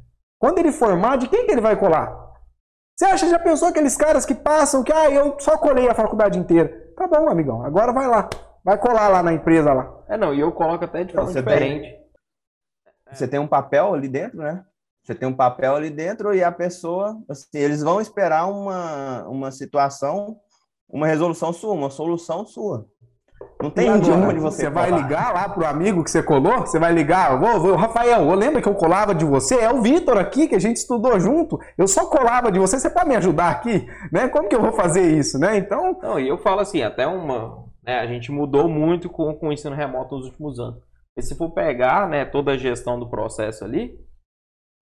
quando 0.44 0.58
ele 0.58 0.72
formar, 0.72 1.16
de 1.16 1.26
quem 1.26 1.46
que 1.46 1.52
ele 1.52 1.62
vai 1.62 1.74
colar? 1.74 2.14
Você 2.94 3.06
acha, 3.06 3.26
já 3.30 3.38
pensou 3.38 3.66
aqueles 3.66 3.96
caras 3.96 4.26
que 4.26 4.34
passam, 4.34 4.84
que 4.84 4.92
ah, 4.92 5.10
eu 5.10 5.40
só 5.40 5.56
colei 5.56 5.88
a 5.88 5.94
faculdade 5.94 6.38
inteira? 6.38 6.92
Tá 6.94 7.06
bom, 7.06 7.30
amigão, 7.30 7.64
agora 7.64 7.94
vai 7.94 8.06
lá. 8.06 8.28
Vai 8.62 8.76
colar 8.76 9.08
lá 9.08 9.22
na 9.22 9.32
empresa 9.32 9.72
lá. 9.72 10.04
É, 10.06 10.18
não, 10.18 10.34
e 10.34 10.40
eu 10.40 10.52
coloco 10.52 10.84
até 10.84 11.02
de 11.02 11.14
forma 11.14 11.32
você 11.32 11.40
diferente. 11.40 11.88
Tem, 11.88 12.04
você 13.10 13.26
tem 13.26 13.40
um 13.40 13.48
papel 13.48 13.94
ali 13.94 14.06
dentro, 14.06 14.36
né? 14.36 14.62
Você 15.02 15.14
tem 15.14 15.26
um 15.26 15.34
papel 15.34 15.76
ali 15.76 15.88
dentro 15.88 16.34
e 16.34 16.44
a 16.44 16.52
pessoa, 16.52 17.18
assim, 17.26 17.46
eles 17.54 17.82
vão 17.82 17.98
esperar 17.98 18.46
uma, 18.46 19.26
uma 19.26 19.50
situação, 19.50 20.38
uma 20.86 21.06
resolução 21.06 21.54
sua, 21.54 21.72
uma 21.72 21.88
solução 21.88 22.44
sua. 22.44 22.86
Não 23.60 23.70
tem 23.70 24.00
de 24.00 24.10
onde 24.10 24.38
você, 24.38 24.64
você 24.64 24.70
vai 24.70 24.90
ligar 24.90 25.32
lá 25.32 25.48
pro 25.48 25.66
amigo 25.66 26.02
que 26.04 26.10
você 26.10 26.22
colou? 26.22 26.60
Você 26.60 26.78
vai 26.78 26.92
ligar, 26.92 27.38
vou, 27.38 27.60
vou, 27.60 27.76
Rafael, 27.76 28.28
eu 28.28 28.34
lembro 28.34 28.60
que 28.60 28.68
eu 28.68 28.74
colava 28.74 29.14
de 29.14 29.24
você? 29.24 29.56
É 29.56 29.72
o 29.72 29.80
Vitor 29.80 30.18
aqui 30.18 30.48
que 30.48 30.54
a 30.54 30.58
gente 30.58 30.76
estudou 30.76 31.18
junto. 31.18 31.58
Eu 31.78 31.86
só 31.86 32.06
colava 32.06 32.50
de 32.50 32.58
você, 32.58 32.78
você 32.78 32.90
pode 32.90 33.08
me 33.08 33.16
ajudar 33.16 33.50
aqui, 33.50 33.86
né? 34.12 34.28
Como 34.28 34.48
que 34.48 34.56
eu 34.56 34.62
vou 34.62 34.72
fazer 34.72 35.16
isso, 35.16 35.38
né? 35.38 35.56
Então, 35.56 35.98
não, 36.02 36.18
e 36.18 36.28
eu 36.28 36.38
falo 36.38 36.60
assim, 36.60 36.82
até 36.82 37.06
uma, 37.06 37.64
né, 37.82 37.98
a 37.98 38.06
gente 38.06 38.30
mudou 38.32 38.68
muito 38.68 39.08
com, 39.08 39.34
com 39.34 39.48
o 39.48 39.52
ensino 39.52 39.74
remoto 39.74 40.16
nos 40.16 40.26
últimos 40.26 40.58
anos. 40.58 40.82
E 41.16 41.22
se 41.22 41.36
for 41.36 41.50
pegar, 41.50 42.08
né, 42.08 42.24
toda 42.24 42.52
a 42.52 42.56
gestão 42.56 42.98
do 42.98 43.08
processo 43.08 43.64
ali, 43.64 43.98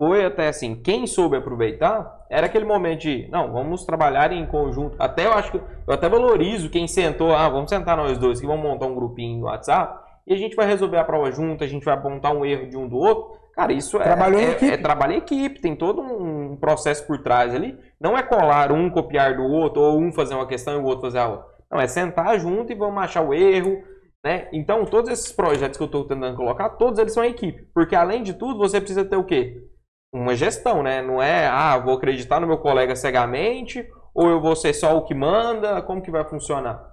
foi 0.02 0.24
até 0.24 0.48
assim, 0.48 0.74
quem 0.74 1.06
soube 1.06 1.36
aproveitar, 1.36 2.26
era 2.28 2.46
aquele 2.46 2.64
momento 2.64 3.02
de, 3.02 3.28
não, 3.30 3.52
vamos 3.52 3.84
trabalhar 3.84 4.32
em 4.32 4.44
conjunto. 4.44 4.96
Até 4.98 5.26
eu 5.26 5.32
acho 5.32 5.52
que, 5.52 5.58
eu 5.58 5.94
até 5.94 6.08
valorizo 6.08 6.70
quem 6.70 6.88
sentou, 6.88 7.32
ah, 7.32 7.48
vamos 7.48 7.70
sentar 7.70 7.96
nós 7.96 8.18
dois 8.18 8.40
que 8.40 8.46
vamos 8.48 8.64
montar 8.64 8.86
um 8.86 8.96
grupinho 8.96 9.38
no 9.38 9.46
WhatsApp 9.46 10.00
e 10.26 10.34
a 10.34 10.36
gente 10.36 10.56
vai 10.56 10.66
resolver 10.66 10.96
a 10.96 11.04
prova 11.04 11.30
junto, 11.30 11.62
a 11.62 11.68
gente 11.68 11.84
vai 11.84 11.94
apontar 11.94 12.34
um 12.34 12.44
erro 12.44 12.68
de 12.68 12.76
um 12.76 12.88
do 12.88 12.96
outro. 12.96 13.38
Cara, 13.54 13.72
isso 13.72 13.96
é, 13.96 14.02
trabalho 14.02 14.38
é, 14.38 14.42
em 14.42 14.50
equipe. 14.50 14.72
é 14.72 14.76
trabalho 14.76 15.12
em 15.12 15.18
equipe, 15.18 15.60
tem 15.60 15.76
todo 15.76 16.02
um 16.02 16.56
processo 16.56 17.06
por 17.06 17.22
trás 17.22 17.54
ali. 17.54 17.78
Não 18.00 18.18
é 18.18 18.24
colar 18.24 18.72
um 18.72 18.90
copiar 18.90 19.36
do 19.36 19.44
outro, 19.44 19.82
ou 19.82 20.00
um 20.00 20.12
fazer 20.12 20.34
uma 20.34 20.48
questão 20.48 20.74
e 20.74 20.78
o 20.78 20.84
outro 20.84 21.02
fazer 21.02 21.20
a 21.20 21.28
outra. 21.28 21.46
Não, 21.70 21.80
é 21.80 21.86
sentar 21.86 22.40
junto 22.40 22.72
e 22.72 22.74
vamos 22.74 23.00
achar 23.00 23.22
o 23.22 23.32
erro, 23.32 23.80
né? 24.24 24.48
Então, 24.52 24.84
todos 24.84 25.12
esses 25.12 25.30
projetos 25.30 25.76
que 25.76 25.82
eu 25.84 25.86
estou 25.86 26.04
tentando 26.08 26.36
colocar, 26.36 26.70
todos 26.70 26.98
eles 26.98 27.14
são 27.14 27.24
em 27.24 27.30
equipe. 27.30 27.68
Porque, 27.72 27.94
além 27.94 28.24
de 28.24 28.34
tudo, 28.34 28.58
você 28.58 28.80
precisa 28.80 29.04
ter 29.04 29.14
o 29.14 29.22
quê? 29.22 29.70
Uma 30.12 30.34
gestão, 30.34 30.82
né? 30.82 31.00
Não 31.00 31.22
é, 31.22 31.46
ah, 31.46 31.78
vou 31.78 31.94
acreditar 31.94 32.38
no 32.38 32.46
meu 32.46 32.58
colega 32.58 32.94
cegamente, 32.94 33.88
ou 34.14 34.28
eu 34.28 34.40
vou 34.40 34.54
ser 34.54 34.74
só 34.74 34.96
o 34.96 35.04
que 35.04 35.14
manda, 35.14 35.80
como 35.82 36.02
que 36.02 36.10
vai 36.10 36.24
funcionar? 36.28 36.92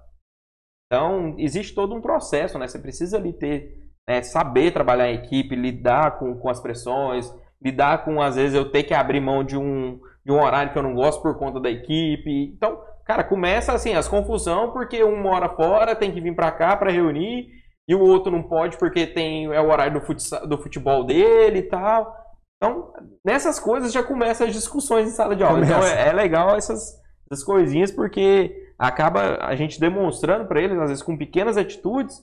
Então, 0.86 1.36
existe 1.38 1.76
todo 1.76 1.94
um 1.94 2.02
processo, 2.02 2.58
né? 2.58 2.68
Você 2.68 2.80
precisa 2.80 3.18
ali 3.18 3.34
ter, 3.34 3.78
né, 4.08 4.22
saber 4.24 4.72
trabalhar 4.72 5.10
em 5.10 5.16
equipe, 5.16 5.56
lidar 5.56 6.18
com, 6.18 6.36
com 6.36 6.50
as 6.50 6.60
pressões, 6.60 7.32
lidar 7.62 8.06
com, 8.06 8.22
às 8.22 8.36
vezes, 8.36 8.56
eu 8.56 8.72
ter 8.72 8.84
que 8.84 8.94
abrir 8.94 9.20
mão 9.20 9.44
de 9.44 9.58
um, 9.58 10.00
de 10.26 10.32
um 10.32 10.42
horário 10.42 10.72
que 10.72 10.80
eu 10.80 10.84
não 10.84 10.96
gosto 10.96 11.22
por 11.22 11.38
conta 11.38 11.60
da 11.60 11.70
equipe. 11.70 12.54
Então, 12.56 12.82
cara, 13.06 13.24
começa 13.24 13.74
assim, 13.74 13.94
as 13.94 14.08
confusão, 14.08 14.72
porque 14.72 15.04
um 15.04 15.22
mora 15.22 15.50
fora, 15.50 15.96
tem 15.96 16.12
que 16.12 16.22
vir 16.22 16.36
para 16.36 16.52
cá 16.52 16.76
para 16.78 16.92
reunir, 16.92 17.48
e 17.88 17.94
o 17.94 18.02
outro 18.02 18.32
não 18.32 18.44
pode 18.44 18.78
porque 18.78 19.06
tem 19.06 19.46
é 19.48 19.60
o 19.60 19.70
horário 19.70 20.00
do, 20.00 20.02
futsal, 20.06 20.48
do 20.48 20.58
futebol 20.60 21.04
dele 21.04 21.60
e 21.60 21.64
tal. 21.64 22.16
Então, 22.62 22.92
nessas 23.24 23.58
coisas 23.58 23.94
já 23.94 24.04
começam 24.04 24.46
as 24.46 24.54
discussões 24.54 25.08
em 25.08 25.12
sala 25.12 25.34
de 25.34 25.44
aula. 25.44 25.60
Então, 25.60 25.78
Começa. 25.78 25.94
Então, 25.94 26.04
é, 26.04 26.10
é, 26.10 26.14
legal 26.14 26.56
essas, 26.58 27.00
essas 27.26 27.44
coisinhas, 27.44 27.90
porque 27.90 28.74
acaba 28.78 29.38
a 29.42 29.56
gente 29.56 29.80
demonstrando 29.80 30.46
para 30.46 30.62
eles, 30.62 30.78
às 30.78 30.90
vezes 30.90 31.04
com 31.04 31.18
pequenas 31.18 31.56
atitudes, 31.56 32.18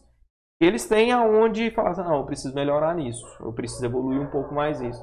que 0.59 0.66
eles 0.66 0.87
têm 0.87 1.11
aonde 1.11 1.70
falar 1.70 1.91
assim, 1.91 2.03
não, 2.03 2.18
eu 2.18 2.26
preciso 2.26 2.55
melhorar 2.55 2.95
nisso, 2.95 3.26
eu 3.41 3.53
preciso 3.53 3.84
evoluir 3.87 4.20
um 4.20 4.30
pouco 4.30 4.55
mais 4.55 4.80
nisso. 4.80 5.03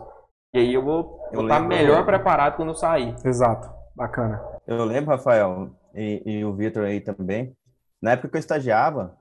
E 0.53 0.59
aí 0.59 0.73
eu 0.73 0.83
vou, 0.83 1.19
eu 1.31 1.41
estar 1.41 1.59
melhor 1.61 2.05
preparado 2.05 2.55
quando 2.55 2.69
eu 2.69 2.75
sair. 2.75 3.15
Exato, 3.25 3.71
bacana. 3.95 4.39
Eu 4.67 4.85
lembro, 4.85 5.11
Rafael, 5.11 5.71
e, 5.95 6.21
e 6.25 6.45
o 6.45 6.53
Vitor 6.53 6.83
aí 6.83 7.01
também, 7.01 7.55
na 7.99 8.11
época 8.11 8.29
que 8.29 8.37
eu 8.37 8.39
estagiava, 8.39 9.17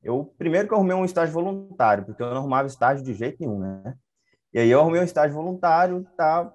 eu 0.00 0.32
primeiro 0.38 0.68
que 0.68 0.74
eu 0.74 0.78
arrumei 0.78 0.96
um 0.96 1.04
estágio 1.04 1.34
voluntário, 1.34 2.04
porque 2.04 2.22
eu 2.22 2.30
não 2.30 2.36
arrumava 2.36 2.68
estágio 2.68 3.04
de 3.04 3.14
jeito 3.14 3.38
nenhum, 3.40 3.58
né? 3.58 3.96
E 4.56 4.58
aí 4.58 4.70
eu 4.70 4.80
arrumei 4.80 5.02
um 5.02 5.04
estágio 5.04 5.36
voluntário, 5.36 6.06
tá? 6.16 6.50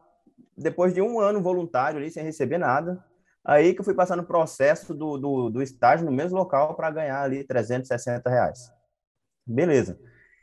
Depois 0.58 0.92
de 0.92 1.04
um 1.04 1.20
ano 1.20 1.40
voluntário 1.40 2.00
ali, 2.00 2.10
sem 2.10 2.24
receber 2.24 2.58
nada, 2.58 3.06
aí 3.46 3.76
que 3.76 3.80
eu 3.80 3.86
fui 3.86 3.94
passar 3.94 4.16
no 4.16 4.24
processo 4.24 4.92
do, 4.92 5.20
do, 5.20 5.50
do 5.52 5.62
estágio 5.62 6.04
no 6.04 6.12
mesmo 6.12 6.36
local 6.36 6.74
para 6.74 6.90
ganhar 6.90 7.22
ali 7.22 7.44
360 7.44 8.28
reais. 8.28 8.74
Beleza. 9.46 10.00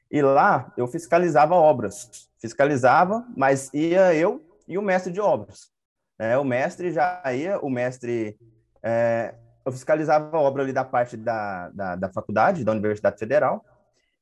E 0.09 0.23
lá 0.23 0.73
eu 0.77 0.87
fiscalizava 0.87 1.57
obras. 1.57 2.31
Fiscalizava, 2.41 3.27
mas 3.37 3.75
ia 3.75 4.15
eu 4.15 4.41
e 4.69 4.79
o 4.79 4.83
mestre 4.83 5.13
de 5.13 5.21
obras. 5.21 5.73
É, 6.17 6.39
o 6.39 6.45
mestre 6.45 6.93
já 6.93 7.21
ia, 7.35 7.59
o 7.59 7.69
mestre 7.69 8.39
é, 8.85 9.35
eu 9.65 9.73
fiscalizava 9.73 10.37
a 10.37 10.41
obra 10.41 10.63
ali 10.63 10.73
da 10.73 10.85
parte 10.85 11.17
da, 11.17 11.71
da, 11.71 11.97
da, 11.97 12.09
faculdade, 12.13 12.63
da 12.63 12.71
Universidade 12.71 13.19
Federal, 13.19 13.65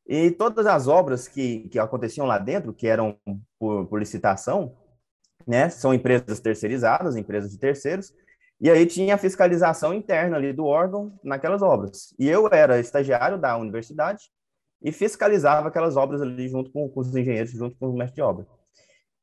e 0.09 0.31
todas 0.31 0.67
as 0.67 0.87
obras 0.87 1.27
que, 1.27 1.69
que 1.69 1.79
aconteciam 1.79 2.27
lá 2.27 2.39
dentro, 2.39 2.73
que 2.73 2.87
eram 2.87 3.19
por, 3.59 3.87
por 3.87 3.99
licitação, 3.99 4.77
né, 5.47 5.69
são 5.69 5.93
empresas 5.93 6.41
terceirizadas, 6.41 7.17
empresas 7.17 7.51
de 7.51 7.59
terceiros, 7.59 8.15
e 8.61 8.71
aí 8.71 8.87
tinha 8.87 9.15
a 9.15 9.19
fiscalização 9.19 9.93
interna 9.93 10.37
ali 10.37 10.53
do 10.53 10.65
órgão 10.65 11.19
naquelas 11.23 11.61
obras. 11.61 12.15
E 12.19 12.29
eu 12.29 12.49
era 12.51 12.81
estagiário 12.81 13.39
da 13.39 13.57
universidade 13.57 14.31
e 14.83 14.91
fiscalizava 14.93 15.69
aquelas 15.69 15.97
obras 15.97 16.23
ali 16.23 16.49
junto 16.49 16.71
com, 16.71 16.89
com 16.89 17.01
os 17.01 17.15
engenheiros, 17.15 17.51
junto 17.53 17.77
com 17.77 17.89
os 17.89 17.95
mestres 17.95 18.15
de 18.15 18.23
obra. 18.23 18.47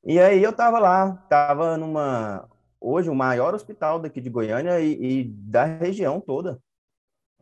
E 0.03 0.19
aí 0.19 0.43
eu 0.43 0.51
estava 0.51 0.79
lá, 0.79 1.19
estava 1.23 1.77
numa 1.77 2.47
hoje 2.79 3.09
o 3.09 3.15
maior 3.15 3.55
hospital 3.55 3.99
daqui 3.99 4.19
de 4.19 4.29
Goiânia 4.29 4.79
e, 4.81 5.21
e, 5.21 5.23
da 5.23 5.63
região 5.63 6.19
toda, 6.19 6.61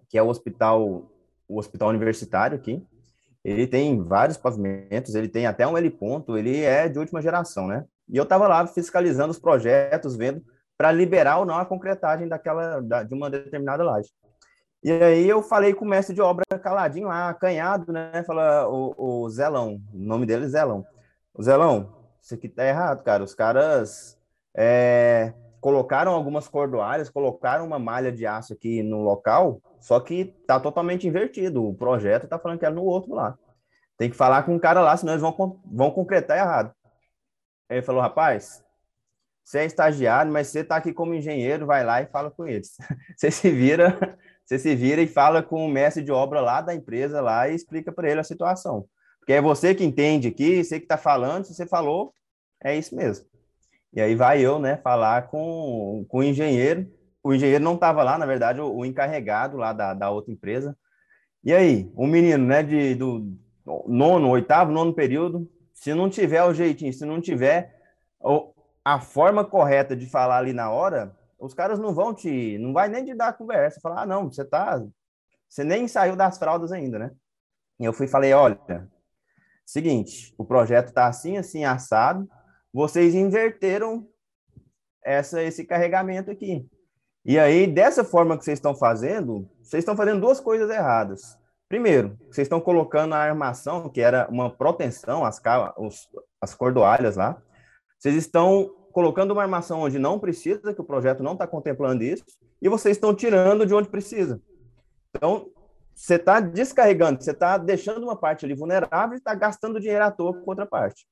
que 0.07 0.17
é 0.17 0.21
o 0.21 0.27
hospital 0.27 1.11
o 1.47 1.59
hospital 1.59 1.89
universitário 1.89 2.55
aqui. 2.55 2.81
Ele 3.43 3.65
tem 3.65 4.01
vários 4.03 4.37
pavimentos, 4.37 5.15
ele 5.15 5.27
tem 5.27 5.47
até 5.47 5.67
um 5.67 5.77
L 5.77 5.89
ponto, 5.91 6.37
ele 6.37 6.61
é 6.61 6.87
de 6.87 6.99
última 6.99 7.21
geração, 7.21 7.67
né? 7.67 7.85
E 8.07 8.17
eu 8.17 8.23
estava 8.23 8.47
lá 8.47 8.65
fiscalizando 8.67 9.31
os 9.31 9.39
projetos, 9.39 10.15
vendo 10.15 10.43
para 10.77 10.91
liberar 10.91 11.37
ou 11.37 11.45
não 11.45 11.55
a 11.55 11.65
concretagem 11.65 12.27
daquela 12.27 12.81
da, 12.81 13.03
de 13.03 13.13
uma 13.13 13.29
determinada 13.29 13.83
laje. 13.83 14.09
E 14.83 14.91
aí 14.91 15.29
eu 15.29 15.43
falei 15.43 15.73
com 15.73 15.85
o 15.85 15.87
mestre 15.87 16.13
de 16.15 16.21
obra 16.21 16.43
caladinho 16.59 17.07
lá, 17.07 17.29
acanhado, 17.29 17.91
né? 17.91 18.23
Fala 18.25 18.67
o, 18.67 19.23
o 19.23 19.29
Zelão, 19.29 19.79
o 19.93 19.97
nome 19.97 20.25
dele 20.25 20.45
é 20.45 20.47
Zelão. 20.47 20.85
O 21.33 21.43
Zelão, 21.43 21.93
isso 22.21 22.33
aqui 22.33 22.49
tá 22.49 22.65
errado, 22.65 23.03
cara. 23.03 23.23
Os 23.23 23.35
caras 23.35 24.17
é, 24.55 25.33
colocaram 25.61 26.11
algumas 26.11 26.47
cordoalhas, 26.47 27.09
colocaram 27.09 27.65
uma 27.65 27.77
malha 27.77 28.11
de 28.11 28.25
aço 28.25 28.53
aqui 28.53 28.81
no 28.81 29.03
local, 29.03 29.61
só 29.79 29.99
que 29.99 30.25
tá 30.47 30.59
totalmente 30.59 31.07
invertido. 31.07 31.63
O 31.63 31.73
projeto 31.73 32.27
tá 32.27 32.39
falando 32.39 32.59
que 32.59 32.65
é 32.65 32.69
no 32.69 32.83
outro 32.83 33.13
lá. 33.13 33.37
Tem 33.95 34.09
que 34.09 34.15
falar 34.15 34.43
com 34.43 34.55
o 34.55 34.59
cara 34.59 34.81
lá, 34.81 34.97
senão 34.97 35.13
eles 35.13 35.21
vão, 35.21 35.61
vão 35.63 35.91
concretar 35.91 36.37
errado. 36.37 36.73
Aí 37.69 37.77
ele 37.77 37.85
falou, 37.85 38.01
rapaz, 38.01 38.63
você 39.43 39.59
é 39.59 39.65
estagiário, 39.65 40.31
mas 40.31 40.47
você 40.47 40.63
tá 40.63 40.77
aqui 40.77 40.91
como 40.91 41.13
engenheiro, 41.13 41.67
vai 41.67 41.85
lá 41.85 42.01
e 42.01 42.07
fala 42.07 42.31
com 42.31 42.47
eles. 42.47 42.77
Você 43.15 43.29
se 43.29 43.51
vira, 43.51 44.17
você 44.45 44.57
se 44.57 44.75
vira 44.75 45.01
e 45.01 45.07
fala 45.07 45.43
com 45.43 45.65
o 45.65 45.69
mestre 45.69 46.03
de 46.03 46.11
obra 46.11 46.41
lá 46.41 46.61
da 46.61 46.73
empresa 46.73 47.21
lá 47.21 47.47
e 47.47 47.55
explica 47.55 47.91
para 47.91 48.09
ele 48.09 48.19
a 48.19 48.23
situação. 48.23 48.87
Porque 49.19 49.33
é 49.33 49.41
você 49.41 49.75
que 49.75 49.83
entende 49.83 50.27
aqui, 50.27 50.63
você 50.63 50.79
que 50.79 50.85
está 50.85 50.97
falando, 50.97 51.45
se 51.45 51.53
você 51.53 51.67
falou, 51.67 52.13
é 52.63 52.75
isso 52.75 52.95
mesmo. 52.95 53.30
E 53.93 54.01
aí 54.01 54.15
vai 54.15 54.41
eu, 54.41 54.57
né, 54.59 54.77
falar 54.77 55.27
com, 55.27 56.05
com 56.07 56.19
o 56.19 56.23
engenheiro. 56.23 56.89
O 57.23 57.33
engenheiro 57.33 57.63
não 57.63 57.75
estava 57.75 58.03
lá, 58.03 58.17
na 58.17 58.25
verdade, 58.25 58.61
o, 58.61 58.73
o, 58.73 58.85
encarregado 58.85 59.57
lá 59.57 59.73
da, 59.73 59.93
da 59.93 60.09
outra 60.09 60.31
empresa. 60.31 60.77
E 61.43 61.53
aí, 61.53 61.91
o 61.95 62.07
menino, 62.07 62.45
né, 62.45 62.63
de, 62.63 62.95
do 62.95 63.37
nono, 63.87 64.29
oitavo, 64.29 64.71
nono 64.71 64.93
período, 64.93 65.49
se 65.73 65.93
não 65.93 66.09
tiver 66.09 66.43
o 66.43 66.53
jeitinho, 66.53 66.93
se 66.93 67.05
não 67.05 67.19
tiver 67.19 67.75
a 68.83 68.99
forma 68.99 69.43
correta 69.43 69.95
de 69.95 70.05
falar 70.05 70.37
ali 70.37 70.53
na 70.53 70.69
hora, 70.69 71.15
os 71.39 71.53
caras 71.53 71.79
não 71.79 71.93
vão 71.93 72.13
te, 72.13 72.57
não 72.59 72.71
vai 72.71 72.87
nem 72.87 73.03
te 73.03 73.15
dar 73.15 73.33
conversa, 73.33 73.81
falar, 73.81 74.03
ah, 74.03 74.05
não, 74.05 74.31
você 74.31 74.45
tá, 74.45 74.83
você 75.49 75.63
nem 75.63 75.87
saiu 75.87 76.15
das 76.15 76.37
fraldas 76.37 76.71
ainda, 76.71 76.99
né? 76.99 77.11
E 77.79 77.85
eu 77.85 77.93
fui 77.93 78.05
e 78.05 78.09
falei, 78.09 78.31
olha, 78.31 78.59
seguinte, 79.65 80.33
o 80.37 80.45
projeto 80.45 80.93
tá 80.93 81.07
assim, 81.07 81.37
assim, 81.37 81.65
assado, 81.65 82.29
vocês 82.73 83.13
inverteram 83.13 84.07
essa, 85.03 85.41
esse 85.41 85.65
carregamento 85.65 86.31
aqui. 86.31 86.65
E 87.23 87.37
aí, 87.37 87.67
dessa 87.67 88.03
forma 88.03 88.37
que 88.37 88.43
vocês 88.43 88.57
estão 88.57 88.75
fazendo, 88.75 89.49
vocês 89.61 89.81
estão 89.81 89.95
fazendo 89.95 90.21
duas 90.21 90.39
coisas 90.39 90.69
erradas. 90.69 91.37
Primeiro, 91.69 92.17
vocês 92.29 92.45
estão 92.45 92.59
colocando 92.59 93.13
a 93.13 93.19
armação, 93.19 93.87
que 93.89 94.01
era 94.01 94.27
uma 94.29 94.49
proteção, 94.49 95.23
as, 95.23 95.41
os, 95.77 96.09
as 96.41 96.53
cordoalhas 96.53 97.15
lá, 97.15 97.41
vocês 97.97 98.15
estão 98.15 98.69
colocando 98.91 99.31
uma 99.31 99.43
armação 99.43 99.81
onde 99.81 99.97
não 99.97 100.19
precisa, 100.19 100.73
que 100.73 100.81
o 100.81 100.85
projeto 100.85 101.23
não 101.23 101.33
está 101.33 101.47
contemplando 101.47 102.03
isso, 102.03 102.25
e 102.61 102.67
vocês 102.67 102.97
estão 102.97 103.15
tirando 103.15 103.65
de 103.65 103.73
onde 103.73 103.87
precisa. 103.87 104.41
Então, 105.15 105.49
você 105.95 106.15
está 106.15 106.39
descarregando, 106.39 107.23
você 107.23 107.31
está 107.31 107.57
deixando 107.57 108.03
uma 108.03 108.15
parte 108.15 108.43
ali 108.43 108.55
vulnerável 108.55 109.13
e 109.13 109.17
está 109.17 109.35
gastando 109.35 109.79
dinheiro 109.79 110.03
à 110.03 110.11
toa 110.11 110.33
com 110.33 110.49
outra 110.49 110.65
parte. 110.65 111.05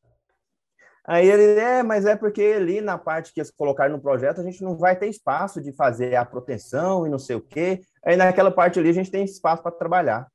Aí 1.09 1.27
ele, 1.27 1.59
é, 1.59 1.81
mas 1.81 2.05
é 2.05 2.15
porque 2.15 2.39
ali 2.43 2.81
na 2.81 2.95
parte 2.95 3.33
que 3.33 3.39
eles 3.39 3.49
colocaram 3.49 3.95
no 3.95 3.99
projeto, 3.99 4.41
a 4.41 4.43
gente 4.43 4.63
não 4.63 4.77
vai 4.77 4.95
ter 4.95 5.07
espaço 5.07 5.59
de 5.59 5.73
fazer 5.73 6.15
a 6.15 6.23
proteção 6.23 7.07
e 7.07 7.09
não 7.09 7.17
sei 7.17 7.35
o 7.35 7.41
quê. 7.41 7.81
Aí 8.05 8.15
naquela 8.15 8.51
parte 8.51 8.77
ali 8.77 8.89
a 8.89 8.93
gente 8.93 9.09
tem 9.09 9.25
espaço 9.25 9.63
para 9.63 9.71
trabalhar. 9.71 10.27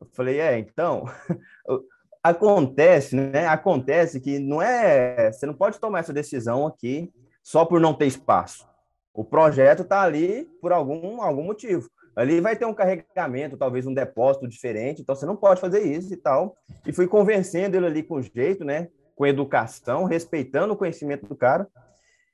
Eu 0.00 0.08
falei, 0.14 0.40
é, 0.40 0.58
então, 0.58 1.04
acontece, 2.24 3.14
né? 3.14 3.46
Acontece 3.46 4.18
que 4.18 4.38
não 4.38 4.62
é, 4.62 5.30
você 5.30 5.44
não 5.44 5.52
pode 5.52 5.78
tomar 5.78 5.98
essa 5.98 6.12
decisão 6.12 6.66
aqui 6.66 7.12
só 7.42 7.66
por 7.66 7.78
não 7.78 7.92
ter 7.92 8.06
espaço. 8.06 8.66
O 9.12 9.22
projeto 9.22 9.82
está 9.82 10.00
ali 10.00 10.48
por 10.62 10.72
algum, 10.72 11.20
algum 11.20 11.42
motivo. 11.42 11.86
Ali 12.16 12.40
vai 12.40 12.56
ter 12.56 12.64
um 12.64 12.72
carregamento, 12.72 13.58
talvez 13.58 13.86
um 13.86 13.92
depósito 13.92 14.48
diferente, 14.48 15.02
então 15.02 15.14
você 15.14 15.26
não 15.26 15.36
pode 15.36 15.60
fazer 15.60 15.82
isso 15.82 16.14
e 16.14 16.16
tal. 16.16 16.56
E 16.86 16.94
fui 16.94 17.06
convencendo 17.06 17.76
ele 17.76 17.84
ali 17.84 18.02
com 18.02 18.22
jeito, 18.22 18.64
né? 18.64 18.88
Com 19.14 19.26
educação, 19.26 20.04
respeitando 20.04 20.74
o 20.74 20.76
conhecimento 20.76 21.26
do 21.26 21.36
cara. 21.36 21.68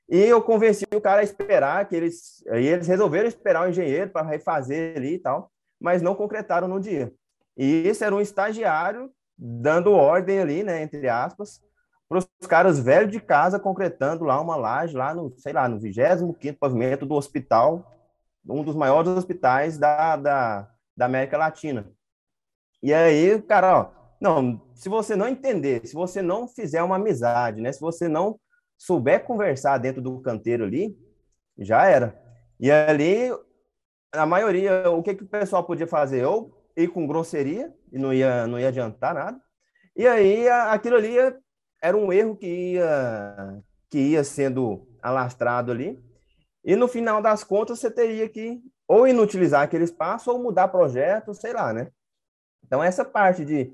E 0.09 0.17
eu 0.17 0.41
convenci 0.41 0.85
o 0.93 1.01
cara 1.01 1.21
a 1.21 1.23
esperar 1.23 1.87
que 1.87 1.95
eles. 1.95 2.43
Aí 2.49 2.65
eles 2.65 2.87
resolveram 2.87 3.27
esperar 3.27 3.65
o 3.65 3.69
engenheiro 3.69 4.09
para 4.09 4.27
refazer 4.27 4.97
ali 4.97 5.15
e 5.15 5.19
tal, 5.19 5.51
mas 5.79 6.01
não 6.01 6.15
concretaram 6.15 6.67
no 6.67 6.79
dia. 6.79 7.13
E 7.55 7.87
isso 7.87 8.03
era 8.03 8.15
um 8.15 8.21
estagiário 8.21 9.11
dando 9.37 9.91
ordem 9.91 10.39
ali, 10.39 10.63
né, 10.63 10.81
entre 10.81 11.07
aspas, 11.07 11.61
para 12.09 12.17
os 12.17 12.47
caras 12.47 12.79
velhos 12.79 13.11
de 13.11 13.19
casa 13.19 13.59
concretando 13.59 14.25
lá 14.25 14.41
uma 14.41 14.55
laje, 14.55 14.97
lá 14.97 15.13
no, 15.13 15.33
sei 15.37 15.53
lá, 15.53 15.69
no 15.69 15.79
25 15.79 16.59
pavimento 16.59 17.05
do 17.05 17.13
hospital, 17.13 17.95
um 18.47 18.63
dos 18.63 18.75
maiores 18.75 19.09
hospitais 19.09 19.77
da, 19.77 20.15
da, 20.15 20.69
da 20.97 21.05
América 21.05 21.37
Latina. 21.37 21.89
E 22.81 22.93
aí, 22.93 23.41
cara, 23.43 23.79
ó, 23.79 23.98
não, 24.19 24.61
se 24.75 24.89
você 24.89 25.15
não 25.15 25.27
entender, 25.27 25.85
se 25.87 25.93
você 25.93 26.21
não 26.21 26.47
fizer 26.47 26.83
uma 26.83 26.97
amizade, 26.97 27.61
né? 27.61 27.71
Se 27.71 27.79
você 27.79 28.07
não 28.07 28.39
souber 28.77 29.23
conversar 29.23 29.77
dentro 29.77 30.01
do 30.01 30.19
canteiro 30.21 30.65
ali, 30.65 30.97
já 31.57 31.85
era. 31.85 32.19
E 32.59 32.69
ali, 32.69 33.31
a 34.11 34.25
maioria, 34.25 34.89
o 34.89 35.01
que, 35.01 35.15
que 35.15 35.23
o 35.23 35.27
pessoal 35.27 35.63
podia 35.63 35.87
fazer? 35.87 36.25
Ou 36.25 36.53
ir 36.75 36.89
com 36.89 37.07
grosseria, 37.07 37.73
e 37.91 37.97
não 37.97 38.13
ia, 38.13 38.47
não 38.47 38.59
ia 38.59 38.69
adiantar 38.69 39.13
nada. 39.13 39.39
E 39.95 40.07
aí, 40.07 40.47
aquilo 40.47 40.95
ali 40.95 41.15
era 41.81 41.95
um 41.95 42.11
erro 42.11 42.35
que 42.35 42.73
ia, 42.73 43.61
que 43.89 43.97
ia 43.97 44.23
sendo 44.23 44.87
alastrado 45.01 45.71
ali. 45.71 46.01
E 46.63 46.75
no 46.75 46.87
final 46.87 47.21
das 47.21 47.43
contas, 47.43 47.79
você 47.79 47.89
teria 47.89 48.27
que 48.27 48.61
ou 48.87 49.07
inutilizar 49.07 49.61
aquele 49.61 49.83
espaço 49.83 50.31
ou 50.31 50.41
mudar 50.41 50.67
projeto, 50.67 51.33
sei 51.33 51.53
lá, 51.53 51.71
né? 51.71 51.91
Então, 52.65 52.83
essa 52.83 53.05
parte 53.05 53.45
de 53.45 53.71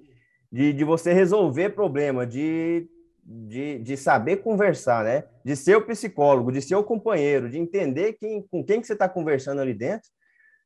de, 0.52 0.74
de 0.74 0.84
você 0.84 1.14
resolver 1.14 1.72
problema, 1.72 2.26
de, 2.26 2.88
de, 3.24 3.80
de 3.80 3.98
saber 3.98 4.38
conversar, 4.38 5.04
né? 5.04 5.24
De 5.44 5.56
ser 5.56 5.76
o 5.76 5.86
psicólogo, 5.86 6.52
de 6.52 6.62
ser 6.62 6.76
o 6.76 6.84
companheiro, 6.84 7.50
de 7.50 7.58
entender 7.58 8.14
quem, 8.14 8.42
com 8.44 8.64
quem 8.64 8.80
que 8.80 8.88
você 8.88 8.94
está 8.94 9.10
conversando 9.10 9.62
ali 9.62 9.74
dentro. 9.74 10.10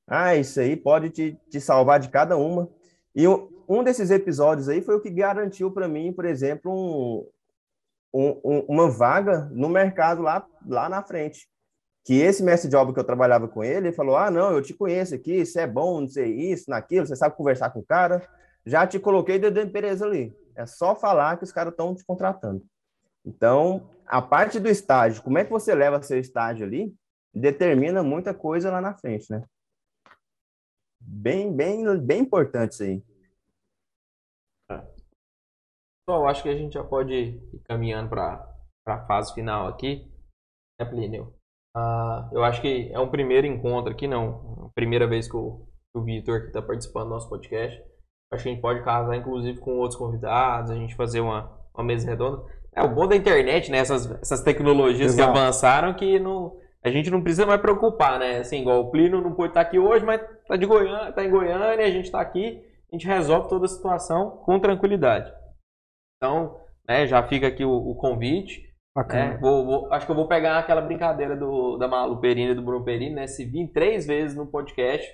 Ah, 0.07 0.35
isso 0.35 0.59
aí 0.59 0.75
pode 0.75 1.09
te, 1.09 1.37
te 1.49 1.61
salvar 1.61 1.99
de 1.99 2.09
cada 2.09 2.35
uma. 2.35 2.69
E 3.15 3.27
um 3.27 3.83
desses 3.83 4.09
episódios 4.09 4.67
aí 4.67 4.81
foi 4.81 4.95
o 4.95 5.01
que 5.01 5.09
garantiu 5.09 5.71
para 5.71 5.87
mim, 5.87 6.11
por 6.11 6.25
exemplo, 6.25 7.29
um, 8.13 8.29
um, 8.43 8.59
uma 8.67 8.89
vaga 8.89 9.49
no 9.51 9.69
mercado 9.69 10.21
lá, 10.21 10.45
lá 10.67 10.89
na 10.89 11.03
frente. 11.03 11.47
Que 12.05 12.19
esse 12.21 12.41
mestre 12.41 12.69
de 12.69 12.75
obra 12.75 12.93
que 12.93 12.99
eu 12.99 13.03
trabalhava 13.03 13.47
com 13.47 13.63
ele, 13.63 13.89
ele 13.89 13.95
falou: 13.95 14.17
Ah, 14.17 14.31
não, 14.31 14.51
eu 14.51 14.61
te 14.61 14.73
conheço 14.73 15.13
aqui, 15.13 15.45
você 15.45 15.61
é 15.61 15.67
bom, 15.67 16.01
não 16.01 16.07
sei 16.07 16.33
isso, 16.51 16.69
naquilo, 16.69 17.05
você 17.05 17.15
sabe 17.15 17.35
conversar 17.35 17.69
com 17.69 17.79
o 17.79 17.85
cara 17.85 18.27
já 18.65 18.85
te 18.85 18.99
coloquei 18.99 19.39
dentro 19.39 19.55
da 19.55 19.63
empresa 19.63 20.05
ali. 20.05 20.35
É 20.55 20.65
só 20.65 20.95
falar 20.95 21.37
que 21.37 21.43
os 21.43 21.51
caras 21.51 21.71
estão 21.71 21.95
te 21.95 22.03
contratando. 22.03 22.65
Então, 23.25 23.89
a 24.05 24.21
parte 24.21 24.59
do 24.59 24.67
estágio, 24.67 25.23
como 25.23 25.37
é 25.37 25.45
que 25.45 25.51
você 25.51 25.73
leva 25.73 26.01
seu 26.01 26.19
estágio 26.19 26.65
ali, 26.65 26.93
determina 27.33 28.03
muita 28.03 28.33
coisa 28.33 28.71
lá 28.71 28.81
na 28.81 28.93
frente, 28.93 29.31
né? 29.31 29.43
Bem, 30.99 31.55
bem, 31.55 31.97
bem 31.99 32.21
importante 32.21 32.73
isso 32.73 32.83
aí. 32.83 33.03
Pessoal, 36.05 36.27
acho 36.27 36.43
que 36.43 36.49
a 36.49 36.57
gente 36.57 36.73
já 36.73 36.83
pode 36.83 37.13
ir 37.13 37.59
caminhando 37.65 38.09
para 38.09 38.43
a 38.85 39.05
fase 39.05 39.33
final 39.33 39.67
aqui. 39.67 40.11
É, 40.79 40.85
Plínio? 40.85 41.35
Uh, 41.77 42.33
eu 42.33 42.43
acho 42.43 42.61
que 42.61 42.91
é 42.91 42.99
um 42.99 43.11
primeiro 43.11 43.45
encontro 43.45 43.91
aqui, 43.91 44.07
não. 44.07 44.71
Primeira 44.73 45.07
vez 45.07 45.29
que 45.29 45.37
o, 45.37 45.67
o 45.93 46.01
Vitor 46.01 46.45
está 46.47 46.61
participando 46.61 47.05
do 47.05 47.09
nosso 47.11 47.29
podcast. 47.29 47.79
Acho 48.31 48.43
que 48.43 48.49
a 48.49 48.53
gente 48.53 48.61
pode 48.61 48.83
casar, 48.83 49.15
inclusive, 49.15 49.59
com 49.59 49.77
outros 49.77 49.97
convidados, 49.97 50.69
a 50.69 50.75
gente 50.75 50.95
fazer 50.95 51.19
uma, 51.19 51.51
uma 51.73 51.83
mesa 51.83 52.07
redonda. 52.07 52.43
É 52.75 52.83
o 52.83 52.93
bom 52.93 53.07
da 53.07 53.15
internet, 53.15 53.71
né? 53.71 53.79
Essas, 53.79 54.09
essas 54.21 54.43
tecnologias 54.43 55.13
Exato. 55.13 55.33
que 55.33 55.37
avançaram 55.37 55.93
que 55.95 56.19
não, 56.19 56.55
a 56.83 56.89
gente 56.89 57.09
não 57.09 57.21
precisa 57.21 57.45
mais 57.45 57.59
preocupar, 57.59 58.19
né? 58.19 58.37
Assim, 58.37 58.61
igual 58.61 58.81
o 58.81 58.91
Plínio 58.91 59.21
não 59.21 59.33
pode 59.33 59.49
estar 59.49 59.61
aqui 59.61 59.79
hoje, 59.79 60.05
mas 60.05 60.21
tá 60.47 60.55
de 60.55 60.65
Goiânia, 60.65 61.11
tá 61.11 61.23
em 61.23 61.29
Goiânia, 61.29 61.85
a 61.85 61.89
gente 61.89 62.05
está 62.05 62.21
aqui, 62.21 62.63
a 62.91 62.95
gente 62.95 63.07
resolve 63.07 63.49
toda 63.49 63.65
a 63.65 63.69
situação 63.69 64.41
com 64.45 64.59
tranquilidade. 64.59 65.31
Então, 66.17 66.57
né, 66.87 67.07
já 67.07 67.23
fica 67.23 67.47
aqui 67.47 67.65
o, 67.65 67.71
o 67.71 67.95
convite. 67.95 68.69
Né? 69.31 69.37
Vou, 69.41 69.65
vou, 69.65 69.93
acho 69.93 70.05
que 70.05 70.11
eu 70.11 70.15
vou 70.15 70.27
pegar 70.27 70.59
aquela 70.59 70.81
brincadeira 70.81 71.35
do, 71.35 71.77
da 71.77 71.87
Malu 71.87 72.19
Perini 72.19 72.51
e 72.51 72.55
do 72.55 72.61
Bruno 72.61 72.83
Perini, 72.83 73.15
né? 73.15 73.27
Se 73.27 73.45
vir 73.45 73.71
três 73.71 74.05
vezes 74.05 74.35
no 74.35 74.47
podcast, 74.47 75.07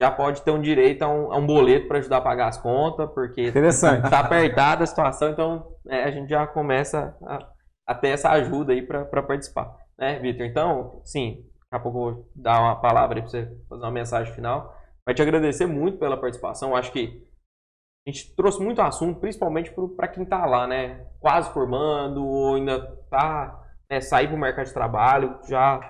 já 0.00 0.10
pode 0.10 0.42
ter 0.42 0.50
um 0.50 0.60
direito 0.60 1.02
a 1.02 1.08
um, 1.08 1.32
a 1.32 1.36
um 1.36 1.46
boleto 1.46 1.88
para 1.88 1.98
ajudar 1.98 2.18
a 2.18 2.22
pagar 2.22 2.48
as 2.48 2.58
contas, 2.58 3.10
porque 3.12 3.42
está 3.42 4.20
apertada 4.20 4.84
a 4.84 4.86
situação, 4.86 5.30
então 5.30 5.76
é, 5.88 6.04
a 6.04 6.10
gente 6.10 6.28
já 6.28 6.46
começa 6.46 7.16
a, 7.22 7.48
a 7.86 7.94
ter 7.94 8.08
essa 8.08 8.30
ajuda 8.30 8.72
aí 8.72 8.82
para 8.82 9.22
participar. 9.22 9.76
Né, 9.98 10.18
Vitor? 10.20 10.46
Então, 10.46 11.02
sim, 11.04 11.44
daqui 11.70 11.72
a 11.72 11.80
pouco 11.80 11.98
eu 11.98 12.14
vou 12.14 12.30
dar 12.34 12.60
uma 12.60 12.80
palavra 12.80 13.20
para 13.20 13.28
você 13.28 13.44
fazer 13.68 13.82
uma 13.82 13.90
mensagem 13.90 14.32
final. 14.32 14.72
Vai 15.04 15.14
te 15.14 15.22
agradecer 15.22 15.66
muito 15.66 15.98
pela 15.98 16.16
participação. 16.16 16.76
Acho 16.76 16.92
que 16.92 17.26
a 18.06 18.10
gente 18.10 18.34
trouxe 18.36 18.62
muito 18.62 18.80
assunto, 18.80 19.20
principalmente 19.20 19.74
para 19.96 20.08
quem 20.08 20.22
está 20.22 20.46
lá, 20.46 20.66
né? 20.66 21.06
Quase 21.18 21.52
formando, 21.52 22.24
ou 22.24 22.54
ainda 22.54 22.76
está 23.02 23.60
né, 23.90 24.00
sair 24.00 24.28
para 24.28 24.36
o 24.36 24.40
mercado 24.40 24.66
de 24.66 24.72
trabalho, 24.72 25.38
já 25.48 25.78
o 25.78 25.80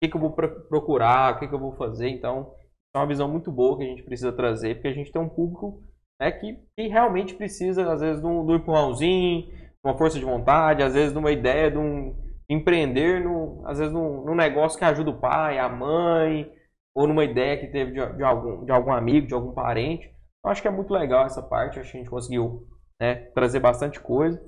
que, 0.00 0.08
que 0.08 0.16
eu 0.16 0.20
vou 0.20 0.32
procurar, 0.32 1.34
o 1.34 1.38
que, 1.38 1.46
que 1.46 1.54
eu 1.54 1.58
vou 1.58 1.76
fazer. 1.76 2.08
Então, 2.08 2.54
é 2.98 3.02
uma 3.02 3.08
visão 3.08 3.28
muito 3.28 3.50
boa 3.50 3.76
que 3.76 3.84
a 3.84 3.86
gente 3.86 4.02
precisa 4.02 4.32
trazer, 4.32 4.74
porque 4.74 4.88
a 4.88 4.92
gente 4.92 5.12
tem 5.12 5.20
um 5.20 5.28
público 5.28 5.82
né, 6.20 6.32
que, 6.32 6.58
que 6.76 6.88
realmente 6.88 7.34
precisa, 7.34 7.90
às 7.92 8.00
vezes, 8.00 8.20
de 8.20 8.26
um, 8.26 8.44
de 8.44 8.54
empurrãozinho, 8.54 9.48
uma 9.84 9.96
força 9.96 10.18
de 10.18 10.24
vontade, 10.24 10.82
às 10.82 10.94
vezes, 10.94 11.12
de 11.12 11.18
uma 11.18 11.30
ideia 11.30 11.70
de 11.70 11.78
um 11.78 12.16
empreender, 12.50 13.22
no, 13.22 13.62
às 13.66 13.78
vezes, 13.78 13.92
num, 13.92 14.24
num 14.24 14.34
negócio 14.34 14.78
que 14.78 14.84
ajuda 14.84 15.10
o 15.10 15.20
pai, 15.20 15.58
a 15.58 15.68
mãe, 15.68 16.50
ou 16.94 17.06
numa 17.06 17.24
ideia 17.24 17.58
que 17.58 17.68
teve 17.68 17.92
de, 17.92 18.16
de, 18.16 18.22
algum, 18.24 18.64
de 18.64 18.72
algum 18.72 18.92
amigo, 18.92 19.26
de 19.26 19.34
algum 19.34 19.52
parente. 19.52 20.12
Eu 20.44 20.50
acho 20.50 20.62
que 20.62 20.68
é 20.68 20.70
muito 20.70 20.92
legal 20.92 21.26
essa 21.26 21.42
parte, 21.42 21.78
acho 21.78 21.92
que 21.92 21.98
a 21.98 22.00
gente 22.00 22.10
conseguiu 22.10 22.66
né, 23.00 23.14
trazer 23.34 23.60
bastante 23.60 24.00
coisa. 24.00 24.42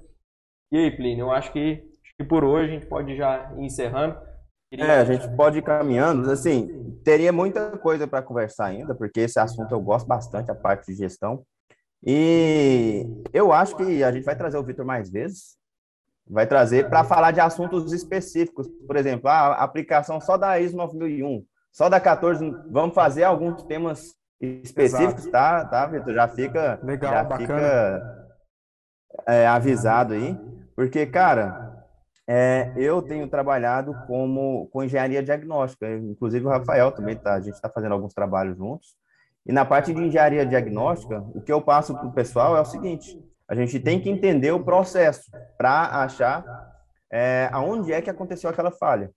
E 0.73 0.77
aí, 0.77 0.91
Plínio, 0.91 1.27
eu 1.27 1.31
acho 1.31 1.53
que, 1.53 1.89
acho 2.03 2.17
que 2.17 2.25
por 2.25 2.43
hoje 2.45 2.71
a 2.71 2.75
gente 2.75 2.87
pode 2.87 3.17
já 3.17 3.53
ir 3.57 3.65
encerrando. 3.65 4.19
É, 4.73 4.93
a 4.93 5.05
gente 5.05 5.29
pode 5.37 5.59
ir 5.59 5.63
caminhando. 5.63 6.31
Assim, 6.31 6.97
teria 7.05 7.33
muita 7.33 7.77
coisa 7.79 8.07
para 8.07 8.23
conversar 8.23 8.67
ainda, 8.67 8.95
porque 8.95 9.21
esse 9.21 9.39
assunto 9.39 9.73
eu 9.73 9.81
gosto 9.81 10.07
bastante, 10.07 10.51
a 10.51 10.55
parte 10.55 10.87
de 10.87 10.95
gestão. 10.95 11.45
E 12.05 13.05
eu 13.33 13.53
acho 13.53 13.77
que 13.77 14.03
a 14.03 14.13
gente 14.13 14.25
vai 14.25 14.37
trazer 14.37 14.57
o 14.57 14.63
Vitor 14.63 14.85
mais 14.85 15.11
vezes. 15.11 15.59
Vai 16.29 16.47
trazer 16.47 16.89
para 16.89 17.03
falar 17.03 17.33
de 17.33 17.41
assuntos 17.41 17.93
específicos. 17.93 18.69
Por 18.87 18.97
exemplo, 18.97 19.29
a 19.29 19.55
aplicação 19.55 20.21
só 20.21 20.37
da 20.37 20.61
ISO 20.61 20.77
9001, 20.77 21.45
só 21.73 21.89
da 21.89 21.99
14. 21.99 22.49
Vamos 22.71 22.95
fazer 22.95 23.25
alguns 23.25 23.65
temas 23.65 24.15
específicos, 24.41 25.27
Exato. 25.27 25.31
tá, 25.33 25.65
tá, 25.65 25.87
Vitor? 25.87 26.15
Já 26.15 26.29
fica, 26.29 26.81
Legal, 26.83 27.13
já 27.13 27.25
bacana. 27.25 27.41
fica 27.41 28.27
é, 29.27 29.47
avisado 29.47 30.15
aí. 30.15 30.39
Porque, 30.77 31.05
cara, 31.05 31.70
é, 32.33 32.73
eu 32.77 33.03
tenho 33.03 33.27
trabalhado 33.27 33.93
como, 34.07 34.69
com 34.69 34.85
engenharia 34.85 35.21
diagnóstica, 35.21 35.93
inclusive 35.97 36.47
o 36.47 36.49
Rafael 36.49 36.93
também 36.93 37.17
tá, 37.17 37.35
a 37.35 37.41
gente 37.41 37.55
está 37.55 37.69
fazendo 37.69 37.91
alguns 37.91 38.15
trabalhos 38.15 38.57
juntos. 38.57 38.95
E 39.45 39.53
na 39.53 39.65
parte 39.65 39.93
de 39.93 40.01
engenharia 40.01 40.47
diagnóstica, 40.47 41.21
o 41.35 41.41
que 41.41 41.53
eu 41.53 41.61
passo 41.61 41.93
para 41.93 42.07
o 42.07 42.13
pessoal 42.13 42.57
é 42.57 42.61
o 42.61 42.65
seguinte: 42.65 43.21
a 43.49 43.55
gente 43.57 43.81
tem 43.81 44.01
que 44.01 44.09
entender 44.09 44.53
o 44.53 44.63
processo 44.63 45.29
para 45.59 46.03
achar 46.05 46.45
é, 47.11 47.49
aonde 47.51 47.93
é 47.93 48.01
que 48.01 48.11
aconteceu 48.11 48.49
aquela 48.49 48.71
falha. 48.71 49.11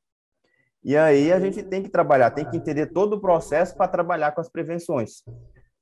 E 0.83 0.97
aí 0.97 1.31
a 1.31 1.39
gente 1.39 1.61
tem 1.61 1.83
que 1.83 1.89
trabalhar, 1.89 2.31
tem 2.31 2.49
que 2.49 2.57
entender 2.57 2.87
todo 2.87 3.17
o 3.17 3.21
processo 3.21 3.77
para 3.77 3.87
trabalhar 3.87 4.31
com 4.31 4.41
as 4.41 4.49
prevenções. 4.49 5.23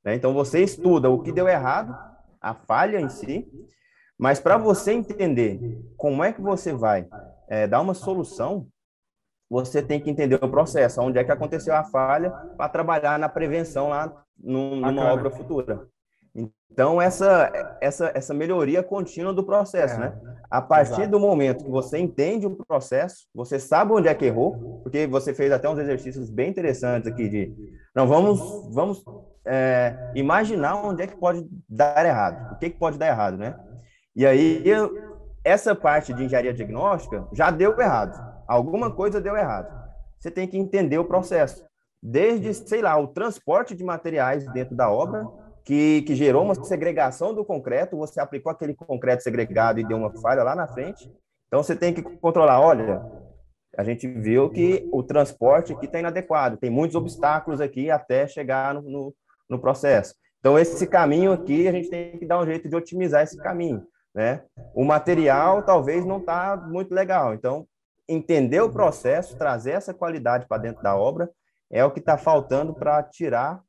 Né? 0.03 0.15
Então 0.15 0.33
você 0.33 0.61
estuda 0.61 1.09
o 1.09 1.21
que 1.23 1.31
deu 1.31 1.47
errado, 1.47 1.97
a 2.41 2.53
falha 2.53 2.99
em 2.99 3.07
si, 3.07 3.49
mas 4.21 4.39
para 4.39 4.55
você 4.55 4.91
entender 4.91 5.81
como 5.97 6.23
é 6.23 6.31
que 6.31 6.39
você 6.39 6.71
vai 6.71 7.07
é, 7.49 7.65
dar 7.65 7.81
uma 7.81 7.95
solução, 7.95 8.67
você 9.49 9.81
tem 9.81 9.99
que 9.99 10.11
entender 10.11 10.35
o 10.35 10.47
processo, 10.47 11.01
onde 11.01 11.17
é 11.17 11.23
que 11.23 11.31
aconteceu 11.31 11.75
a 11.75 11.83
falha, 11.83 12.29
para 12.29 12.69
trabalhar 12.69 13.17
na 13.17 13.27
prevenção 13.27 13.89
lá 13.89 14.23
num, 14.37 14.75
numa 14.75 15.11
obra 15.11 15.31
futura. 15.31 15.87
Então, 16.35 17.01
essa, 17.01 17.51
essa, 17.81 18.11
essa 18.13 18.31
melhoria 18.31 18.83
contínua 18.83 19.33
do 19.33 19.43
processo, 19.43 19.95
é, 19.95 19.97
né? 19.97 20.21
A 20.51 20.61
partir 20.61 21.01
exato. 21.01 21.09
do 21.09 21.19
momento 21.19 21.65
que 21.65 21.71
você 21.71 21.97
entende 21.97 22.45
o 22.45 22.55
processo, 22.65 23.25
você 23.33 23.59
sabe 23.59 23.91
onde 23.91 24.07
é 24.07 24.13
que 24.13 24.25
errou, 24.25 24.81
porque 24.83 25.07
você 25.07 25.33
fez 25.33 25.51
até 25.51 25.67
uns 25.67 25.79
exercícios 25.79 26.29
bem 26.29 26.51
interessantes 26.51 27.11
aqui 27.11 27.27
de... 27.27 27.53
Não, 27.95 28.05
vamos, 28.05 28.69
vamos 28.71 29.03
é, 29.43 30.11
imaginar 30.13 30.75
onde 30.75 31.01
é 31.01 31.07
que 31.07 31.17
pode 31.17 31.43
dar 31.67 32.05
errado, 32.05 32.53
o 32.53 32.59
que, 32.59 32.69
que 32.69 32.77
pode 32.77 32.99
dar 32.99 33.07
errado, 33.07 33.35
né? 33.35 33.57
E 34.15 34.25
aí, 34.25 34.63
essa 35.43 35.73
parte 35.73 36.13
de 36.13 36.25
engenharia 36.25 36.53
diagnóstica 36.53 37.25
já 37.31 37.49
deu 37.49 37.79
errado. 37.79 38.19
Alguma 38.47 38.91
coisa 38.93 39.21
deu 39.21 39.37
errado. 39.37 39.71
Você 40.19 40.29
tem 40.29 40.47
que 40.47 40.57
entender 40.57 40.97
o 40.97 41.05
processo. 41.05 41.65
Desde, 42.03 42.53
sei 42.53 42.81
lá, 42.81 42.97
o 42.99 43.07
transporte 43.07 43.75
de 43.75 43.83
materiais 43.83 44.45
dentro 44.51 44.75
da 44.75 44.91
obra, 44.91 45.25
que, 45.63 46.01
que 46.01 46.15
gerou 46.15 46.43
uma 46.43 46.55
segregação 46.55 47.33
do 47.33 47.45
concreto, 47.45 47.97
você 47.97 48.19
aplicou 48.19 48.51
aquele 48.51 48.75
concreto 48.75 49.23
segregado 49.23 49.79
e 49.79 49.87
deu 49.87 49.97
uma 49.97 50.11
falha 50.19 50.43
lá 50.43 50.55
na 50.55 50.67
frente. 50.67 51.09
Então, 51.47 51.63
você 51.63 51.75
tem 51.75 51.93
que 51.93 52.01
controlar. 52.01 52.59
Olha, 52.59 53.01
a 53.77 53.83
gente 53.83 54.07
viu 54.07 54.49
que 54.49 54.89
o 54.91 55.01
transporte 55.03 55.71
aqui 55.71 55.85
está 55.85 55.99
inadequado, 55.99 56.57
tem 56.57 56.69
muitos 56.69 56.95
obstáculos 56.95 57.61
aqui 57.61 57.89
até 57.89 58.27
chegar 58.27 58.73
no, 58.73 58.81
no, 58.81 59.15
no 59.49 59.59
processo. 59.59 60.15
Então, 60.39 60.59
esse 60.59 60.85
caminho 60.87 61.31
aqui, 61.31 61.67
a 61.67 61.71
gente 61.71 61.89
tem 61.89 62.17
que 62.17 62.25
dar 62.25 62.41
um 62.41 62.45
jeito 62.45 62.67
de 62.67 62.75
otimizar 62.75 63.23
esse 63.23 63.37
caminho 63.37 63.85
né? 64.13 64.43
O 64.73 64.83
material 64.83 65.63
talvez 65.63 66.05
não 66.05 66.19
está 66.19 66.55
muito 66.57 66.93
legal. 66.93 67.33
Então, 67.33 67.67
entender 68.07 68.61
o 68.61 68.71
processo, 68.71 69.37
trazer 69.37 69.71
essa 69.71 69.93
qualidade 69.93 70.45
para 70.47 70.61
dentro 70.61 70.83
da 70.83 70.95
obra 70.95 71.29
é 71.69 71.83
o 71.85 71.91
que 71.91 71.99
está 71.99 72.17
faltando 72.17 72.73
para 72.73 73.01
tirar, 73.03 73.61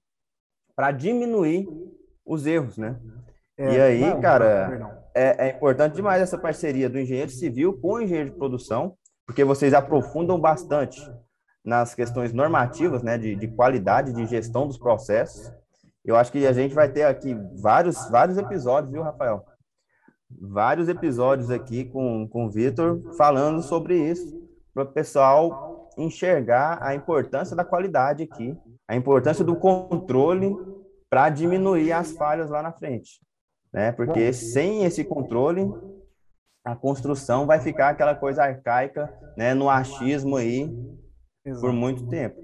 para 0.74 0.90
diminuir 0.90 1.68
os 2.26 2.46
erros, 2.46 2.76
né? 2.76 2.98
É, 3.56 3.72
e 3.72 3.80
aí, 3.80 4.00
não, 4.00 4.20
cara, 4.20 5.06
é, 5.14 5.48
é, 5.48 5.56
importante 5.56 5.94
demais 5.94 6.22
essa 6.22 6.38
parceria 6.38 6.88
do 6.88 6.98
engenheiro 6.98 7.30
civil 7.30 7.78
com 7.80 7.94
o 7.94 8.00
engenheiro 8.00 8.30
de 8.30 8.36
produção, 8.36 8.96
porque 9.26 9.44
vocês 9.44 9.72
aprofundam 9.74 10.40
bastante 10.40 11.00
nas 11.64 11.94
questões 11.94 12.32
normativas, 12.32 13.02
né, 13.02 13.16
de, 13.16 13.36
de 13.36 13.46
qualidade, 13.48 14.12
de 14.12 14.26
gestão 14.26 14.66
dos 14.66 14.78
processos. 14.78 15.52
Eu 16.04 16.16
acho 16.16 16.32
que 16.32 16.44
a 16.44 16.52
gente 16.52 16.74
vai 16.74 16.88
ter 16.88 17.04
aqui 17.04 17.36
vários, 17.60 18.10
vários 18.10 18.36
episódios, 18.36 18.90
viu, 18.90 19.02
Rafael? 19.02 19.44
Vários 20.40 20.88
episódios 20.88 21.50
aqui 21.50 21.84
com, 21.84 22.28
com 22.28 22.46
o 22.46 22.50
Vitor 22.50 23.00
falando 23.16 23.62
sobre 23.62 23.96
isso, 23.96 24.40
para 24.74 24.84
o 24.84 24.92
pessoal 24.92 25.90
enxergar 25.98 26.78
a 26.82 26.94
importância 26.94 27.54
da 27.54 27.64
qualidade 27.64 28.22
aqui, 28.22 28.56
a 28.88 28.96
importância 28.96 29.44
do 29.44 29.56
controle 29.56 30.56
para 31.10 31.28
diminuir 31.28 31.92
as 31.92 32.12
falhas 32.12 32.50
lá 32.50 32.62
na 32.62 32.72
frente. 32.72 33.20
Né? 33.72 33.92
Porque 33.92 34.32
sem 34.32 34.84
esse 34.84 35.04
controle, 35.04 35.70
a 36.64 36.76
construção 36.76 37.46
vai 37.46 37.60
ficar 37.60 37.90
aquela 37.90 38.14
coisa 38.14 38.44
arcaica, 38.44 39.12
né, 39.36 39.52
no 39.52 39.68
achismo 39.68 40.36
aí 40.36 40.70
Exato. 41.44 41.60
por 41.60 41.72
muito 41.72 42.06
tempo. 42.08 42.40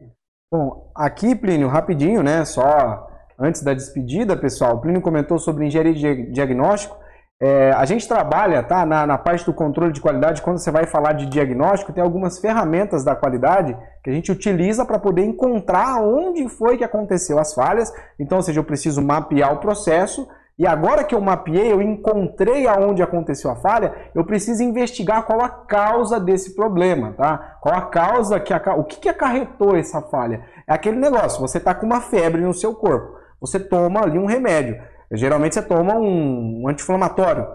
Bom, 0.51 0.91
aqui, 0.95 1.35
Plínio, 1.35 1.69
rapidinho, 1.69 2.23
né, 2.23 2.45
só 2.45 3.07
antes 3.39 3.63
da 3.63 3.73
despedida, 3.73 4.37
pessoal, 4.37 4.81
Plínio 4.81 5.01
comentou 5.01 5.39
sobre 5.39 5.67
engenharia 5.67 5.95
de 5.95 6.33
diagnóstico. 6.33 6.99
É, 7.41 7.71
a 7.71 7.85
gente 7.85 8.09
trabalha 8.09 8.65
tá, 8.65 8.85
na, 8.85 9.07
na, 9.07 9.17
parte 9.17 9.47
do 9.47 9.55
controle 9.55 9.93
de 9.93 10.01
qualidade, 10.01 10.43
quando 10.43 10.59
você 10.59 10.73
vai 10.73 10.87
falar 10.87 11.13
de 11.13 11.27
diagnóstico, 11.27 11.93
tem 11.93 12.03
algumas 12.03 12.41
ferramentas 12.41 13.05
da 13.05 13.15
qualidade 13.15 13.77
que 14.03 14.11
a 14.11 14.13
gente 14.13 14.33
utiliza 14.33 14.85
para 14.85 14.99
poder 14.99 15.25
encontrar 15.25 16.03
onde 16.03 16.49
foi 16.49 16.77
que 16.77 16.83
aconteceu 16.83 17.39
as 17.39 17.55
falhas. 17.55 17.93
Então, 18.19 18.39
ou 18.39 18.43
seja, 18.43 18.59
eu 18.59 18.65
preciso 18.65 19.01
mapear 19.01 19.53
o 19.53 19.59
processo 19.59 20.27
e 20.59 20.67
agora 20.67 21.05
que 21.05 21.15
eu 21.15 21.21
mapeei, 21.21 21.73
eu 21.73 21.81
encontrei 21.81 22.67
aonde 22.67 23.01
aconteceu 23.01 23.49
a 23.49 23.55
falha, 23.55 23.95
eu 24.13 24.25
preciso 24.25 24.61
investigar 24.65 25.23
qual 25.23 25.41
a 25.41 25.49
causa 25.49 26.19
desse 26.19 26.57
problema, 26.57 27.13
tá? 27.13 27.59
Qual 27.61 27.73
a 27.73 27.83
causa 27.83 28.41
que 28.41 28.53
o 28.53 28.83
que, 28.83 28.99
que 28.99 29.09
acarretou 29.09 29.77
essa 29.77 30.03
falha? 30.03 30.43
É 30.67 30.75
aquele 30.75 30.97
negócio, 30.97 31.41
você 31.41 31.59
está 31.59 31.73
com 31.73 31.87
uma 31.87 32.01
febre 32.01 32.43
no 32.43 32.53
seu 32.53 32.75
corpo, 32.75 33.17
você 33.41 33.61
toma 33.61 34.03
ali 34.03 34.19
um 34.19 34.27
remédio. 34.27 34.83
Geralmente 35.13 35.55
você 35.55 35.63
toma 35.63 35.95
um 35.95 36.69
anti-inflamatório. 36.69 37.47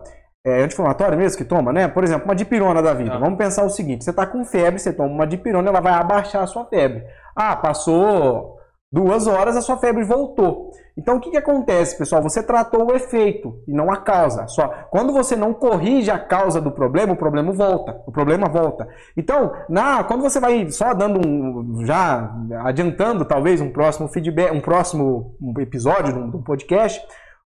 É 0.45 0.63
anti-inflamatório 0.63 1.17
mesmo 1.17 1.37
que 1.37 1.45
toma, 1.45 1.71
né? 1.71 1.87
Por 1.87 2.03
exemplo, 2.03 2.25
uma 2.25 2.35
dipirona 2.35 2.81
da 2.81 2.93
vida. 2.93 3.15
Ah. 3.15 3.19
Vamos 3.19 3.37
pensar 3.37 3.63
o 3.63 3.69
seguinte: 3.69 4.03
você 4.03 4.09
está 4.09 4.25
com 4.25 4.43
febre, 4.43 4.79
você 4.79 4.91
toma 4.91 5.09
uma 5.09 5.27
dipirona, 5.27 5.69
ela 5.69 5.79
vai 5.79 5.93
abaixar 5.93 6.43
a 6.43 6.47
sua 6.47 6.65
febre. 6.65 7.03
Ah, 7.35 7.55
passou 7.55 8.57
Duas 8.93 9.25
horas 9.25 9.57
a 9.57 9.61
sua 9.61 9.77
febre 9.77 10.03
voltou. 10.03 10.69
Então 10.95 11.17
o 11.17 11.19
que, 11.19 11.31
que 11.31 11.37
acontece, 11.37 11.97
pessoal? 11.97 12.21
Você 12.21 12.43
tratou 12.43 12.85
o 12.85 12.95
efeito 12.95 13.59
e 13.67 13.73
não 13.73 13.91
a 13.91 13.97
causa. 13.97 14.45
Só 14.45 14.67
quando 14.91 15.11
você 15.11 15.35
não 15.35 15.51
corrige 15.51 16.11
a 16.11 16.19
causa 16.19 16.61
do 16.61 16.69
problema, 16.69 17.13
o 17.13 17.17
problema 17.17 17.51
volta. 17.51 17.99
O 18.05 18.11
problema 18.11 18.47
volta. 18.47 18.87
Então, 19.17 19.51
na 19.67 20.03
quando 20.03 20.21
você 20.21 20.39
vai 20.39 20.69
só 20.69 20.93
dando 20.93 21.27
um, 21.27 21.83
já 21.87 22.31
adiantando 22.65 23.25
talvez 23.25 23.59
um 23.61 23.71
próximo 23.71 24.07
feedback, 24.09 24.53
um 24.53 24.61
próximo 24.61 25.35
episódio 25.57 26.13
do 26.29 26.37
um 26.37 26.43
podcast, 26.43 27.03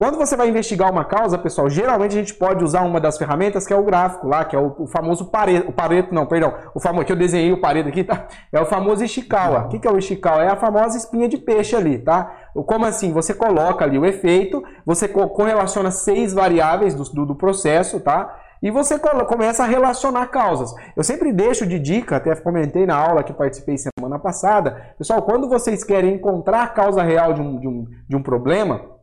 quando 0.00 0.16
você 0.16 0.36
vai 0.36 0.48
investigar 0.48 0.92
uma 0.92 1.04
causa, 1.04 1.36
pessoal, 1.36 1.68
geralmente 1.68 2.12
a 2.12 2.20
gente 2.20 2.32
pode 2.32 2.62
usar 2.62 2.82
uma 2.82 3.00
das 3.00 3.18
ferramentas 3.18 3.66
que 3.66 3.72
é 3.72 3.76
o 3.76 3.82
gráfico 3.82 4.28
lá, 4.28 4.44
que 4.44 4.54
é 4.54 4.58
o, 4.58 4.72
o 4.78 4.86
famoso 4.86 5.24
pareto, 5.26 5.70
o 5.70 5.72
pareto 5.72 6.14
não, 6.14 6.24
perdão, 6.24 6.54
o 6.72 6.78
famoso 6.78 7.04
que 7.04 7.10
eu 7.10 7.16
desenhei 7.16 7.52
o 7.52 7.60
pareto 7.60 7.88
aqui, 7.88 8.04
tá? 8.06 8.28
É 8.52 8.60
o 8.60 8.66
famoso 8.66 9.02
Ishikawa. 9.02 9.64
O 9.64 9.68
que, 9.68 9.80
que 9.80 9.88
é 9.88 9.90
o 9.90 9.98
Ishikawa? 9.98 10.44
É 10.44 10.48
a 10.48 10.56
famosa 10.56 10.96
espinha 10.96 11.28
de 11.28 11.36
peixe 11.36 11.74
ali, 11.74 11.98
tá? 11.98 12.32
Como 12.54 12.86
assim? 12.86 13.12
Você 13.12 13.34
coloca 13.34 13.84
ali 13.84 13.98
o 13.98 14.06
efeito, 14.06 14.62
você 14.86 15.08
correlaciona 15.08 15.90
seis 15.90 16.32
variáveis 16.32 16.94
do, 16.94 17.02
do, 17.02 17.26
do 17.26 17.34
processo, 17.34 17.98
tá? 17.98 18.36
E 18.62 18.70
você 18.70 19.00
começa 19.00 19.64
a 19.64 19.66
relacionar 19.66 20.28
causas. 20.28 20.72
Eu 20.96 21.02
sempre 21.02 21.32
deixo 21.32 21.66
de 21.66 21.78
dica, 21.78 22.16
até 22.16 22.36
comentei 22.36 22.86
na 22.86 22.96
aula 22.96 23.24
que 23.24 23.32
participei 23.32 23.76
semana 23.76 24.18
passada. 24.18 24.94
Pessoal, 24.96 25.22
quando 25.22 25.48
vocês 25.48 25.82
querem 25.82 26.14
encontrar 26.14 26.62
a 26.62 26.68
causa 26.68 27.02
real 27.02 27.32
de 27.32 27.40
um, 27.40 27.58
de 27.58 27.66
um, 27.66 27.86
de 28.08 28.16
um 28.16 28.22
problema, 28.22 28.97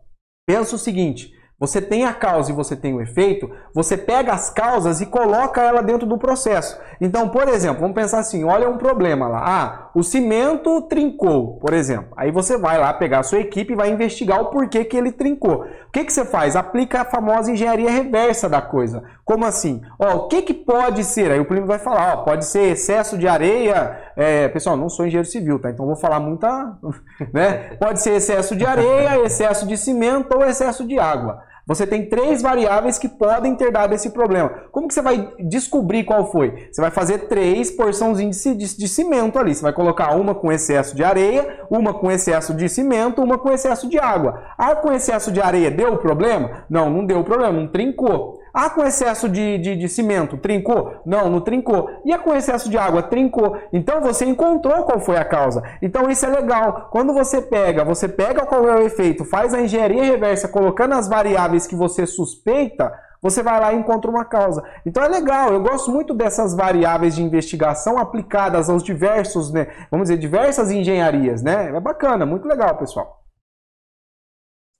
Pensa 0.46 0.76
o 0.76 0.80
seguinte: 0.80 1.35
você 1.58 1.82
tem 1.82 2.04
a 2.06 2.14
causa 2.14 2.52
e 2.52 2.56
você 2.56 2.76
tem 2.76 2.94
o 2.94 3.02
efeito, 3.02 3.50
você 3.74 3.96
pega 3.96 4.34
as 4.34 4.50
causas 4.50 5.00
e 5.00 5.06
coloca 5.06 5.62
ela 5.62 5.82
dentro 5.82 6.06
do 6.06 6.18
processo. 6.18 6.78
Então, 7.00 7.30
por 7.30 7.48
exemplo, 7.48 7.80
vamos 7.80 7.96
pensar 7.96 8.20
assim: 8.20 8.44
olha 8.44 8.70
um 8.70 8.78
problema 8.78 9.28
lá. 9.28 9.44
Ah, 9.46 9.90
o 9.96 10.04
cimento 10.04 10.82
trincou, 10.84 11.58
por 11.60 11.74
exemplo. 11.74 12.10
Aí 12.18 12.30
você 12.30 12.58
vai 12.58 12.78
lá 12.78 12.94
pegar 12.94 13.20
a 13.20 13.24
sua 13.24 13.40
equipe 13.40 13.72
e 13.72 13.76
vai 13.76 13.90
investigar 13.90 14.42
o 14.42 14.50
porquê 14.50 14.84
que 14.84 14.98
ele 14.98 15.12
trincou. 15.12 15.64
O 15.88 15.92
que, 15.92 16.04
que 16.04 16.12
você 16.12 16.26
faz? 16.26 16.56
Aplica 16.56 17.02
a 17.02 17.06
famosa 17.06 17.52
engenharia 17.52 17.90
reversa 17.90 18.50
da 18.50 18.62
coisa. 18.62 19.04
Como 19.24 19.46
assim? 19.46 19.82
Ó, 19.98 20.16
o 20.16 20.28
que, 20.28 20.42
que 20.42 20.54
pode 20.54 21.04
ser? 21.04 21.32
Aí 21.32 21.40
o 21.40 21.46
primo 21.46 21.66
vai 21.66 21.80
falar: 21.80 22.16
ó, 22.16 22.18
pode 22.18 22.46
ser 22.46 22.72
excesso 22.72 23.18
de 23.18 23.28
areia. 23.28 23.98
É, 24.18 24.50
pessoal, 24.50 24.76
não 24.76 24.90
sou 24.90 25.06
engenheiro 25.06 25.28
civil, 25.28 25.60
tá? 25.60 25.70
Então 25.70 25.86
vou 25.86 25.96
falar 25.96 26.20
muita. 26.20 26.78
Né? 27.34 27.76
Pode 27.80 28.02
ser 28.02 28.12
excesso 28.12 28.56
de 28.56 28.66
areia, 28.66 29.24
excesso 29.24 29.66
de 29.66 29.78
cimento 29.78 30.36
ou 30.36 30.44
excesso 30.44 30.86
de 30.86 31.00
água. 31.00 31.42
Você 31.68 31.88
tem 31.88 32.08
três 32.08 32.44
variáveis 32.44 33.00
que 33.00 33.10
podem 33.10 33.56
ter 33.56 33.72
dado 33.72 33.94
esse 33.94 34.12
problema. 34.12 34.50
Como 34.72 34.88
que 34.88 34.94
você 34.94 35.02
vai 35.02 35.34
descobrir 35.40 36.04
qual 36.04 36.32
foi? 36.32 36.70
Você 36.72 36.80
vai 36.80 36.92
fazer 36.92 37.28
três 37.28 37.72
porçãozinhas 37.72 38.44
de, 38.44 38.54
de, 38.54 38.78
de, 38.78 38.88
cimento 38.88 39.40
ali. 39.40 39.56
Você 39.56 39.64
vai 39.64 39.74
colocar 39.74 40.16
uma 40.16 40.36
com 40.36 40.52
excesso 40.52 40.96
de 40.96 41.04
areia, 41.04 41.66
uma 41.70 41.94
com 41.94 42.12
excesso 42.12 42.54
de 42.54 42.70
cimento, 42.70 43.24
uma 43.24 43.40
com 43.40 43.52
excesso 43.52 43.90
de 43.90 43.98
água. 43.98 44.44
Ah, 44.58 44.76
com 44.76 44.92
excesso 44.92 45.32
de 45.32 45.42
areia 45.42 45.72
deu 45.72 45.98
problema? 45.98 46.66
Não, 46.70 46.90
não 46.90 47.06
deu 47.06 47.24
problema, 47.24 47.54
não 47.54 47.68
trincou. 47.68 48.40
Ah, 48.58 48.70
com 48.70 48.86
excesso 48.86 49.28
de, 49.28 49.58
de, 49.58 49.76
de, 49.76 49.90
cimento, 49.90 50.38
trincou? 50.38 51.02
Não, 51.06 51.30
não 51.30 51.42
trincou. 51.42 51.90
E 52.06 52.14
a 52.14 52.18
com 52.18 52.34
excesso 52.34 52.70
de 52.70 52.78
água, 52.78 53.04
trincou. 53.04 53.58
Então 53.74 54.00
você 54.00 54.24
encontrou 54.24 54.86
qual 54.86 54.98
foi 55.02 55.18
a 55.18 55.26
causa. 55.26 55.62
Então 55.82 56.10
isso 56.10 56.26
é 56.26 56.30
legal. 56.30 56.88
Quando 56.90 57.14
você 57.14 57.42
pega, 57.42 57.84
você 57.84 58.08
pega 58.08 58.46
qual 58.46 58.66
é 58.70 58.78
o 58.78 58.86
efeito, 58.86 59.26
faz 59.26 59.54
a 59.54 59.60
engenharia 59.60 60.06
reversa 60.06 60.48
colocando 60.48 60.94
as 60.94 61.10
variáveis 61.10 61.68
que 61.68 61.76
você 61.76 62.06
suspeita, 62.08 62.98
você 63.22 63.44
vai 63.44 63.60
lá 63.60 63.74
e 63.74 63.78
encontra 63.78 64.10
uma 64.10 64.24
causa. 64.24 64.64
Então 64.86 65.04
é 65.04 65.10
legal, 65.10 65.52
eu 65.52 65.62
gosto 65.62 65.92
muito 65.92 66.14
dessas 66.14 66.56
variáveis 66.56 67.16
de 67.18 67.24
investigação 67.24 67.98
aplicadas 67.98 68.70
aos 68.70 68.84
diversos, 68.84 69.52
né, 69.52 69.68
vamos 69.92 70.08
dizer, 70.08 70.18
diversas 70.18 70.72
engenharias, 70.72 71.44
né? 71.44 71.76
É 71.76 71.80
bacana, 71.82 72.26
muito 72.26 72.48
legal, 72.48 72.78
pessoal. 72.78 73.25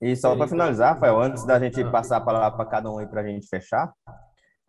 E 0.06 0.16
só 0.16 0.36
para 0.36 0.48
finalizar, 0.48 0.94
Rafael, 0.94 1.20
antes 1.20 1.44
da 1.48 1.58
gente 1.58 1.84
passar 1.86 2.18
a 2.18 2.22
palavra 2.22 2.56
para 2.56 2.70
cada 2.70 2.92
um 2.92 3.00
aí 3.00 3.08
para 3.08 3.22
a 3.22 3.24
gente 3.24 3.48
fechar, 3.48 3.92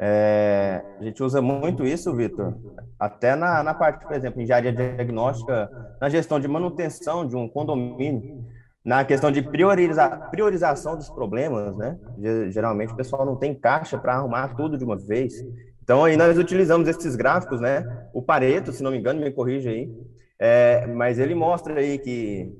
é, 0.00 0.82
a 0.98 1.04
gente 1.04 1.22
usa 1.22 1.42
muito 1.42 1.84
isso, 1.84 2.16
Vitor, 2.16 2.56
até 2.98 3.36
na, 3.36 3.62
na 3.62 3.74
parte, 3.74 4.06
por 4.06 4.16
exemplo, 4.16 4.40
engenharia 4.40 4.72
diagnóstica, 4.72 5.68
na 6.00 6.08
gestão 6.08 6.40
de 6.40 6.48
manutenção 6.48 7.26
de 7.26 7.36
um 7.36 7.46
condomínio, 7.50 8.46
na 8.82 9.04
questão 9.04 9.30
de 9.30 9.42
priorizar, 9.42 10.30
priorização 10.30 10.96
dos 10.96 11.10
problemas, 11.10 11.76
né? 11.76 11.98
Geralmente 12.48 12.94
o 12.94 12.96
pessoal 12.96 13.26
não 13.26 13.36
tem 13.36 13.54
caixa 13.54 13.98
para 13.98 14.14
arrumar 14.14 14.54
tudo 14.56 14.78
de 14.78 14.84
uma 14.84 14.96
vez. 14.96 15.34
Então 15.82 16.02
aí 16.02 16.16
nós 16.16 16.38
utilizamos 16.38 16.88
esses 16.88 17.14
gráficos, 17.14 17.60
né? 17.60 17.84
O 18.14 18.22
Pareto, 18.22 18.72
se 18.72 18.82
não 18.82 18.90
me 18.90 18.96
engano, 18.96 19.20
me 19.20 19.30
corrija 19.30 19.68
aí, 19.68 19.86
é, 20.38 20.86
mas 20.86 21.18
ele 21.18 21.34
mostra 21.34 21.78
aí 21.78 21.98
que 21.98 22.50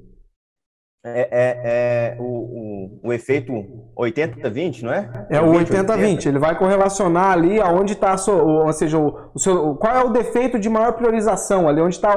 é, 1.06 1.28
é, 1.30 2.16
é 2.16 2.16
o, 2.18 2.24
o, 2.24 3.00
o, 3.04 3.12
efeito 3.12 3.52
80-20, 3.96 4.82
não 4.82 4.92
é? 4.92 5.26
É 5.30 5.40
o 5.40 5.52
80-20. 5.52 6.26
Ele 6.26 6.38
vai 6.38 6.58
correlacionar 6.58 7.30
ali 7.30 7.60
aonde 7.60 7.92
está, 7.92 8.16
ou 8.28 8.72
seja, 8.72 8.98
o, 8.98 9.30
o 9.32 9.38
seu, 9.38 9.76
qual 9.76 9.94
é 9.94 10.02
o 10.02 10.10
defeito 10.10 10.58
de 10.58 10.68
maior 10.68 10.94
priorização, 10.94 11.68
ali 11.68 11.80
onde 11.80 11.94
está 11.94 12.12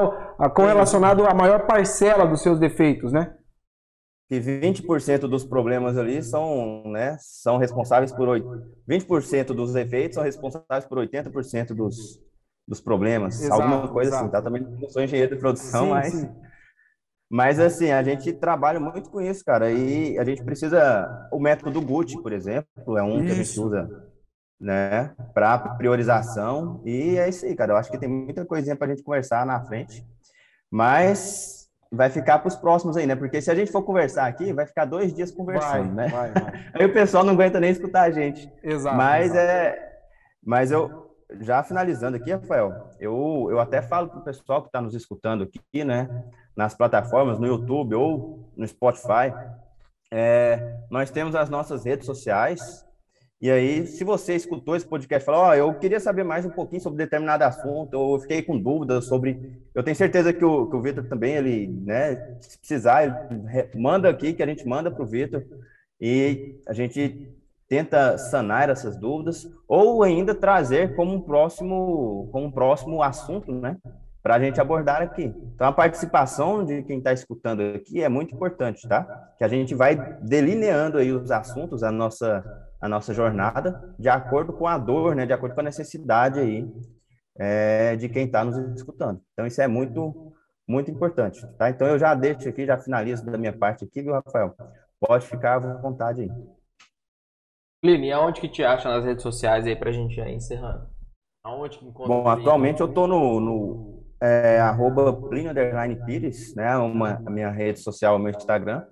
correlacionado 0.54 1.24
a 1.24 1.32
maior 1.32 1.66
parcela 1.66 2.26
dos 2.26 2.42
seus 2.42 2.58
defeitos, 2.58 3.12
né? 3.12 3.32
Que 4.28 4.40
20% 4.40 5.20
dos 5.20 5.44
problemas 5.44 5.96
ali 5.96 6.22
são, 6.22 6.84
né, 6.86 7.16
são 7.18 7.58
responsáveis 7.58 8.12
por 8.12 8.28
20% 8.88 9.46
dos 9.46 9.74
efeitos 9.74 10.14
são 10.14 10.24
responsáveis 10.24 10.84
por 10.84 10.98
80% 10.98 11.74
dos, 11.74 12.20
dos 12.66 12.80
problemas. 12.80 13.40
Exato, 13.40 13.60
Alguma 13.60 13.88
coisa 13.88 14.10
assim, 14.10 14.24
exato. 14.24 14.24
assim, 14.24 14.30
tá? 14.30 14.42
Também 14.42 14.62
não 14.80 14.88
sou 14.88 15.02
engenheiro 15.02 15.34
de 15.34 15.40
produção, 15.40 15.84
sim, 15.84 15.90
mas. 15.90 16.12
Sim. 16.12 16.49
Mas 17.30 17.60
assim, 17.60 17.92
a 17.92 18.02
gente 18.02 18.32
trabalha 18.32 18.80
muito 18.80 19.08
com 19.08 19.20
isso, 19.20 19.44
cara. 19.44 19.70
E 19.70 20.18
a 20.18 20.24
gente 20.24 20.42
precisa. 20.42 21.28
O 21.30 21.38
método 21.38 21.80
Gucci, 21.80 22.20
por 22.20 22.32
exemplo, 22.32 22.98
é 22.98 23.02
um 23.02 23.18
isso. 23.18 23.24
que 23.24 23.30
a 23.30 23.34
gente 23.34 23.60
usa 23.60 24.10
né, 24.60 25.14
para 25.32 25.58
priorização. 25.76 26.82
E 26.84 27.16
é 27.16 27.28
isso 27.28 27.46
aí, 27.46 27.54
cara. 27.54 27.72
Eu 27.72 27.76
acho 27.76 27.88
que 27.88 27.98
tem 27.98 28.08
muita 28.08 28.44
coisinha 28.44 28.74
para 28.74 28.88
a 28.88 28.90
gente 28.90 29.04
conversar 29.04 29.46
na 29.46 29.64
frente. 29.64 30.04
Mas 30.68 31.68
vai 31.92 32.10
ficar 32.10 32.40
para 32.40 32.48
os 32.48 32.56
próximos 32.56 32.96
aí, 32.96 33.06
né? 33.06 33.14
Porque 33.14 33.40
se 33.40 33.50
a 33.50 33.54
gente 33.54 33.70
for 33.70 33.82
conversar 33.82 34.26
aqui, 34.26 34.52
vai 34.52 34.66
ficar 34.66 34.84
dois 34.84 35.14
dias 35.14 35.30
conversando, 35.30 35.94
vai, 35.94 36.06
né? 36.06 36.08
Vai, 36.08 36.32
vai. 36.32 36.52
Aí 36.74 36.86
o 36.86 36.92
pessoal 36.92 37.24
não 37.24 37.32
aguenta 37.32 37.58
nem 37.58 37.70
escutar 37.70 38.02
a 38.02 38.10
gente. 38.10 38.50
Exato. 38.62 38.96
Mas 38.96 39.32
exato. 39.32 39.38
é. 39.38 39.90
Mas 40.44 40.70
eu, 40.70 41.16
já 41.40 41.62
finalizando 41.62 42.16
aqui, 42.16 42.32
Rafael, 42.32 42.90
eu, 42.98 43.48
eu 43.50 43.60
até 43.60 43.82
falo 43.82 44.08
para 44.08 44.20
o 44.20 44.24
pessoal 44.24 44.62
que 44.62 44.68
está 44.68 44.80
nos 44.80 44.94
escutando 44.94 45.44
aqui, 45.44 45.84
né? 45.84 46.08
Nas 46.56 46.74
plataformas, 46.74 47.38
no 47.38 47.46
YouTube 47.46 47.94
ou 47.94 48.50
no 48.56 48.66
Spotify. 48.66 49.32
É, 50.12 50.76
nós 50.90 51.10
temos 51.10 51.34
as 51.34 51.48
nossas 51.48 51.84
redes 51.84 52.06
sociais. 52.06 52.84
E 53.40 53.50
aí, 53.50 53.86
se 53.86 54.04
você 54.04 54.34
escutou 54.34 54.76
esse 54.76 54.86
podcast 54.86 55.22
e 55.22 55.26
falou, 55.26 55.40
ó, 55.40 55.48
oh, 55.50 55.54
eu 55.54 55.74
queria 55.74 55.98
saber 55.98 56.24
mais 56.24 56.44
um 56.44 56.50
pouquinho 56.50 56.82
sobre 56.82 56.98
determinado 56.98 57.42
assunto, 57.42 57.94
ou 57.94 58.16
eu 58.16 58.20
fiquei 58.20 58.42
com 58.42 58.58
dúvidas 58.58 59.06
sobre. 59.06 59.62
Eu 59.74 59.82
tenho 59.82 59.96
certeza 59.96 60.30
que 60.30 60.44
o, 60.44 60.68
que 60.68 60.76
o 60.76 60.82
Vitor 60.82 61.04
também, 61.08 61.36
ele, 61.36 61.66
né, 61.66 62.36
se 62.40 62.58
precisar, 62.58 63.30
manda 63.74 64.10
aqui, 64.10 64.34
que 64.34 64.42
a 64.42 64.46
gente 64.46 64.66
manda 64.66 64.90
para 64.90 65.02
o 65.02 65.06
Vitor, 65.06 65.42
e 65.98 66.60
a 66.68 66.74
gente 66.74 67.34
tenta 67.66 68.18
sanar 68.18 68.68
essas 68.68 68.96
dúvidas, 68.98 69.48
ou 69.66 70.02
ainda 70.02 70.34
trazer 70.34 70.94
como 70.94 71.14
um 71.14 71.20
próximo, 71.20 72.28
como 72.32 72.46
um 72.46 72.50
próximo 72.50 73.02
assunto, 73.02 73.52
né? 73.52 73.78
Para 74.22 74.34
a 74.34 74.40
gente 74.40 74.60
abordar 74.60 75.00
aqui. 75.00 75.34
Então, 75.54 75.66
a 75.66 75.72
participação 75.72 76.64
de 76.64 76.82
quem 76.82 76.98
está 76.98 77.12
escutando 77.12 77.60
aqui 77.60 78.02
é 78.02 78.08
muito 78.08 78.34
importante, 78.34 78.86
tá? 78.86 79.32
Que 79.38 79.44
a 79.44 79.48
gente 79.48 79.74
vai 79.74 79.96
delineando 80.20 80.98
aí 80.98 81.10
os 81.10 81.30
assuntos, 81.30 81.82
a 81.82 81.90
nossa, 81.90 82.44
a 82.80 82.88
nossa 82.88 83.14
jornada, 83.14 83.94
de 83.98 84.08
acordo 84.08 84.52
com 84.52 84.66
a 84.66 84.76
dor, 84.76 85.14
né? 85.14 85.24
De 85.24 85.32
acordo 85.32 85.54
com 85.54 85.60
a 85.60 85.64
necessidade 85.64 86.38
aí 86.38 86.70
é, 87.38 87.96
de 87.96 88.08
quem 88.08 88.26
está 88.26 88.44
nos 88.44 88.56
escutando. 88.76 89.20
Então, 89.32 89.46
isso 89.46 89.62
é 89.62 89.66
muito, 89.66 90.34
muito 90.68 90.90
importante, 90.90 91.46
tá? 91.56 91.70
Então, 91.70 91.88
eu 91.88 91.98
já 91.98 92.14
deixo 92.14 92.48
aqui, 92.48 92.66
já 92.66 92.78
finalizo 92.78 93.24
da 93.24 93.38
minha 93.38 93.56
parte 93.56 93.84
aqui, 93.84 94.02
viu, 94.02 94.12
Rafael? 94.12 94.54
Pode 95.00 95.26
ficar 95.26 95.54
à 95.54 95.78
vontade 95.78 96.22
aí. 96.22 96.30
Plínio, 97.82 98.14
aonde 98.14 98.42
que 98.42 98.48
te 98.48 98.62
acha 98.62 98.90
nas 98.90 99.02
redes 99.02 99.22
sociais 99.22 99.66
aí 99.66 99.74
para 99.74 99.88
a 99.88 99.92
gente 99.92 100.20
ir 100.20 100.28
encerrando? 100.28 100.86
Aonde 101.42 101.78
que 101.78 101.86
encontra? 101.86 102.14
Bom, 102.14 102.28
atualmente 102.28 102.82
eu 102.82 102.86
estou 102.86 103.06
no, 103.06 103.40
no 103.40 103.89
é 104.20 104.60
arroba 104.60 105.12
Plínio 105.28 105.52
Pires, 106.04 106.54
né? 106.54 106.76
Uma, 106.76 107.22
a 107.24 107.30
minha 107.30 107.50
rede 107.50 107.80
social, 107.80 108.16
o 108.16 108.18
meu 108.18 108.30
Instagram. 108.30 108.84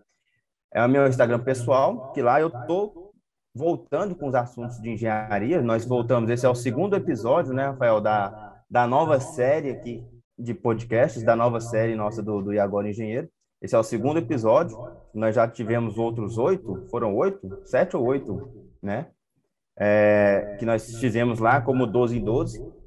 É 0.73 0.85
o 0.85 0.89
meu 0.89 1.07
Instagram 1.07 1.41
pessoal, 1.41 2.13
que 2.13 2.23
lá 2.23 2.41
eu 2.41 2.51
tô 2.67 3.13
voltando 3.55 4.15
com 4.15 4.29
os 4.29 4.35
assuntos 4.35 4.81
de 4.81 4.91
engenharia. 4.91 5.61
Nós 5.63 5.85
voltamos, 5.85 6.31
esse 6.31 6.47
é 6.47 6.49
o 6.49 6.55
segundo 6.55 6.95
episódio, 6.95 7.53
né, 7.53 7.67
Rafael, 7.67 8.01
da, 8.01 8.63
da 8.71 8.87
nova 8.87 9.19
série 9.21 9.71
aqui 9.71 10.07
de 10.39 10.55
podcasts, 10.55 11.23
da 11.23 11.35
nova 11.35 11.61
série 11.61 11.95
nossa 11.97 12.23
do, 12.23 12.41
do 12.41 12.55
E 12.55 12.59
Agora 12.59 12.89
Engenheiro. 12.89 13.29
Esse 13.61 13.75
é 13.75 13.79
o 13.79 13.83
segundo 13.83 14.19
episódio. 14.19 14.79
Nós 15.13 15.35
já 15.35 15.49
tivemos 15.49 15.99
outros 15.99 16.39
oito, 16.39 16.87
foram 16.91 17.17
oito? 17.17 17.61
Sete 17.65 17.97
ou 17.97 18.05
oito, 18.07 18.71
né? 18.81 19.09
É, 19.77 20.57
que 20.59 20.65
nós 20.65 20.99
fizemos 20.99 21.41
lá 21.41 21.61
como 21.61 21.87
12 21.87 22.19
em 22.19 22.25
12. 22.25 22.78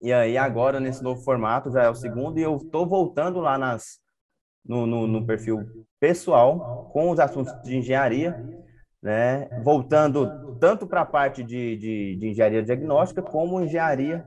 E 0.00 0.12
aí 0.12 0.38
agora 0.38 0.78
nesse 0.78 1.02
novo 1.02 1.22
formato 1.22 1.70
já 1.70 1.82
é 1.82 1.90
o 1.90 1.94
segundo 1.94 2.38
e 2.38 2.42
eu 2.42 2.56
estou 2.56 2.86
voltando 2.86 3.40
lá 3.40 3.58
nas 3.58 3.98
no, 4.64 4.86
no, 4.86 5.06
no 5.06 5.26
perfil 5.26 5.64
pessoal 5.98 6.90
com 6.92 7.10
os 7.10 7.18
assuntos 7.18 7.52
de 7.62 7.76
engenharia, 7.76 8.36
né? 9.02 9.48
Voltando 9.64 10.56
tanto 10.60 10.86
para 10.86 11.00
a 11.00 11.06
parte 11.06 11.42
de, 11.42 11.76
de, 11.76 12.16
de 12.16 12.28
engenharia 12.28 12.62
diagnóstica 12.62 13.22
como 13.22 13.60
engenharia 13.60 14.26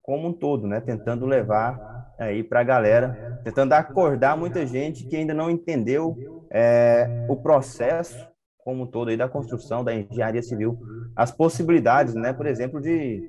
como 0.00 0.28
um 0.28 0.32
todo, 0.32 0.66
né? 0.66 0.80
Tentando 0.80 1.26
levar 1.26 2.14
aí 2.18 2.42
para 2.42 2.60
a 2.60 2.64
galera, 2.64 3.40
tentando 3.44 3.72
acordar 3.72 4.36
muita 4.36 4.66
gente 4.66 5.06
que 5.06 5.16
ainda 5.16 5.34
não 5.34 5.50
entendeu 5.50 6.16
é, 6.50 7.26
o 7.28 7.36
processo 7.36 8.30
como 8.58 8.84
um 8.84 8.86
todo 8.86 9.08
aí 9.08 9.16
da 9.16 9.28
construção 9.28 9.82
da 9.82 9.92
engenharia 9.92 10.42
civil, 10.42 10.78
as 11.16 11.32
possibilidades, 11.32 12.14
né? 12.14 12.32
Por 12.32 12.46
exemplo, 12.46 12.80
de, 12.80 13.28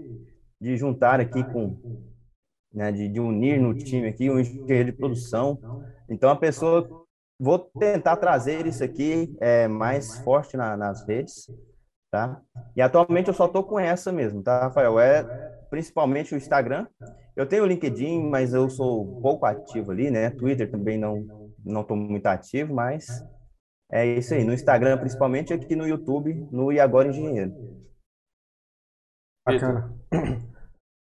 de 0.64 0.78
juntar 0.78 1.20
aqui 1.20 1.44
com, 1.44 1.78
né? 2.74 2.92
De, 2.92 3.10
de 3.10 3.20
unir 3.20 3.60
no 3.60 3.74
time 3.76 4.08
aqui 4.08 4.30
um 4.30 4.40
engenheiro 4.40 4.92
de 4.92 4.98
produção. 4.98 5.60
Então 6.10 6.30
a 6.30 6.36
pessoa, 6.36 6.88
vou 7.38 7.60
tentar 7.60 8.16
trazer 8.16 8.66
isso 8.66 8.84
aqui 8.84 9.36
é, 9.42 9.68
mais 9.68 10.18
forte 10.20 10.56
na, 10.56 10.78
nas 10.78 11.06
redes, 11.06 11.52
tá? 12.10 12.42
E 12.76 12.82
atualmente 12.82 13.28
eu 13.28 13.34
só 13.34 13.48
tô 13.48 13.62
com 13.64 13.78
essa 13.78 14.12
mesmo, 14.12 14.42
tá, 14.42 14.62
Rafael? 14.62 14.98
É 15.00 15.24
principalmente 15.70 16.34
o 16.34 16.38
Instagram. 16.38 16.88
Eu 17.36 17.46
tenho 17.46 17.64
o 17.64 17.68
LinkedIn, 17.68 18.30
mas 18.30 18.54
eu 18.54 18.70
sou 18.70 19.20
pouco 19.22 19.46
ativo 19.46 19.92
ali, 19.92 20.10
né? 20.10 20.30
Twitter 20.30 20.72
também 20.72 20.98
não 20.98 21.44
não 21.66 21.84
tô 21.84 21.96
muito 21.96 22.26
ativo, 22.28 22.74
mas 22.74 23.24
é 23.92 24.06
isso 24.06 24.34
aí. 24.34 24.44
No 24.44 24.54
Instagram, 24.54 24.98
principalmente, 24.98 25.54
aqui 25.54 25.76
no 25.76 25.88
YouTube, 25.88 26.48
no 26.52 26.72
E 26.72 26.80
Agora 26.80 27.08
Engenheiro. 27.08 27.54
Bacana. 29.46 29.94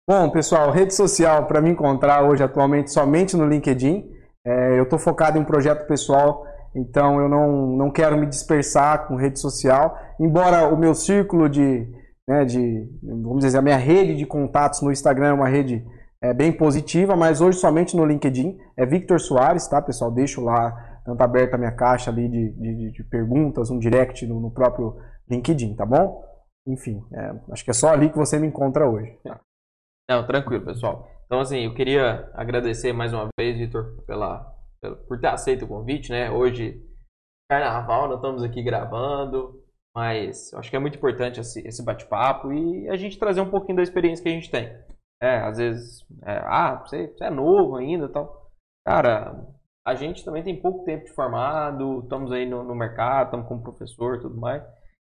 Bom, 0.09 0.31
pessoal, 0.31 0.71
rede 0.71 0.95
social 0.95 1.47
para 1.47 1.61
me 1.61 1.71
encontrar 1.71 2.25
hoje 2.25 2.43
atualmente 2.43 2.91
somente 2.91 3.37
no 3.37 3.47
LinkedIn. 3.47 4.11
É, 4.45 4.79
eu 4.79 4.83
estou 4.83 4.99
focado 4.99 5.39
em 5.39 5.45
projeto 5.45 5.87
pessoal 5.87 6.45
então 6.75 7.21
eu 7.21 7.29
não, 7.29 7.67
não 7.77 7.91
quero 7.91 8.17
me 8.17 8.27
dispersar 8.27 9.07
com 9.07 9.17
rede 9.17 9.39
social, 9.39 9.97
embora 10.19 10.73
o 10.73 10.77
meu 10.77 10.95
círculo 10.95 11.49
de, 11.49 11.87
né, 12.27 12.45
de, 12.45 12.89
vamos 13.03 13.45
dizer, 13.45 13.59
a 13.59 13.63
minha 13.63 13.77
rede 13.77 14.17
de 14.17 14.25
contatos 14.25 14.81
no 14.81 14.91
Instagram 14.91 15.29
é 15.29 15.33
uma 15.33 15.49
rede 15.49 15.85
é, 16.23 16.33
bem 16.33 16.53
positiva, 16.53 17.15
mas 17.15 17.41
hoje 17.41 17.59
somente 17.59 17.97
no 17.97 18.07
LinkedIn, 18.07 18.57
é 18.77 18.87
Victor 18.87 19.21
Soares, 19.21 19.67
tá 19.69 19.83
pessoal? 19.83 20.11
Deixo 20.11 20.41
lá, 20.41 21.01
tanto 21.05 21.21
aberta 21.21 21.57
a 21.57 21.59
minha 21.59 21.73
caixa 21.73 22.11
ali 22.11 22.29
de, 22.29 22.53
de, 22.53 22.93
de 22.93 23.05
perguntas, 23.05 23.71
um 23.71 23.79
direct 23.79 24.27
no, 24.27 24.41
no, 24.41 24.51
próprio 24.51 24.97
LinkedIn, 25.29 25.75
tá 25.75 25.85
bom? 25.85 26.25
Enfim, 26.67 27.03
é, 27.13 27.35
acho 27.51 27.65
que 27.65 27.71
é 27.71 27.75
só 27.75 27.89
ali 27.89 28.09
que 28.09 28.17
você 28.17 28.39
me 28.39 28.47
encontra 28.47 28.89
hoje. 28.89 29.19
Não, 30.09 30.27
tranquilo, 30.27 30.65
pessoal. 30.65 31.09
Então, 31.27 31.41
assim, 31.41 31.61
eu 31.65 31.75
queria 31.75 32.31
agradecer 32.35 32.93
mais 32.93 33.13
uma 33.13 33.29
vez, 33.39 33.57
Vitor, 33.57 34.03
pela, 34.07 34.55
por 35.09 35.19
ter 35.21 35.29
aceito 35.29 35.65
o 35.65 35.69
convite, 35.69 36.11
né? 36.11 36.31
Hoje, 36.31 36.83
carnaval, 37.51 38.09
nós 38.09 38.17
estamos 38.17 38.43
aqui 38.43 38.63
gravando, 38.63 39.63
mas 39.95 40.53
acho 40.55 40.71
que 40.71 40.77
é 40.77 40.79
muito 40.79 40.99
importante 40.99 41.41
esse, 41.41 41.67
esse 41.67 41.85
bate-papo 41.85 42.53
e 42.53 42.89
a 42.89 42.97
gente 42.97 43.19
trazer 43.19 43.41
um 43.41 43.51
pouquinho 43.51 43.77
da 43.77 43.83
experiência 43.83 44.23
que 44.23 44.29
a 44.29 44.33
gente 44.33 44.51
tem. 44.51 44.77
É, 45.23 45.39
às 45.39 45.59
vezes, 45.59 46.05
é, 46.25 46.39
ah, 46.45 46.77
você, 46.85 47.09
você 47.09 47.25
é 47.25 47.31
novo 47.31 47.77
ainda 47.77 48.09
tal. 48.09 48.51
Cara, 48.85 49.47
a 49.87 49.95
gente 49.95 50.25
também 50.25 50.43
tem 50.43 50.61
pouco 50.61 50.85
tempo 50.85 51.05
de 51.05 51.13
formado, 51.13 52.01
estamos 52.01 52.33
aí 52.33 52.45
no, 52.45 52.65
no 52.65 52.75
mercado, 52.75 53.27
estamos 53.27 53.47
como 53.49 53.63
professor 53.63 54.17
e 54.17 54.21
tudo 54.21 54.37
mais. 54.37 54.63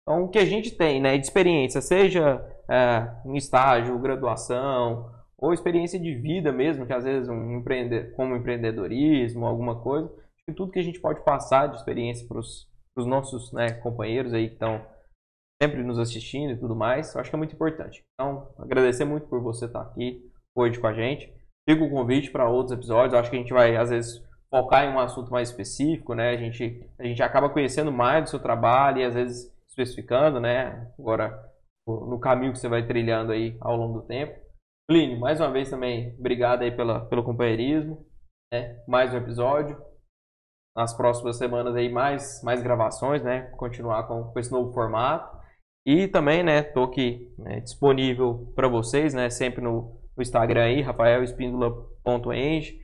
Então, 0.09 0.23
o 0.23 0.27
que 0.27 0.39
a 0.39 0.45
gente 0.45 0.71
tem 0.71 0.99
né, 0.99 1.19
de 1.19 1.23
experiência, 1.23 1.81
seja 1.81 2.43
é, 2.67 3.07
em 3.27 3.37
estágio, 3.37 3.99
graduação, 3.99 5.07
ou 5.37 5.53
experiência 5.53 5.99
de 5.99 6.15
vida 6.15 6.51
mesmo, 6.51 6.87
que 6.87 6.93
às 6.93 7.03
vezes 7.03 7.29
um 7.29 7.59
empreender, 7.59 8.15
como 8.15 8.35
empreendedorismo, 8.35 9.45
alguma 9.45 9.79
coisa, 9.79 10.11
que 10.47 10.55
tudo 10.55 10.71
que 10.71 10.79
a 10.79 10.83
gente 10.83 10.99
pode 10.99 11.23
passar 11.23 11.67
de 11.67 11.77
experiência 11.77 12.27
para 12.27 12.39
os 12.39 13.05
nossos 13.05 13.53
né, 13.53 13.69
companheiros 13.69 14.33
aí 14.33 14.47
que 14.47 14.55
estão 14.55 14.83
sempre 15.61 15.83
nos 15.83 15.99
assistindo 15.99 16.53
e 16.53 16.57
tudo 16.57 16.75
mais, 16.75 17.15
acho 17.15 17.29
que 17.29 17.35
é 17.35 17.37
muito 17.37 17.53
importante. 17.53 18.03
Então, 18.15 18.51
agradecer 18.57 19.05
muito 19.05 19.27
por 19.27 19.43
você 19.43 19.65
estar 19.65 19.81
aqui 19.81 20.27
hoje 20.57 20.79
com 20.79 20.87
a 20.87 20.93
gente. 20.93 21.31
Fica 21.69 21.83
o 21.83 21.89
convite 21.91 22.31
para 22.31 22.49
outros 22.49 22.75
episódios, 22.75 23.13
acho 23.13 23.29
que 23.29 23.35
a 23.35 23.39
gente 23.39 23.53
vai, 23.53 23.77
às 23.77 23.91
vezes, 23.91 24.27
focar 24.49 24.85
em 24.85 24.89
um 24.91 24.99
assunto 24.99 25.29
mais 25.29 25.49
específico, 25.49 26.15
né? 26.15 26.31
A 26.31 26.37
gente, 26.37 26.83
a 26.97 27.03
gente 27.03 27.21
acaba 27.21 27.47
conhecendo 27.47 27.91
mais 27.91 28.23
do 28.23 28.29
seu 28.31 28.39
trabalho 28.39 28.97
e, 28.97 29.03
às 29.03 29.13
vezes, 29.13 29.58
especificando, 29.79 30.39
né? 30.39 30.91
Agora, 30.99 31.41
no 31.87 32.19
caminho 32.19 32.51
que 32.51 32.59
você 32.59 32.67
vai 32.67 32.85
trilhando 32.85 33.31
aí 33.31 33.57
ao 33.61 33.75
longo 33.75 34.01
do 34.01 34.07
tempo. 34.07 34.37
Plínio, 34.87 35.19
mais 35.19 35.39
uma 35.39 35.51
vez 35.51 35.69
também, 35.69 36.15
obrigado 36.19 36.63
aí 36.63 36.71
pela, 36.71 37.05
pelo 37.05 37.23
companheirismo. 37.23 38.05
Né? 38.51 38.81
Mais 38.87 39.13
um 39.13 39.17
episódio. 39.17 39.79
Nas 40.75 40.95
próximas 40.95 41.37
semanas 41.37 41.75
aí, 41.75 41.89
mais, 41.89 42.41
mais 42.43 42.61
gravações, 42.61 43.23
né? 43.23 43.41
Continuar 43.57 44.03
com, 44.07 44.31
com 44.31 44.39
esse 44.39 44.51
novo 44.51 44.73
formato. 44.73 45.37
E 45.85 46.07
também, 46.07 46.43
né, 46.43 46.61
tô 46.61 46.83
aqui 46.83 47.33
né, 47.37 47.61
disponível 47.61 48.51
para 48.55 48.67
vocês, 48.67 49.13
né? 49.13 49.29
Sempre 49.29 49.61
no, 49.61 49.99
no 50.15 50.21
Instagram 50.21 50.63
aí, 50.63 50.81
rafaelespíndola.eng. 50.81 52.79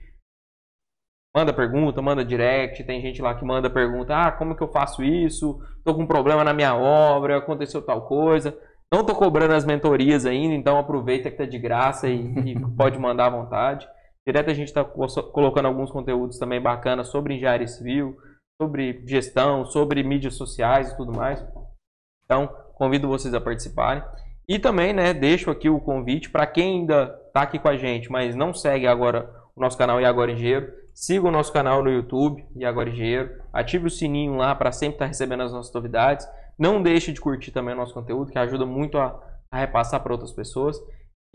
Manda 1.35 1.51
pergunta, 1.51 2.01
manda 2.01 2.23
direct, 2.23 2.81
tem 2.85 3.01
gente 3.01 3.21
lá 3.21 3.35
que 3.35 3.43
manda 3.43 3.69
pergunta, 3.69 4.15
ah, 4.15 4.31
como 4.31 4.55
que 4.55 4.63
eu 4.63 4.69
faço 4.69 5.03
isso? 5.03 5.59
Tô 5.83 5.93
com 5.93 6.03
um 6.03 6.07
problema 6.07 6.45
na 6.45 6.53
minha 6.53 6.73
obra, 6.73 7.37
aconteceu 7.37 7.81
tal 7.81 8.07
coisa. 8.07 8.57
Não 8.89 9.01
estou 9.01 9.13
cobrando 9.13 9.53
as 9.53 9.65
mentorias 9.65 10.25
ainda, 10.25 10.55
então 10.55 10.79
aproveita 10.79 11.29
que 11.29 11.35
está 11.35 11.45
de 11.45 11.59
graça 11.59 12.07
e, 12.07 12.21
e, 12.21 12.59
pode 12.77 12.97
mandar 12.97 13.25
à 13.25 13.29
vontade. 13.29 13.85
Direto 14.25 14.49
a 14.49 14.53
gente 14.53 14.69
está 14.69 14.83
colocando 14.85 15.65
alguns 15.65 15.91
conteúdos 15.91 16.39
também 16.39 16.61
bacanas 16.61 17.09
sobre 17.09 17.33
engenharia 17.33 17.67
civil, 17.67 18.15
sobre 18.59 19.03
gestão, 19.05 19.65
sobre 19.65 20.01
mídias 20.03 20.35
sociais 20.35 20.89
e 20.89 20.95
tudo 20.95 21.13
mais. 21.13 21.45
Então, 22.23 22.47
convido 22.75 23.09
vocês 23.09 23.33
a 23.33 23.41
participarem. 23.41 24.01
E 24.47 24.57
também, 24.57 24.93
né, 24.93 25.13
deixo 25.13 25.51
aqui 25.51 25.69
o 25.69 25.81
convite 25.81 26.29
para 26.29 26.47
quem 26.47 26.79
ainda 26.79 27.13
está 27.27 27.41
aqui 27.41 27.59
com 27.59 27.67
a 27.67 27.75
gente, 27.75 28.09
mas 28.09 28.35
não 28.35 28.53
segue 28.53 28.87
agora 28.87 29.29
o 29.53 29.59
nosso 29.59 29.77
canal 29.77 29.99
E 29.99 30.05
Agora 30.05 30.31
Engenheiro, 30.31 30.71
siga 30.95 31.27
o 31.27 31.31
nosso 31.31 31.51
canal 31.51 31.83
no 31.83 31.91
YouTube 31.91 32.43
E 32.55 32.65
Agora 32.65 32.89
Engenheiro, 32.89 33.29
ative 33.51 33.87
o 33.87 33.91
sininho 33.91 34.35
lá 34.35 34.55
para 34.55 34.71
sempre 34.71 34.95
estar 34.95 35.05
tá 35.05 35.09
recebendo 35.09 35.43
as 35.43 35.51
nossas 35.51 35.73
novidades. 35.73 36.25
Não 36.57 36.81
deixe 36.81 37.11
de 37.11 37.19
curtir 37.19 37.51
também 37.51 37.73
o 37.73 37.77
nosso 37.77 37.93
conteúdo, 37.93 38.31
que 38.31 38.39
ajuda 38.39 38.65
muito 38.65 38.97
a, 38.97 39.21
a 39.51 39.59
repassar 39.59 40.01
para 40.01 40.13
outras 40.13 40.31
pessoas. 40.31 40.77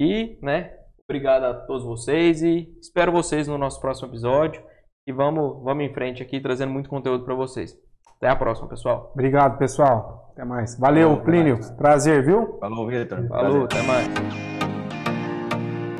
E, 0.00 0.38
né, 0.42 0.72
obrigado 1.04 1.44
a 1.44 1.54
todos 1.54 1.84
vocês 1.84 2.42
e 2.42 2.74
espero 2.80 3.12
vocês 3.12 3.46
no 3.46 3.58
nosso 3.58 3.78
próximo 3.80 4.08
episódio. 4.08 4.62
E 5.06 5.12
vamos, 5.12 5.62
vamos 5.62 5.84
em 5.84 5.92
frente 5.92 6.22
aqui, 6.22 6.40
trazendo 6.40 6.72
muito 6.72 6.88
conteúdo 6.88 7.24
para 7.24 7.34
vocês. 7.34 7.76
Até 8.16 8.28
a 8.28 8.36
próxima, 8.36 8.68
pessoal. 8.68 9.10
Obrigado, 9.12 9.58
pessoal. 9.58 10.30
Até 10.32 10.44
mais. 10.44 10.78
Valeu, 10.78 11.08
Valeu 11.08 11.24
Plínio. 11.24 11.54
Mais. 11.54 11.70
Prazer, 11.72 12.24
viu? 12.24 12.58
Falou, 12.58 12.86
Vitor. 12.86 13.26
Falou, 13.28 13.66
Prazer. 13.66 13.80
até 13.80 13.82
mais. 13.82 14.59